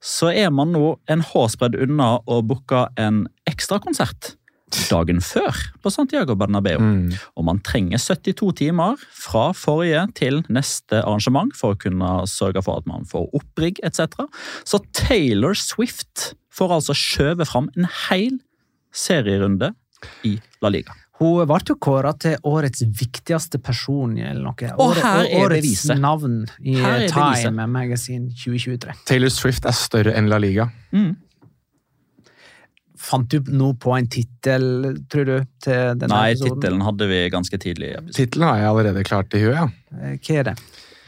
så 0.00 0.30
er 0.30 0.50
man 0.54 0.72
nå 0.72 0.96
en 1.10 1.22
hårsbredd 1.26 1.76
unna 1.82 2.18
å 2.26 2.40
booke 2.46 2.86
en 2.96 3.26
ekstrakonsert 3.50 4.37
dagen 4.90 5.22
før 5.24 5.56
på 5.82 5.92
Santiago 5.92 6.36
Bernabeu. 6.38 6.78
Mm. 6.80 7.16
Og 7.36 7.46
man 7.48 7.62
trenger 7.64 8.00
72 8.02 8.52
timer 8.62 9.00
fra 9.14 9.48
forrige 9.56 10.06
til 10.18 10.42
neste 10.52 11.02
arrangement 11.02 11.54
for 11.56 11.74
å 11.74 11.80
kunne 11.80 12.12
sørge 12.30 12.62
for 12.66 12.82
at 12.82 12.88
man 12.90 13.08
får 13.08 13.28
opprigg 13.38 13.80
etc. 13.86 14.26
Så 14.68 14.82
Taylor 14.96 15.56
Swift 15.58 16.32
får 16.54 16.78
altså 16.80 16.96
skjøvet 16.96 17.48
fram 17.50 17.68
en 17.76 17.88
hel 18.08 18.40
serierunde 18.94 19.74
i 20.26 20.38
La 20.62 20.72
Liga. 20.72 20.96
Hun 21.18 21.48
ble 21.50 21.74
kåra 21.82 22.12
til 22.14 22.36
årets 22.46 22.84
viktigste 22.86 23.58
person 23.58 24.12
eller 24.14 24.44
noe. 24.44 24.68
Og 24.78 24.94
her 25.00 25.24
er 25.24 25.40
årets 25.40 25.64
beviset. 25.64 25.98
navn 25.98 26.44
i. 26.62 26.76
Time 27.10 27.66
Magazine 27.66 28.30
2023. 28.30 28.94
Taylor 29.08 29.32
Swift 29.34 29.66
er 29.66 29.74
større 29.74 30.14
enn 30.14 30.30
La 30.30 30.38
Liga. 30.38 30.68
Mm. 30.94 31.16
Fant 33.08 33.28
du 33.32 33.38
noe 33.56 33.76
på 33.80 33.94
en 33.96 34.08
tittel, 34.12 34.66
tror 35.08 35.24
du? 35.28 35.36
til 35.64 35.94
denne 36.00 36.12
Nei, 36.12 36.34
tittelen 36.36 36.82
hadde 36.84 37.08
vi 37.08 37.22
ganske 37.32 37.60
tidlig. 37.62 37.94
Tittelen 38.12 38.50
har 38.50 38.60
jeg 38.60 38.68
allerede 38.74 39.06
klart 39.08 39.32
i 39.38 39.40
huet. 39.46 39.56
ja. 39.56 39.68
Eh, 39.96 40.18
Hva 40.20 40.36
er 40.42 40.50
det? 40.50 40.56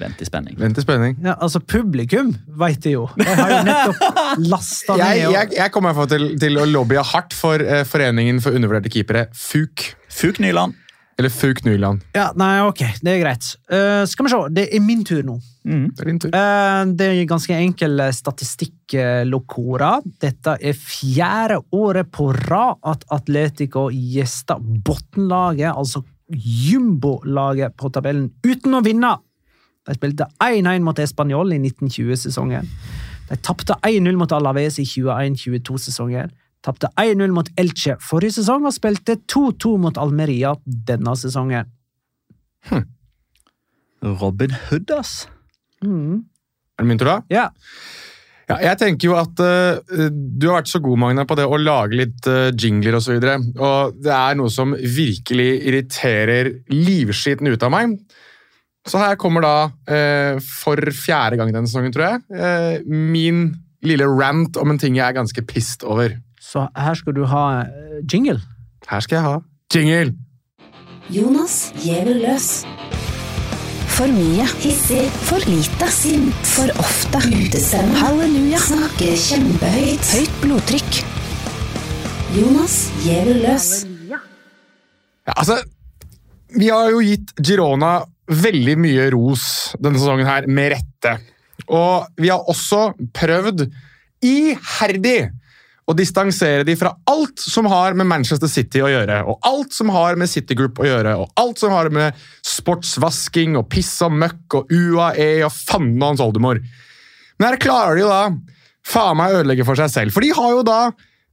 Vent 0.01 0.23
i 0.23 0.25
spenning. 0.25 0.57
Vent 0.57 0.79
i 0.81 0.83
spenning. 0.85 1.17
Ja, 1.21 1.35
altså, 1.45 1.61
publikum 1.61 2.31
veit 2.61 2.81
det 2.87 2.95
jo. 2.95 3.03
Jeg 3.21 3.37
har 3.37 3.51
jo 3.53 3.59
nettopp 3.69 4.39
lasta 4.49 4.97
ned. 4.97 5.03
Jeg, 5.05 5.33
jeg, 5.35 5.51
jeg 5.59 5.73
kommer 5.75 5.99
til, 6.09 6.31
til 6.41 6.57
å 6.57 6.65
lobbye 6.69 7.05
hardt 7.13 7.37
for 7.37 7.61
eh, 7.61 7.83
Foreningen 7.89 8.41
for 8.41 8.57
undervurderte 8.57 8.93
keepere, 8.95 9.27
FUK. 9.37 9.91
Fuk 10.23 10.41
Nyland. 10.41 10.79
Eller 11.21 11.29
Fauk 11.29 11.59
Nyland. 11.67 12.01
Ja, 12.17 12.31
nei, 12.41 12.63
ok, 12.65 12.79
det 13.05 13.13
er 13.13 13.19
greit. 13.21 13.45
Uh, 13.69 14.07
skal 14.09 14.25
vi 14.25 14.31
se, 14.33 14.39
det 14.57 14.63
er 14.73 14.81
min 14.81 15.03
tur 15.05 15.21
nå. 15.27 15.35
Det 15.61 16.01
er 16.01 16.09
din 16.09 16.21
tur. 16.23 16.33
Uh, 16.33 16.95
det 16.97 17.09
er 17.11 17.19
en 17.19 17.29
ganske 17.29 17.59
enkel 17.61 18.01
statistikk, 18.17 18.95
eh, 18.97 19.21
Locora. 19.29 19.99
Dette 20.25 20.55
er 20.57 20.79
fjerde 20.81 21.59
året 21.77 22.09
på 22.09 22.31
rad 22.39 22.81
at 22.89 23.05
Atletico 23.13 23.91
gjester 23.93 24.65
bunnlaget, 24.65 25.75
altså 25.75 26.01
jumbolaget 26.33 27.77
på 27.77 27.93
tabellen, 27.93 28.31
uten 28.41 28.81
å 28.81 28.85
vinne. 28.87 29.13
De 29.85 30.01
spilte 30.01 30.25
1-1 30.41 30.89
mot 30.89 31.05
Español 31.05 31.53
i 31.53 31.61
1920-sesongen. 31.61 32.73
De 33.29 33.39
tapte 33.45 33.77
1-0 33.85 34.17
mot 34.17 34.33
Alaves 34.41 34.81
i 34.81 34.89
21-22-sesongen. 34.89 36.33
Tapte 36.65 36.91
1-0 37.01 37.33
mot 37.33 37.49
Elche 37.61 37.97
forrige 38.05 38.37
sesong 38.37 38.67
og 38.69 38.75
spilte 38.77 39.17
2-2 39.31 39.77
mot 39.81 40.01
Almeria 40.01 40.53
denne 40.65 41.15
sesongen. 41.17 41.71
Robin 44.21 44.53
Hood, 44.67 44.93
ass. 44.97 45.25
Mm. 45.85 46.21
Er 46.77 46.85
det 46.85 46.89
min 46.89 47.01
tur, 47.01 47.09
da? 47.09 47.19
Ja. 47.33 47.49
Ja, 48.51 48.57
jeg 48.65 48.81
tenker 48.81 49.07
jo 49.07 49.15
at 49.15 49.41
uh, 49.45 50.09
du 50.11 50.49
har 50.49 50.59
vært 50.59 50.73
så 50.73 50.81
god, 50.83 50.99
Magna, 50.99 51.25
på 51.29 51.37
det 51.39 51.47
å 51.47 51.61
lage 51.61 51.99
litt 52.01 52.27
uh, 52.27 52.49
jingler 52.51 52.97
osv. 52.99 53.15
Og, 53.21 53.23
så 53.23 53.67
og 53.69 54.01
det 54.03 54.15
er 54.17 54.41
noe 54.41 54.51
som 54.51 54.75
virkelig 54.75 55.51
irriterer 55.71 56.51
livskiten 56.73 57.51
ut 57.53 57.67
av 57.67 57.73
meg. 57.77 57.95
Så 58.89 58.99
her 58.99 59.19
kommer 59.21 59.45
da, 59.45 59.55
uh, 59.71 60.41
for 60.43 60.81
fjerde 60.97 61.39
gang 61.39 61.53
denne 61.55 61.71
sesongen, 61.71 61.95
tror 61.95 62.09
jeg, 62.09 62.25
uh, 62.35 62.91
min 62.91 63.53
lille 63.87 64.09
rant 64.09 64.59
om 64.61 64.75
en 64.75 64.81
ting 64.81 64.99
jeg 64.99 65.07
er 65.07 65.17
ganske 65.21 65.47
pissed 65.49 65.87
over. 65.87 66.17
Så 66.51 66.65
her 66.75 66.97
skal 66.99 67.15
du 67.15 67.23
ha 67.31 67.45
eh, 67.63 68.01
jingle. 68.11 68.41
Her 68.91 69.03
skal 69.05 69.21
jeg 69.21 69.23
ha 69.23 69.37
jingle! 69.71 70.17
Jonas 71.11 71.71
gjever 71.79 72.17
løs. 72.25 72.49
For 73.95 74.11
mye. 74.11 74.47
Hissig. 74.63 75.05
For 75.29 75.43
lite. 75.47 75.91
Sint. 75.95 76.51
For 76.51 76.73
ofte. 76.83 77.23
Utestemme. 77.31 77.95
Halleluja. 77.99 78.59
Snakker 78.67 79.15
kjempehøyt. 79.29 80.11
Høyt 80.17 80.37
blodtrykk. 80.43 81.01
Jonas 82.35 82.77
gjever 83.05 83.43
løs. 83.45 83.71
Ja, 84.11 84.21
altså, 85.37 85.61
vi 86.57 86.71
har 86.71 86.91
jo 86.91 87.03
gitt 87.05 87.35
Girona 87.39 88.01
veldig 88.31 88.79
mye 88.79 89.11
ros 89.15 89.45
denne 89.79 90.03
sesongen 90.03 90.27
her, 90.27 90.51
med 90.51 90.75
rette. 90.75 91.19
Og 91.71 92.11
vi 92.19 92.31
har 92.33 92.43
også 92.51 92.89
prøvd 93.15 93.69
iherdig 94.27 95.21
å 95.91 95.97
distansere 95.97 96.65
de 96.67 96.77
fra 96.79 96.93
alt 97.11 97.43
som 97.43 97.67
har 97.71 97.97
med 97.99 98.09
Manchester 98.11 98.51
City 98.51 98.83
å 98.85 98.91
gjøre, 98.91 99.21
og 99.27 99.43
alt 99.49 99.75
som 99.75 99.91
har 99.95 100.19
med 100.21 100.31
City 100.31 100.57
Group 100.59 100.79
å 100.83 100.87
gjøre, 100.87 101.17
og 101.23 101.33
alt 101.41 101.63
som 101.63 101.75
har 101.75 101.91
med 101.95 102.17
sportsvasking 102.47 103.59
og 103.59 103.67
piss 103.73 103.93
og 104.07 104.15
møkk 104.23 104.61
og 104.61 104.71
UAE 104.71 105.43
og 105.47 105.53
fanden 105.55 105.99
og 105.99 106.13
hans 106.13 106.25
oldemor. 106.25 106.63
Men 107.41 107.49
her 107.49 107.61
klarer 107.61 107.99
de 107.99 108.05
jo 108.05 108.13
da 108.13 108.23
faen 108.87 109.19
meg 109.19 109.41
ødelegge 109.41 109.67
for 109.69 109.79
seg 109.79 109.93
selv, 109.93 110.15
for 110.15 110.25
de 110.25 110.33
har 110.37 110.55
jo 110.55 110.65
da 110.67 110.81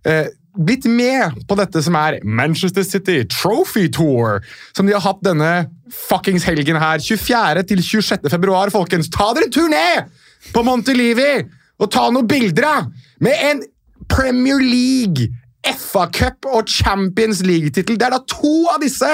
eh, 0.07 0.33
blitt 0.57 0.87
med 0.89 1.37
på 1.47 1.57
dette 1.59 1.81
som 1.85 1.95
er 1.99 2.19
Manchester 2.25 2.85
City 2.85 3.21
Trophy 3.29 3.87
Tour, 3.93 4.41
som 4.75 4.87
de 4.87 4.95
har 4.95 5.05
hatt 5.05 5.21
denne 5.25 5.51
fuckings 5.93 6.47
helgen 6.47 6.79
her, 6.81 7.01
24. 7.03 7.63
til 7.69 7.83
26. 7.83 8.27
februar, 8.33 8.73
folkens. 8.73 9.11
Ta 9.13 9.31
dere 9.35 9.47
en 9.47 9.53
tur 9.53 9.69
ned 9.71 10.09
på 10.53 10.63
Montelivi 10.65 11.31
og 11.77 11.91
ta 11.93 12.07
noen 12.09 12.27
bilder 12.29 12.67
av 12.67 12.87
med 13.23 13.43
en 13.51 13.65
Premier 14.09 14.59
League, 14.61 15.29
FA 15.67 16.07
Cup 16.13 16.47
og 16.47 16.69
Champions 16.71 17.43
League-tittel. 17.45 17.97
Det 17.99 18.07
er 18.07 18.15
da 18.15 18.23
to 18.27 18.55
av 18.73 18.81
disse 18.83 19.09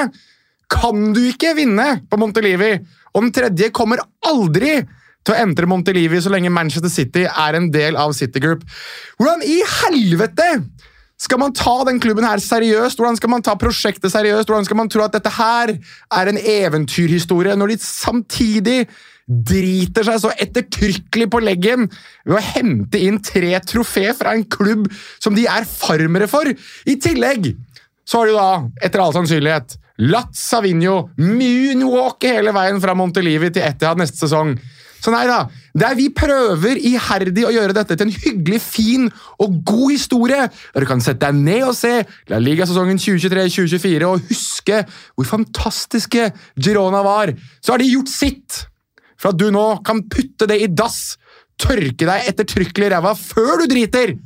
kan 0.74 1.14
du 1.14 1.22
ikke 1.28 1.54
vinne 1.58 2.04
på 2.10 2.18
Montelivi, 2.22 2.76
og 3.14 3.26
den 3.26 3.34
tredje 3.36 3.70
kommer 3.76 4.02
aldri 4.26 4.80
til 5.24 5.36
å 5.36 5.39
entre 5.39 5.68
Montelivi 5.70 6.20
så 6.22 6.32
lenge 6.34 6.52
Manchester 6.52 6.91
City 6.91 7.28
er 7.28 7.58
en 7.58 7.70
del 7.74 7.98
av 8.00 8.16
City 8.18 8.41
Group. 8.44 8.66
Hvordan 9.20 9.46
i 9.48 9.60
helvete 9.80 10.50
skal 11.24 11.39
man 11.39 11.54
ta 11.56 11.76
den 11.88 12.02
klubben 12.04 12.26
her 12.28 12.41
seriøst? 12.44 13.00
Hvordan 13.00 13.20
skal 13.20 13.32
man 13.32 13.46
ta 13.46 13.56
prosjektet 13.60 14.12
seriøst? 14.12 14.50
Hvordan 14.50 14.68
skal 14.68 14.80
man 14.82 14.91
tro 14.91 15.06
at 15.06 15.16
dette 15.16 15.32
her 15.32 15.76
er 16.12 16.32
en 16.32 16.39
eventyrhistorie, 16.39 17.56
når 17.56 17.74
de 17.74 17.80
samtidig 17.80 18.80
driter 19.28 20.06
seg 20.08 20.20
så 20.24 20.32
ettertrykkelig 20.46 21.30
på 21.32 21.42
leggen 21.44 21.88
ved 22.26 22.38
å 22.40 22.44
hente 22.54 23.00
inn 23.00 23.22
tre 23.24 23.56
trofé 23.64 24.10
fra 24.18 24.36
en 24.36 24.44
klubb 24.44 24.90
som 25.24 25.36
de 25.38 25.48
er 25.50 25.68
farmere 25.70 26.28
for? 26.32 26.50
I 26.50 26.98
tillegg 27.00 27.54
så 28.04 28.20
har 28.20 28.30
de 28.30 28.36
da, 28.36 28.50
etter 28.84 29.00
all 29.00 29.16
sannsynlighet, 29.16 29.78
latt 30.04 30.36
Savinho 30.36 31.08
moonwalke 31.22 32.34
hele 32.40 32.54
veien 32.56 32.82
fra 32.84 32.96
Montelivi 32.98 33.52
til 33.54 33.64
Etihad 33.64 34.02
neste 34.02 34.26
sesong. 34.26 34.58
Så 35.04 35.12
nei 35.12 35.26
da, 35.28 35.42
der 35.76 35.98
vi 36.00 36.08
prøver 36.16 36.80
iherdig 36.80 37.44
å 37.44 37.52
gjøre 37.52 37.76
dette 37.76 37.98
til 38.00 38.08
en 38.08 38.14
hyggelig, 38.24 38.60
fin 38.64 39.10
og 39.44 39.58
god 39.68 39.90
historie, 39.92 40.46
der 40.48 40.86
du 40.86 40.88
kan 40.88 41.04
sette 41.04 41.28
deg 41.28 41.42
ned 41.44 41.66
og 41.68 41.76
se 41.76 41.92
La 42.32 42.40
Liga-sesongen 42.40 43.02
2023-2024 43.04 44.08
og 44.08 44.30
huske 44.30 44.84
hvor 44.88 45.28
fantastiske 45.28 46.30
Girona 46.56 47.04
var, 47.04 47.34
så 47.60 47.76
har 47.76 47.84
de 47.84 47.92
gjort 47.92 48.14
sitt 48.14 48.64
for 49.24 49.32
at 49.32 49.40
du 49.40 49.48
nå 49.56 49.66
kan 49.88 50.04
putte 50.12 50.48
det 50.50 50.60
i 50.60 50.68
dass, 50.68 51.16
tørke 51.62 52.04
deg 52.04 52.28
ettertrykkelig 52.28 52.90
i 52.90 52.92
ræva 52.92 53.14
før 53.16 53.64
du 53.64 53.70
driter. 53.72 54.18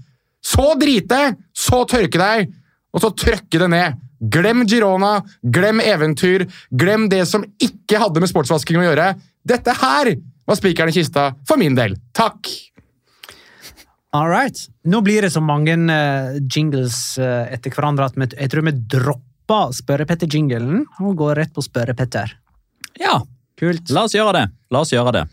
Så 0.41 0.71
drite, 0.79 1.35
så 1.53 1.83
tørke 1.89 2.17
deg, 2.17 2.53
og 2.95 3.03
så 3.03 3.11
trøkke 3.13 3.61
det 3.61 3.69
ned. 3.69 3.99
Glem 4.33 4.63
Girona, 4.65 5.19
glem 5.43 5.83
eventyr, 5.83 6.47
glem 6.73 7.05
det 7.11 7.27
som 7.29 7.45
ikke 7.61 7.99
hadde 8.01 8.23
med 8.23 8.31
sportsvasking 8.31 8.79
å 8.81 8.87
gjøre. 8.87 9.11
Dette 9.45 9.75
her 9.77 10.15
var 10.47 10.57
spikeren 10.57 10.89
i 10.89 10.97
kista 10.97 11.29
for 11.45 11.61
min 11.61 11.77
del. 11.77 11.93
Takk! 12.17 12.49
All 14.17 14.31
right. 14.31 14.57
Nå 14.87 15.03
blir 15.05 15.21
det 15.21 15.33
så 15.35 15.43
mange 15.43 15.75
uh, 15.77 16.37
jingles 16.49 17.19
uh, 17.21 17.45
etter 17.53 17.73
hverandre 17.75 18.07
at 18.07 18.17
vi, 18.17 18.29
jeg 18.33 18.49
tror 18.49 18.65
vi 18.65 18.77
dropper 18.95 19.75
Spørre-Petter-jinglen 19.77 20.85
og 21.03 21.17
går 21.19 21.37
rett 21.43 21.53
på 21.53 21.63
Spørre-Petter. 21.63 22.33
Ja, 22.97 23.19
Kult. 23.57 23.89
la 23.89 24.03
oss 24.05 24.13
gjøre 24.13 24.35
det. 24.35 24.45
La 24.69 24.83
oss 24.83 24.91
gjøre 24.93 25.13
det. 25.15 25.23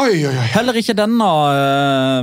Oi, 0.00 0.24
oi, 0.24 0.32
oi. 0.32 0.46
Heller 0.50 0.78
ikke 0.80 0.96
denne 0.98 1.26
uh, 1.28 2.22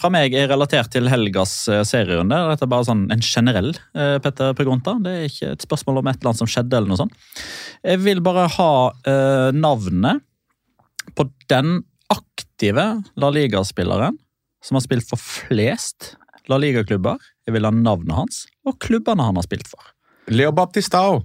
fra 0.00 0.10
meg 0.12 0.34
er 0.36 0.50
relatert 0.50 0.90
til 0.92 1.08
helgas 1.08 1.54
uh, 1.70 1.80
serierunde. 1.86 2.36
Dette 2.50 2.66
er 2.66 2.72
bare 2.72 2.88
sånn 2.88 3.06
en 3.14 3.24
generell 3.24 3.70
uh, 3.96 4.18
Petter 4.20 4.52
Pregonta. 4.58 4.98
Det 5.00 5.14
er 5.14 5.28
ikke 5.30 5.52
et 5.54 5.64
spørsmål 5.64 6.02
om 6.02 6.10
et 6.10 6.20
eller 6.20 6.32
annet 6.32 6.42
som 6.42 6.50
skjedde. 6.50 6.76
eller 6.76 6.92
noe 6.92 7.00
sånt. 7.00 7.16
Jeg 7.86 8.02
vil 8.04 8.20
bare 8.26 8.48
ha 8.58 8.72
uh, 8.90 9.48
navnet 9.56 10.26
på 11.16 11.30
den 11.48 11.80
aktive 12.12 12.86
La 13.22 13.32
Liga-spilleren 13.32 14.18
som 14.60 14.76
har 14.76 14.84
spilt 14.84 15.08
for 15.08 15.22
flest 15.22 16.14
La 16.52 16.60
Liga-klubber. 16.60 17.16
Jeg 17.48 17.56
vil 17.56 17.64
ha 17.64 17.72
navnet 17.72 18.16
hans 18.18 18.44
og 18.68 18.76
klubbene 18.82 19.24
han 19.24 19.40
har 19.40 19.46
spilt 19.46 19.70
for. 19.70 19.94
Leo 20.30 20.52
Baptistao. 20.52 21.22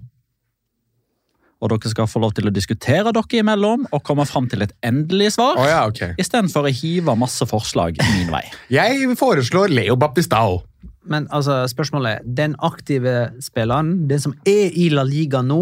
Og 1.64 1.72
dere 1.72 1.90
skal 1.90 2.08
få 2.12 2.20
lov 2.20 2.34
til 2.36 2.50
å 2.50 2.54
diskutere 2.54 3.14
dere 3.16 3.40
imellom 3.40 3.86
og 3.96 4.04
komme 4.06 4.26
fram 4.28 4.50
til 4.52 4.66
et 4.66 4.74
endelig 4.86 5.32
svar. 5.38 5.56
Oh, 5.58 5.68
ja, 5.68 5.86
okay. 5.88 6.14
Istedenfor 6.22 6.68
å 6.68 6.74
hive 6.74 7.16
masse 7.18 7.48
forslag 7.48 8.02
min 8.12 8.32
vei. 8.34 8.44
Jeg 8.78 9.08
foreslår 9.20 9.72
Leo 9.74 9.96
Baptistao. 10.00 10.60
Men 11.06 11.28
altså, 11.34 11.62
spørsmålet 11.70 12.20
er 12.20 12.28
den 12.38 12.56
aktive 12.66 13.16
spilleren, 13.44 14.08
den 14.10 14.22
som 14.24 14.34
er 14.50 14.74
i 14.74 14.90
La 14.94 15.04
Liga 15.06 15.44
nå, 15.46 15.62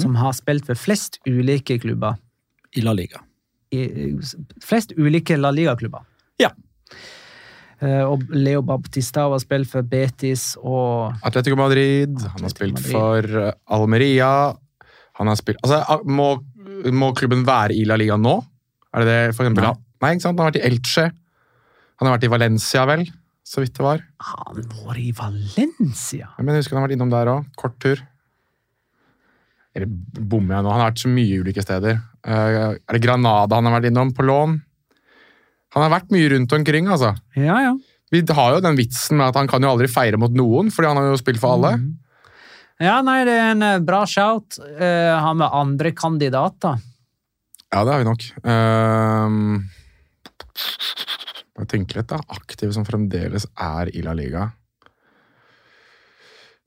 som 0.00 0.18
har 0.20 0.34
spilt 0.36 0.68
for 0.68 0.76
flest 0.78 1.16
ulike 1.24 1.78
klubber 1.80 2.18
I 2.76 2.84
La 2.84 2.92
Liga. 2.96 3.22
i, 3.72 4.12
Flest 4.62 4.92
ulike 4.98 5.38
La 5.40 5.50
Liga-klubber. 5.50 6.04
Ja. 6.40 6.52
Eh, 7.82 8.02
og 8.04 8.28
Leo 8.36 8.62
Baptistao 8.62 9.32
har 9.32 9.40
spilt 9.42 9.70
for 9.72 9.82
Betis 9.82 10.52
og 10.60 11.16
Atletico 11.26 11.56
Madrid. 11.58 12.14
Han 12.36 12.46
har 12.46 12.52
spilt 12.52 12.82
for 12.84 13.26
eh, 13.26 13.54
Almeria. 13.74 14.52
Han 15.20 15.28
har 15.28 15.36
spilt 15.38 15.60
Altså, 15.62 16.00
må, 16.08 16.28
må 16.92 17.10
klubben 17.18 17.44
være 17.46 17.76
i 17.76 17.84
La 17.88 17.98
Liga 18.00 18.16
nå? 18.20 18.38
Er 18.92 19.02
det 19.04 19.08
det, 19.10 19.18
for 19.36 19.44
eksempel? 19.44 19.66
Nei. 19.68 19.88
Nei, 20.02 20.14
ikke 20.16 20.26
sant? 20.26 20.38
Han 20.38 20.44
har 20.46 20.52
vært 20.52 20.60
i 20.62 20.66
Elche. 20.68 21.04
Han 22.00 22.08
har 22.08 22.16
vært 22.16 22.26
i 22.26 22.32
Valencia, 22.32 22.86
vel? 22.90 23.04
Så 23.46 23.62
vidt 23.62 23.76
det 23.76 23.84
var. 23.84 24.02
Han 24.32 24.64
var 24.82 24.98
i 24.98 25.10
Valencia? 25.16 26.26
Ja, 26.30 26.42
Men 26.42 26.54
jeg 26.56 26.64
husker 26.64 26.76
han 26.76 26.82
har 26.82 26.88
vært 26.88 26.96
innom 26.96 27.12
der 27.12 27.30
òg. 27.30 27.46
Kort 27.58 27.76
tur. 27.82 28.02
Eller 29.72 29.88
bommer 29.88 30.58
jeg 30.58 30.66
nå? 30.66 30.72
Han 30.72 30.82
har 30.82 30.90
vært 30.90 31.04
så 31.04 31.12
mye 31.12 31.38
ulike 31.40 31.64
steder. 31.64 32.00
Eh, 32.26 32.58
er 32.76 32.96
det 32.96 33.02
Granada 33.04 33.56
han 33.58 33.68
har 33.68 33.78
vært 33.78 33.88
innom 33.92 34.12
på 34.16 34.26
lån? 34.26 34.58
Han 35.72 35.86
har 35.86 35.94
vært 35.94 36.12
mye 36.12 36.28
rundt 36.34 36.52
omkring, 36.52 36.90
altså. 36.92 37.14
Ja, 37.38 37.56
ja. 37.64 37.72
Vi 38.12 38.20
har 38.28 38.52
jo 38.52 38.60
den 38.60 38.76
vitsen 38.76 39.16
med 39.16 39.30
at 39.30 39.38
han 39.40 39.48
kan 39.48 39.64
jo 39.64 39.70
aldri 39.72 39.88
feire 39.88 40.18
mot 40.20 40.34
noen, 40.36 40.68
fordi 40.72 40.90
han 40.90 40.98
har 41.00 41.06
jo 41.14 41.20
spilt 41.20 41.40
for 41.40 41.56
alle. 41.56 41.78
Ja, 42.80 43.00
nei, 43.04 43.24
det 43.28 43.34
er 43.36 43.52
en 43.52 43.66
eh, 43.66 43.82
bra 43.84 44.04
shout. 44.08 44.56
Uh, 44.60 45.12
har 45.20 45.34
med 45.36 45.52
andre 45.52 45.92
kandidater. 45.96 46.80
Ja, 47.72 47.84
det 47.84 47.92
har 47.92 48.00
vi 48.00 48.08
nok. 48.08 48.24
Uh, 48.46 49.60
jeg 51.60 51.68
tenker 51.72 52.00
litt, 52.00 52.10
da. 52.10 52.20
Aktive 52.32 52.72
som 52.74 52.86
fremdeles 52.88 53.46
er 53.60 53.92
i 53.92 54.02
La 54.04 54.16
Liga. 54.16 54.48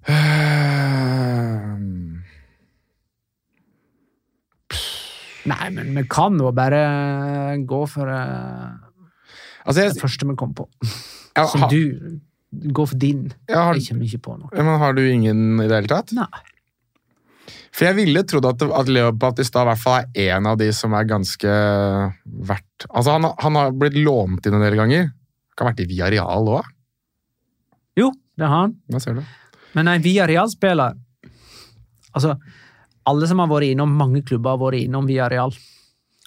Uh, 0.05 1.73
Nei, 5.45 5.69
men 5.73 5.91
vi 5.93 6.03
kan 6.09 6.37
jo 6.41 6.49
bare 6.57 6.79
gå 7.69 7.81
for 7.89 8.09
uh, 8.09 8.73
altså, 9.65 9.81
det 9.81 10.01
første 10.01 10.25
vi 10.29 10.37
kom 10.37 10.55
på. 10.57 10.65
jeg, 10.81 11.49
Som 11.51 11.65
ha, 11.65 11.69
du 11.69 12.17
Gå 12.75 12.85
for 12.87 12.95
din. 13.01 13.27
jeg 13.49 13.57
har, 13.57 13.75
Jeg 13.75 13.87
kommer 13.89 14.05
ikke 14.09 14.21
på 14.27 14.35
noe. 14.39 14.49
men 14.55 14.79
har 14.81 14.93
du 14.97 15.01
ingen 15.05 15.59
i 15.61 15.67
det 15.67 15.75
hele 15.81 15.91
tatt? 15.91 16.13
Nei. 16.17 16.27
For 17.75 17.85
jeg 17.89 17.97
ville 17.97 18.21
trodd 18.23 18.45
at, 18.47 18.61
at 18.63 18.87
Leo 18.87 19.11
Bautista 19.11 19.61
i 19.65 19.67
hvert 19.67 19.81
fall 19.81 20.05
er 20.15 20.37
en 20.37 20.45
av 20.47 20.57
de 20.61 20.69
som 20.73 20.93
er 20.95 21.03
ganske 21.09 21.55
verdt 22.25 22.85
Altså, 22.89 23.11
han, 23.17 23.27
han 23.43 23.55
har 23.59 23.73
blitt 23.75 23.97
lånt 23.99 24.45
inn 24.47 24.55
en 24.55 24.63
del 24.63 24.77
ganger. 24.79 25.09
Kan 25.55 25.67
ha 25.67 25.73
vært 25.73 25.83
i 25.83 25.89
Villarreal 25.89 26.47
òg. 26.55 26.69
Jo, 27.99 28.09
det 28.39 28.47
har 28.47 28.65
han. 28.65 28.75
Da 28.91 28.99
ser 29.03 29.19
du. 29.19 29.23
Men 29.75 29.87
en 29.91 30.03
Villarreal-spiller 30.03 30.95
Altså, 32.15 32.37
alle 33.11 33.27
som 33.27 33.41
har 33.43 33.49
vært 33.51 33.73
innom 33.73 33.91
mange 33.99 34.21
klubber, 34.23 34.55
har 34.55 34.61
vært 34.61 34.85
innom 34.85 35.07
Villarreal. 35.09 35.51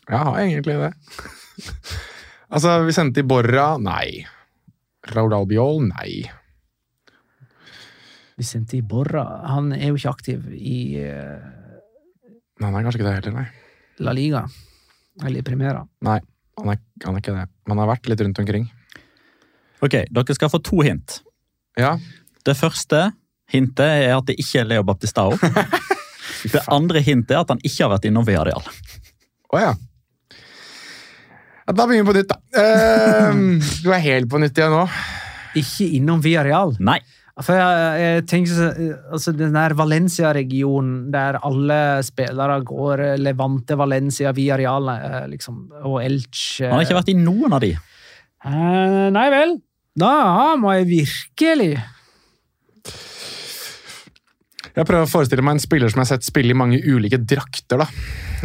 Ja, 0.09 0.21
har 0.29 0.41
egentlig 0.43 0.77
det. 0.77 0.93
altså, 2.53 2.75
vi 2.85 2.93
sendte 2.97 3.23
i 3.25 3.29
Borra. 3.29 3.71
Nei. 3.81 4.27
Raúl 5.15 5.35
Albiol? 5.37 5.83
Nei. 5.91 6.23
Vicente 8.39 8.81
Borra. 8.87 9.25
Han 9.51 9.73
er 9.75 9.91
jo 9.91 9.99
ikke 9.99 10.15
aktiv 10.15 10.49
i 10.55 10.79
eh, 11.03 11.55
Nei, 12.59 12.73
han 12.73 12.81
er 12.81 12.87
kanskje 12.87 12.99
ikke 12.99 13.07
det 13.07 13.15
heller, 13.21 13.37
nei. 13.39 13.47
La 14.03 14.15
Liga. 14.15 14.43
Eller 15.23 15.43
i 15.43 15.47
Primera. 15.47 15.85
Nei, 16.07 16.19
han 16.59 16.73
er, 16.73 16.81
han 17.05 17.15
er 17.15 17.23
ikke 17.23 17.35
det. 17.37 17.47
Men 17.67 17.75
han 17.75 17.83
har 17.85 17.91
vært 17.93 18.09
litt 18.11 18.23
rundt 18.25 18.41
omkring. 18.43 18.67
Ok, 19.85 19.95
Dere 20.11 20.35
skal 20.35 20.51
få 20.51 20.59
to 20.67 20.81
hint. 20.83 21.21
Ja. 21.79 21.93
Det 22.47 22.57
første 22.59 23.13
hintet 23.53 23.85
er 23.87 24.17
at 24.17 24.27
det 24.27 24.39
ikke 24.43 24.63
er 24.63 24.71
Leo 24.73 24.87
Baptistao. 24.87 25.39
Det 26.39 26.61
andre 26.71 27.01
hintet 27.03 27.33
er 27.35 27.41
at 27.41 27.49
han 27.51 27.59
ikke 27.67 27.83
har 27.83 27.91
vært 27.91 28.05
innom 28.07 28.27
Villarreal. 28.27 28.63
Å 29.51 29.63
ja. 29.63 29.73
Ja. 31.69 31.77
Da 31.77 31.85
begynner 31.85 32.07
vi 32.07 32.11
på 32.11 32.17
nytt, 32.17 32.33
da. 32.33 32.41
Uh, 32.57 33.61
du 33.85 33.93
er 33.93 34.05
helt 34.09 34.31
på 34.33 34.41
nytt 34.41 34.59
igjen 34.59 34.75
nå. 34.75 34.83
Ikke 35.59 35.89
innom 35.99 36.23
Villarreal. 36.25 36.75
Nei. 36.81 36.99
For 37.39 37.55
jeg, 37.55 37.99
jeg 38.03 38.23
tenker 38.27 38.95
altså 39.15 39.33
Den 39.37 39.55
der 39.55 39.75
Valencia-regionen 39.79 41.13
der 41.15 41.39
alle 41.47 41.77
spillere 42.07 42.57
går 42.67 43.03
eh, 43.05 43.21
Levante, 43.23 43.77
Valencia, 43.79 44.33
Villarreal 44.35 44.91
eh, 44.97 45.21
liksom, 45.37 45.61
og 45.87 46.01
Elche 46.03 46.67
Han 46.67 46.81
har 46.81 46.89
ikke 46.89 46.99
vært 46.99 47.13
i 47.13 47.19
noen 47.21 47.55
av 47.55 47.63
de. 47.63 47.71
Eh, 47.79 49.05
Nei 49.15 49.29
vel. 49.35 49.55
Da 49.99 50.57
må 50.59 50.75
jeg 50.79 50.91
virkelig 50.91 51.71
Jeg 54.75 54.87
prøver 54.87 55.07
å 55.07 55.11
forestille 55.11 55.43
meg 55.43 55.57
en 55.57 55.63
spiller 55.63 55.91
som 55.91 56.03
jeg 56.03 56.07
har 56.07 56.13
sett 56.17 56.27
spille 56.27 56.55
i 56.55 56.59
mange 56.59 56.79
ulike 56.83 57.19
drakter. 57.19 57.83
da. 57.83 57.87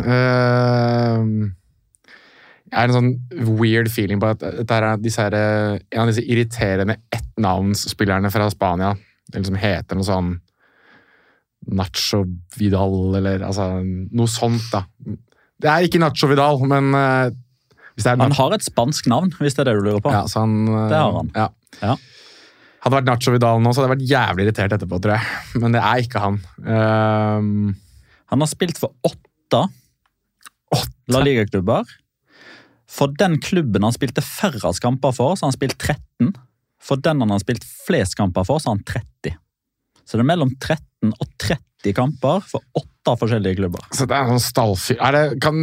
Ehm, 0.01 1.51
har 2.73 2.89
en 2.89 2.95
sånn 2.95 3.11
weird 3.59 3.89
feeling 3.91 4.21
på 4.21 4.31
at 4.33 4.41
dette 4.43 4.77
er 4.77 4.87
her, 4.87 5.35
en 5.91 6.03
av 6.03 6.09
disse 6.11 6.23
irriterende 6.25 6.97
ettnavnsspillerne 7.13 8.31
fra 8.33 8.49
Spania. 8.53 8.93
Eller 9.33 9.47
som 9.47 9.59
heter 9.59 9.97
noe 9.97 10.07
sånn 10.07 10.33
Nacho 11.73 12.23
Vidal, 12.59 13.15
eller 13.19 13.45
altså 13.47 13.67
noe 13.83 14.31
sånt, 14.31 14.65
da. 14.73 14.83
Det 15.63 15.69
er 15.71 15.85
ikke 15.87 16.01
Nacho 16.01 16.27
Vidal, 16.31 16.59
men 16.67 16.89
eh, 16.97 17.31
er 18.03 18.19
Han 18.19 18.35
har 18.35 18.55
et 18.57 18.65
spansk 18.65 19.07
navn, 19.11 19.31
hvis 19.39 19.55
det 19.55 19.63
er 19.63 19.71
det 19.71 19.77
du 19.79 19.85
lurer 19.85 20.03
på. 20.03 20.11
ja, 20.11 20.25
så 20.27 20.43
han, 20.43 20.57
eh, 20.67 20.89
Det 20.91 20.99
har 20.99 21.15
han. 21.19 21.31
Ja. 21.37 21.47
Ja. 21.79 21.95
Hadde 22.83 22.91
det 22.91 22.99
vært 22.99 23.07
Nacho 23.07 23.31
Vidal 23.31 23.63
nå, 23.63 23.71
så 23.71 23.79
hadde 23.79 23.93
jeg 23.93 23.95
vært 23.95 24.09
jævlig 24.11 24.45
irritert 24.47 24.75
etterpå, 24.75 24.99
tror 24.99 25.15
jeg. 25.15 25.61
Men 25.63 25.75
det 25.77 25.83
er 25.87 26.03
ikke 26.03 26.23
han. 26.23 26.39
Ehm, 26.67 27.75
Han 28.33 28.41
har 28.43 28.49
spilt 28.49 28.79
for 28.81 28.91
åtte 29.07 29.61
La 31.13 31.19
Liga-klubber. 31.21 31.85
For 32.93 33.13
den 33.17 33.39
klubben 33.41 33.85
han 33.85 33.95
spilte 33.95 34.21
færrest 34.25 34.81
kamper 34.83 35.13
for, 35.15 35.35
så 35.35 35.45
har 35.47 35.51
han 35.51 35.57
spilt 35.57 35.77
13. 35.81 36.33
For 36.83 36.99
den 37.01 37.23
han 37.23 37.31
har 37.33 37.41
spilt 37.41 37.65
flest 37.87 38.17
kamper 38.19 38.45
for, 38.47 38.61
så 38.61 38.69
har 38.69 38.77
han 38.77 38.85
30. 38.85 39.37
Så 40.03 40.17
det 40.17 40.25
er 40.25 40.29
mellom 40.29 40.51
13 40.59 41.13
og 41.13 41.29
30 41.41 41.95
kamper 41.97 42.43
for 42.47 42.63
åtte 42.79 43.15
forskjellige 43.19 43.57
klubber. 43.59 43.83
så 43.91 44.05
det 44.07 44.15
er 44.15 44.23
en 44.23 44.37
sånn 44.37 44.43
stallfyr 44.45 45.01
er 45.03 45.15
det, 45.15 45.23
kan, 45.43 45.57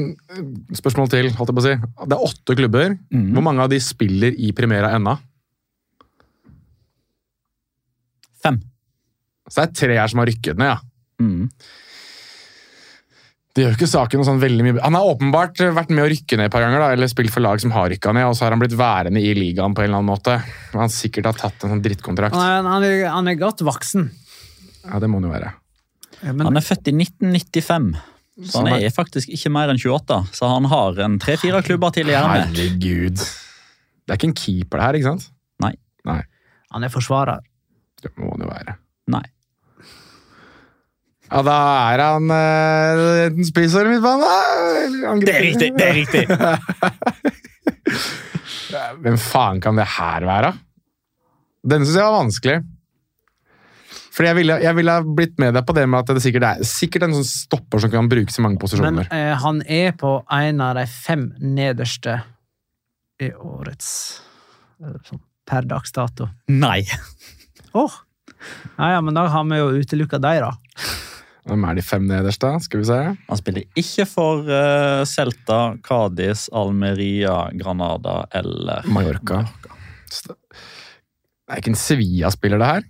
Spørsmål 0.77 1.09
til, 1.13 1.31
holdt 1.37 1.53
jeg 1.53 1.57
på 1.57 1.63
å 1.63 1.67
si. 1.67 1.75
Det 2.11 2.17
er 2.17 2.25
åtte 2.27 2.57
klubber. 2.59 2.97
Mm. 3.13 3.29
Hvor 3.37 3.47
mange 3.47 3.65
av 3.65 3.73
de 3.73 3.79
spiller 3.85 4.37
i 4.37 4.51
Primera 4.57 4.93
ennå? 4.97 5.15
Fem. 8.41 8.61
Så 9.49 9.61
det 9.61 9.67
er 9.67 9.79
tre 9.81 9.97
her 10.01 10.13
som 10.13 10.23
har 10.23 10.29
rykket 10.31 10.61
ned, 10.61 10.73
ja. 10.73 10.79
Mm. 11.21 11.49
Det 13.55 13.65
gjør 13.65 13.73
ikke 13.75 13.89
saken 13.91 14.21
noe 14.21 14.27
sånn 14.29 14.39
veldig 14.39 14.63
mye 14.63 14.83
Han 14.85 14.95
har 14.95 15.09
åpenbart 15.11 15.59
vært 15.75 15.89
med 15.91 16.05
å 16.05 16.11
rykke 16.13 16.37
ned 16.39 16.47
et 16.47 16.53
par 16.55 16.63
ganger, 16.63 16.79
da, 16.85 16.91
eller 16.95 17.11
spilt 17.11 17.33
for 17.35 17.43
lag 17.43 17.59
som 17.63 17.73
har 17.75 17.89
rykka 17.91 18.13
ned, 18.15 18.29
og 18.31 18.37
så 18.39 18.45
har 18.47 18.55
han 18.55 18.61
blitt 18.63 18.77
værende 18.79 19.19
i 19.19 19.33
ligaen 19.35 19.75
på 19.75 19.83
en 19.83 19.89
eller 19.91 19.99
annen 19.99 20.13
måte. 20.13 20.37
Han 20.77 20.93
sikkert 20.95 21.27
har 21.33 21.39
tatt 21.41 21.65
en 21.67 21.75
sånn 21.75 21.83
drittkontrakt. 21.83 22.37
Han 22.39 22.47
er, 22.47 23.09
han 23.11 23.27
er, 23.27 23.35
er 23.35 23.41
godt 23.41 23.65
voksen. 23.67 24.07
Ja, 24.87 25.01
det 25.03 25.11
må 25.11 25.19
han 25.19 25.27
jo 25.27 25.33
være. 25.35 25.51
Men 26.31 26.47
Han 26.47 26.57
er 26.61 26.65
født 26.65 26.89
i 26.93 26.95
1995, 26.95 27.91
så 28.47 28.63
han 28.63 28.71
er- 28.73 28.87
er 28.87 28.95
faktisk 28.95 29.29
ikke 29.35 29.51
mer 29.51 29.69
enn 29.73 29.81
28. 29.83 30.21
Så 30.37 30.47
han 30.49 30.65
har 30.71 31.01
en 31.01 31.19
tre-fire 31.19 31.63
klubber 31.67 31.91
til 31.97 32.09
i 32.09 32.15
ermet. 32.15 32.47
Herregud. 32.55 33.17
Det 33.19 34.15
er 34.15 34.17
ikke 34.21 34.31
en 34.31 34.39
keeper 34.39 34.79
det 34.79 34.87
her, 34.87 34.95
ikke 35.01 35.11
sant? 35.11 35.27
Nei. 35.61 35.75
Nei, 36.07 36.23
han 36.73 36.85
er 36.85 36.89
forsvarer. 36.89 37.41
det 38.01 38.11
må 38.17 38.31
han 38.31 38.41
jo 38.47 38.49
være. 38.49 38.77
Nei. 39.13 39.25
Ja, 41.31 41.43
da 41.47 41.57
er 41.93 42.03
han 42.03 42.27
uh, 42.27 43.27
enten 43.29 43.47
spiss 43.47 43.77
eller 43.79 43.93
midtbane. 43.95 45.21
Det 45.23 45.35
er 45.35 45.45
riktig! 45.47 45.71
det 45.79 45.87
er 45.87 45.95
riktig! 45.95 46.25
Hvem 49.05 49.19
faen 49.19 49.63
kan 49.63 49.79
det 49.79 49.87
her 49.99 50.27
være? 50.27 50.53
Denne 51.67 51.87
syns 51.87 51.99
jeg 51.99 52.07
var 52.07 52.17
vanskelig. 52.17 52.59
Fordi 54.11 54.27
jeg 54.27 54.37
ville, 54.41 54.57
jeg 54.65 54.77
ville 54.77 54.95
ha 54.97 55.05
blitt 55.07 55.39
med 55.41 55.55
deg 55.55 55.65
på 55.67 55.75
det 55.77 55.87
med 55.89 56.03
at 56.03 56.11
det 56.17 56.23
sikkert 56.25 56.47
er 56.49 56.67
sikkert 56.67 57.07
en 57.07 57.15
sånn 57.21 57.29
stopper 57.29 57.83
som 57.85 57.93
kan 57.93 58.09
brukes 58.11 58.37
i 58.37 58.43
mange 58.45 58.59
Men 58.59 58.63
posisjoner. 58.65 59.07
eh, 59.15 59.33
han 59.39 59.63
er 59.71 59.95
på 59.99 60.11
en 60.35 60.61
av 60.67 60.75
de 60.77 60.85
fem 60.91 61.29
nederste 61.39 62.19
i 63.23 63.31
årets 63.33 63.91
eh, 64.83 64.99
sånn, 65.07 65.23
per 65.47 65.69
dags 65.71 65.95
dato. 65.95 66.29
Nei. 66.51 66.83
Åh! 67.79 68.01
Ja, 68.77 68.97
ja, 68.97 69.01
men 69.05 69.15
da 69.17 69.27
har 69.31 69.47
vi 69.47 69.61
jo 69.61 69.71
utelukka 69.85 70.19
deg, 70.23 70.43
da. 70.43 70.53
Hvem 71.49 71.65
er 71.65 71.79
de 71.79 71.85
fem 71.85 72.05
nederste? 72.05 72.51
Skal 72.67 72.83
vi 72.83 72.89
se. 72.91 72.99
Han 73.31 73.41
spiller 73.41 73.81
ikke 73.81 74.05
for 74.09 74.45
uh, 74.45 75.07
Celta, 75.09 75.61
Cádiz, 75.85 76.49
Almeria, 76.53 77.49
Granada 77.57 78.23
eller 78.37 78.87
Mallorca. 78.91 79.45
Mallorca. 79.47 80.37
Det 81.51 81.57
er 81.57 81.63
ikke 81.63 81.73
en 81.73 81.81
Sevilla-spiller, 81.81 82.61
det 82.61 82.69
her. 82.69 82.85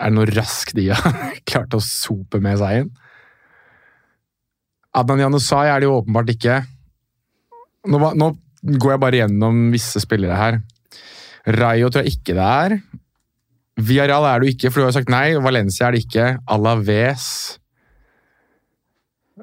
Er 0.00 0.10
det 0.10 0.16
noe 0.16 0.30
raskt 0.32 0.74
de 0.78 0.88
har 0.90 1.18
klart 1.50 1.76
å 1.76 1.82
sope 1.84 2.40
med 2.42 2.58
seg 2.58 2.82
inn? 2.82 2.90
Adnan 4.96 5.22
Janusai 5.22 5.68
er 5.70 5.82
det 5.82 5.86
jo 5.86 6.00
åpenbart 6.00 6.32
ikke. 6.32 6.56
Nå, 7.86 8.00
nå 8.18 8.32
går 8.80 8.96
jeg 8.96 9.02
bare 9.04 9.20
gjennom 9.22 9.68
visse 9.70 10.02
spillere 10.02 10.38
her. 10.40 10.58
Rayo 11.60 11.92
tror 11.92 12.04
jeg 12.04 12.18
ikke 12.18 12.34
det 12.34 12.48
er. 12.48 12.76
Villarreal 13.80 14.26
er 14.28 14.42
du 14.42 14.50
ikke, 14.50 14.68
for 14.68 14.80
du 14.80 14.84
har 14.86 14.90
jo 14.90 14.98
sagt 14.98 15.12
nei. 15.12 15.28
Valencia 15.40 15.86
er 15.86 15.94
det 15.94 16.02
ikke. 16.08 16.32
Alaves 16.50 17.59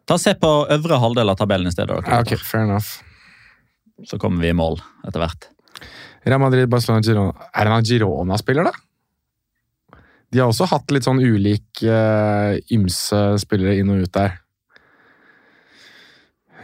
Ta 0.06 0.18
Se 0.22 0.34
på 0.38 0.50
øvre 0.74 1.00
halvdel 1.02 1.30
av 1.30 1.38
tabellen 1.40 1.68
i 1.68 1.74
stedet. 1.74 1.90
dere. 1.90 2.08
ja, 2.08 2.20
Ok, 2.22 2.38
fair 2.38 2.64
enough. 2.68 3.02
Så 4.06 4.20
kommer 4.22 4.42
vi 4.42 4.50
i 4.50 4.58
mål 4.58 4.78
etter 5.08 5.24
hvert. 5.24 5.48
Real 6.28 6.42
Madrid, 6.44 6.68
Barcelona, 6.70 7.02
Girona 7.02 7.48
Er 7.56 7.66
det 7.66 7.74
en 7.74 7.88
Girona-spiller, 7.88 8.68
da? 8.68 8.72
De 10.32 10.42
har 10.42 10.50
også 10.52 10.68
hatt 10.68 10.92
litt 10.92 11.06
sånn 11.08 11.22
ulik 11.24 11.82
uh, 11.88 12.58
ymse 12.76 13.22
spillere 13.40 13.78
inn 13.80 13.90
og 13.94 14.04
ut 14.04 14.12
der. 14.12 14.36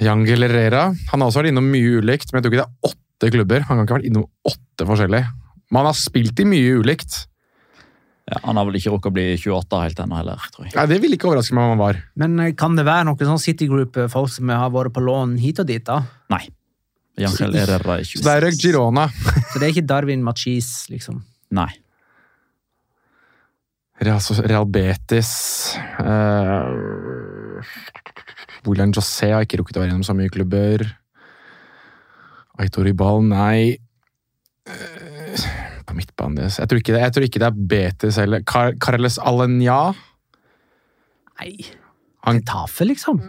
Yangel 0.04 0.44
Herrera 0.44 0.90
han 0.90 1.22
har 1.22 1.30
også 1.30 1.40
vært 1.42 1.54
innom 1.54 1.70
mye 1.72 2.02
ulikt, 2.02 2.34
men 2.34 2.42
jeg 2.42 2.46
tror 2.46 2.54
ikke 2.54 2.64
det 2.64 2.68
er 2.68 2.92
åtte 2.92 3.32
klubber. 3.32 3.64
Han 3.70 3.78
kan 3.78 3.86
ikke 3.86 3.96
ha 3.96 4.00
vært 4.02 4.10
innom 4.10 4.26
åtte 4.52 4.88
forskjellige. 4.90 5.30
Men 5.72 5.80
han 5.80 5.90
har 5.90 5.98
spilt 5.98 6.42
i 6.44 6.48
mye 6.50 6.76
ulikt. 6.84 7.22
Ja, 8.32 8.40
han 8.46 8.56
har 8.56 8.68
vel 8.70 8.78
ikke 8.80 8.94
rukket 8.94 9.12
å 9.12 9.16
bli 9.18 9.26
28 9.36 9.80
helt 9.84 9.98
ennå 10.00 10.16
heller, 10.16 10.44
tror 10.54 10.68
jeg. 10.68 10.74
Nei, 10.78 10.86
Det 10.88 11.00
ville 11.04 11.18
ikke 11.18 11.28
overraske 11.28 11.56
meg 11.58 11.66
om 11.68 11.74
han 11.74 11.82
var. 11.82 12.00
Men 12.24 12.40
eh, 12.40 12.54
kan 12.56 12.78
det 12.80 12.86
være 12.88 13.10
noen 13.10 13.30
sånn 13.34 13.42
City 13.44 13.68
Group-folk 13.68 14.32
som 14.32 14.52
har 14.54 14.72
vært 14.72 14.96
på 14.96 15.04
lån 15.04 15.36
hit 15.44 15.60
og 15.60 15.68
dit, 15.68 15.84
da? 15.84 16.00
Nei. 16.32 16.46
Jankel 17.20 17.54
Herrera 17.54 18.00
er 18.00 18.08
Så 18.08 18.24
det 18.26 18.32
er 18.32 18.48
26. 18.48 18.62
Girona. 18.64 19.08
Så 19.52 19.60
det 19.60 19.68
er 19.68 19.74
ikke 19.76 19.90
Darwin 19.92 20.24
Machis, 20.26 20.72
liksom? 20.90 21.20
Nei. 21.54 21.70
Real, 24.04 24.20
Real 24.50 24.66
Betis 24.66 25.30
uh, 26.02 26.66
William 28.66 28.92
José 28.96 29.30
har 29.32 29.46
ikke 29.46 29.60
rukket 29.62 29.78
å 29.78 29.84
være 29.84 29.92
gjennom 29.92 30.08
så 30.08 30.16
mye 30.18 30.32
klubber. 30.34 30.86
Aitor 32.64 32.88
Ibal, 32.90 33.24
nei. 33.28 33.76
Eh, 34.64 35.03
på 35.94 36.00
midtbanen 36.02 36.40
deres 36.42 36.58
jeg 36.60 36.68
tror, 36.72 36.82
ikke 36.82 36.96
det, 36.98 37.02
jeg 37.06 37.14
tror 37.16 37.28
ikke 37.30 37.42
det 37.44 37.48
er 37.52 37.62
Betis 37.74 38.18
eller 38.24 38.44
Car 38.50 38.74
Carles 38.82 39.20
Alenya. 39.22 39.80
Nei. 41.40 41.54
Han- 42.26 42.40
Getafe, 42.42 42.86
liksom. 42.88 43.20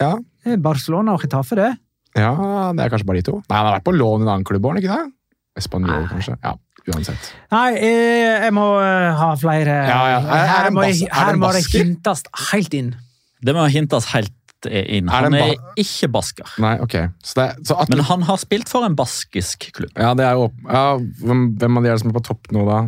Ja. 0.00 0.14
Barcelona 0.62 1.14
og 1.16 1.22
Getafe, 1.22 1.56
det. 1.58 1.70
ja, 2.16 2.32
det 2.72 2.84
er 2.84 2.90
kanskje 2.92 3.06
bare 3.06 3.20
de 3.20 3.26
to. 3.30 3.36
Nei, 3.48 3.56
Han 3.56 3.66
har 3.66 3.74
vært 3.78 3.84
på 3.88 3.94
lån 3.96 4.20
i 4.20 4.26
en 4.26 4.28
annen 4.34 4.44
klubb, 4.46 4.64
ikke 4.78 4.92
det? 4.94 5.12
Espanol, 5.56 6.06
kanskje. 6.10 6.36
Ja, 6.44 6.52
uansett. 6.92 7.30
Nei, 7.50 7.74
eh, 7.80 8.44
jeg 8.44 8.52
må 8.54 8.66
eh, 8.82 9.12
ha 9.16 9.30
flere 9.40 9.76
Ja, 9.88 10.00
ja. 10.12 10.18
Er- 10.20 10.36
er 10.36 10.46
Her 10.52 10.70
må, 10.70 10.82
er 10.84 11.14
her 11.14 11.36
må 11.40 11.52
det 11.52 11.64
hintes 11.72 12.22
helt 12.52 12.74
inn. 12.74 12.94
Det 13.42 13.54
må 13.54 13.64
hintes 13.70 14.04
helt 14.12 14.32
inn. 14.64 14.72
Er 14.72 14.86
inn. 14.96 15.08
Han 15.12 15.32
ba 15.36 15.42
er 15.52 15.56
ikke 15.76 16.08
basker. 16.10 16.48
Nei, 16.64 16.78
ok. 16.80 16.94
Så 17.22 17.34
det, 17.36 17.46
så 17.68 17.76
at, 17.82 17.88
Men 17.92 18.00
han 18.08 18.22
har 18.22 18.36
spilt 18.40 18.68
for 18.72 18.86
en 18.86 18.96
baskisk 18.96 19.68
klubb. 19.76 19.92
ja, 19.98 20.14
det 20.16 20.24
er 20.24 20.32
jo 20.40 20.46
ja, 20.70 20.96
hvem, 21.20 21.42
hvem 21.60 21.76
av 21.76 21.82
de 21.84 21.88
er 21.90 21.92
det 21.98 22.00
som 22.00 22.10
er 22.10 22.16
på 22.16 22.24
topp 22.24 22.48
nå, 22.56 22.64
da? 22.66 22.78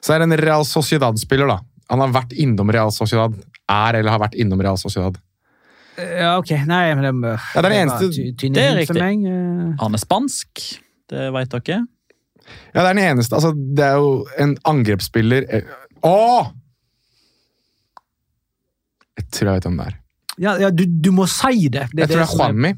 Så 0.00 0.14
er 0.14 0.22
det 0.22 0.28
en 0.30 0.36
Real 0.44 0.64
Sociedad-spiller, 0.64 1.50
da. 1.50 1.58
Han 1.90 1.98
har 2.04 2.12
vært 2.14 2.32
innom 2.38 2.70
Real 2.70 2.92
Sociedad. 2.94 3.34
Er 3.70 3.98
eller 3.98 4.10
har 4.14 4.20
vært 4.22 4.34
innom 4.38 4.60
Real 4.62 4.78
Sociedad. 4.78 5.18
Ja, 5.98 6.36
ok. 6.38 6.52
Nei, 6.70 6.94
men 6.94 7.02
det, 7.20 7.32
Ja, 7.54 7.60
det 7.60 7.64
er 7.64 7.68
det 7.74 7.80
eneste- 7.82 8.52
Det 8.54 8.62
er 8.62 8.76
riktig. 8.78 9.00
meg. 9.02 9.24
eh. 9.26 9.74
Han 9.82 9.94
er 9.94 9.98
spansk, 9.98 10.62
det 11.10 11.32
vet 11.34 11.50
dere. 11.50 11.86
Ja, 12.74 12.82
det 12.82 12.88
er 12.90 12.94
den 12.94 13.04
eneste. 13.18 13.34
Altså, 13.36 13.52
det 13.54 13.84
er 13.84 13.98
jo 13.98 14.24
en 14.38 14.56
angrepsspiller 14.64 15.44
eh, 15.50 15.62
Å! 16.02 16.52
Jeg 19.18 19.26
tror 19.30 19.50
jeg 19.50 19.58
vet 19.60 19.66
hvem 19.68 19.76
det 19.82 19.86
er. 19.90 19.99
Ja, 20.40 20.54
ja 20.58 20.70
du, 20.72 20.86
du 20.88 21.10
må 21.12 21.26
si 21.28 21.68
det. 21.68 21.88
det 21.92 22.06
Jeg 22.06 22.10
tror 22.14 22.22
det 22.22 22.26
er 22.28 22.34
Juanmi. 22.38 22.72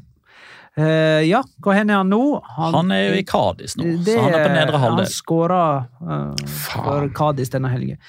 Uh, 0.73 1.21
ja, 1.29 1.39
hvor 1.61 1.75
hen 1.77 1.91
er 1.93 1.99
han 2.01 2.09
nå? 2.09 2.19
Han 2.57 2.89
er 2.91 3.03
jo 3.11 3.17
i 3.21 3.25
Kadis 3.29 3.75
nå, 3.77 3.83
Det- 4.03 4.15
så 4.17 4.23
han 4.25 4.33
er 4.33 4.41
på 4.47 4.53
nedre 4.55 4.79
Han 4.81 4.87
halvdel. 4.87 5.11
skåra 5.13 5.59
uh, 6.01 6.47
for 6.49 7.05
Kadis 7.13 7.51
denne 7.53 7.69
helgen. 7.69 7.99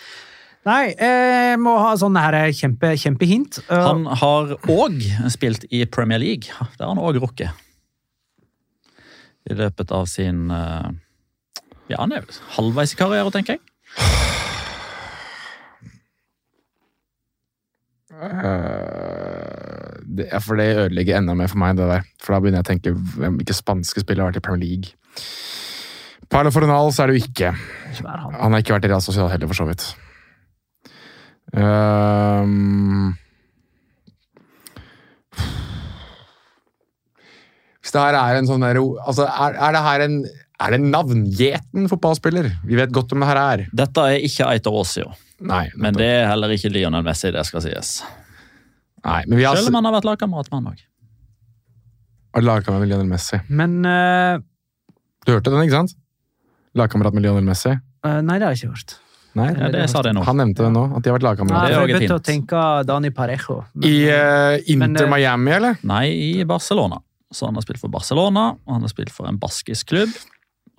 Nei, 0.65 0.95
jeg 0.97 1.59
må 1.61 1.75
ha 1.77 1.91
sånn 2.01 2.17
her 2.17 2.33
kjempe, 2.57 2.95
kjempehint. 2.97 3.59
Eh, 3.69 3.83
Han 3.85 4.07
har 4.17 4.55
òg 4.73 4.95
spilt 5.29 5.67
i 5.69 5.83
Premier 5.85 6.17
League. 6.23 6.49
Det 6.49 6.81
har 6.81 6.89
han 6.95 7.03
òg 7.05 7.19
rukket. 7.21 7.53
I 9.45 9.59
løpet 9.61 9.93
av 9.93 10.07
sin 10.09 10.47
eh, 10.51 10.89
Ja, 11.93 11.99
han 12.01 12.17
er 12.17 12.25
vel 12.25 12.41
halvveis 12.57 12.95
i 12.97 12.97
karrieren, 12.97 13.29
tenker 13.37 13.59
jeg. 13.59 13.61
Eh, 18.15 19.34
det, 20.19 20.29
for 20.45 20.61
det 20.61 20.71
ødelegger 20.75 21.19
enda 21.19 21.35
mer 21.39 21.51
for 21.51 21.61
meg, 21.63 21.77
det 21.79 21.89
der. 21.91 22.07
For 22.23 22.35
da 22.35 22.41
begynner 22.43 22.63
jeg 22.63 22.67
å 22.67 22.71
tenke 22.73 22.95
hvem 23.17 23.41
ikke 23.43 23.57
spanske 23.57 24.05
spillere 24.05 24.27
har 24.27 24.33
vært 24.33 24.43
i 24.43 24.47
Premier 24.47 24.65
League. 24.65 24.95
Parlo 26.33 26.51
Foronal 26.55 26.93
så 26.95 27.05
er 27.05 27.11
det 27.11 27.19
jo 27.19 27.29
ikke. 27.29 27.53
han. 28.01 28.39
Han 28.41 28.55
har 28.55 28.63
ikke 28.63 28.75
vært 28.77 28.89
i 28.89 28.93
Real 28.93 29.05
Sociedad 29.05 29.31
heller, 29.33 29.51
for 29.51 29.61
så 29.61 29.69
vidt. 29.69 29.91
Um, 31.55 33.13
hvis 37.85 37.95
det 37.95 38.03
her 38.03 38.19
er 38.19 38.41
en 38.41 38.49
sånn 38.49 38.65
der, 38.65 38.81
altså 39.05 39.29
er, 39.29 39.61
er 39.61 39.77
det 39.77 39.85
her 39.85 40.07
en 40.09 40.17
er 40.65 40.71
det 40.71 40.79
en 40.79 40.93
navngjeten 40.95 41.89
fotballspiller? 41.91 42.47
Vi 42.65 42.77
vet 42.79 42.93
godt 42.95 43.13
om 43.13 43.23
det 43.23 43.29
her 43.29 43.41
er. 43.41 43.63
Dette 43.75 44.05
er 44.07 44.23
ikke 44.25 44.47
Eitor 44.53 44.79
Aasio, 44.81 45.11
men 45.43 45.97
det 45.99 46.07
er 46.07 46.29
heller 46.31 46.55
ikke 46.55 46.71
Lionel 46.73 47.05
Messi, 47.05 47.33
det 47.35 47.43
skal 47.49 47.65
sies. 47.65 47.97
Nei, 49.05 49.21
men 49.29 49.39
vi 49.39 49.45
har 49.45 49.57
Selv 49.59 49.73
om 49.73 49.79
han 49.81 49.89
har 49.89 49.97
vært 49.99 50.09
lagkamerat 50.09 50.51
med 50.51 50.61
han 50.61 50.73
òg. 50.73 50.83
lagkamerat 52.45 52.83
med 52.83 52.91
Lionel 52.93 53.09
Messi. 53.11 53.41
Men 53.49 53.81
uh... 53.85 54.41
Du 55.25 55.33
hørte 55.33 55.53
den, 55.53 55.63
ikke 55.65 55.79
sant? 55.79 55.97
Lagkamerat 56.77 57.15
med 57.17 57.25
Lionel 57.27 57.47
Messi. 57.47 57.75
Uh, 58.05 58.21
Nei, 58.25 58.39
det 58.41 58.49
har 58.49 58.55
jeg 58.55 58.65
ikke 58.65 58.75
hørt. 58.75 58.97
Nei, 59.35 59.49
Ja, 59.51 59.69
det 59.75 59.89
sa 59.91 60.01
det 60.07 60.13
nå. 60.15 60.23
Han 60.29 60.39
nevnte 60.39 60.63
det 60.63 60.71
nå, 60.71 60.85
at 60.95 61.03
de 61.03 61.11
har 61.11 61.17
vært 61.17 61.25
Nei, 61.25 61.31
lagkamerater. 61.33 61.65
det 61.67 61.75
er 61.75 61.81
også 61.81 61.91
jeg 61.91 61.99
begynte 61.99 62.19
å 62.21 62.25
tenke 62.29 62.61
Dani 62.87 63.11
Parejo. 63.15 63.57
Men, 63.75 63.89
I 63.89 63.95
uh, 64.11 64.75
Inter 64.75 65.09
Men, 65.09 65.11
Miami, 65.11 65.55
eller? 65.57 65.81
Nei, 65.91 66.05
i 66.13 66.45
Barcelona. 66.49 67.01
Så 67.35 67.49
han 67.49 67.59
har 67.59 67.65
spilt 67.67 67.83
for 67.83 67.91
Barcelona, 67.91 68.53
og 68.55 68.77
han 68.77 68.87
har 68.87 68.93
spilt 68.93 69.11
for 69.11 69.27
en 69.27 69.41
baskisk 69.43 69.91
klubb. 69.91 70.13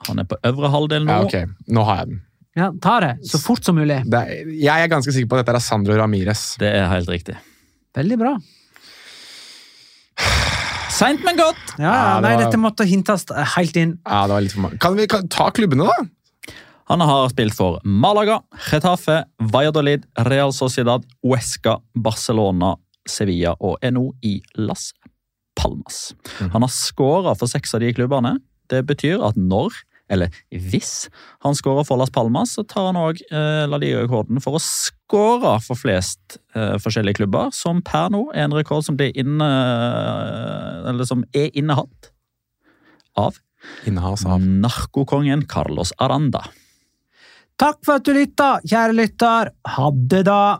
Han 0.07 0.21
er 0.23 0.29
på 0.29 0.37
øvre 0.47 0.71
halvdel 0.71 1.03
nå. 1.07 1.17
Ja, 1.17 1.25
ok. 1.27 1.67
Nå 1.75 1.83
har 1.87 1.99
jeg 2.03 2.13
den. 2.13 2.21
ja, 2.55 2.69
ta 2.83 2.99
det 3.03 3.11
så 3.27 3.39
fort 3.43 3.67
som 3.67 3.75
mulig. 3.75 3.97
Det 4.07 4.21
er, 4.21 4.53
jeg 4.55 4.85
er 4.85 4.91
ganske 4.91 5.11
sikker 5.11 5.27
på 5.31 5.39
at 5.39 5.43
dette 5.43 5.59
er 5.59 5.65
Sandro 5.65 5.97
Ramires. 5.99 6.45
Det 6.61 6.71
er 6.71 6.87
helt 6.93 7.11
riktig. 7.11 7.35
Veldig 7.95 8.17
bra. 8.19 8.35
Seint, 10.95 11.23
men 11.27 11.35
godt! 11.35 11.59
Ja, 11.77 11.91
Ja, 11.91 12.03
det 12.15 12.21
nei, 12.23 12.35
var- 12.35 12.43
dette 12.45 12.59
måtte 12.61 12.85
hintes 12.87 13.25
helt 13.55 13.75
inn. 13.75 13.97
Ja, 14.07 14.21
det 14.27 14.33
var 14.35 14.41
litt 14.45 14.53
for 14.53 14.61
mange. 14.61 14.79
Kan 14.79 14.95
vi 14.95 15.07
kan, 15.07 15.27
ta 15.27 15.49
klubbene, 15.51 15.85
da? 15.89 16.53
Han 16.87 16.99
har 17.01 17.29
spilt 17.29 17.53
for 17.57 17.79
Malaga, 17.83 18.39
Getafe, 18.69 19.25
Valladolid, 19.41 20.05
Real 20.27 20.51
Sociedad, 20.53 21.03
Huesca, 21.23 21.79
Barcelona, 21.95 22.75
Sevilla 23.07 23.55
og 23.59 23.77
er 23.81 23.91
nå 23.91 24.11
i 24.23 24.39
Las 24.55 24.93
Palmas. 25.57 26.13
Han 26.39 26.61
har 26.61 26.69
skåra 26.69 27.35
for 27.37 27.47
seks 27.47 27.73
av 27.73 27.81
de 27.81 27.91
klubbene. 27.93 28.37
Det 28.69 28.85
betyr 28.85 29.19
at 29.25 29.35
når, 29.35 29.73
eller 30.11 30.33
hvis, 30.53 31.07
han 31.41 31.55
skårer 31.57 31.85
for 31.87 31.97
Las 31.97 32.11
Palmas, 32.13 32.53
så 32.53 32.65
tar 32.67 32.91
han 32.91 32.99
òg 32.99 33.21
eh, 33.25 33.63
La 33.69 33.79
Liga-rekorden 33.81 34.41
for 34.43 34.59
å 34.59 34.61
skåre 34.61 35.55
for 35.65 35.79
flest 35.79 36.37
eh, 36.53 36.75
forskjellige 36.81 37.23
klubber, 37.23 37.49
som 37.55 37.81
per 37.85 38.11
nå 38.13 38.27
er 38.35 38.45
en 38.45 38.57
rekord 38.57 38.85
som 38.85 38.99
blir 38.99 39.15
inne 39.17 39.47
Eller 40.85 41.09
som 41.09 41.25
er 41.33 41.49
innehatt 41.57 42.11
av 43.17 43.41
Innehas 43.89 44.25
av 44.29 44.43
narkokongen 44.45 45.47
Carlos 45.49 45.89
Aranda. 45.97 46.43
Takk 47.57 47.79
for 47.87 47.97
at 47.97 48.05
du 48.05 48.11
lytta, 48.13 48.59
kjære 48.67 48.93
lytter. 48.93 49.49
Ha 49.77 49.87
det, 49.95 50.21
da. 50.27 50.59